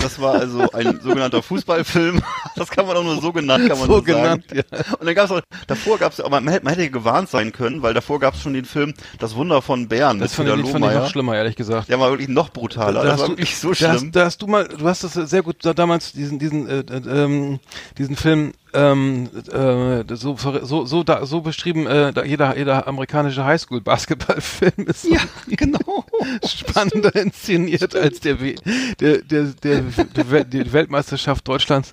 das 0.01 0.19
war 0.19 0.36
also 0.36 0.72
ein 0.72 0.99
sogenannter 1.01 1.41
Fußballfilm. 1.43 2.22
Das 2.55 2.69
kann 2.69 2.86
man 2.86 2.97
auch 2.97 3.03
nur 3.03 3.19
so 3.22 3.32
genannt, 3.32 3.67
kann 3.69 3.80
man 3.80 3.88
So 3.88 3.99
so 3.99 4.05
sagen. 4.05 4.05
genannt, 4.05 4.45
ja. 4.53 4.63
Und 4.99 5.05
dann 5.05 5.15
gab's 5.15 5.32
auch, 5.32 5.41
davor 5.67 5.97
gab's, 5.97 6.19
aber 6.19 6.41
man 6.41 6.53
hätte, 6.53 6.65
man 6.65 6.76
hätte 6.76 6.91
gewarnt 6.91 7.30
sein 7.30 7.51
können, 7.53 7.82
weil 7.82 7.93
davor 7.93 8.19
gab's 8.19 8.41
schon 8.41 8.53
den 8.53 8.65
Film 8.65 8.93
Das 9.19 9.36
Wunder 9.36 9.61
von 9.61 9.88
Bern 9.88 10.19
Das 10.19 10.38
mit 10.38 10.47
fand 10.47 10.59
ich, 10.65 10.72
fand 10.72 10.86
ich 10.86 10.93
noch 10.93 11.09
schlimmer, 11.09 11.36
ehrlich 11.36 11.55
gesagt. 11.55 11.89
Der 11.89 11.99
war 11.99 12.09
wirklich 12.11 12.28
noch 12.30 12.49
brutaler. 12.49 13.03
Das 13.03 13.22
war 13.22 13.30
wirklich 13.30 13.57
so 13.57 13.72
da 13.74 13.89
hast, 13.89 13.99
schlimm. 13.99 14.11
da 14.11 14.26
hast 14.26 14.41
du 14.41 14.47
mal, 14.47 14.67
du 14.67 14.86
hast 14.88 15.03
das 15.03 15.13
sehr 15.13 15.41
gut 15.41 15.57
da, 15.61 15.74
damals 15.74 16.11
diesen 16.11 16.39
diesen 16.39 16.67
äh, 16.67 16.80
äh, 16.80 17.24
ähm, 17.24 17.59
diesen 17.97 18.15
Film 18.15 18.53
ähm, 18.74 19.30
äh, 19.51 20.03
so 20.15 20.38
so 20.38 20.86
so 20.86 21.03
da, 21.03 21.26
so 21.26 21.41
beschrieben. 21.41 21.88
Äh, 21.88 22.13
da 22.13 22.24
jeder 22.24 22.57
jeder 22.57 22.88
amerikanische 22.88 23.43
Highschool 23.43 23.82
Basketballfilm 23.82 24.88
ist 24.88 25.05
Ja, 25.05 25.19
genau. 25.47 26.05
spannender 26.45 27.15
inszeniert 27.15 27.95
als 27.95 28.19
der, 28.22 28.39
W- 28.41 28.55
der, 28.99 29.19
der, 29.24 29.43
der, 29.63 29.82
der, 30.15 30.43
die 30.45 30.72
Weltmeisterschaft 30.74 31.47
Deutschlands 31.47 31.91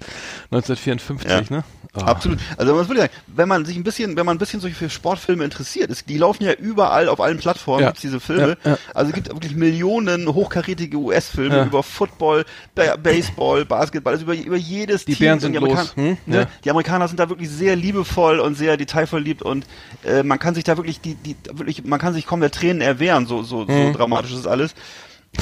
1954, 0.50 1.50
Ja. 1.50 1.56
ne? 1.58 1.64
Ah. 2.02 2.06
Absolut. 2.10 2.38
Also 2.56 2.76
was 2.76 2.88
würde 2.88 3.00
ich 3.02 3.10
sagen, 3.10 3.12
wenn 3.28 3.48
man 3.48 3.64
sich 3.64 3.76
ein 3.76 3.82
bisschen, 3.84 4.16
wenn 4.16 4.26
man 4.26 4.36
ein 4.36 4.38
bisschen 4.38 4.60
so 4.60 4.68
für 4.68 4.88
Sportfilme 4.90 5.44
interessiert, 5.44 5.90
ist, 5.90 6.08
die 6.08 6.18
laufen 6.18 6.44
ja 6.44 6.52
überall 6.52 7.08
auf 7.08 7.20
allen 7.20 7.38
Plattformen, 7.38 7.82
Ja. 7.82 7.88
gibt's 7.88 8.02
diese 8.02 8.20
Filme. 8.20 8.56
Ja, 8.64 8.70
ja. 8.72 8.78
Also 8.94 9.10
es 9.10 9.14
gibt 9.14 9.28
wirklich 9.28 9.54
Millionen 9.54 10.26
hochkarätige 10.32 10.96
US-Filme 10.96 11.56
Ja. 11.56 11.64
über 11.64 11.82
Football, 11.82 12.44
Ba- 12.74 12.96
Baseball, 12.96 13.64
Basketball, 13.64 14.12
also 14.14 14.24
über, 14.24 14.34
über 14.34 14.56
jedes 14.56 15.04
Die 15.04 15.14
Team. 15.14 15.24
Bären 15.26 15.40
sind 15.40 15.52
die 15.52 15.58
los, 15.58 15.68
Amerikaner, 15.70 16.08
hm? 16.08 16.16
ne, 16.26 16.36
Ja. 16.40 16.46
Die 16.64 16.70
Amerikaner 16.70 17.08
sind 17.08 17.18
da 17.20 17.28
wirklich 17.28 17.50
sehr 17.50 17.76
liebevoll 17.76 18.40
und 18.40 18.54
sehr 18.56 18.76
detailverliebt 18.76 19.42
und 19.42 19.66
äh, 20.04 20.22
man 20.22 20.38
kann 20.38 20.54
sich 20.54 20.64
da 20.64 20.76
wirklich 20.76 21.00
die, 21.00 21.14
die 21.14 21.36
wirklich, 21.52 21.84
man 21.84 21.98
kann 21.98 22.14
sich 22.14 22.26
kaum 22.26 22.40
der 22.40 22.50
Tränen 22.50 22.80
erwehren, 22.80 23.26
so 23.26 23.42
so, 23.42 23.66
so 23.66 23.72
Hm. 23.72 23.92
dramatisch 23.92 24.32
ist 24.32 24.46
alles. 24.46 24.74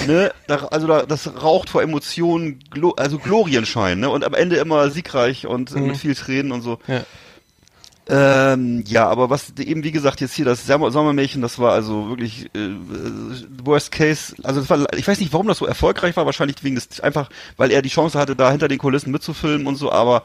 Ne, 0.06 0.32
da, 0.46 0.56
also 0.66 0.86
da, 0.86 1.02
das 1.06 1.42
raucht 1.42 1.70
vor 1.70 1.82
Emotionen, 1.82 2.60
also 2.96 3.18
Glorienschein, 3.18 4.00
ne? 4.00 4.10
Und 4.10 4.24
am 4.24 4.34
Ende 4.34 4.56
immer 4.56 4.90
siegreich 4.90 5.46
und 5.46 5.74
äh, 5.74 5.80
mit 5.80 5.96
viel 5.96 6.14
Tränen 6.14 6.52
und 6.52 6.62
so. 6.62 6.78
Ja. 6.86 7.04
Ähm, 8.08 8.84
ja, 8.86 9.08
aber 9.08 9.30
was 9.30 9.52
eben 9.58 9.82
wie 9.82 9.90
gesagt 9.90 10.20
jetzt 10.20 10.34
hier 10.34 10.44
das 10.44 10.64
Sommer 10.64 10.92
Sommermärchen, 10.92 11.42
das 11.42 11.58
war 11.58 11.72
also 11.72 12.08
wirklich 12.08 12.48
äh, 12.54 12.58
äh, 12.58 12.70
Worst 13.64 13.90
Case. 13.90 14.36
Also 14.44 14.60
das 14.60 14.70
war, 14.70 14.92
ich 14.96 15.08
weiß 15.08 15.18
nicht, 15.18 15.32
warum 15.32 15.48
das 15.48 15.58
so 15.58 15.66
erfolgreich 15.66 16.16
war. 16.16 16.24
Wahrscheinlich 16.24 16.62
wegen 16.62 16.76
des 16.76 17.00
einfach, 17.00 17.30
weil 17.56 17.72
er 17.72 17.82
die 17.82 17.88
Chance 17.88 18.16
hatte, 18.16 18.36
da 18.36 18.50
hinter 18.50 18.68
den 18.68 18.78
Kulissen 18.78 19.10
mitzufilmen 19.10 19.66
und 19.66 19.74
so. 19.74 19.90
Aber 19.90 20.22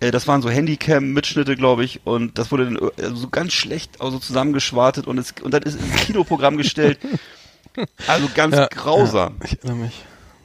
äh, 0.00 0.10
das 0.10 0.26
waren 0.26 0.42
so 0.42 0.50
Handycam-Mitschnitte, 0.50 1.54
glaube 1.54 1.84
ich, 1.84 2.00
und 2.04 2.36
das 2.36 2.50
wurde 2.50 2.64
dann 2.64 2.78
äh, 2.96 3.14
so 3.14 3.28
ganz 3.28 3.52
schlecht 3.52 4.00
also 4.00 4.18
zusammengeschwartet 4.18 5.06
und 5.06 5.18
es 5.18 5.34
und 5.40 5.54
dann 5.54 5.62
ist 5.62 5.78
ins 5.78 6.06
Kinoprogramm 6.06 6.56
gestellt. 6.56 6.98
Also 8.06 8.28
ganz 8.34 8.54
Ja, 8.56 8.66
grausam. 8.68 9.36
Ja, 9.40 9.44
ich 9.46 9.58
erinnere 9.58 9.90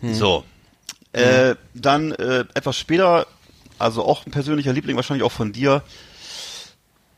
mich. 0.02 0.18
So. 0.18 0.44
Äh, 1.12 1.56
dann 1.74 2.12
äh, 2.12 2.46
etwas 2.54 2.78
später, 2.78 3.28
also 3.78 4.06
auch 4.06 4.26
ein 4.26 4.32
persönlicher 4.32 4.74
Liebling, 4.74 4.96
wahrscheinlich 4.96 5.26
auch 5.26 5.32
von 5.32 5.52
dir, 5.52 5.84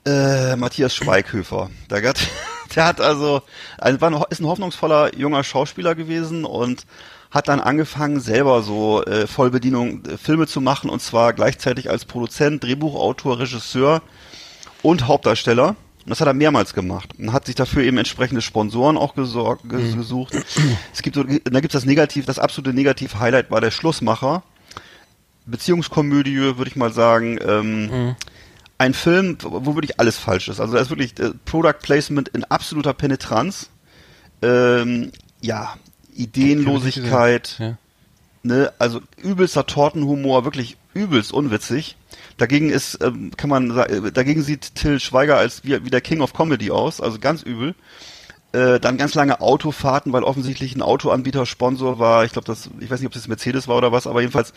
äh, 0.06 0.56
Matthias 0.56 0.96
Schweighöfer. 0.96 1.70
Der 1.90 2.08
hat, 2.08 2.20
der 2.76 2.86
hat 2.86 3.02
also, 3.02 3.42
ein, 3.78 4.00
war 4.02 4.12
ein, 4.12 4.24
ist 4.30 4.40
ein 4.40 4.48
hoffnungsvoller 4.48 5.16
junger 5.16 5.44
Schauspieler 5.44 5.96
gewesen 5.96 6.46
und 6.46 6.86
hat 7.30 7.48
dann 7.48 7.60
angefangen, 7.60 8.20
selber 8.20 8.62
so 8.62 9.04
äh, 9.06 9.28
Vollbedienung 9.28 10.06
äh, 10.06 10.18
Filme 10.18 10.48
zu 10.48 10.60
machen 10.62 10.90
und 10.90 11.02
zwar 11.02 11.34
gleichzeitig 11.34 11.90
als 11.90 12.06
Produzent, 12.06 12.64
Drehbuchautor, 12.64 13.40
Regisseur 13.40 14.02
und 14.82 15.08
Hauptdarsteller. 15.08 15.76
Und 16.04 16.10
das 16.10 16.20
hat 16.20 16.28
er 16.28 16.34
mehrmals 16.34 16.74
gemacht 16.74 17.10
und 17.20 17.32
hat 17.32 17.46
sich 17.46 17.56
dafür 17.56 17.84
eben 17.84 17.98
entsprechende 17.98 18.42
Sponsoren 18.42 18.98
auch 18.98 19.14
gesorgt, 19.16 19.70
ges 19.70 19.96
gesucht. 19.96 20.34
Es 20.94 21.02
gibt 21.04 21.16
so, 21.16 21.24
da 21.24 21.60
gibt 21.60 21.74
es 21.76 21.82
das 21.82 21.86
Negativ, 21.86 22.26
das 22.26 22.40
absolute 22.40 22.74
Negativ-Highlight 22.74 23.52
war 23.52 23.62
der 23.62 23.72
Schlussmacher. 23.72 24.44
Beziehungskomödie, 25.46 26.38
würde 26.38 26.68
ich 26.68 26.76
mal 26.76 26.92
sagen. 26.94 27.38
Ähm, 27.46 28.16
Ein 28.78 28.94
Film, 28.96 29.38
wo 29.42 29.76
wirklich 29.76 30.00
alles 30.00 30.18
falsch 30.18 30.48
ist. 30.48 30.60
Also 30.60 30.74
da 30.74 30.80
ist 30.82 30.90
wirklich 30.90 31.20
äh, 31.20 31.32
Product 31.46 31.80
Placement 31.84 32.30
in 32.30 32.44
absoluter 32.46 32.94
Penetranz. 32.94 33.70
Ähm, 34.42 35.12
ja, 35.42 35.76
Ideenlosigkeit 36.16 37.58
Ja. 37.60 37.78
ne, 38.44 38.74
also 38.80 39.02
übelster 39.22 39.66
Tortenhumor, 39.68 40.46
wirklich 40.46 40.78
übelst 40.94 41.32
unwitzig. 41.32 41.96
Dagegen 42.42 42.72
ist, 42.72 42.98
ähm, 43.04 43.30
kann 43.38 43.52
man 43.52 43.72
sagen, 43.72 44.10
dagegen 44.16 44.42
sieht 44.42 44.74
Till 44.74 45.00
Schweiger 45.00 45.38
als 45.38 45.64
wie, 45.64 45.86
wie 45.86 45.92
der 45.92 46.02
King 46.02 46.22
of 46.22 46.34
Comedy 46.34 46.72
aus, 46.72 47.00
also 47.00 47.20
ganz 47.20 47.44
übel. 47.44 47.76
Äh, 48.52 48.80
dann 48.80 48.98
ganz 48.98 49.14
lange 49.14 49.42
Autofahrten, 49.42 50.12
weil 50.12 50.24
offensichtlich 50.24 50.76
ein 50.76 50.82
Autoanbieter 50.82 51.46
Sponsor 51.46 52.00
war. 52.00 52.26
Ich 52.26 52.32
glaube, 52.32 52.48
das, 52.48 52.72
ich 52.80 52.90
weiß 52.90 53.00
nicht, 53.00 53.06
ob 53.06 53.14
das 53.14 53.28
Mercedes 53.28 53.68
war 53.68 53.78
oder 53.78 53.92
was, 53.92 54.08
aber 54.08 54.22
jedenfalls. 54.22 54.54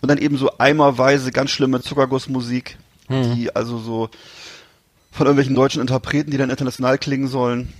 Und 0.00 0.10
dann 0.10 0.16
eben 0.16 0.38
so 0.38 0.56
eimerweise 0.56 1.30
ganz 1.30 1.50
schlimme 1.50 1.82
Zuckergussmusik, 1.82 2.78
die 3.10 3.54
also 3.54 3.76
so 3.76 4.08
von 5.12 5.26
irgendwelchen 5.26 5.54
deutschen 5.54 5.82
Interpreten, 5.82 6.30
die 6.30 6.38
dann 6.38 6.48
international 6.48 6.96
klingen 6.96 7.28
sollen. 7.28 7.70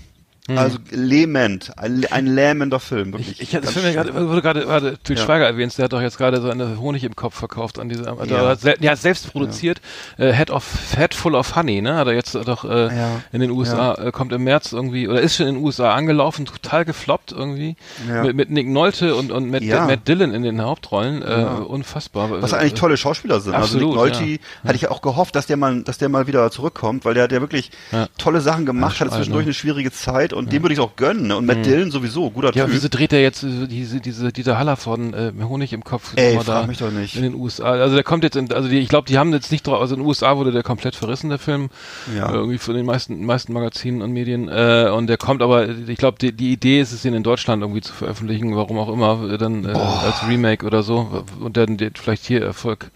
Also 0.49 0.78
lähmend, 0.92 1.72
ein, 1.76 2.07
ein 2.11 2.26
lähmender 2.26 2.78
Film, 2.78 3.12
wirklich. 3.12 3.40
Ich, 3.40 3.49
ich 3.49 3.57
hatte 3.57 3.66
Film 3.66 3.84
ja 3.86 4.03
gerade, 4.05 4.28
wurde 4.28 4.42
gerade, 4.42 4.97
Til 5.03 5.16
Ja. 5.16 5.24
Schweiger 5.24 5.44
erwähnt, 5.47 5.76
der 5.76 5.86
hat 5.86 5.92
doch 5.92 6.01
jetzt 6.01 6.18
gerade 6.18 6.40
so 6.40 6.49
eine 6.51 6.78
Honig 6.78 7.03
im 7.03 7.16
Kopf 7.16 7.34
verkauft 7.34 7.80
an 7.80 7.88
diese, 7.88 8.05
ja, 8.05 8.24
Ja. 8.24 8.49
hat 8.51 8.61
sel, 8.61 8.76
ja 8.80 8.94
selbst 8.94 9.32
produziert, 9.32 9.80
äh, 10.18 10.32
Head 10.32 10.51
of 10.51 10.64
Head 10.97 11.14
Full 11.14 11.34
of 11.34 11.57
Honey, 11.57 11.82
ne, 11.82 11.97
hat 11.97 12.07
er 12.07 12.12
jetzt 12.14 12.34
doch 12.36 12.64
äh, 12.64 12.97
Ja. 12.97 13.22
in 13.32 13.40
den 13.40 13.51
USA, 13.51 13.94
äh, 13.94 14.12
kommt 14.12 14.32
im 14.32 14.44
März 14.44 14.72
irgendwie, 14.72 15.09
oder 15.09 15.20
ist 15.20 15.36
schon 15.36 15.49
in 15.49 15.57
den 15.57 15.64
USA 15.64 15.94
angelaufen, 15.94 16.47
total 16.47 16.84
gefloppt 16.84 17.32
irgendwie, 17.32 17.74
Ja. 18.09 18.22
mit, 18.22 18.36
mit 18.36 18.51
Nick 18.51 18.68
Nolte 18.68 19.16
und, 19.16 19.32
und 19.32 19.51
Matt, 19.51 19.62
Ja. 19.62 19.84
Matt 19.86 20.07
Dillon 20.07 20.32
in 20.32 20.42
den 20.44 20.62
Hauptrollen, 20.62 21.22
äh, 21.22 21.40
Ja. 21.40 21.55
unfassbar. 21.57 22.30
Was 22.42 22.55
eigentlich 22.55 22.74
tolle 22.74 22.97
Schauspieler 22.97 23.40
sind. 23.40 23.55
Absolut, 23.55 23.99
also 23.99 24.05
Nick 24.05 24.20
Nolte 24.20 24.24
ja. 24.24 24.38
hatte 24.64 24.76
ich 24.76 24.82
ja 24.82 24.90
auch 24.92 25.03
gehofft, 25.03 25.34
dass 25.34 25.47
der 25.47 25.57
mal, 25.57 25.82
dass 25.82 25.99
der 25.99 26.09
mal 26.09 26.28
wieder 26.28 26.49
zurückkommt, 26.53 27.05
weil 27.05 27.14
der 27.14 27.24
hat 27.24 27.32
ja 27.32 27.40
wirklich 27.40 27.70
Ja. 27.90 28.07
tolle 28.16 28.40
Sachen 28.40 28.64
gemacht, 28.64 28.94
Ja, 29.01 29.07
hatte 29.07 29.16
zwischendurch 29.16 29.44
ne? 29.44 29.49
eine 29.49 29.55
schwierige 29.55 29.90
Zeit 29.90 30.36
und 30.37 30.53
dem 30.53 30.62
würde 30.62 30.72
ich 30.74 30.78
es 30.78 30.84
auch 30.84 30.95
gönnen. 30.97 31.26
Ne? 31.26 31.37
Und 31.37 31.47
Matt 31.47 31.64
Dillon 31.66 31.91
sowieso, 31.91 32.30
guter 32.30 32.55
Ja, 32.55 32.64
Typ. 32.66 32.74
wieso 32.74 32.89
dreht 32.89 33.12
er 33.12 33.20
jetzt 33.22 33.43
äh, 33.43 33.66
diese, 33.66 34.01
diese, 34.01 34.32
Dieter 34.32 34.59
Haller 34.59 34.76
von 34.76 35.14
äh, 35.14 35.32
Honig 35.43 35.72
im 35.72 35.82
Kopf 35.84 36.12
Ey, 36.16 36.34
frag 36.37 36.45
da 36.47 36.66
mich 36.66 36.78
doch 36.78 36.91
nicht. 36.91 37.16
in 37.16 37.22
den 37.22 37.34
USA? 37.34 37.64
Also 37.72 37.95
der 37.95 38.05
kommt 38.05 38.22
jetzt 38.24 38.37
in, 38.37 38.53
also 38.53 38.68
die, 38.68 38.78
ich 38.78 38.89
glaube, 38.89 39.09
die 39.09 39.18
haben 39.18 39.32
jetzt 39.32 39.51
nicht 39.51 39.66
drauf, 39.66 39.80
also 39.80 39.95
in 39.95 40.01
den 40.01 40.07
USA 40.07 40.37
wurde 40.37 40.53
der 40.53 40.62
komplett 40.62 40.95
verrissen, 40.95 41.28
der 41.30 41.39
Film. 41.39 41.68
Ja. 42.16 42.30
Äh, 42.30 42.34
irgendwie 42.34 42.59
von 42.59 42.74
den 42.74 42.87
meisten, 42.87 43.24
meisten 43.24 43.53
Magazinen 43.53 44.03
und 44.03 44.12
Medien. 44.12 44.49
Äh, 44.49 44.91
und 44.95 45.07
der 45.09 45.16
kommt 45.16 45.43
aber, 45.43 45.68
ich 45.68 45.99
glaube, 45.99 46.18
die, 46.20 46.32
die 46.32 46.53
Idee 46.53 46.80
ist 46.80 46.93
es, 46.93 47.05
ihn 47.05 47.14
in 47.14 47.22
Deutschland 47.22 47.62
irgendwie 47.62 47.80
zu 47.80 47.93
veröffentlichen, 47.93 48.55
warum 48.57 48.78
auch 48.78 48.93
immer, 48.93 49.30
äh, 49.32 49.39
dann 49.39 49.64
äh, 49.64 49.68
als 49.68 50.26
Remake 50.28 50.64
oder 50.66 50.82
so. 50.82 51.24
Und 51.41 51.57
dann 51.57 51.78
vielleicht 51.95 52.24
hier 52.26 52.43
Erfolg 52.43 52.91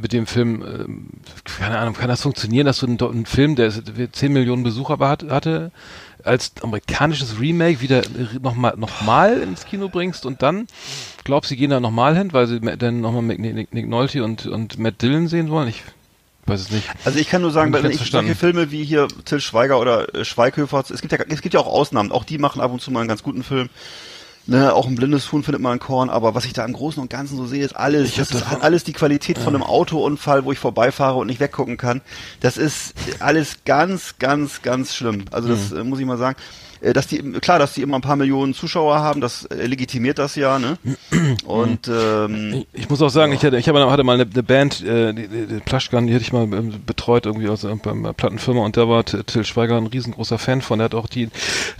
mit 0.00 0.14
dem 0.14 0.26
Film, 0.26 0.64
keine 1.58 1.76
Ahnung, 1.76 1.92
kann 1.92 2.08
das 2.08 2.22
funktionieren, 2.22 2.64
dass 2.64 2.78
du 2.78 2.86
einen, 2.86 3.26
Film, 3.26 3.54
der 3.54 3.66
ist- 3.66 3.82
10 4.12 4.32
Millionen 4.32 4.62
Besucher 4.62 4.98
hat, 4.98 5.24
hatte, 5.28 5.72
als 6.24 6.52
amerikanisches 6.62 7.40
Remake 7.40 7.80
wieder 7.80 8.02
nochmal 8.42 8.74
noch 8.76 9.02
mal 9.02 9.40
ins 9.40 9.64
Kino 9.64 9.88
bringst 9.88 10.26
und 10.26 10.42
dann 10.42 10.66
glaubst 11.24 11.48
sie 11.48 11.56
gehen 11.56 11.70
da 11.70 11.80
nochmal 11.80 12.16
hin, 12.16 12.32
weil 12.32 12.46
sie 12.46 12.60
dann 12.60 13.00
nochmal 13.00 13.22
Nick, 13.22 13.72
Nick, 13.72 13.88
Nolte 13.88 14.24
und, 14.24 14.46
und 14.46 14.78
Matt 14.78 15.02
Dillon 15.02 15.28
sehen 15.28 15.50
wollen? 15.50 15.68
Ich 15.68 15.82
weiß 16.46 16.60
es 16.60 16.70
nicht. 16.70 16.88
Also 17.04 17.18
ich 17.18 17.28
kann 17.28 17.42
nur 17.42 17.50
sagen, 17.50 17.74
ich 17.74 17.82
wenn 17.82 17.90
ich 17.90 18.10
solche 18.10 18.34
Filme 18.34 18.70
wie 18.70 18.84
hier 18.84 19.08
Till 19.24 19.40
Schweiger 19.40 19.78
oder 19.78 20.14
äh, 20.14 20.24
Schweighöfer, 20.24 20.84
es 20.88 21.00
gibt 21.00 21.12
ja 21.12 21.18
es 21.28 21.42
gibt 21.42 21.54
ja 21.54 21.60
auch 21.60 21.66
Ausnahmen, 21.66 22.12
auch 22.12 22.24
die 22.24 22.38
machen 22.38 22.60
ab 22.60 22.72
und 22.72 22.80
zu 22.80 22.90
mal 22.90 23.00
einen 23.00 23.08
ganz 23.08 23.22
guten 23.22 23.42
Film. 23.42 23.68
Ne, 24.50 24.72
auch 24.72 24.86
ein 24.86 24.94
blindes 24.94 25.30
Huhn 25.30 25.42
findet 25.42 25.60
man 25.60 25.72
ein 25.74 25.78
Korn, 25.78 26.08
aber 26.08 26.34
was 26.34 26.46
ich 26.46 26.54
da 26.54 26.64
im 26.64 26.72
Großen 26.72 27.02
und 27.02 27.10
Ganzen 27.10 27.36
so 27.36 27.44
sehe, 27.46 27.62
ist 27.62 27.76
alles, 27.76 28.08
Ich 28.08 28.16
das 28.16 28.30
ist 28.30 28.40
davon- 28.40 28.62
alles 28.62 28.82
die 28.82 28.94
Qualität 28.94 29.36
von 29.36 29.54
einem 29.54 29.62
Autounfall, 29.62 30.46
wo 30.46 30.52
ich 30.52 30.58
vorbeifahre 30.58 31.18
und 31.18 31.26
nicht 31.26 31.38
weggucken 31.38 31.76
kann. 31.76 32.00
Das 32.40 32.56
ist 32.56 32.94
alles 33.20 33.58
ganz, 33.66 34.14
ganz, 34.18 34.62
ganz 34.62 34.94
schlimm. 34.94 35.26
Also 35.32 35.48
das 35.50 35.70
Mhm. 35.70 35.76
äh, 35.76 35.84
muss 35.84 35.98
ich 36.00 36.06
mal 36.06 36.16
sagen. 36.16 36.38
Äh, 36.80 36.92
Dass 36.92 37.06
die, 37.06 37.18
klar, 37.18 37.58
dass 37.58 37.74
die 37.74 37.82
immer 37.82 37.96
ein 37.96 38.02
paar 38.02 38.16
Millionen 38.16 38.54
Zuschauer 38.54 38.98
haben, 38.98 39.20
das 39.20 39.44
äh, 39.46 39.66
legitimiert 39.66 40.18
das 40.18 40.34
ja, 40.36 40.58
ne? 40.58 40.78
Und 41.44 41.88
ähm, 41.88 42.64
Ich, 42.72 42.82
ich 42.82 42.90
muss 42.90 43.02
auch 43.02 43.10
sagen, 43.10 43.32
ich 43.32 43.42
hatte, 43.44 43.58
ich 43.58 43.68
hatte 43.68 44.04
mal 44.04 44.14
eine, 44.14 44.30
eine 44.30 44.42
Band, 44.42 44.84
äh, 44.84 45.12
die, 45.12 45.28
die, 45.28 45.46
die 45.46 45.60
Plushgun, 45.60 46.06
die 46.06 46.14
hatte 46.14 46.22
ich 46.22 46.32
mal 46.32 46.42
ähm, 46.42 46.74
betreut 46.86 47.26
irgendwie 47.26 47.48
aus 47.48 47.64
äh, 47.64 47.68
äh, 47.70 48.12
Plattenfirma 48.12 48.64
und 48.64 48.76
da 48.76 48.88
war 48.88 49.04
Till 49.04 49.44
Schweiger 49.44 49.76
ein 49.76 49.86
riesengroßer 49.86 50.38
Fan 50.38 50.62
von. 50.62 50.78
Der 50.78 50.86
hat 50.86 50.94
auch 50.94 51.06
die 51.06 51.28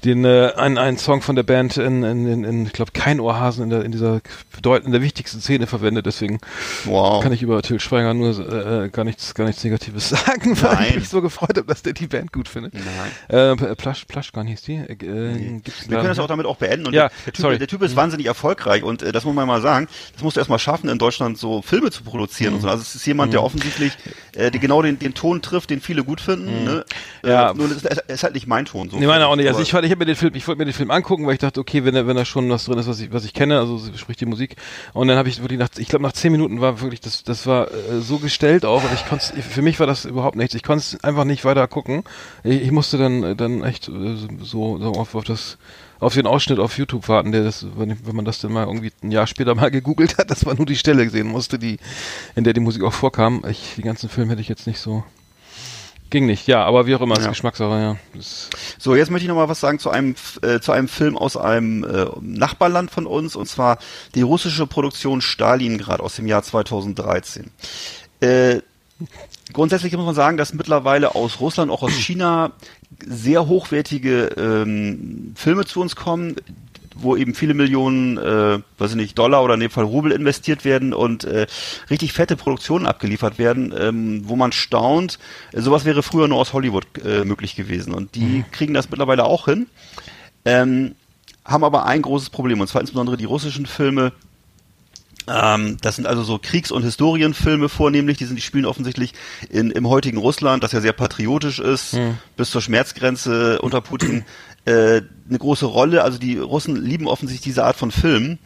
den 0.04 0.24
äh, 0.24 0.52
einen, 0.56 0.78
einen 0.78 0.98
Song 0.98 1.22
von 1.22 1.36
der 1.36 1.42
Band 1.42 1.76
in, 1.76 2.02
in, 2.02 2.26
in, 2.26 2.44
in 2.44 2.66
ich 2.66 2.72
glaube 2.72 2.92
kein 2.92 3.20
Ohrhasen 3.20 3.64
in 3.64 3.70
der 3.70 3.84
in 3.84 3.92
dieser 3.92 4.20
bedeutenden 4.54 4.92
der 4.92 5.02
wichtigsten 5.02 5.40
Szene 5.40 5.66
verwendet. 5.66 6.06
Deswegen 6.06 6.38
wow. 6.84 7.22
kann 7.22 7.32
ich 7.32 7.42
über 7.42 7.60
Till 7.62 7.80
Schweiger 7.80 8.14
nur 8.14 8.38
äh, 8.38 8.88
gar 8.90 9.04
nichts 9.04 9.34
gar 9.34 9.46
nichts 9.46 9.64
Negatives 9.64 10.08
sagen, 10.10 10.60
weil 10.62 10.72
ich 10.72 10.78
Nein. 10.78 10.94
mich 10.96 11.08
so 11.08 11.22
gefreut 11.22 11.56
habe, 11.56 11.64
dass 11.64 11.82
der 11.82 11.92
die 11.92 12.06
Band 12.06 12.32
gut 12.32 12.48
findet. 12.48 12.74
Nein. 12.74 13.56
Äh, 13.56 13.74
Plush, 13.74 14.04
Plushgun 14.06 14.46
hieß 14.46 14.62
die. 14.62 14.82
Äh, 14.88 14.94
Wir 14.96 15.60
da- 15.90 15.96
können 15.96 16.08
das 16.08 16.18
auch 16.18 16.26
damit 16.28 16.46
auch 16.46 16.56
beenden. 16.56 16.86
Und 16.86 16.94
Ja, 16.94 17.08
der, 17.26 17.32
typ, 17.34 17.36
sorry. 17.36 17.58
der 17.58 17.68
Typ 17.68 17.82
ist 17.82 17.94
wahnsinnig 17.94 18.26
erfolgreich 18.26 18.82
und 18.82 19.02
äh, 19.02 19.12
das 19.12 19.24
muss 19.24 19.34
man 19.34 19.46
mal 19.46 19.60
sagen. 19.60 19.86
Das 20.14 20.22
musst 20.22 20.36
du 20.36 20.40
erstmal 20.40 20.58
schaffen, 20.58 20.88
in 20.88 20.96
Deutschland 20.98 21.36
so 21.36 21.60
Filme 21.60 21.90
zu 21.90 22.02
produzieren 22.04 22.52
Mhm. 22.52 22.56
und 22.56 22.62
so. 22.62 22.68
Also 22.68 22.80
es 22.82 22.94
ist 22.94 23.06
jemand, 23.06 23.32
der 23.34 23.42
offensichtlich 23.42 23.92
äh, 24.34 24.50
die 24.50 24.58
genau 24.58 24.80
den, 24.80 24.98
den 24.98 25.12
Ton 25.12 25.42
trifft, 25.42 25.68
den 25.70 25.80
viele 25.82 26.04
gut 26.04 26.20
finden. 26.22 26.64
Ne? 26.64 26.84
Äh, 27.22 27.26
Mhm. 27.26 27.30
Ja. 27.30 27.52
Nur 27.54 27.68
das 27.68 27.82
ist, 27.82 28.02
ist 28.08 28.22
halt 28.22 28.32
nicht 28.34 28.46
mein 28.46 28.64
Ton. 28.64 28.88
So 28.88 28.98
Nee, 28.98 29.06
meine 29.06 29.26
auch 29.26 29.36
nicht. 29.36 29.46
Also 29.48 29.60
ich, 29.60 29.68
ich 29.68 29.74
habe 29.74 29.96
mir 29.96 30.06
den 30.06 30.16
Film, 30.16 30.34
ich 30.34 30.46
wollte 30.48 30.58
mir 30.58 30.64
den 30.64 30.72
Film 30.74 30.90
angucken, 30.90 31.26
weil 31.26 31.34
ich 31.34 31.38
dachte, 31.40 31.60
okay, 31.60 31.84
wenn 31.84 31.94
wenn 32.06 32.16
er 32.16 32.24
schon 32.24 32.48
was 32.48 32.64
drin 32.64 32.78
ist, 32.78 32.86
was 32.88 33.00
ich, 33.00 33.12
was 33.12 33.24
ich 33.24 33.34
kenne, 33.34 33.58
also 33.58 33.78
sprich 33.96 34.16
die 34.16 34.24
Musik. 34.26 34.56
Und 34.94 35.08
dann 35.08 35.18
habe 35.18 35.28
ich 35.28 35.40
wirklich 35.42 35.58
nach, 35.58 35.68
ich 35.76 35.88
glaube 35.88 36.02
nach 36.04 36.12
zehn 36.12 36.32
Minuten 36.32 36.60
war 36.62 36.80
wirklich, 36.80 37.00
das, 37.00 37.24
das 37.24 37.46
war 37.46 37.68
äh, 37.70 38.00
so 38.00 38.18
gestellt 38.18 38.64
auch, 38.64 38.82
und 38.82 38.92
ich 38.94 39.04
konnte, 39.06 39.26
für 39.42 39.60
mich 39.62 39.78
war 39.80 39.86
das 39.86 40.04
überhaupt 40.06 40.36
nichts. 40.36 40.54
Ich 40.54 40.62
konnte 40.62 40.80
es 40.96 41.04
einfach 41.04 41.24
nicht 41.24 41.44
weiter 41.44 41.66
gucken. 41.68 42.04
Ich, 42.44 42.62
ich 42.62 42.70
musste 42.70 42.96
dann, 42.96 43.36
dann 43.36 43.62
echt 43.64 43.88
äh, 43.88 43.92
so 44.42 44.77
auf, 44.82 45.14
auf 45.14 45.24
das 45.24 45.58
auf 46.00 46.14
den 46.14 46.28
Ausschnitt 46.28 46.60
auf 46.60 46.78
YouTube 46.78 47.08
warten, 47.08 47.32
der 47.32 47.42
das, 47.42 47.66
wenn, 47.76 47.98
man 48.12 48.24
das 48.24 48.38
dann 48.40 48.52
mal 48.52 48.66
irgendwie 48.66 48.92
ein 49.02 49.10
Jahr 49.10 49.26
später 49.26 49.54
mal 49.56 49.70
gegoogelt 49.70 50.18
hat, 50.18 50.30
dass 50.30 50.46
man 50.46 50.56
nur 50.56 50.66
die 50.66 50.76
Stelle 50.76 51.08
sehen 51.10 51.26
musste, 51.26 51.58
die, 51.58 51.78
in 52.36 52.44
der 52.44 52.52
die 52.52 52.60
Musik 52.60 52.84
auch 52.84 52.92
vorkam. 52.92 53.42
Ich, 53.48 53.74
die 53.76 53.82
ganzen 53.82 54.08
Filme 54.08 54.32
hätte 54.32 54.40
ich 54.40 54.48
jetzt 54.48 54.66
nicht 54.66 54.78
so 54.78 55.02
Ging 56.10 56.24
nicht, 56.24 56.46
ja, 56.46 56.64
aber 56.64 56.86
wie 56.86 56.94
auch 56.94 57.02
immer, 57.02 57.16
ja. 57.16 57.22
ist 57.22 57.28
Geschmackssache, 57.28 57.80
ja. 57.80 57.96
Das 58.14 58.48
so, 58.78 58.94
jetzt 58.94 59.10
möchte 59.10 59.24
ich 59.24 59.28
noch 59.28 59.36
mal 59.36 59.50
was 59.50 59.60
sagen 59.60 59.78
zu 59.78 59.90
einem 59.90 60.14
äh, 60.40 60.58
zu 60.58 60.72
einem 60.72 60.88
Film 60.88 61.18
aus 61.18 61.36
einem 61.36 61.84
äh, 61.84 62.06
Nachbarland 62.22 62.90
von 62.90 63.06
uns 63.06 63.36
und 63.36 63.46
zwar 63.46 63.78
die 64.14 64.22
russische 64.22 64.66
Produktion 64.66 65.20
Stalingrad 65.20 66.00
aus 66.00 66.16
dem 66.16 66.26
Jahr 66.26 66.42
2013. 66.42 67.50
Äh, 68.20 68.60
grundsätzlich 69.52 69.94
muss 69.94 70.06
man 70.06 70.14
sagen, 70.14 70.38
dass 70.38 70.54
mittlerweile 70.54 71.14
aus 71.14 71.40
Russland, 71.40 71.70
auch 71.70 71.82
aus 71.82 71.92
China 71.98 72.52
sehr 73.04 73.46
hochwertige 73.46 74.26
ähm, 74.36 75.32
Filme 75.36 75.64
zu 75.64 75.80
uns 75.80 75.96
kommen, 75.96 76.36
wo 77.00 77.16
eben 77.16 77.34
viele 77.34 77.54
Millionen, 77.54 78.18
äh, 78.18 78.58
weiß 78.78 78.90
ich 78.90 78.96
nicht, 78.96 79.18
Dollar 79.18 79.44
oder 79.44 79.54
in 79.54 79.60
dem 79.60 79.70
Fall 79.70 79.84
Rubel 79.84 80.12
investiert 80.12 80.64
werden 80.64 80.92
und 80.92 81.24
äh, 81.24 81.46
richtig 81.90 82.12
fette 82.12 82.36
Produktionen 82.36 82.86
abgeliefert 82.86 83.38
werden, 83.38 83.72
ähm, 83.78 84.22
wo 84.24 84.36
man 84.36 84.52
staunt. 84.52 85.18
Äh, 85.52 85.60
sowas 85.60 85.84
wäre 85.84 86.02
früher 86.02 86.28
nur 86.28 86.38
aus 86.38 86.52
Hollywood 86.52 86.86
äh, 87.04 87.24
möglich 87.24 87.54
gewesen 87.54 87.94
und 87.94 88.14
die 88.14 88.20
mhm. 88.20 88.44
kriegen 88.50 88.74
das 88.74 88.90
mittlerweile 88.90 89.24
auch 89.24 89.44
hin. 89.44 89.68
Ähm, 90.44 90.94
haben 91.44 91.64
aber 91.64 91.86
ein 91.86 92.02
großes 92.02 92.30
Problem 92.30 92.60
und 92.60 92.66
zwar 92.66 92.80
insbesondere 92.80 93.16
die 93.16 93.24
russischen 93.24 93.66
Filme 93.66 94.12
ähm, 95.30 95.76
das 95.80 95.96
sind 95.96 96.06
also 96.06 96.22
so 96.22 96.38
Kriegs- 96.38 96.70
und 96.70 96.82
Historienfilme 96.82 97.68
vornehmlich, 97.68 98.18
die 98.18 98.24
sind, 98.24 98.36
die 98.36 98.42
spielen 98.42 98.66
offensichtlich 98.66 99.12
in, 99.50 99.70
im 99.70 99.88
heutigen 99.88 100.18
Russland, 100.18 100.62
das 100.62 100.72
ja 100.72 100.80
sehr 100.80 100.92
patriotisch 100.92 101.58
ist, 101.58 101.94
mhm. 101.94 102.18
bis 102.36 102.50
zur 102.50 102.60
Schmerzgrenze 102.60 103.60
unter 103.60 103.80
Putin 103.80 104.24
äh, 104.64 105.02
eine 105.28 105.38
große 105.38 105.66
Rolle. 105.66 106.02
Also 106.02 106.18
die 106.18 106.38
Russen 106.38 106.76
lieben 106.76 107.06
offensichtlich 107.06 107.44
diese 107.44 107.64
Art 107.64 107.76
von 107.76 107.90
Film. 107.90 108.38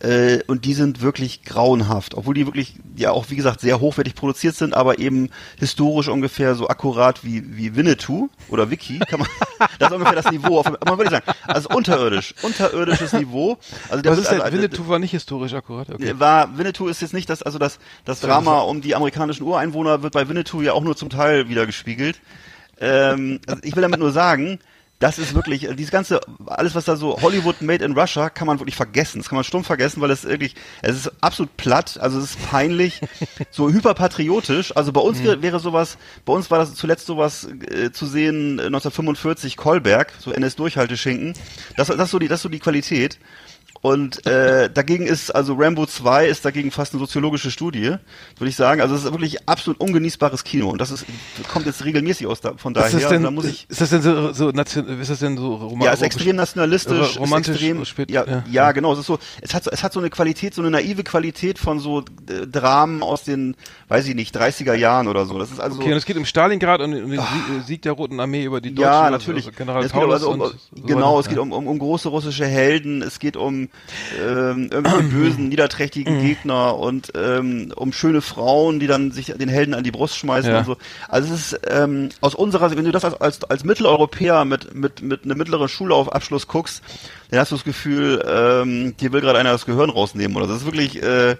Äh, 0.00 0.38
und 0.46 0.64
die 0.64 0.72
sind 0.72 1.02
wirklich 1.02 1.44
grauenhaft, 1.44 2.14
obwohl 2.14 2.32
die 2.32 2.46
wirklich 2.46 2.76
ja 2.96 3.10
auch 3.10 3.28
wie 3.28 3.36
gesagt 3.36 3.60
sehr 3.60 3.80
hochwertig 3.80 4.14
produziert 4.14 4.54
sind, 4.54 4.72
aber 4.72 4.98
eben 4.98 5.28
historisch 5.58 6.08
ungefähr 6.08 6.54
so 6.54 6.68
akkurat 6.68 7.22
wie 7.22 7.54
wie 7.54 7.76
Winnetou 7.76 8.30
oder 8.48 8.70
Wiki 8.70 8.98
kann 9.00 9.20
man 9.20 9.28
das 9.78 9.90
ist 9.90 9.94
ungefähr 9.94 10.22
das 10.22 10.30
Niveau, 10.30 10.58
auf, 10.58 10.64
man 10.64 10.96
würde 10.96 11.10
sagen, 11.10 11.26
also 11.46 11.68
unterirdisch, 11.68 12.34
unterirdisches 12.40 13.12
Niveau. 13.12 13.58
Also 13.90 14.00
der, 14.00 14.12
Was 14.12 14.20
ist 14.20 14.30
denn, 14.30 14.40
also, 14.40 14.56
Winnetou 14.56 14.88
war 14.88 14.98
nicht 14.98 15.10
historisch 15.10 15.52
akkurat. 15.52 15.90
Okay. 15.90 16.14
War 16.18 16.56
Winnetou 16.56 16.88
ist 16.88 17.02
jetzt 17.02 17.12
nicht 17.12 17.28
das 17.28 17.42
also 17.42 17.58
das 17.58 17.78
das 18.06 18.20
Drama 18.20 18.60
um 18.60 18.80
die 18.80 18.94
amerikanischen 18.94 19.42
Ureinwohner 19.42 20.02
wird 20.02 20.14
bei 20.14 20.26
Winnetou 20.30 20.62
ja 20.62 20.72
auch 20.72 20.82
nur 20.82 20.96
zum 20.96 21.10
Teil 21.10 21.50
wieder 21.50 21.66
gespiegelt. 21.66 22.20
Ähm, 22.80 23.40
also 23.46 23.60
ich 23.62 23.76
will 23.76 23.82
damit 23.82 24.00
nur 24.00 24.12
sagen, 24.12 24.60
das 25.00 25.18
ist 25.18 25.34
wirklich, 25.34 25.64
äh, 25.64 25.74
dieses 25.74 25.90
ganze, 25.90 26.20
alles 26.46 26.74
was 26.74 26.84
da 26.84 26.94
so 26.94 27.20
Hollywood 27.20 27.62
made 27.62 27.82
in 27.82 27.98
Russia, 27.98 28.28
kann 28.30 28.46
man 28.46 28.60
wirklich 28.60 28.76
vergessen. 28.76 29.18
Das 29.18 29.28
kann 29.28 29.36
man 29.36 29.44
stumm 29.44 29.64
vergessen, 29.64 30.00
weil 30.02 30.10
es 30.10 30.24
wirklich, 30.24 30.54
es 30.82 30.94
ist 30.94 31.12
absolut 31.22 31.56
platt, 31.56 31.98
also 31.98 32.18
es 32.18 32.32
ist 32.32 32.50
peinlich, 32.50 33.00
so 33.50 33.70
hyperpatriotisch. 33.70 34.76
Also 34.76 34.92
bei 34.92 35.00
uns 35.00 35.18
mhm. 35.18 35.24
wäre, 35.24 35.42
wäre 35.42 35.58
sowas, 35.58 35.96
bei 36.26 36.34
uns 36.34 36.50
war 36.50 36.58
das 36.58 36.74
zuletzt 36.74 37.06
sowas 37.06 37.48
äh, 37.70 37.90
zu 37.90 38.06
sehen, 38.06 38.60
1945 38.60 39.54
äh, 39.54 39.56
Kolberg, 39.56 40.12
so 40.18 40.32
NS-Durchhalteschinken. 40.32 41.32
Das, 41.76 41.88
das 41.88 42.10
so 42.10 42.18
die, 42.18 42.28
das 42.28 42.40
ist 42.40 42.42
so 42.42 42.48
die 42.50 42.60
Qualität. 42.60 43.18
Und 43.82 44.26
äh, 44.26 44.68
dagegen 44.68 45.06
ist, 45.06 45.30
also 45.30 45.54
Rambo 45.54 45.86
2 45.86 46.26
ist 46.26 46.44
dagegen 46.44 46.70
fast 46.70 46.92
eine 46.92 47.00
soziologische 47.00 47.50
Studie, 47.50 47.96
würde 48.36 48.48
ich 48.48 48.56
sagen. 48.56 48.82
Also 48.82 48.94
es 48.94 49.04
ist 49.04 49.10
wirklich 49.10 49.48
absolut 49.48 49.80
ungenießbares 49.80 50.44
Kino. 50.44 50.68
Und 50.68 50.82
das 50.82 50.90
ist, 50.90 51.06
kommt 51.50 51.64
jetzt 51.64 51.82
regelmäßig 51.82 52.26
aus 52.26 52.42
da, 52.42 52.52
von 52.58 52.74
daher. 52.74 52.88
Ist 52.88 53.02
das 53.02 53.08
denn, 53.08 53.22
da 53.22 53.30
ist 53.40 53.80
das 53.80 53.90
denn 53.90 54.02
so, 54.02 54.32
so 54.32 54.50
ist 54.50 55.10
das 55.10 55.18
denn 55.20 55.38
so 55.38 55.54
romantisch? 55.54 55.86
Ja, 55.86 55.92
ist 55.92 56.02
extrem 56.02 56.36
nationalistisch, 56.36 57.18
romantisch, 57.18 57.54
extrem, 57.54 57.84
spät, 57.86 58.10
ja, 58.10 58.26
ja, 58.26 58.44
ja, 58.50 58.72
genau. 58.72 58.92
Es 58.92 58.98
ist 58.98 59.06
so, 59.06 59.18
es 59.40 59.54
hat, 59.54 59.66
es 59.66 59.82
hat 59.82 59.94
so 59.94 60.00
eine 60.00 60.10
Qualität, 60.10 60.52
so 60.52 60.60
eine 60.60 60.70
naive 60.70 61.02
Qualität 61.02 61.58
von 61.58 61.80
so 61.80 62.00
äh, 62.00 62.46
Dramen 62.46 63.02
aus 63.02 63.24
den, 63.24 63.56
weiß 63.88 64.06
ich 64.08 64.14
nicht, 64.14 64.36
30er 64.36 64.74
Jahren 64.74 65.08
oder 65.08 65.24
so. 65.24 65.38
Das 65.38 65.50
ist 65.50 65.58
also. 65.58 65.80
Okay, 65.80 65.92
und 65.92 65.96
es 65.96 66.04
geht 66.04 66.18
um 66.18 66.26
Stalingrad 66.26 66.82
und 66.82 67.02
um 67.02 67.10
den 67.10 67.18
oh. 67.18 67.24
Sieg 67.66 67.80
der 67.80 67.92
Roten 67.92 68.20
Armee 68.20 68.44
über 68.44 68.60
die 68.60 68.74
Deutschen. 68.74 68.92
Ja, 68.92 69.08
natürlich. 69.08 69.46
Also 69.46 69.56
General 69.56 69.88
Paulus 69.88 70.14
also 70.14 70.30
um, 70.32 70.40
und 70.42 70.86
genau, 70.86 71.14
so 71.14 71.20
es 71.20 71.28
geht 71.30 71.38
um, 71.38 71.52
um, 71.52 71.66
um 71.66 71.78
große 71.78 72.10
russische 72.10 72.44
Helden. 72.44 73.00
Es 73.00 73.18
geht 73.18 73.38
um 73.38 73.69
ähm, 74.18 74.70
irgendwelche 74.70 75.02
bösen, 75.10 75.48
niederträchtigen 75.48 76.18
mhm. 76.18 76.22
Gegner 76.22 76.78
und 76.78 77.12
ähm, 77.14 77.72
um 77.76 77.92
schöne 77.92 78.20
Frauen, 78.20 78.80
die 78.80 78.86
dann 78.86 79.10
sich 79.12 79.26
den 79.26 79.48
Helden 79.48 79.74
an 79.74 79.84
die 79.84 79.90
Brust 79.90 80.16
schmeißen 80.16 80.50
ja. 80.50 80.58
und 80.60 80.64
so. 80.64 80.76
Also 81.08 81.34
es 81.34 81.52
ist 81.52 81.60
ähm, 81.68 82.10
aus 82.20 82.34
unserer 82.34 82.68
Sicht, 82.68 82.78
wenn 82.78 82.84
du 82.84 82.92
das 82.92 83.04
als, 83.04 83.20
als, 83.20 83.44
als 83.44 83.64
Mitteleuropäer 83.64 84.44
mit, 84.44 84.74
mit, 84.74 85.02
mit 85.02 85.24
einem 85.24 85.38
mittleren 85.38 85.68
Schulaufabschluss 85.68 86.46
guckst, 86.46 86.82
dann 87.30 87.40
hast 87.40 87.52
du 87.52 87.56
das 87.56 87.64
Gefühl, 87.64 88.24
ähm, 88.26 88.96
dir 88.96 89.12
will 89.12 89.20
gerade 89.20 89.38
einer 89.38 89.52
das 89.52 89.66
Gehirn 89.66 89.90
rausnehmen 89.90 90.36
oder 90.36 90.46
so. 90.46 90.52
Das 90.52 90.62
ist 90.62 90.66
wirklich 90.66 91.02
äh, 91.02 91.36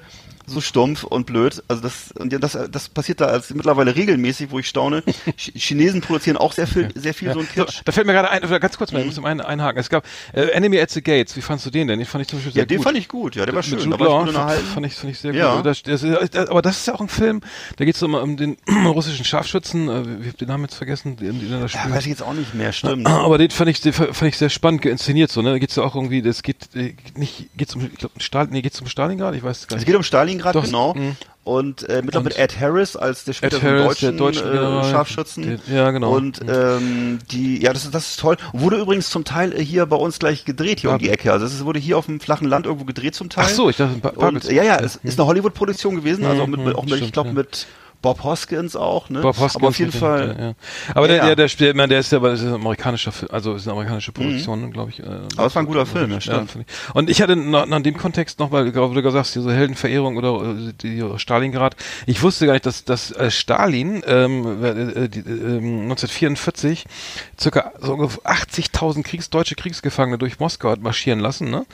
so 0.47 0.61
stumpf 0.61 1.05
und 1.05 1.27
blöd. 1.27 1.63
Also 1.69 1.83
das, 1.83 2.13
und 2.19 2.33
das, 2.33 2.59
das 2.71 2.89
passiert 2.89 3.21
da 3.21 3.27
als 3.27 3.53
mittlerweile 3.55 3.95
regelmäßig, 3.95 4.51
wo 4.51 4.59
ich 4.59 4.69
staune. 4.69 5.03
Chinesen 5.37 6.01
produzieren 6.01 6.37
auch 6.37 6.53
sehr 6.53 6.67
viel, 6.67 6.89
sehr 6.95 7.15
viel 7.15 7.29
ja. 7.29 7.35
so 7.35 7.41
ein 7.41 7.49
Kitsch. 7.49 7.77
So, 7.77 7.83
da 7.85 7.93
fällt 7.93 8.07
mir 8.07 8.13
gerade 8.13 8.31
ein, 8.31 8.61
ganz 8.61 8.77
kurz 8.77 8.93
mal, 8.93 9.01
ich 9.01 9.07
muss 9.07 9.15
zum 9.15 9.25
einen 9.25 9.41
einhaken. 9.41 9.81
Es 9.81 9.89
gab 9.89 10.05
äh, 10.33 10.43
Enemy 10.51 10.81
at 10.81 10.91
the 10.91 11.03
Gates. 11.03 11.37
Wie 11.37 11.43
fandst 11.43 11.67
du 11.67 11.71
den 11.71 11.89
denn? 11.89 11.99
Den 11.99 12.07
fand 12.07 12.23
ich 12.23 12.29
zum 12.29 12.39
Beispiel 12.39 12.53
sehr 12.53 12.63
ja, 12.63 12.67
den 12.67 12.79
gut. 12.79 12.85
fand 12.85 12.99
ich 12.99 13.09
gut. 13.09 13.37
Ja, 13.37 13.47
der 13.47 13.55
war 13.55 13.63
schön. 13.63 13.79
Mit 13.89 14.01
Jude 14.01 14.33
fand, 14.33 14.33
fand, 14.33 14.87
ich, 14.87 14.95
fand 14.95 15.13
ich 15.13 15.19
sehr 15.19 15.35
ja. 15.35 15.57
gut. 15.57 15.67
Das, 15.67 15.83
das, 15.83 16.01
das, 16.01 16.49
aber 16.49 16.63
das 16.63 16.79
ist 16.79 16.87
ja 16.87 16.95
auch 16.95 17.01
ein 17.01 17.09
Film. 17.09 17.41
Da 17.77 17.85
geht 17.85 17.95
es 17.95 18.03
um, 18.03 18.15
um 18.15 18.37
den 18.37 18.57
russischen 18.87 19.25
Scharfschützen. 19.25 19.89
Äh, 19.89 20.01
ich 20.21 20.27
habe 20.29 20.37
den 20.39 20.49
Namen 20.49 20.65
jetzt 20.65 20.75
vergessen. 20.75 21.17
Den, 21.17 21.41
den 21.41 21.51
da 21.51 21.67
ja, 21.67 21.91
weiß 21.91 22.03
ich 22.03 22.11
jetzt 22.11 22.23
auch 22.23 22.35
nicht 22.35 22.55
mehr. 22.55 22.73
Stimmt. 22.73 23.07
Aber 23.07 23.39
den 23.39 23.51
fand 23.51 23.71
ich, 23.71 23.81
den 23.81 23.93
fand 23.93 24.23
ich 24.23 24.39
sehr 24.39 24.51
spannend 24.51 24.85
inszeniert. 24.85 25.31
So, 25.31 25.43
ne? 25.43 25.53
Da 25.53 25.59
geht 25.59 25.71
es 25.71 25.77
ja 25.77 25.83
auch 25.83 25.95
irgendwie. 25.95 26.23
Das 26.23 26.43
geht 26.43 26.75
äh, 26.75 26.95
nicht. 27.17 27.49
Geht's 27.57 27.75
um, 27.75 27.85
ich 27.85 27.99
glaube, 27.99 28.21
Stalin. 28.21 28.51
Nee, 28.53 28.63
geht's 28.63 28.81
um 28.81 28.87
Stalingrad. 28.87 29.35
Ich 29.35 29.43
weiß 29.43 29.69
gar 29.69 29.77
nicht. 29.77 29.83
Es 29.83 29.87
geht 29.87 29.97
um 29.97 30.03
Stalingrad, 30.31 30.55
Doch, 30.55 30.65
genau. 30.65 30.95
Mh 30.95 31.17
und 31.43 31.89
äh, 31.89 32.03
mittlerweile 32.05 32.35
mit 32.35 32.39
Ed 32.39 32.61
Harris 32.61 32.97
als 32.97 33.25
der 33.25 33.33
später 33.33 33.59
deutschen, 33.59 34.17
deutschen 34.17 34.47
äh, 34.47 34.85
Scharfschützen. 34.85 35.61
Der, 35.67 35.75
ja, 35.75 35.91
genau. 35.91 36.15
Und 36.15 36.41
ähm, 36.47 37.19
die, 37.31 37.63
ja, 37.63 37.73
das 37.73 37.87
ist, 37.87 37.95
das 37.95 38.11
ist 38.11 38.21
toll. 38.21 38.37
Wurde 38.53 38.77
übrigens 38.77 39.09
zum 39.09 39.25
Teil 39.25 39.59
hier 39.59 39.87
bei 39.87 39.97
uns 39.97 40.19
gleich 40.19 40.45
gedreht 40.45 40.81
hier 40.81 40.91
ja. 40.91 40.97
um 40.97 41.01
die 41.01 41.09
Ecke. 41.09 41.33
Also 41.33 41.47
es 41.47 41.65
wurde 41.65 41.81
hier 41.81 41.97
auf 41.97 42.07
dem 42.07 42.21
flachen 42.21 42.47
Land 42.47 42.67
irgendwo 42.67 42.85
gedreht 42.85 43.15
zum 43.15 43.31
Teil. 43.31 43.47
Ach 43.47 43.51
so, 43.51 43.71
ich 43.71 43.79
dachte, 43.79 44.13
und, 44.13 44.45
ja, 44.45 44.63
ja, 44.63 44.77
es 44.77 44.97
ist 44.97 45.19
eine 45.19 45.27
Hollywood-Produktion 45.27 45.97
gewesen, 45.97 46.27
also 46.27 46.43
auch 46.43 46.47
mit, 46.47 46.75
auch 46.75 46.85
mit 46.85 47.01
ich 47.01 47.11
glaube 47.11 47.33
mit 47.33 47.67
Bob 48.03 48.25
Hoskins 48.25 48.77
auch, 48.77 49.11
ne? 49.11 49.21
Bob 49.21 49.37
Hoskins. 49.37 49.57
Aber 49.57 49.69
auf 49.69 49.79
jeden 49.79 49.93
Fall. 49.93 50.37
Ja, 50.39 50.45
ja. 50.47 50.55
Aber 50.95 51.07
ja, 51.09 51.15
der, 51.15 51.25
der, 51.27 51.37
der, 51.37 51.49
spielt, 51.49 51.77
der 51.77 52.01
ist 52.01 52.13
ja, 52.13 52.19
das 52.19 52.41
ist 52.41 52.47
ein 52.47 52.55
amerikanischer, 52.55 53.13
also 53.31 53.55
ist 53.55 53.67
eine 53.67 53.73
amerikanische 53.73 54.13
Produktion, 54.13 54.63
mhm. 54.63 54.73
glaube 54.73 54.91
ich. 54.91 55.01
Äh, 55.01 55.05
aber 55.37 55.47
es 55.47 55.55
war 55.55 55.63
ein 55.63 55.67
guter 55.67 55.85
Film, 55.85 56.11
ja, 56.11 56.21
stimmt. 56.21 56.51
Und 56.95 57.11
ich 57.11 57.21
hatte 57.21 57.37
noch, 57.37 57.67
in 57.67 57.83
dem 57.83 57.99
Kontext 57.99 58.39
noch, 58.39 58.53
weil 58.53 58.73
du 58.73 59.03
gesagt 59.03 59.15
hast, 59.15 59.35
diese 59.35 59.53
Heldenverehrung 59.53 60.17
oder 60.17 60.43
äh, 60.43 60.73
die 60.73 61.05
Stalingrad. 61.17 61.77
Ich 62.07 62.23
wusste 62.23 62.47
gar 62.47 62.55
nicht, 62.55 62.65
dass, 62.65 62.85
dass 62.85 63.11
äh, 63.13 63.31
Stalin 63.31 64.03
ähm, 64.07 64.65
äh, 64.65 65.09
die, 65.09 65.21
äh, 65.21 65.59
1944 65.59 66.87
circa 67.39 67.73
so 67.81 67.95
80.000 67.95 69.03
Kriegs, 69.03 69.29
deutsche 69.29 69.57
Kriegsgefangene 69.57 70.17
durch 70.17 70.41
Moskau 70.41 70.71
hat 70.71 70.81
marschieren 70.81 71.21
lassen, 71.21 71.51
ne? 71.51 71.67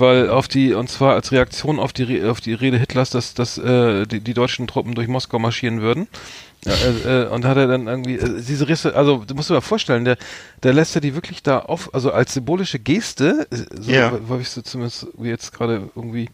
Weil 0.00 0.30
auf 0.30 0.48
die, 0.48 0.72
und 0.74 0.88
zwar 0.88 1.14
als 1.14 1.30
Reaktion 1.32 1.78
auf 1.78 1.92
die, 1.92 2.24
auf 2.24 2.40
die 2.40 2.54
Rede 2.54 2.78
Hitlers, 2.78 3.10
dass, 3.10 3.34
dass 3.34 3.58
äh, 3.58 4.06
die, 4.06 4.20
die 4.20 4.34
deutschen 4.34 4.66
Truppen 4.66 4.94
durch 4.94 5.08
Moskau 5.08 5.38
marschieren 5.38 5.80
würden. 5.80 6.08
Ja, 6.64 6.72
äh, 6.72 7.22
äh, 7.22 7.28
und 7.28 7.46
hat 7.46 7.56
er 7.56 7.66
dann 7.66 7.86
irgendwie 7.86 8.16
äh, 8.16 8.42
diese 8.42 8.68
Risse, 8.68 8.94
also 8.94 9.24
du 9.26 9.34
musst 9.34 9.48
dir 9.48 9.54
mal 9.54 9.62
vorstellen, 9.62 10.04
der, 10.04 10.18
der 10.62 10.74
lässt 10.74 10.94
er 10.94 11.00
die 11.00 11.14
wirklich 11.14 11.42
da 11.42 11.60
auf, 11.60 11.94
also 11.94 12.12
als 12.12 12.34
symbolische 12.34 12.78
Geste, 12.78 13.46
äh, 13.50 13.56
so 13.80 13.90
ja. 13.90 14.10
habe 14.10 14.42
ich 14.42 14.50
so 14.50 14.60
zumindest 14.60 15.06
jetzt 15.22 15.52
gerade 15.54 15.88
irgendwie 15.96 16.28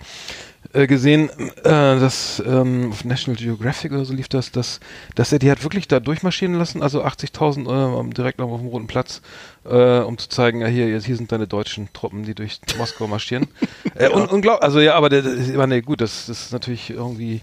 äh, 0.72 0.86
gesehen, 0.86 1.30
äh, 1.38 1.62
dass 1.64 2.42
ähm, 2.46 2.90
auf 2.90 3.04
National 3.04 3.40
Geographic 3.40 3.92
oder 3.92 4.04
so 4.04 4.12
lief 4.12 4.28
das, 4.28 4.50
dass, 4.52 4.80
dass 5.14 5.32
er 5.32 5.38
die 5.38 5.50
hat 5.50 5.62
wirklich 5.62 5.88
da 5.88 6.00
durchmarschieren 6.00 6.54
lassen, 6.54 6.82
also 6.82 7.04
80.000 7.04 8.10
äh, 8.10 8.14
direkt 8.14 8.40
auf 8.40 8.60
dem 8.60 8.68
Roten 8.68 8.86
Platz, 8.86 9.22
äh, 9.64 9.98
um 10.00 10.18
zu 10.18 10.28
zeigen, 10.28 10.60
ja 10.60 10.66
hier, 10.66 10.98
hier 10.98 11.16
sind 11.16 11.32
deine 11.32 11.46
deutschen 11.46 11.88
Truppen, 11.92 12.24
die 12.24 12.34
durch 12.34 12.60
Moskau 12.78 13.06
marschieren. 13.06 13.48
äh, 13.94 14.04
ja. 14.04 14.10
un 14.10 14.26
unglaublich, 14.26 14.62
also 14.62 14.80
ja, 14.80 14.94
aber 14.94 15.08
der, 15.08 15.22
der, 15.22 15.66
nee, 15.66 15.80
gut, 15.80 16.00
das, 16.00 16.26
das 16.26 16.46
ist 16.46 16.52
natürlich 16.52 16.90
irgendwie 16.90 17.42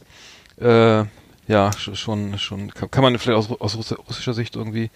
äh, 0.57 1.05
ja, 1.47 1.71
schon, 1.73 2.37
schon, 2.37 2.71
kann, 2.73 3.03
man 3.03 3.17
vielleicht 3.19 3.37
aus, 3.37 3.75
aus 3.75 3.97
russischer 4.07 4.33
Sicht 4.33 4.55
irgendwie 4.55 4.89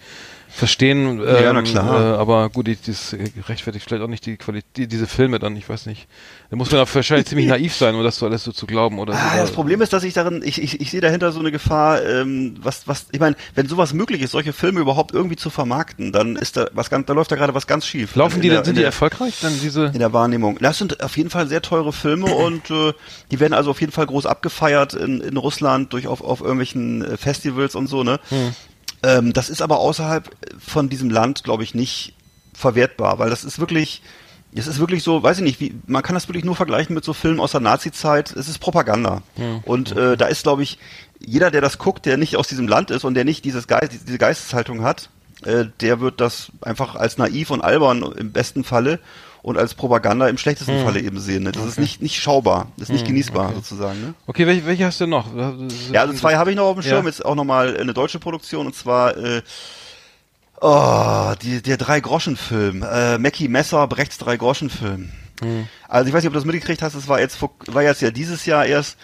verstehen. 0.48 1.20
Ähm, 1.20 1.44
ja, 1.44 1.52
na 1.52 1.62
klar. 1.62 2.14
Äh, 2.14 2.16
aber 2.16 2.48
gut, 2.48 2.68
das 2.86 3.14
rechtfertigt 3.48 3.84
vielleicht 3.86 4.02
auch 4.02 4.08
nicht 4.08 4.24
die 4.24 4.36
Qualität, 4.36 4.68
die, 4.76 4.86
diese 4.88 5.06
Filme 5.06 5.38
dann, 5.38 5.56
ich 5.56 5.68
weiß 5.68 5.86
nicht. 5.86 6.08
Da 6.50 6.56
muss 6.56 6.70
man 6.70 6.80
wahrscheinlich 6.80 7.26
ziemlich 7.26 7.46
naiv 7.48 7.74
sein, 7.74 7.94
um 7.94 8.02
das 8.02 8.16
so 8.16 8.26
alles 8.26 8.44
so 8.44 8.52
zu 8.52 8.66
glauben, 8.66 8.98
oder? 8.98 9.14
Ah, 9.14 9.36
das 9.36 9.50
Problem 9.50 9.82
ist, 9.82 9.92
dass 9.92 10.04
ich 10.04 10.14
darin, 10.14 10.42
ich, 10.42 10.60
ich, 10.60 10.80
ich 10.80 10.90
sehe 10.90 11.00
dahinter 11.00 11.32
so 11.32 11.40
eine 11.40 11.52
Gefahr, 11.52 12.02
ähm, 12.04 12.56
was, 12.62 12.88
was, 12.88 13.06
ich 13.12 13.20
meine, 13.20 13.36
wenn 13.54 13.68
sowas 13.68 13.92
möglich 13.92 14.22
ist, 14.22 14.30
solche 14.30 14.52
Filme 14.52 14.80
überhaupt 14.80 15.12
irgendwie 15.12 15.36
zu 15.36 15.50
vermarkten, 15.50 16.12
dann 16.12 16.36
ist 16.36 16.56
da 16.56 16.68
was 16.72 16.88
ganz, 16.88 17.06
da 17.06 17.12
läuft 17.12 17.30
da 17.30 17.36
gerade 17.36 17.54
was 17.54 17.66
ganz 17.66 17.86
schief. 17.86 18.16
Laufen 18.16 18.40
die, 18.40 18.48
der, 18.48 18.64
sind 18.64 18.78
die 18.78 18.82
erfolgreich, 18.82 19.38
dann 19.42 19.52
diese? 19.60 19.86
In 19.86 19.98
der 19.98 20.12
Wahrnehmung. 20.12 20.58
Das 20.60 20.78
sind 20.78 21.02
auf 21.02 21.16
jeden 21.16 21.30
Fall 21.30 21.46
sehr 21.48 21.60
teure 21.60 21.92
Filme 21.92 22.26
und 22.34 22.70
äh, 22.70 22.94
die 23.30 23.38
werden 23.38 23.52
also 23.52 23.70
auf 23.70 23.80
jeden 23.80 23.92
Fall 23.92 24.06
groß 24.06 24.26
abgefeiert 24.26 24.94
in, 24.94 25.20
in 25.20 25.36
Russland 25.36 25.92
durch 25.92 26.06
auf, 26.06 26.22
auf 26.22 26.37
irgendwelchen 26.40 27.04
äh, 27.04 27.16
Festivals 27.16 27.74
und 27.74 27.86
so, 27.86 28.02
ne? 28.02 28.20
Hm. 28.28 28.54
Ähm, 29.02 29.32
das 29.32 29.48
ist 29.48 29.62
aber 29.62 29.78
außerhalb 29.78 30.30
von 30.58 30.88
diesem 30.88 31.10
Land, 31.10 31.44
glaube 31.44 31.62
ich, 31.62 31.74
nicht 31.74 32.14
verwertbar, 32.52 33.18
weil 33.18 33.30
das 33.30 33.44
ist 33.44 33.60
wirklich, 33.60 34.02
es 34.54 34.66
ist 34.66 34.80
wirklich 34.80 35.04
so, 35.04 35.22
weiß 35.22 35.38
ich 35.38 35.44
nicht, 35.44 35.60
wie, 35.60 35.74
man 35.86 36.02
kann 36.02 36.14
das 36.14 36.28
wirklich 36.28 36.44
nur 36.44 36.56
vergleichen 36.56 36.94
mit 36.94 37.04
so 37.04 37.12
Filmen 37.12 37.38
aus 37.38 37.52
der 37.52 37.60
Nazi-Zeit. 37.60 38.32
Es 38.32 38.48
ist 38.48 38.58
Propaganda. 38.58 39.22
Ja. 39.36 39.60
Und 39.64 39.96
äh, 39.96 40.16
da 40.16 40.26
ist, 40.26 40.42
glaube 40.42 40.64
ich, 40.64 40.78
jeder, 41.20 41.50
der 41.50 41.60
das 41.60 41.78
guckt, 41.78 42.06
der 42.06 42.16
nicht 42.16 42.36
aus 42.36 42.48
diesem 42.48 42.66
Land 42.66 42.90
ist 42.90 43.04
und 43.04 43.14
der 43.14 43.24
nicht 43.24 43.44
dieses 43.44 43.68
Geist, 43.68 43.92
diese 44.06 44.18
Geisteshaltung 44.18 44.82
hat, 44.82 45.10
äh, 45.44 45.66
der 45.80 46.00
wird 46.00 46.20
das 46.20 46.50
einfach 46.60 46.96
als 46.96 47.18
naiv 47.18 47.50
und 47.50 47.60
albern 47.60 48.02
im 48.16 48.32
besten 48.32 48.64
Falle 48.64 48.98
und 49.48 49.56
als 49.56 49.74
Propaganda 49.74 50.28
im 50.28 50.36
schlechtesten 50.36 50.78
hm. 50.78 50.84
Falle 50.84 51.00
eben 51.00 51.18
sehen. 51.18 51.44
Ne? 51.44 51.52
Das 51.52 51.62
okay. 51.62 51.70
ist 51.70 51.78
nicht, 51.78 52.02
nicht 52.02 52.20
schaubar, 52.20 52.68
das 52.76 52.88
ist 52.88 52.92
nicht 52.92 53.00
hm, 53.02 53.08
genießbar 53.08 53.46
okay. 53.46 53.54
sozusagen. 53.56 54.00
Ne? 54.00 54.14
Okay, 54.26 54.46
welche, 54.46 54.66
welche 54.66 54.84
hast 54.84 55.00
du 55.00 55.06
noch? 55.06 55.26
Ja, 55.90 56.02
also 56.02 56.12
zwei 56.12 56.36
habe 56.36 56.50
ich 56.50 56.56
noch 56.56 56.66
auf 56.66 56.74
dem 56.74 56.82
Schirm, 56.82 57.04
ja. 57.04 57.10
jetzt 57.10 57.24
auch 57.24 57.34
nochmal 57.34 57.76
eine 57.76 57.94
deutsche 57.94 58.18
Produktion 58.18 58.66
und 58.66 58.74
zwar 58.74 59.16
äh, 59.16 59.42
oh, 60.60 61.32
die, 61.42 61.62
der 61.62 61.78
Drei-Groschen-Film. 61.78 62.82
Äh, 62.82 63.18
Mackie 63.18 63.48
Messer, 63.48 63.86
Brechts 63.86 64.18
Drei-Groschen-Film. 64.18 65.10
Hm. 65.40 65.68
Also 65.88 66.08
ich 66.08 66.14
weiß 66.14 66.22
nicht, 66.22 66.28
ob 66.28 66.34
du 66.34 66.40
das 66.40 66.44
mitgekriegt 66.44 66.82
hast, 66.82 66.94
das 66.94 67.08
war 67.08 67.18
jetzt, 67.18 67.38
war 67.40 67.82
jetzt 67.82 68.02
ja 68.02 68.10
dieses 68.10 68.44
Jahr 68.44 68.66
erst 68.66 68.98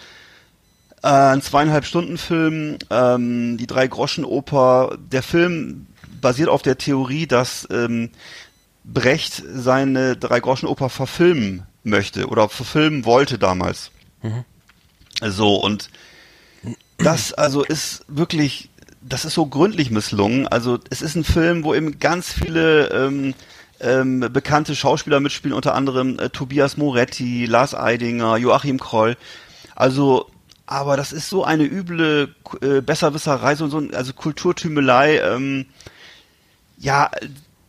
äh, 1.01 1.07
ein 1.07 1.41
zweieinhalb 1.41 1.85
Stunden 1.85 2.17
Film, 2.17 2.77
ähm, 2.91 3.57
die 3.57 3.67
Drei-Groschen-Oper. 3.67 4.97
Der 5.11 5.23
Film 5.23 5.87
basiert 6.21 6.49
auf 6.49 6.61
der 6.61 6.77
Theorie, 6.77 7.25
dass 7.25 7.67
ähm, 7.71 8.11
Brecht 8.85 9.43
seine 9.53 10.15
Drei-Groschen-Oper 10.15 10.89
verfilmen 10.89 11.63
möchte 11.83 12.27
oder 12.27 12.49
verfilmen 12.49 13.05
wollte 13.05 13.37
damals. 13.37 13.91
Mhm. 14.21 14.43
So, 15.21 15.55
und 15.55 15.89
das 16.97 17.33
also 17.33 17.63
ist 17.63 18.05
wirklich, 18.07 18.69
das 19.01 19.25
ist 19.25 19.33
so 19.33 19.45
gründlich 19.45 19.91
misslungen. 19.91 20.47
Also 20.47 20.79
es 20.89 21.01
ist 21.01 21.15
ein 21.15 21.23
Film, 21.23 21.63
wo 21.63 21.73
eben 21.73 21.99
ganz 21.99 22.31
viele 22.31 22.89
ähm, 22.89 23.33
ähm, 23.79 24.19
bekannte 24.31 24.75
Schauspieler 24.75 25.19
mitspielen, 25.19 25.55
unter 25.55 25.75
anderem 25.75 26.19
äh, 26.19 26.29
Tobias 26.29 26.77
Moretti, 26.77 27.45
Lars 27.45 27.75
Eidinger, 27.75 28.37
Joachim 28.37 28.79
Kroll. 28.79 29.17
Also, 29.75 30.29
aber 30.65 30.97
das 30.97 31.11
ist 31.11 31.29
so 31.29 31.43
eine 31.43 31.63
üble 31.63 32.33
äh, 32.61 32.81
Besserwisserei, 32.81 33.55
so, 33.55 33.67
so 33.67 33.83
also 33.93 34.13
Kulturtümelei. 34.13 35.19
Ähm, 35.19 35.65
ja, 36.77 37.09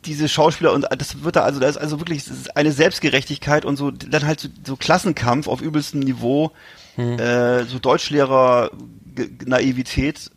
diese 0.06 0.28
Schauspieler 0.28 0.72
und 0.72 0.86
das 0.96 1.22
wird 1.22 1.36
da 1.36 1.42
also 1.42 1.60
da 1.60 1.68
ist 1.68 1.76
also 1.76 2.00
wirklich 2.00 2.24
eine 2.54 2.72
Selbstgerechtigkeit 2.72 3.64
und 3.64 3.76
so 3.76 3.90
dann 3.90 4.26
halt 4.26 4.40
so, 4.40 4.48
so 4.64 4.76
Klassenkampf 4.76 5.48
auf 5.48 5.60
übelstem 5.60 6.00
Niveau, 6.00 6.52
hm. 6.94 7.18
äh, 7.18 7.64
so 7.64 7.78
Deutschlehrer 7.78 8.70
Naivität. 9.44 10.30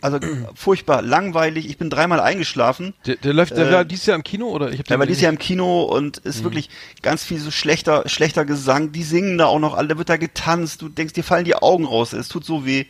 Also 0.00 0.18
furchtbar 0.54 1.02
langweilig. 1.02 1.68
Ich 1.68 1.78
bin 1.78 1.90
dreimal 1.90 2.20
eingeschlafen. 2.20 2.94
Der, 3.06 3.16
der 3.16 3.34
läuft, 3.34 3.56
der 3.56 3.68
äh, 3.68 3.72
war 3.72 3.84
dieses 3.84 4.06
Jahr 4.06 4.16
im 4.16 4.24
Kino 4.24 4.48
oder 4.48 4.70
ich 4.70 4.78
habe 4.78 4.88
Der 4.88 4.98
war 4.98 5.06
dieses 5.06 5.22
Jahr 5.22 5.32
im 5.32 5.38
Kino 5.38 5.82
und 5.82 6.18
ist 6.18 6.38
hm. 6.38 6.44
wirklich 6.44 6.70
ganz 7.02 7.24
viel 7.24 7.38
so 7.38 7.50
schlechter 7.50 8.08
schlechter 8.08 8.44
Gesang. 8.44 8.92
Die 8.92 9.02
singen 9.02 9.38
da 9.38 9.46
auch 9.46 9.60
noch 9.60 9.74
alle. 9.74 9.88
Da 9.88 9.98
wird 9.98 10.08
da 10.08 10.16
getanzt. 10.16 10.82
Du 10.82 10.88
denkst, 10.88 11.14
dir 11.14 11.24
fallen 11.24 11.44
die 11.44 11.54
Augen 11.54 11.84
raus. 11.84 12.12
Es 12.12 12.28
tut 12.28 12.44
so 12.44 12.66
weh. 12.66 12.86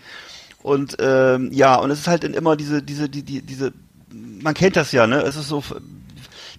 Und 0.62 0.96
ähm, 0.98 1.50
ja, 1.52 1.76
und 1.76 1.90
es 1.90 2.00
ist 2.00 2.08
halt 2.08 2.24
immer 2.24 2.56
diese 2.56 2.82
diese 2.82 3.08
die, 3.08 3.22
die 3.22 3.42
diese 3.42 3.72
man 4.10 4.54
kennt 4.54 4.76
das 4.76 4.92
ja, 4.92 5.06
ne? 5.06 5.20
Es 5.20 5.36
ist 5.36 5.48
so 5.48 5.62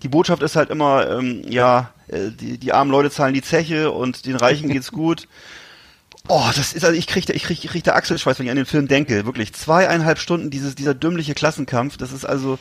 die 0.04 0.08
Botschaft 0.08 0.42
ist 0.44 0.56
halt 0.56 0.70
immer, 0.70 1.10
ähm, 1.10 1.44
ja, 1.48 1.92
äh, 2.08 2.30
die, 2.32 2.58
die 2.58 2.74
armen 2.74 2.92
Leute 2.92 3.12
zahlen 3.12 3.34
die 3.34 3.42
Zeche 3.42 3.92
und 3.92 4.26
den 4.26 4.36
Reichen 4.36 4.70
geht's 4.70 4.92
gut. 4.94 5.28
Oh, 6.30 6.44
das 6.56 6.74
ist 6.74 6.84
also 6.84 6.98
ich 6.98 7.08
kriege 7.08 7.32
ich 7.32 7.44
krieg, 7.44 7.64
ich 7.64 7.70
krieg 7.70 7.84
der 7.84 7.96
Achselschweiß, 7.96 8.38
wenn 8.38 8.48
ich 8.48 8.52
an 8.52 8.58
den 8.58 8.66
Film 8.66 8.88
denke. 8.88 9.26
Wirklich 9.26 9.54
zweieinhalb 9.54 10.20
Stunden 10.20 10.50
dieses 10.50 10.76
dieser 10.76 10.94
dümmliche 10.94 11.34
Klassenkampf. 11.34 11.96
Das 11.96 12.12
ist 12.12 12.26
also 12.26 12.60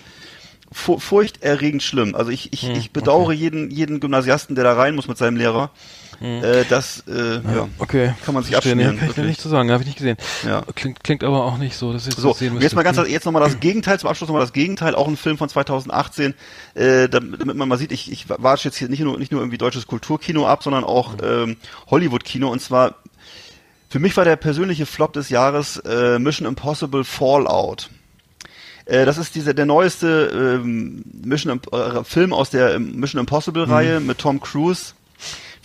furchterregend 0.73 1.83
schlimm. 1.83 2.15
Also 2.15 2.31
ich 2.31 2.53
ich, 2.53 2.63
hm, 2.63 2.73
ich 2.73 2.91
bedauere 2.91 3.27
okay. 3.27 3.37
jeden 3.37 3.71
jeden 3.71 4.01
Gymnasiasten, 4.01 4.55
der 4.55 4.65
da 4.65 4.75
rein 4.75 4.95
muss 4.95 5.09
mit 5.09 5.19
seinem 5.19 5.37
Lehrer. 5.37 5.71
Hm. 6.19 6.43
Äh, 6.43 6.65
das 6.69 7.05
äh, 7.09 7.35
ja, 7.35 7.69
okay. 7.79 8.15
kann 8.25 8.35
man 8.35 8.43
sich 8.43 8.57
abschmieren. 8.57 8.95
Nee, 8.95 9.13
kann 9.13 9.25
ich 9.25 9.31
nicht 9.31 9.41
zu 9.41 9.49
sagen, 9.49 9.71
habe 9.71 9.83
ich 9.83 9.87
nicht 9.87 9.99
gesehen. 9.99 10.17
Ja. 10.47 10.63
Klingt, 10.75 11.05
klingt 11.05 11.23
aber 11.23 11.45
auch 11.45 11.59
nicht 11.59 11.77
so, 11.77 11.93
dass 11.93 12.07
ich 12.07 12.15
so 12.15 12.33
sehen 12.33 12.55
müsste. 12.55 12.65
Jetzt 12.65 12.75
mal 12.75 12.83
ganz 12.83 12.99
jetzt 13.09 13.27
nochmal 13.27 13.43
das 13.43 13.61
Gegenteil, 13.61 13.99
zum 13.99 14.09
Abschluss 14.09 14.29
nochmal 14.29 14.43
das 14.43 14.55
Gegenteil, 14.55 14.95
auch 14.95 15.09
ein 15.09 15.17
Film 15.17 15.37
von 15.37 15.49
2018, 15.49 16.35
äh, 16.75 17.09
damit 17.09 17.45
man 17.45 17.69
mal 17.69 17.77
sieht, 17.77 17.93
ich, 17.93 18.11
ich 18.11 18.29
warte 18.29 18.65
jetzt 18.65 18.77
hier 18.77 18.89
nicht 18.89 19.01
nur, 19.01 19.19
nicht 19.19 19.31
nur 19.31 19.43
irgendwie 19.43 19.59
deutsches 19.59 19.87
Kulturkino 19.87 20.47
ab, 20.47 20.63
sondern 20.63 20.85
auch 20.85 21.17
ähm, 21.23 21.57
Hollywood-Kino 21.91 22.49
und 22.49 22.61
zwar 22.61 22.95
für 23.89 23.99
mich 24.01 24.17
war 24.17 24.25
der 24.25 24.37
persönliche 24.37 24.85
Flop 24.85 25.13
des 25.13 25.29
Jahres 25.29 25.77
äh, 25.79 26.19
Mission 26.19 26.47
Impossible 26.47 27.05
Fallout. 27.05 27.89
Äh, 28.87 29.05
das 29.05 29.19
ist 29.19 29.35
dieser 29.35 29.55
der 29.55 29.67
neueste 29.67 30.61
ähm, 30.63 31.05
Mission 31.25 31.61
äh, 31.73 32.03
Film 32.05 32.33
aus 32.33 32.51
der 32.51 32.79
Mission 32.79 33.21
Impossible 33.21 33.65
Reihe 33.65 34.01
mhm. 34.01 34.07
mit 34.07 34.19
Tom 34.19 34.41
Cruise 34.41 34.95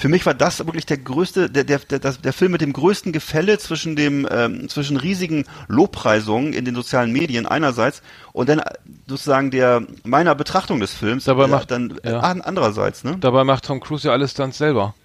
für 0.01 0.09
mich 0.09 0.25
war 0.25 0.33
das 0.33 0.57
wirklich 0.65 0.87
der 0.87 0.97
größte, 0.97 1.51
der, 1.51 1.63
der, 1.63 1.77
der, 1.77 1.99
der 1.99 2.33
Film 2.33 2.53
mit 2.53 2.61
dem 2.61 2.73
größten 2.73 3.11
Gefälle 3.11 3.59
zwischen 3.59 3.95
dem, 3.95 4.27
ähm, 4.31 4.67
zwischen 4.67 4.97
riesigen 4.97 5.45
Lobpreisungen 5.67 6.53
in 6.53 6.65
den 6.65 6.73
sozialen 6.73 7.11
Medien 7.11 7.45
einerseits 7.45 8.01
und 8.33 8.49
dann 8.49 8.63
sozusagen 9.05 9.51
der 9.51 9.83
meiner 10.03 10.33
Betrachtung 10.33 10.79
des 10.79 10.91
Films 10.91 11.25
dabei 11.25 11.43
äh, 11.43 11.47
macht 11.49 11.69
dann 11.69 11.99
ja. 12.03 12.19
andererseits, 12.19 13.03
ne? 13.03 13.17
Dabei 13.19 13.43
macht 13.43 13.65
Tom 13.65 13.79
Cruise 13.79 14.07
ja 14.07 14.11
alles 14.11 14.33
dann 14.33 14.51
selber. 14.51 14.95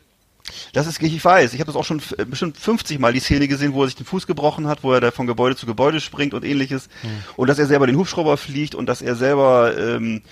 Das 0.72 0.86
ist, 0.86 1.02
ich 1.02 1.24
weiß, 1.24 1.54
ich 1.54 1.60
habe 1.60 1.72
das 1.72 1.76
auch 1.76 1.84
schon 1.84 2.00
bestimmt 2.28 2.56
50 2.56 2.98
Mal 2.98 3.12
die 3.12 3.20
Szene 3.20 3.48
gesehen, 3.48 3.72
wo 3.72 3.82
er 3.82 3.88
sich 3.88 3.96
den 3.96 4.06
Fuß 4.06 4.26
gebrochen 4.26 4.68
hat, 4.68 4.82
wo 4.82 4.92
er 4.92 5.00
da 5.00 5.10
von 5.10 5.26
Gebäude 5.26 5.56
zu 5.56 5.66
Gebäude 5.66 6.00
springt 6.00 6.34
und 6.34 6.44
ähnliches. 6.44 6.88
Hm. 7.02 7.10
Und 7.36 7.48
dass 7.48 7.58
er 7.58 7.66
selber 7.66 7.86
den 7.86 7.96
Hubschrauber 7.96 8.36
fliegt 8.36 8.74
und 8.74 8.86
dass 8.86 9.02
er 9.02 9.16
selber 9.16 9.76
ähm, 9.76 10.22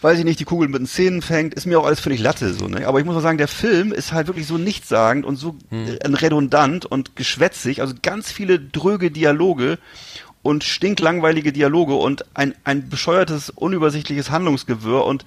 weiß 0.00 0.18
ich 0.18 0.24
nicht, 0.24 0.38
die 0.38 0.44
Kugel 0.44 0.68
mit 0.68 0.80
den 0.80 0.86
Zähnen 0.86 1.22
fängt, 1.22 1.54
ist 1.54 1.66
mir 1.66 1.80
auch 1.80 1.86
alles 1.86 2.00
völlig 2.00 2.20
Latte, 2.20 2.52
so, 2.52 2.68
ne? 2.68 2.86
Aber 2.86 2.98
ich 2.98 3.06
muss 3.06 3.14
mal 3.14 3.22
sagen, 3.22 3.38
der 3.38 3.48
Film 3.48 3.90
ist 3.90 4.12
halt 4.12 4.26
wirklich 4.26 4.46
so 4.46 4.58
nichtssagend 4.58 5.24
und 5.24 5.36
so 5.36 5.56
hm. 5.70 5.96
äh, 5.98 6.06
redundant 6.08 6.84
und 6.84 7.16
geschwätzig, 7.16 7.80
also 7.80 7.94
ganz 8.02 8.30
viele 8.30 8.60
dröge 8.60 9.10
Dialoge 9.10 9.78
und 10.42 10.62
stinklangweilige 10.62 11.52
Dialoge 11.52 11.94
und 11.94 12.26
ein, 12.34 12.54
ein 12.64 12.90
bescheuertes, 12.90 13.48
unübersichtliches 13.48 14.30
Handlungsgewirr 14.30 15.06
und 15.06 15.24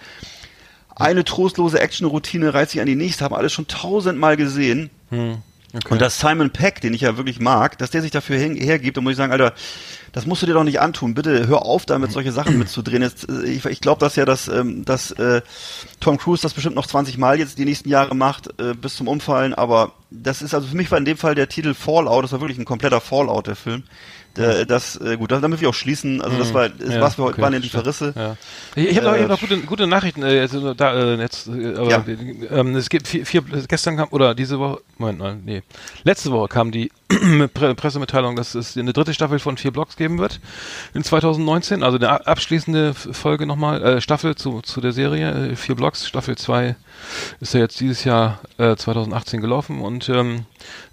eine 0.99 1.23
trostlose 1.23 1.79
Action-Routine 1.79 2.53
reizt 2.53 2.71
sich 2.71 2.81
an 2.81 2.87
die 2.87 2.95
nächste, 2.95 3.23
haben 3.23 3.35
alles 3.35 3.53
schon 3.53 3.67
tausendmal 3.67 4.35
gesehen. 4.37 4.89
Hm. 5.09 5.37
Okay. 5.73 5.93
Und 5.93 6.01
dass 6.01 6.19
Simon 6.19 6.49
Peck, 6.49 6.79
den 6.79 6.93
ich 6.93 7.01
ja 7.01 7.17
wirklich 7.17 7.39
mag, 7.39 7.77
dass 7.77 7.91
der 7.91 8.01
sich 8.01 8.11
dafür 8.11 8.37
hergibt, 8.37 8.95
da 8.95 9.01
muss 9.01 9.11
ich 9.11 9.17
sagen, 9.17 9.33
Alter, 9.33 9.53
das 10.13 10.25
musst 10.25 10.41
du 10.41 10.45
dir 10.45 10.53
doch 10.53 10.63
nicht 10.63 10.79
antun. 10.79 11.13
Bitte 11.13 11.47
hör 11.47 11.63
auf, 11.63 11.85
damit 11.85 12.11
solche 12.11 12.31
Sachen 12.31 12.57
mitzudrehen. 12.59 13.01
Jetzt, 13.01 13.29
äh, 13.29 13.43
ich 13.43 13.65
ich 13.65 13.81
glaube, 13.81 13.99
dass 13.99 14.15
ja, 14.15 14.25
dass, 14.25 14.47
ähm, 14.47 14.85
dass 14.85 15.11
äh, 15.11 15.41
Tom 15.99 16.17
Cruise 16.17 16.41
das 16.41 16.53
bestimmt 16.53 16.75
noch 16.75 16.87
20 16.87 17.17
Mal 17.17 17.37
jetzt 17.37 17.57
die 17.57 17.65
nächsten 17.65 17.89
Jahre 17.89 18.15
macht, 18.15 18.47
äh, 18.59 18.73
bis 18.73 18.95
zum 18.95 19.07
Umfallen, 19.07 19.53
aber 19.53 19.91
das 20.09 20.41
ist 20.41 20.55
also 20.55 20.67
für 20.67 20.75
mich 20.77 20.89
war 20.89 20.97
in 20.97 21.05
dem 21.05 21.17
Fall 21.17 21.35
der 21.35 21.49
Titel 21.49 21.73
Fallout, 21.73 22.23
das 22.23 22.31
war 22.31 22.39
wirklich 22.39 22.57
ein 22.57 22.65
kompletter 22.65 23.01
Fallout, 23.01 23.47
der 23.47 23.57
Film. 23.57 23.83
Äh, 24.38 24.65
das, 24.65 24.99
äh, 25.01 25.17
gut, 25.17 25.31
damit 25.31 25.61
wir 25.61 25.69
auch 25.69 25.73
schließen. 25.73 26.21
Also 26.21 26.38
das 26.38 26.49
mhm. 26.49 26.53
war, 26.53 26.69
das 26.69 26.93
ja, 26.93 27.01
was 27.01 27.17
wir 27.17 27.25
heute 27.25 27.33
okay, 27.33 27.41
waren 27.41 27.53
ja 27.53 27.59
die 27.59 27.69
Verrisse. 27.69 28.13
Ja. 28.15 28.38
Ich, 28.75 28.89
ich 28.89 28.97
habe 28.97 29.07
noch, 29.07 29.17
hab 29.17 29.29
noch 29.29 29.39
gute, 29.39 29.57
gute 29.61 29.88
Nachrichten. 29.88 30.23
Äh, 30.23 30.39
also, 30.41 30.73
da, 30.73 30.93
äh, 30.93 31.15
jetzt, 31.15 31.47
äh, 31.47 31.75
aber, 31.75 31.89
ja. 31.89 32.05
ähm, 32.51 32.75
es 32.75 32.89
gibt 32.89 33.07
vier, 33.07 33.25
vier, 33.25 33.41
gestern 33.67 33.97
kam 33.97 34.07
oder 34.11 34.35
diese 34.35 34.59
Woche, 34.59 34.81
Moment, 34.97 35.19
nein, 35.19 35.41
nee, 35.45 35.63
letzte 36.03 36.31
Woche 36.31 36.47
kam 36.47 36.71
die 36.71 36.91
Pre 37.53 37.74
Pressemitteilung, 37.76 38.36
dass 38.36 38.53
es 38.53 38.78
eine 38.78 38.91
dritte 38.91 39.14
Staffel 39.14 39.39
von 39.39 39.58
vier 39.58 39.72
Blocks 39.72 39.95
geben 39.95 40.18
wird 40.18 40.41
in 40.93 41.03
2019. 41.03 41.84
Also 41.84 41.97
eine 41.97 42.28
abschließende 42.28 42.93
Folge 42.93 43.45
nochmal, 43.45 43.82
äh, 43.82 44.01
Staffel 44.01 44.36
zu, 44.36 44.62
zu 44.62 44.82
der 44.82 44.91
Serie, 44.91 45.51
äh, 45.51 45.55
vier 45.55 45.76
Blocks, 45.76 46.05
Staffel 46.08 46.38
2 46.38 46.76
ist 47.39 47.53
ja 47.53 47.60
jetzt 47.60 47.80
dieses 47.80 48.03
Jahr 48.03 48.39
äh, 48.58 48.76
2018 48.76 49.41
gelaufen 49.41 49.82
und 49.82 50.10
ähm, 50.10 50.45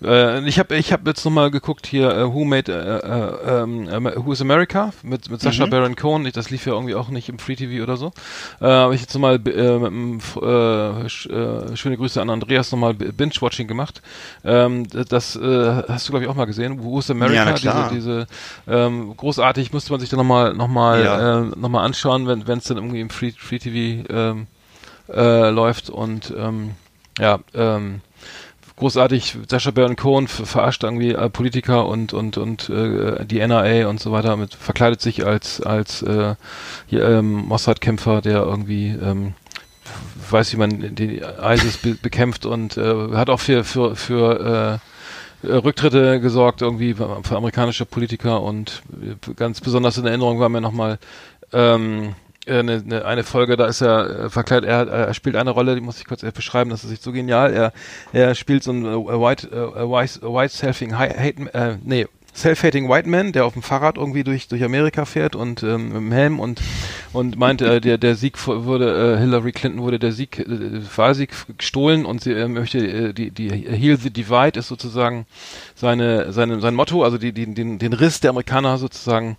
äh, 0.02 0.46
ich 0.46 0.58
habe 0.58 0.76
ich 0.76 0.92
hab 0.92 1.06
jetzt 1.06 1.24
nochmal 1.24 1.50
geguckt 1.50 1.86
hier 1.86 2.08
uh, 2.08 2.34
Who 2.34 2.44
Made 2.44 2.70
uh, 2.70 3.64
uh, 3.64 4.24
Who 4.24 4.32
is 4.32 4.40
America 4.40 4.92
mit, 5.02 5.30
mit 5.30 5.40
Sascha 5.40 5.66
mhm. 5.66 5.70
Baron 5.70 5.96
Cohen. 5.96 6.30
Das 6.32 6.50
lief 6.50 6.66
ja 6.66 6.72
irgendwie 6.72 6.94
auch 6.94 7.08
nicht 7.08 7.28
im 7.28 7.38
Free 7.38 7.56
TV 7.56 7.82
oder 7.82 7.96
so. 7.96 8.12
Äh, 8.60 8.66
habe 8.66 8.94
ich 8.94 9.00
jetzt 9.00 9.14
nochmal 9.14 9.36
äh, 9.36 11.08
sch, 11.08 11.28
schöne 11.74 11.96
Grüße 11.96 12.20
an 12.20 12.30
Andreas 12.30 12.72
nochmal 12.72 12.94
Binge-Watching 12.94 13.68
gemacht. 13.68 14.02
Ähm, 14.44 14.86
das 14.90 15.38
hast 15.38 16.03
hast 16.04 16.08
du 16.08 16.12
glaube 16.12 16.24
ich 16.24 16.30
auch 16.30 16.34
mal 16.34 16.44
gesehen. 16.44 16.84
Who's 16.84 17.10
America? 17.10 17.54
Ja. 17.56 17.88
Diese, 17.88 17.94
diese 17.94 18.26
ähm, 18.68 19.16
großartig 19.16 19.72
musste 19.72 19.90
man 19.92 20.00
sich 20.00 20.10
dann 20.10 20.18
nochmal 20.18 20.52
noch 20.54 20.68
mal, 20.68 21.02
Ja. 21.02 21.40
äh, 21.40 21.44
noch 21.56 21.68
mal 21.70 21.82
anschauen, 21.84 22.26
wenn 22.28 22.58
es 22.58 22.64
dann 22.64 22.76
irgendwie 22.76 23.00
im 23.00 23.10
Free, 23.10 23.32
Free 23.36 23.58
TV 23.58 24.06
ähm, 24.12 24.46
äh, 25.12 25.48
läuft 25.50 25.88
und 25.90 26.32
ähm, 26.36 26.72
ja, 27.18 27.38
ähm, 27.54 28.00
großartig, 28.76 29.36
Sascha 29.48 29.70
Baron 29.70 29.96
Cohen 29.96 30.28
ver- 30.28 30.46
verarscht 30.46 30.82
irgendwie 30.82 31.12
äh, 31.12 31.30
Politiker 31.30 31.86
und 31.86 32.12
und 32.12 32.36
und 32.36 32.68
äh, 32.68 33.24
die 33.24 33.38
NRA 33.40 33.88
und 33.88 34.00
so 34.00 34.12
weiter 34.12 34.36
mit 34.36 34.54
verkleidet 34.54 35.00
sich 35.00 35.24
als 35.24 35.60
als 35.60 36.02
äh, 36.02 36.34
hier, 36.86 37.08
ähm, 37.08 37.32
Mossad-Kämpfer, 37.46 38.20
der 38.20 38.42
irgendwie 38.42 38.88
ähm, 38.88 39.34
weiß, 40.30 40.52
wie 40.54 40.56
man 40.56 40.94
die 40.94 41.22
ISIS 41.42 41.76
be 41.76 41.94
bekämpft 41.94 42.46
und 42.46 42.76
äh, 42.76 43.12
hat 43.12 43.30
auch 43.30 43.40
für 43.40 43.62
für 43.64 43.94
für 43.94 44.80
äh, 44.80 44.93
Rücktritte 45.44 46.20
gesorgt 46.20 46.62
irgendwie 46.62 46.94
für 46.94 47.36
amerikanische 47.36 47.86
Politiker 47.86 48.42
und 48.42 48.82
äh, 49.02 49.34
ganz 49.34 49.60
besonders 49.60 49.98
in 49.98 50.06
Erinnerung 50.06 50.40
war 50.40 50.48
mir 50.48 50.60
nochmal 50.60 50.98
ähm, 51.52 52.14
äh, 52.46 52.58
eine, 52.58 53.04
eine, 53.04 53.24
Folge, 53.24 53.56
da 53.56 53.66
ist 53.66 53.80
er 53.80 54.24
äh, 54.24 54.30
verkleidet, 54.30 54.68
er, 54.68 54.86
er 54.88 55.14
spielt 55.14 55.36
eine 55.36 55.50
Rolle, 55.50 55.74
die 55.74 55.80
muss 55.80 55.98
ich 55.98 56.06
kurz 56.06 56.22
äh, 56.22 56.30
beschreiben, 56.30 56.70
das 56.70 56.84
ist 56.84 56.90
nicht 56.90 57.02
so 57.02 57.12
genial. 57.12 57.52
Er, 57.52 57.72
er 58.12 58.34
spielt 58.34 58.62
so 58.62 58.72
äh, 58.72 59.20
white, 59.20 59.48
äh, 59.48 59.88
white, 59.88 60.22
white 60.22 60.54
selfing 60.54 60.98
hate, 60.98 61.54
äh, 61.54 61.76
nee, 61.82 62.06
self-hating 62.34 62.88
white 62.88 63.08
man, 63.08 63.32
der 63.32 63.46
auf 63.46 63.52
dem 63.52 63.62
Fahrrad 63.62 63.96
irgendwie 63.96 64.24
durch 64.24 64.48
durch 64.48 64.62
Amerika 64.64 65.04
fährt 65.04 65.36
und 65.36 65.62
ähm, 65.62 65.88
mit 65.88 65.96
dem 65.96 66.12
Helm 66.12 66.40
und 66.40 66.60
und 67.12 67.38
meint, 67.38 67.62
äh, 67.62 67.80
der 67.80 67.98
der 67.98 68.16
Sieg 68.16 68.46
wurde 68.46 69.14
äh, 69.14 69.18
Hillary 69.18 69.52
Clinton 69.52 69.82
wurde 69.82 69.98
der 69.98 70.12
Sieg 70.12 70.38
äh, 70.40 70.80
Wahlsieg 70.96 71.30
gestohlen 71.58 72.04
und 72.04 72.22
sie 72.22 72.32
äh, 72.32 72.48
möchte 72.48 72.78
äh, 72.78 73.12
die 73.12 73.30
die 73.30 73.50
Heal 73.50 73.96
the 73.96 74.10
Divide 74.10 74.58
ist 74.58 74.68
sozusagen 74.68 75.26
seine 75.74 76.32
seine 76.32 76.60
sein 76.60 76.74
Motto, 76.74 77.04
also 77.04 77.18
die, 77.18 77.32
die 77.32 77.54
den 77.54 77.78
den 77.78 77.92
Riss 77.92 78.20
der 78.20 78.30
Amerikaner 78.30 78.78
sozusagen 78.78 79.36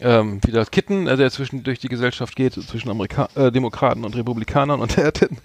ähm, 0.00 0.40
wieder 0.44 0.64
kitten, 0.66 1.06
äh, 1.06 1.16
der 1.16 1.30
zwischen 1.30 1.62
durch 1.62 1.78
die 1.78 1.88
Gesellschaft 1.88 2.36
geht, 2.36 2.54
zwischen 2.54 2.90
Amerika 2.90 3.28
äh, 3.34 3.50
Demokraten 3.50 4.04
und 4.04 4.16
Republikanern. 4.16 4.80
Und 4.80 4.96
er 4.98 5.06
hat 5.06 5.22
dann, 5.22 5.38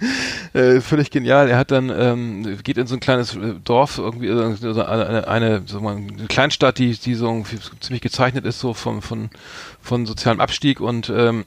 äh, 0.62 0.82
völlig 0.82 1.12
genial, 1.12 1.50
er 1.50 1.58
hat 1.58 1.72
dann 1.72 1.90
ähm, 1.90 2.58
geht 2.64 2.78
in 2.78 2.88
so 2.88 2.96
ein 2.96 3.00
kleines 3.00 3.36
äh, 3.36 3.56
Dorf, 3.64 3.98
irgendwie 3.98 4.28
äh, 4.28 4.56
so 4.56 4.84
eine, 4.84 5.28
eine, 5.28 5.64
so 5.66 5.80
mal 5.80 5.96
eine 5.96 6.28
Kleinstadt, 6.28 6.78
die, 6.78 6.98
die 6.98 7.16
so 7.16 7.44
ziemlich 7.80 8.02
gezeichnet 8.02 8.46
ist, 8.46 8.60
so 8.60 8.74
von, 8.74 9.02
von, 9.02 9.30
von 9.82 10.06
sozialem 10.06 10.40
Abstieg. 10.40 10.80
Und 10.80 11.10
ähm, 11.10 11.46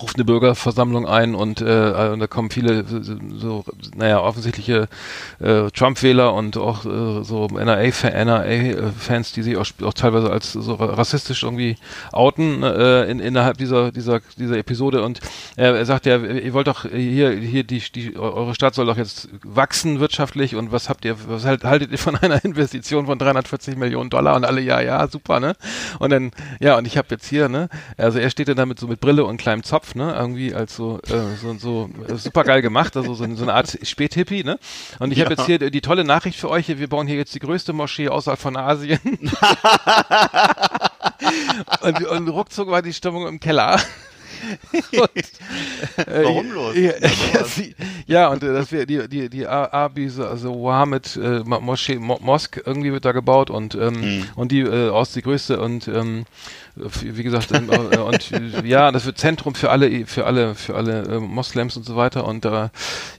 ruft 0.00 0.16
eine 0.16 0.24
Bürgerversammlung 0.24 1.06
ein 1.06 1.34
und, 1.34 1.60
äh, 1.60 2.10
und 2.12 2.20
da 2.20 2.26
kommen 2.26 2.50
viele 2.50 2.84
so, 3.36 3.64
naja, 3.96 4.20
offensichtliche 4.20 4.88
äh, 5.40 5.70
Trump-Wähler 5.70 6.32
und 6.34 6.56
auch 6.56 6.84
äh, 6.84 7.24
so 7.24 7.46
NRA-Fans, 7.46 9.32
die 9.32 9.42
sich 9.42 9.56
auch, 9.56 9.66
auch 9.82 9.94
teilweise 9.94 10.30
als 10.30 10.52
so 10.52 10.74
rassistisch 10.74 11.42
irgendwie 11.42 11.76
outen 12.12 12.62
äh, 12.62 13.04
in, 13.04 13.20
innerhalb 13.20 13.58
dieser, 13.58 13.92
dieser, 13.92 14.20
dieser 14.36 14.58
Episode. 14.58 15.02
Und 15.02 15.20
äh, 15.56 15.64
er 15.64 15.86
sagt 15.86 16.06
ja, 16.06 16.18
ihr 16.18 16.52
wollt 16.52 16.66
doch 16.66 16.82
hier, 16.82 17.32
hier 17.32 17.64
die, 17.64 17.80
die, 17.80 18.16
eure 18.16 18.54
Stadt 18.54 18.74
soll 18.74 18.86
doch 18.86 18.96
jetzt 18.96 19.28
wachsen 19.42 20.00
wirtschaftlich 20.00 20.56
und 20.56 20.72
was 20.72 20.88
habt 20.88 21.04
ihr, 21.04 21.16
was 21.28 21.44
halt, 21.44 21.64
haltet 21.64 21.92
ihr 21.92 21.98
von 21.98 22.16
einer 22.20 22.44
Investition 22.44 23.06
von 23.06 23.18
340 23.18 23.76
Millionen 23.76 24.10
Dollar? 24.10 24.36
Und 24.36 24.44
alle, 24.44 24.60
ja, 24.60 24.80
ja, 24.80 25.06
super, 25.08 25.40
ne? 25.40 25.54
Und 25.98 26.10
dann, 26.10 26.30
ja, 26.60 26.76
und 26.76 26.86
ich 26.86 26.96
habe 26.96 27.08
jetzt 27.10 27.26
hier, 27.28 27.48
ne, 27.48 27.68
also 27.96 28.18
er 28.18 28.30
steht 28.30 28.48
dann 28.48 28.56
damit 28.56 28.78
so 28.78 28.86
mit 28.86 29.00
Brille 29.00 29.24
und 29.24 29.36
kleinem 29.36 29.62
Zopf, 29.62 29.83
ne, 29.94 30.14
irgendwie 30.14 30.54
als 30.54 30.76
so, 30.76 30.98
äh, 31.08 31.36
so, 31.40 31.54
so 31.54 31.90
äh, 32.08 32.16
super 32.16 32.44
geil 32.44 32.62
gemacht, 32.62 32.96
also 32.96 33.14
so, 33.14 33.24
so 33.34 33.42
eine 33.42 33.54
Art 33.54 33.78
Späthippie, 33.82 34.44
ne? 34.44 34.58
Und 34.98 35.12
ich 35.12 35.20
habe 35.20 35.34
jetzt 35.34 35.46
hier 35.46 35.58
die 35.58 35.80
tolle 35.80 36.04
Nachricht 36.04 36.38
für 36.38 36.48
euch, 36.50 36.68
wir 36.68 36.88
bauen 36.88 37.06
hier 37.06 37.16
jetzt 37.16 37.34
die 37.34 37.40
größte 37.40 37.72
Moschee 37.72 38.08
außerhalb 38.08 38.40
von 38.40 38.56
Asien. 38.56 39.00
und, 41.82 42.06
und 42.06 42.28
ruckzuck 42.28 42.70
war 42.70 42.82
die 42.82 42.92
Stimmung 42.92 43.26
im 43.26 43.40
Keller. 43.40 43.80
Und, 44.92 46.06
äh, 46.08 46.24
Warum 46.24 46.52
los? 46.52 46.74
Ja, 46.76 46.92
Ja, 47.32 47.44
sie, 47.44 47.74
ja, 48.06 48.28
und 48.28 48.42
äh, 48.42 48.52
das 48.52 48.70
wir 48.72 48.86
die 48.86 49.08
die 49.08 49.28
die 49.28 49.46
Abis, 49.46 50.18
also 50.20 50.52
Mohammed 50.54 51.16
äh, 51.16 51.40
Mo- 51.44 51.60
Moschee 51.60 51.96
Mo 51.96 52.18
Mosk 52.20 52.60
irgendwie 52.64 52.92
wird 52.92 53.04
da 53.04 53.12
gebaut 53.12 53.50
und 53.50 53.74
ähm, 53.74 53.94
Hm. 54.02 54.24
und 54.36 54.52
die 54.52 54.60
äh, 54.60 54.90
aus 54.90 55.12
die 55.12 55.22
größte 55.22 55.60
und 55.60 55.88
ähm, 55.88 56.24
wie 56.76 57.22
gesagt 57.22 57.52
ähm, 57.52 57.70
äh, 57.70 57.98
und 57.98 58.32
äh, 58.32 58.66
ja, 58.66 58.90
das 58.92 59.04
wird 59.06 59.18
Zentrum 59.18 59.54
für 59.54 59.70
alle 59.70 60.06
für 60.06 60.26
alle 60.26 60.54
für 60.54 60.74
alle 60.74 61.02
äh, 61.02 61.20
Moslems 61.20 61.76
und 61.76 61.84
so 61.86 61.96
weiter 61.96 62.26
und 62.26 62.44
äh, 62.44 62.68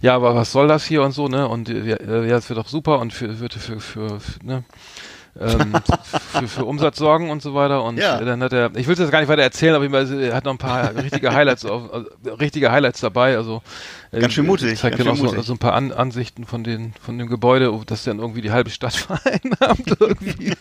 ja, 0.01 0.15
aber 0.15 0.35
was 0.35 0.51
soll 0.51 0.67
das 0.67 0.85
hier 0.85 1.01
und 1.03 1.11
so, 1.13 1.27
ne? 1.27 1.47
Und 1.47 1.69
äh, 1.69 1.83
ja, 1.85 1.95
äh, 1.95 2.29
es 2.31 2.49
wird 2.49 2.59
doch 2.59 2.67
super 2.67 2.99
und 2.99 3.13
für 3.13 3.39
wird 3.39 3.53
für 3.53 3.79
für, 3.79 4.19
für 4.19 4.45
ne? 4.45 4.63
Ähm, 5.39 5.73
für, 6.31 6.47
für 6.47 6.65
Umsatz 6.65 6.97
sorgen 6.97 7.29
und 7.29 7.41
so 7.41 7.53
weiter. 7.53 7.83
Und 7.83 7.97
Ja. 7.97 8.19
dann 8.23 8.41
hat 8.41 8.53
er, 8.53 8.75
ich 8.75 8.87
will 8.87 8.95
das 8.95 9.11
gar 9.11 9.19
nicht 9.19 9.27
weiter 9.29 9.41
erzählen, 9.43 9.75
aber 9.75 9.85
er 10.01 10.35
hat 10.35 10.45
noch 10.45 10.53
ein 10.53 10.57
paar 10.57 10.95
richtige 10.95 11.33
Highlights, 11.33 11.65
auf, 11.65 11.93
also, 11.93 12.09
richtige 12.39 12.71
Highlights 12.71 13.01
dabei. 13.01 13.35
Also 13.37 13.61
äh, 14.11 14.19
Ganz 14.21 14.33
schön 14.33 14.45
mutig, 14.45 14.77
Zeigt 14.79 14.97
ganz 14.97 15.07
dann 15.07 15.27
auch 15.27 15.33
so, 15.35 15.41
so 15.41 15.53
ein 15.53 15.57
paar 15.59 15.73
An 15.73 15.91
Ansichten 15.91 16.45
von 16.45 16.63
den 16.63 16.93
von 17.01 17.17
dem 17.17 17.27
Gebäude, 17.27 17.71
das 17.85 18.03
dann 18.03 18.19
irgendwie 18.19 18.41
die 18.41 18.51
halbe 18.51 18.69
Stadt 18.69 18.93
vereinnahmt 18.95 19.97
irgendwie. 19.99 20.53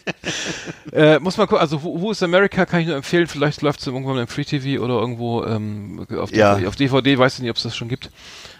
äh, 0.92 1.18
muss 1.20 1.36
man 1.36 1.46
gucken. 1.46 1.60
Also 1.60 1.82
Who, 1.82 2.00
Who 2.00 2.10
is 2.10 2.22
America 2.22 2.66
kann 2.66 2.80
ich 2.80 2.86
nur 2.86 2.96
empfehlen. 2.96 3.26
Vielleicht 3.26 3.62
läuft 3.62 3.80
es 3.80 3.86
irgendwann 3.86 4.18
im 4.18 4.26
Free 4.26 4.44
TV 4.44 4.82
oder 4.82 4.94
irgendwo 4.94 5.44
ähm, 5.44 6.06
auf, 6.18 6.32
Ja. 6.32 6.54
DVD, 6.54 6.66
auf 6.68 6.76
DVD. 6.76 7.18
Weiß 7.18 7.34
ich 7.34 7.40
nicht, 7.40 7.50
ob 7.50 7.56
es 7.56 7.62
das 7.62 7.76
schon 7.76 7.88
gibt. 7.88 8.10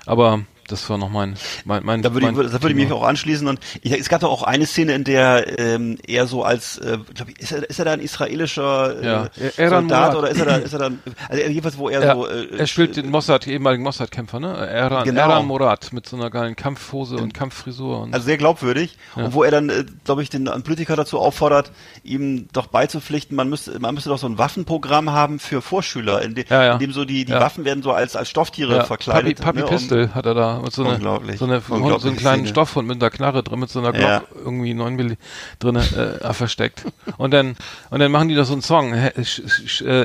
Aber 0.07 0.41
das 0.69 0.89
war 0.91 0.99
noch 0.99 1.11
mein 1.11 1.37
mein 1.65 1.85
mein. 1.85 2.03
Da 2.03 2.13
würde 2.15 2.27
mein 2.31 2.35
ich, 2.47 2.51
da 2.53 2.63
würde 2.63 2.71
ich 2.71 2.75
mich 2.75 2.93
auch 2.93 3.03
anschließen 3.05 3.47
und 3.49 3.61
ich, 3.83 3.93
es 3.93 4.09
gab 4.09 4.21
doch 4.21 4.31
auch 4.31 4.43
eine 4.43 4.67
Szene, 4.67 4.95
in 4.95 5.05
der 5.05 5.59
ähm, 5.59 5.99
er 6.07 6.27
so 6.27 6.43
als, 6.45 6.79
äh, 6.79 6.99
glaub 7.15 7.29
ich, 7.29 7.39
ist 7.41 7.53
er, 7.53 7.69
ist 7.69 7.79
er 7.79 7.85
da 7.85 7.93
ein 7.93 8.01
israelischer 8.01 9.01
äh, 9.03 9.07
Ja. 9.07 9.29
Eran 9.57 9.89
Soldat 9.89 10.13
Murat. 10.13 10.17
oder 10.17 10.31
ist 10.31 10.39
er 10.41 10.47
da, 10.47 10.57
ist 10.57 10.73
er 10.73 10.79
da, 10.79 10.91
also 11.29 11.43
jedenfalls 11.43 11.79
wo 11.79 11.89
er 11.89 12.03
Ja, 12.05 12.15
so, 12.15 12.27
äh, 12.29 12.57
er 12.59 12.67
spielt 12.67 12.97
den 12.97 13.11
Mossad, 13.11 13.47
ehemaligen 13.47 13.83
Mossad-Kämpfer, 13.83 14.41
ne? 14.41 14.55
Eran, 14.55 15.05
Genau. 15.05 15.21
Eran 15.21 15.47
Murat 15.47 15.93
mit 15.93 16.09
so 16.09 16.17
einer 16.17 16.31
geilen 16.31 16.57
Kampfhose 16.57 17.17
und 17.17 17.35
Kampffrisur. 17.35 18.01
Und 18.03 18.15
also 18.15 18.25
sehr 18.27 18.37
glaubwürdig 18.39 18.97
Ja. 19.17 19.25
und 19.25 19.35
wo 19.35 19.45
er 19.45 19.51
dann, 19.51 19.69
äh, 19.69 19.85
glaube 20.05 20.23
ich, 20.23 20.31
den 20.31 20.45
Politiker 20.63 20.97
dazu 20.97 21.19
auffordert, 21.19 21.71
ihm 22.03 22.49
doch 22.53 22.67
beizupflichten, 22.69 23.37
man 23.37 23.49
müsste, 23.49 23.79
man 23.81 23.95
müsste 23.95 24.11
doch 24.11 24.19
so 24.19 24.27
ein 24.27 24.39
Waffenprogramm 24.39 25.11
haben 25.11 25.39
für 25.39 25.63
Vorschüler, 25.63 26.23
in, 26.23 26.35
de, 26.35 26.45
Ja, 26.49 26.65
ja. 26.65 26.73
in 26.75 26.79
dem 26.79 26.93
so 26.93 27.05
die, 27.05 27.25
die 27.25 27.33
Ja. 27.33 27.41
Waffen 27.41 27.65
werden 27.65 27.83
so 27.83 27.93
als 27.93 28.17
als 28.17 28.29
Stofftiere 28.31 28.77
ja, 28.77 28.85
verkleidet. 28.85 29.41
Papi, 29.41 29.61
Papi 29.61 29.71
ne, 29.71 29.77
Pistol 29.79 30.11
hat 30.15 30.27
er 30.27 30.35
da 30.35 30.54
mit 30.63 30.73
so, 30.73 30.83
einer 30.83 30.95
Unglaublich. 30.95 31.39
so, 31.39 31.45
eine, 31.45 31.61
so 31.61 31.75
einen 31.75 31.83
Unglaubliche 31.83 32.17
kleinen 32.17 32.41
Szene. 32.45 32.49
Stoffhund 32.49 32.89
mit 32.89 33.03
einer 33.03 33.11
Knarre 33.11 33.43
drin, 33.43 33.61
mit 33.61 33.71
so 33.71 33.81
einer 33.81 33.93
Glock 33.93 34.03
Ja. 34.09 34.23
irgendwie 34.45 34.75
9 34.75 34.95
Milli 34.97 35.17
drin 35.59 35.77
äh, 35.77 36.33
versteckt. 36.35 36.85
Und 37.17 37.33
dann 37.33 37.57
und 37.91 38.01
dann 38.01 38.11
machen 38.13 38.29
die 38.29 38.35
da 38.35 38.45
so 38.45 38.53
einen 38.53 38.63
Song, 38.63 38.93
äh, 38.95 39.13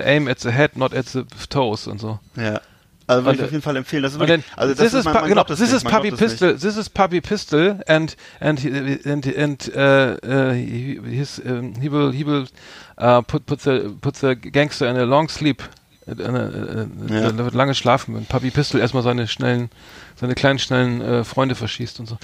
aim 0.06 0.28
at 0.28 0.40
the 0.40 0.52
head, 0.52 0.78
not 0.78 0.94
at 0.94 1.08
the 1.08 1.24
toes 1.50 1.88
und 1.88 2.00
so. 2.00 2.20
Ja. 2.36 2.62
Also 3.08 3.26
würde 3.26 3.40
ich 3.40 3.44
auf 3.44 3.52
jeden 3.52 3.64
Fall 3.64 3.76
empfehlen. 3.76 4.04
Das 4.04 4.14
ist 4.14 4.20
wirklich, 4.20 4.44
dann, 4.46 4.56
also 4.56 4.76
this 4.76 4.92
das 4.92 5.00
is, 5.00 5.06
man, 5.06 5.14
man 5.16 5.30
genau, 5.30 5.44
this 5.44 5.60
nicht, 5.60 5.74
is 5.74 5.84
Puppy 5.84 6.12
Pistol, 6.12 6.56
this 6.56 6.78
is 6.78 6.88
Puppy 6.90 7.22
Pistol, 7.22 7.80
and 7.88 8.16
and 8.40 8.60
he, 8.60 8.70
and 9.04 9.26
and 9.36 9.72
uh, 9.76 10.18
uh, 10.24 10.52
he, 10.54 11.00
his, 11.04 11.40
um, 11.40 11.74
he 11.82 11.90
will 11.90 12.12
he 12.12 12.24
will 12.24 12.46
uh, 13.00 13.24
put 13.24 13.48
put 13.48 13.62
the 13.62 13.96
put 14.00 14.14
the 14.18 14.36
gangster 14.36 14.88
in 14.88 14.96
a 14.96 15.06
long 15.06 15.28
sleep. 15.28 15.64
Äh, 16.18 16.22
äh, 16.22 16.82
äh, 17.16 17.22
Ja. 17.24 17.32
Da 17.32 17.38
wird 17.46 17.54
lange 17.54 17.76
schlafen, 17.76 18.16
wenn 18.16 18.26
Puppy 18.26 18.52
Pistol 18.52 18.82
erstmal 18.82 19.04
seine 19.04 19.28
schnellen, 19.28 19.70
seine 20.16 20.36
kleinen 20.36 20.60
schnellen 20.60 21.02
äh, 21.02 21.24
Freunde 21.24 21.56
verschießt 21.56 22.00
und 22.00 22.08
so. 22.08 22.18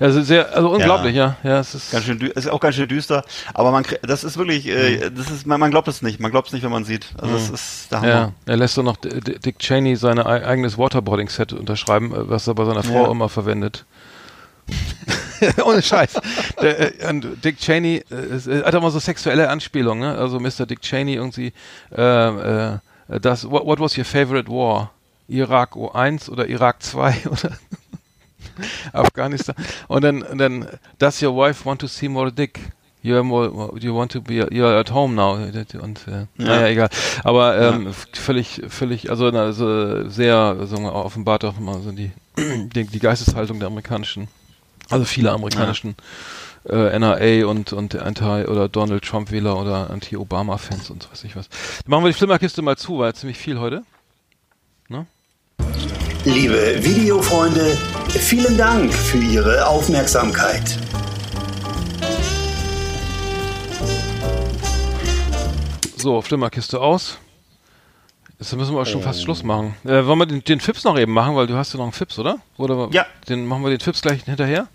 Also 0.00 0.22
sehr, 0.22 0.54
also 0.54 0.70
unglaublich, 0.70 1.14
ja, 1.14 1.36
ja, 1.42 1.60
es 1.60 1.74
ist 1.74 1.90
Ganz 1.92 2.04
schön, 2.04 2.20
ist 2.20 2.48
auch 2.50 2.60
ganz 2.60 2.76
schön 2.76 2.88
düster, 2.88 3.24
aber 3.54 3.70
man, 3.70 3.84
das 4.02 4.22
ist 4.24 4.36
wirklich, 4.38 4.66
Mhm. 4.66 4.70
äh, 4.72 5.10
das 5.10 5.30
ist, 5.30 5.46
man, 5.46 5.58
man 5.60 5.70
glaubt 5.70 5.88
es 5.88 6.02
nicht, 6.02 6.20
man 6.20 6.30
glaubt 6.30 6.48
es 6.48 6.52
nicht, 6.52 6.62
wenn 6.62 6.70
man 6.70 6.84
sieht. 6.84 7.06
Also 7.18 7.34
das 7.34 7.50
ist 7.50 7.92
der 7.92 7.98
Hammer. 8.00 8.08
Ja, 8.08 8.32
er 8.46 8.56
lässt 8.56 8.76
doch 8.78 8.82
noch 8.82 8.96
Dick 8.96 9.58
Cheney 9.58 9.96
sein 9.96 10.18
ei- 10.18 10.46
eigenes 10.46 10.78
Waterboarding-Set 10.78 11.52
unterschreiben, 11.52 12.12
äh, 12.12 12.28
was 12.30 12.46
er 12.46 12.54
bei 12.54 12.64
seiner 12.64 12.82
Frau 12.82 13.04
Ja. 13.06 13.10
immer 13.10 13.28
verwendet. 13.28 13.84
Ohne 15.64 15.82
Scheiß. 15.82 16.14
Der, 16.60 17.00
äh, 17.02 17.08
und 17.08 17.44
Dick 17.44 17.58
Cheney 17.58 18.02
äh, 18.10 18.62
hat 18.64 18.74
immer 18.74 18.90
so 18.90 18.98
sexuelle 18.98 19.48
Anspielungen, 19.48 20.00
ne? 20.12 20.18
Also 20.18 20.40
Mr. 20.40 20.66
Dick 20.66 20.80
Cheney 20.82 21.14
irgendwie, 21.14 21.52
äh, 21.96 22.02
äh, 22.02 22.78
das, 23.08 23.50
what, 23.50 23.64
what 23.64 23.80
was 23.80 23.96
your 23.96 24.04
favorite 24.04 24.50
war? 24.50 24.92
Irak 25.28 25.76
1 25.76 26.30
oder 26.30 26.48
Irak 26.48 26.82
2 26.82 27.26
oder 27.30 27.58
Afghanistan. 28.92 29.54
Und 29.88 30.02
dann, 30.04 30.22
und 30.22 30.38
dann, 30.38 30.66
does 30.98 31.22
your 31.22 31.34
wife 31.34 31.64
want 31.64 31.80
to 31.80 31.86
see 31.86 32.08
more 32.08 32.30
dick? 32.32 32.60
You, 33.00 33.14
are 33.14 33.22
more, 33.22 33.72
you 33.78 33.94
want 33.94 34.10
to 34.12 34.20
be, 34.20 34.34
you 34.50 34.66
are 34.66 34.78
at 34.78 34.90
home 34.90 35.14
now. 35.14 35.34
Und, 35.34 36.08
äh, 36.08 36.26
naja, 36.36 36.66
egal. 36.66 36.88
Aber 37.22 37.56
ähm, 37.56 37.94
völlig, 38.12 38.62
völlig, 38.68 39.08
also, 39.08 39.26
also 39.28 40.08
sehr, 40.08 40.56
wir, 40.58 40.94
offenbart 40.94 41.44
auch 41.44 41.56
immer 41.58 41.78
so 41.80 41.92
die, 41.92 42.10
die, 42.36 42.84
die 42.84 42.98
Geisteshaltung 42.98 43.60
der 43.60 43.68
amerikanischen, 43.68 44.28
also 44.90 45.04
viele 45.04 45.30
amerikanischen 45.30 45.94
äh, 46.68 46.98
NRA 46.98 47.46
und, 47.46 47.72
und 47.72 47.96
Anti- 47.96 48.46
oder 48.46 48.68
Donald 48.68 49.04
Trump-Wähler 49.04 49.58
oder 49.58 49.90
Anti-Obama-Fans 49.90 50.90
und 50.90 51.02
so 51.02 51.10
weiß 51.10 51.24
ich 51.24 51.36
was. 51.36 51.48
Dann 51.48 51.90
machen 51.90 52.04
wir 52.04 52.10
die 52.10 52.16
Flimmerkiste 52.16 52.62
mal 52.62 52.76
zu, 52.76 52.98
weil 52.98 53.14
ziemlich 53.14 53.38
viel 53.38 53.58
heute. 53.58 53.82
Ne? 54.88 55.06
Liebe 56.24 56.82
Videofreunde, 56.82 57.76
vielen 58.08 58.56
Dank 58.56 58.92
für 58.92 59.18
Ihre 59.18 59.66
Aufmerksamkeit. 59.66 60.78
So, 65.96 66.22
Flimmerkiste 66.22 66.80
aus. 66.80 67.18
Jetzt 68.38 68.54
müssen 68.54 68.74
wir 68.74 68.82
auch 68.82 68.86
schon 68.86 69.00
ähm. 69.00 69.04
fast 69.04 69.22
Schluss 69.22 69.42
machen. 69.42 69.74
Äh, 69.84 70.06
wollen 70.06 70.18
wir 70.18 70.26
den, 70.26 70.44
den 70.44 70.60
Fips 70.60 70.84
noch 70.84 70.96
eben 70.96 71.12
machen, 71.12 71.34
weil 71.34 71.48
du 71.48 71.54
hast 71.54 71.72
ja 71.72 71.78
noch 71.78 71.86
einen 71.86 71.92
Fips, 71.92 72.18
oder? 72.18 72.38
Oder 72.56 72.88
ja. 72.92 73.04
den 73.28 73.46
machen 73.46 73.64
wir 73.64 73.70
den 73.70 73.80
Fips 73.80 74.00
gleich 74.00 74.22
hinterher? 74.22 74.68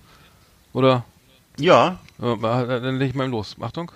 Oder 0.74 1.06
ja, 1.58 2.00
dann 2.20 2.98
leg 2.98 3.10
ich 3.10 3.16
mal 3.16 3.28
los. 3.28 3.56
Achtung. 3.62 3.92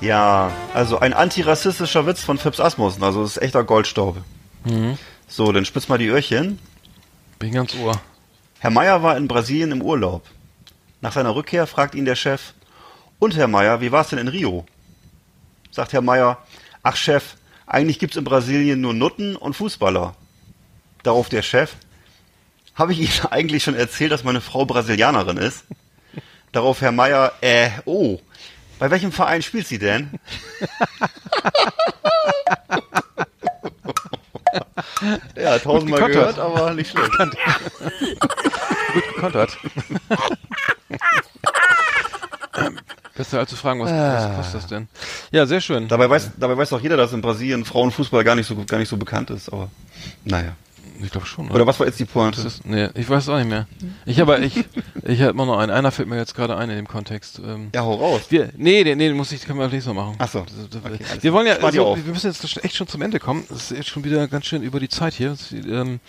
ja, 0.00 0.50
also 0.74 0.98
ein 0.98 1.12
antirassistischer 1.12 2.06
Witz 2.06 2.22
von 2.22 2.36
Fips 2.36 2.58
Asmussen, 2.58 3.04
also 3.04 3.22
das 3.22 3.36
ist 3.36 3.42
echter 3.42 3.62
Goldstaub. 3.62 4.16
Mhm. 4.64 4.98
So, 5.28 5.52
dann 5.52 5.64
spitz 5.64 5.88
mal 5.88 5.98
die 5.98 6.08
Öhrchen. 6.08 6.58
Bin 7.38 7.52
ganz 7.52 7.76
ohr. 7.76 8.00
Herr 8.58 8.70
Meier 8.70 9.02
war 9.02 9.16
in 9.16 9.28
Brasilien 9.28 9.70
im 9.70 9.82
Urlaub. 9.82 10.24
Nach 11.00 11.12
seiner 11.12 11.34
Rückkehr 11.34 11.68
fragt 11.68 11.94
ihn 11.94 12.04
der 12.04 12.16
Chef, 12.16 12.52
und 13.20 13.36
Herr 13.36 13.46
Meier, 13.46 13.80
wie 13.80 13.92
war's 13.92 14.08
denn 14.08 14.18
in 14.18 14.26
Rio? 14.26 14.66
Sagt 15.70 15.92
Herr 15.92 16.02
Meier, 16.02 16.38
ach 16.82 16.96
Chef, 16.96 17.36
eigentlich 17.66 18.00
gibt's 18.00 18.16
in 18.16 18.24
Brasilien 18.24 18.80
nur 18.80 18.94
Nutten 18.94 19.36
und 19.36 19.54
Fußballer. 19.54 20.16
Darauf 21.04 21.28
der 21.28 21.42
Chef, 21.42 21.76
habe 22.74 22.92
ich 22.92 22.98
Ihnen 23.00 23.12
eigentlich 23.30 23.62
schon 23.62 23.76
erzählt, 23.76 24.10
dass 24.10 24.24
meine 24.24 24.40
Frau 24.40 24.64
Brasilianerin 24.64 25.36
ist? 25.36 25.62
Darauf 26.50 26.80
Herr 26.80 26.90
Meier, 26.90 27.32
äh, 27.42 27.70
oh, 27.84 28.18
bei 28.80 28.90
welchem 28.90 29.12
Verein 29.12 29.42
spielt 29.42 29.68
sie 29.68 29.78
denn? 29.78 30.10
ja, 35.36 35.58
tausendmal 35.58 36.08
gehört, 36.08 36.38
aber 36.38 36.72
nicht 36.74 36.90
schlecht. 36.90 37.12
Gut 38.92 39.14
gekontert. 39.14 39.58
Besser 43.20 43.38
als 43.38 43.50
zu 43.50 43.56
fragen, 43.56 43.80
was, 43.80 43.90
was 43.90 44.34
kostet 44.36 44.54
das 44.62 44.66
denn? 44.68 44.88
Ja, 45.30 45.44
sehr 45.44 45.60
schön. 45.60 45.88
Dabei 45.88 46.08
weiß, 46.08 46.30
dabei 46.38 46.56
weiß 46.56 46.70
doch 46.70 46.80
jeder, 46.80 46.96
dass 46.96 47.12
in 47.12 47.20
Brasilien 47.20 47.66
Frauenfußball 47.66 48.24
gar 48.24 48.34
nicht 48.34 48.46
so, 48.46 48.56
gar 48.66 48.78
nicht 48.78 48.88
so 48.88 48.96
bekannt 48.96 49.28
ist, 49.28 49.52
aber 49.52 49.68
naja. 50.24 50.52
Ich 51.02 51.10
glaube 51.10 51.26
schon. 51.26 51.50
Oder 51.50 51.66
was 51.66 51.78
war 51.80 51.86
jetzt 51.86 51.98
die 51.98 52.04
Pointe? 52.04 52.40
Ist, 52.42 52.64
nee, 52.66 52.88
ich 52.94 53.08
weiß 53.08 53.28
auch 53.30 53.38
nicht 53.38 53.48
mehr. 53.48 53.66
Ich 54.04 54.20
aber 54.20 54.38
ich 54.40 54.64
ich 55.02 55.20
habe 55.22 55.30
immer 55.32 55.46
noch 55.46 55.58
einen. 55.58 55.70
Einer 55.70 55.90
fällt 55.92 56.08
mir 56.08 56.16
jetzt 56.18 56.34
gerade 56.34 56.56
ein 56.58 56.68
in 56.68 56.76
dem 56.76 56.88
Kontext. 56.88 57.38
Ähm, 57.42 57.70
Ja, 57.74 57.82
hau 57.82 57.94
raus. 57.94 58.22
wir, 58.28 58.50
nee, 58.56 58.84
nee, 58.84 58.94
nee, 58.94 59.10
muss 59.14 59.32
ich, 59.32 59.46
können 59.46 59.58
wir 59.58 59.68
nächstes 59.68 59.92
Mal 59.94 60.02
machen. 60.02 60.16
Ach 60.18 60.28
so. 60.28 60.40
Das- 60.40 60.68
das- 60.70 60.82
Okay, 60.92 61.04
alles 61.10 61.22
wir 61.22 61.32
wollen 61.32 61.46
ja, 61.46 61.54
also, 61.56 61.96
wir 62.04 62.12
müssen 62.12 62.26
jetzt 62.30 62.64
echt 62.64 62.76
schon 62.76 62.86
zum 62.86 63.00
Ende 63.00 63.18
kommen. 63.18 63.44
Das 63.48 63.70
ist 63.70 63.70
jetzt 63.78 63.88
schon 63.88 64.04
wieder 64.04 64.28
ganz 64.28 64.44
schön 64.46 64.62
über 64.62 64.78
die 64.78 64.88
Zeit 64.90 65.14
hier. 65.14 65.30
Das, 65.30 65.52
ähm, 65.52 66.00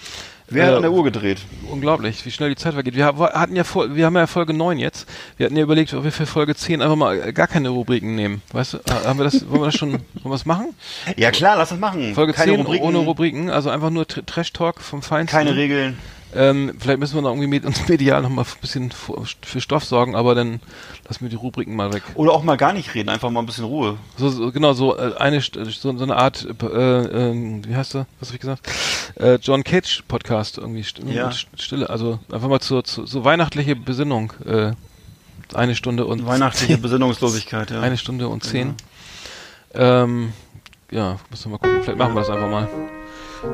Wer 0.51 0.65
hat 0.65 0.73
äh, 0.73 0.75
an 0.75 0.81
der 0.83 0.91
Uhr 0.91 1.03
gedreht? 1.03 1.39
Unglaublich, 1.69 2.25
wie 2.25 2.31
schnell 2.31 2.49
die 2.49 2.55
Zeit 2.55 2.73
vergeht. 2.73 2.95
Wir 2.95 3.05
ha- 3.05 3.33
hatten 3.33 3.55
ja 3.55 3.63
vor, 3.63 3.95
wir 3.95 4.05
haben 4.05 4.15
ja 4.15 4.27
Folge 4.27 4.53
9 4.53 4.77
jetzt. 4.77 5.07
Wir 5.37 5.45
hatten 5.45 5.55
ja 5.55 5.63
überlegt, 5.63 5.93
ob 5.93 6.03
wir 6.03 6.11
für 6.11 6.25
Folge 6.25 6.55
10 6.55 6.81
einfach 6.81 6.95
mal 6.95 7.29
äh, 7.29 7.33
gar 7.33 7.47
keine 7.47 7.69
Rubriken 7.69 8.15
nehmen. 8.15 8.41
Weißt 8.51 8.73
du, 8.73 8.77
äh, 8.77 8.81
haben 9.05 9.17
wir 9.19 9.23
das, 9.23 9.49
wollen 9.49 9.61
wir 9.61 9.65
das 9.65 9.75
schon, 9.75 9.91
wollen 9.93 10.01
wir 10.23 10.31
das 10.31 10.45
machen? 10.45 10.75
Ja 11.17 11.31
klar, 11.31 11.57
lass 11.57 11.71
uns 11.71 11.79
machen. 11.81 12.13
Folge 12.13 12.33
keine 12.33 12.51
10 12.51 12.61
Rubriken, 12.61 12.85
ohne 12.85 12.97
Rubriken, 12.99 13.49
also 13.49 13.69
einfach 13.69 13.89
nur 13.89 14.03
Tr- 14.03 14.25
Trash 14.25 14.53
Talk 14.53 14.81
vom 14.81 15.01
Feinsten. 15.01 15.35
keine 15.37 15.55
Regeln. 15.55 15.97
Ähm, 16.33 16.73
vielleicht 16.79 16.99
müssen 16.99 17.15
wir 17.15 17.21
noch 17.21 17.31
irgendwie 17.31 17.47
mit 17.47 17.65
uns 17.65 17.87
medial 17.89 18.21
noch 18.21 18.29
mal 18.29 18.43
ein 18.43 18.61
bisschen 18.61 18.91
für, 18.91 19.59
Stoff 19.61 19.83
sorgen, 19.83 20.15
aber 20.15 20.33
dann 20.33 20.61
lassen 21.07 21.21
wir 21.21 21.29
die 21.29 21.35
Rubriken 21.35 21.75
mal 21.75 21.91
weg. 21.93 22.03
Oder 22.15 22.31
auch 22.31 22.43
mal 22.43 22.55
gar 22.55 22.71
nicht 22.73 22.95
reden, 22.95 23.09
einfach 23.09 23.29
mal 23.29 23.41
ein 23.41 23.45
bisschen 23.45 23.65
Ruhe. 23.65 23.97
So, 24.17 24.29
so 24.29 24.51
genau 24.51 24.73
so 24.73 24.97
äh, 24.97 25.15
eine 25.17 25.39
St- 25.39 25.63
so, 25.65 25.97
so 25.97 26.03
eine 26.03 26.15
Art 26.15 26.47
äh, 26.61 26.65
äh, 26.65 27.63
wie 27.65 27.75
heißt 27.75 27.95
er? 27.95 28.05
Was 28.19 28.29
habe 28.29 28.35
ich 28.35 28.41
gesagt? 28.41 28.67
Äh, 29.15 29.35
John 29.41 29.63
Cage 29.63 30.03
Podcast 30.07 30.57
irgendwie 30.57 30.83
st 30.83 30.99
Ja. 31.05 31.31
Stille, 31.31 31.89
also 31.89 32.19
einfach 32.31 32.47
mal 32.47 32.61
zur, 32.61 32.83
zur 32.85 33.07
so 33.07 33.25
weihnachtliche 33.25 33.75
Besinnung 33.75 34.31
äh, 34.45 34.71
eine 35.53 35.75
Stunde 35.75 36.05
und 36.05 36.25
Weihnachtliche 36.25 36.77
Besinnungslosigkeit, 36.77 37.71
ja. 37.71 37.81
eine 37.81 37.97
Stunde 37.97 38.29
und 38.29 38.43
zehn. 38.43 38.75
Ähm, 39.73 40.31
ja, 40.91 41.17
müssen 41.29 41.45
wir 41.45 41.51
mal 41.51 41.57
gucken. 41.57 41.83
Vielleicht 41.83 41.97
machen 41.97 42.13
wir 42.13 42.21
das 42.21 42.29
einfach 42.29 42.49
mal. 42.49 42.69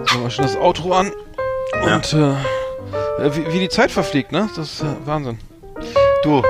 Machen 0.06 0.24
wir 0.24 0.30
schon 0.30 0.46
das 0.46 0.56
Outro 0.58 0.94
an. 0.94 1.12
Ja. 1.86 1.96
Und 1.96 2.14
äh, 2.14 2.32
äh, 2.32 2.36
wie, 3.20 3.54
wie 3.54 3.60
die 3.60 3.70
Zeit 3.70 3.92
verfliegt, 3.92 4.32
ne? 4.32 4.50
Das 4.56 4.74
ist 4.74 4.82
äh, 4.84 4.86
Wahnsinn. 5.06 5.40
Du, 6.24 6.42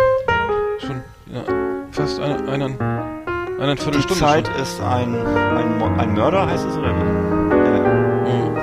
Schon 0.79 1.01
ja, 1.33 1.43
fast 1.91 2.19
eine, 2.19 2.37
eine, 2.49 2.65
eine 3.59 3.75
die 3.75 3.81
Viertelstunde. 3.81 4.19
Zeit 4.23 4.47
schon. 4.47 4.61
ist 4.61 4.79
ein, 4.81 5.15
ein, 5.15 5.99
ein 5.99 6.13
Mörder, 6.13 6.47
heißt 6.47 6.65
es, 6.65 6.77
oder 6.77 6.89
wie? 6.95 7.03
Mhm. 8.29 8.57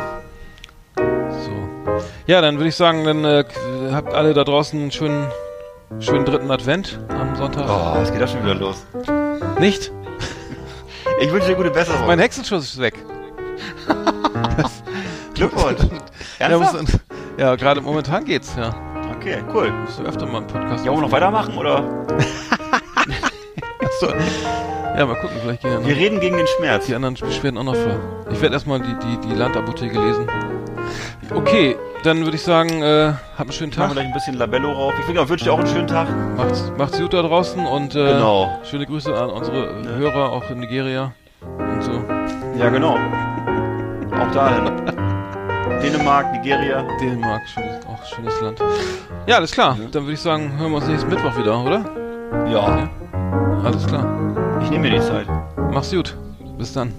So. 1.45 2.03
Ja, 2.27 2.41
dann 2.41 2.57
würde 2.57 2.69
ich 2.69 2.77
sagen, 2.77 3.05
dann 3.05 3.25
äh, 3.25 3.45
habt 3.93 4.15
alle 4.15 4.33
da 4.35 4.45
draußen 4.45 4.81
einen 4.81 4.91
schönen, 4.93 5.27
schönen 6.01 6.25
dritten 6.25 6.51
Advent 6.51 6.99
am 7.09 7.35
Sonntag. 7.37 7.67
Ja. 7.67 7.95
Oh, 7.97 8.03
es 8.03 8.11
geht 8.13 8.21
ja 8.21 8.27
schon 8.29 8.43
wieder 8.45 8.55
los. 8.55 8.85
Nicht? 9.59 9.93
Ich 11.21 11.31
wünsche 11.31 11.47
dir 11.49 11.55
gute 11.55 11.71
Besserung. 11.71 12.07
Mein 12.09 12.19
Hexenschuss 12.19 12.65
ist 12.65 12.81
weg. 12.81 12.95
Glückwunsch. 15.35 15.79
Ja, 16.41 16.49
Ernsthaft? 16.49 16.83
muss- 16.83 17.01
ja 17.39 17.55
gerade 17.57 17.81
momentan 17.81 18.25
geht's, 18.25 18.55
ja. 18.57 18.75
Okay, 19.17 19.43
cool. 19.53 19.71
Musst 19.85 19.99
du 19.99 20.03
öfter 20.05 20.27
mal 20.27 20.39
einen 20.39 20.47
Podcast 20.47 20.85
Ja, 20.85 20.91
wollen 20.91 21.01
wir 21.03 21.07
noch 21.07 21.13
weitermachen, 21.13 21.57
oder? 21.57 21.79
Achso. 23.85 24.09
Ja, 24.97 25.07
mal 25.07 25.15
gucken, 25.17 25.37
vielleicht 25.43 25.63
gehen 25.63 25.73
ja 25.73 25.79
noch 25.81 25.87
Wir 25.87 25.97
reden 25.97 26.21
gegen 26.21 26.37
den 26.37 26.47
Schmerz. 26.59 26.87
die 26.87 26.95
anderen 26.95 27.15
Beschwerden 27.15 27.59
auch 27.59 27.65
noch 27.65 27.75
vor. 27.77 27.97
Ich 28.31 28.41
werde 28.41 28.55
erstmal 28.55 28.81
die, 28.81 28.95
die, 28.99 29.29
die 29.29 29.35
Landapotheke 29.35 29.99
lesen. 30.01 30.27
Okay, 31.35 31.77
dann 32.05 32.23
würde 32.25 32.37
ich 32.37 32.43
sagen, 32.43 32.83
äh, 32.83 33.13
habt 33.37 33.41
einen 33.41 33.53
schönen 33.53 33.71
Machen 33.71 33.81
wir 33.81 33.87
Tag. 33.87 33.93
gleich 33.95 34.07
ein 34.07 34.13
bisschen 34.13 34.35
Labello 34.35 34.73
rauf. 34.73 34.93
Ich 35.01 35.09
wünsche 35.09 35.29
wünsche 35.29 35.45
dir 35.47 35.53
auch 35.53 35.59
einen 35.59 35.67
schönen 35.69 35.87
Tag. 35.87 36.07
Macht's, 36.37 36.71
macht's 36.77 36.99
gut 37.01 37.13
da 37.15 37.23
draußen 37.23 37.65
und 37.67 37.95
äh, 37.95 38.13
Genau. 38.13 38.59
schöne 38.65 38.87
Grüße 38.87 39.15
an 39.15 39.31
unsere 39.31 39.81
äh. 39.81 39.97
Hörer 39.97 40.31
auch 40.33 40.49
in 40.51 40.61
Nigeria 40.61 41.13
und 41.59 41.83
so. 41.83 41.91
Ja, 42.59 42.69
genau. 42.69 42.97
Auch 44.21 44.31
dahin. 44.33 44.71
Dänemark, 45.85 46.33
Nigeria. 46.33 46.83
Dänemark, 46.99 47.43
schönes, 47.47 47.85
auch 47.87 48.03
schönes 48.07 48.41
Land. 48.41 48.59
Ja, 49.27 49.37
alles 49.37 49.53
klar. 49.53 49.77
Dann 49.93 50.03
würde 50.05 50.15
ich 50.15 50.21
sagen, 50.21 50.51
hören 50.59 50.71
wir 50.71 50.77
uns 50.79 50.87
nächsten 50.87 51.11
Mittwoch 51.11 51.37
wieder, 51.37 51.63
oder? 51.63 51.85
Ja, 52.51 52.89
Alles 53.63 53.87
klar. 53.87 54.07
ich 54.63 54.71
nehme 54.71 54.89
mir 54.89 54.99
die 54.99 55.01
Zeit. 55.07 55.27
Mach's 55.73 55.91
gut. 55.91 56.17
Bis 56.57 56.73
dann. 56.73 56.95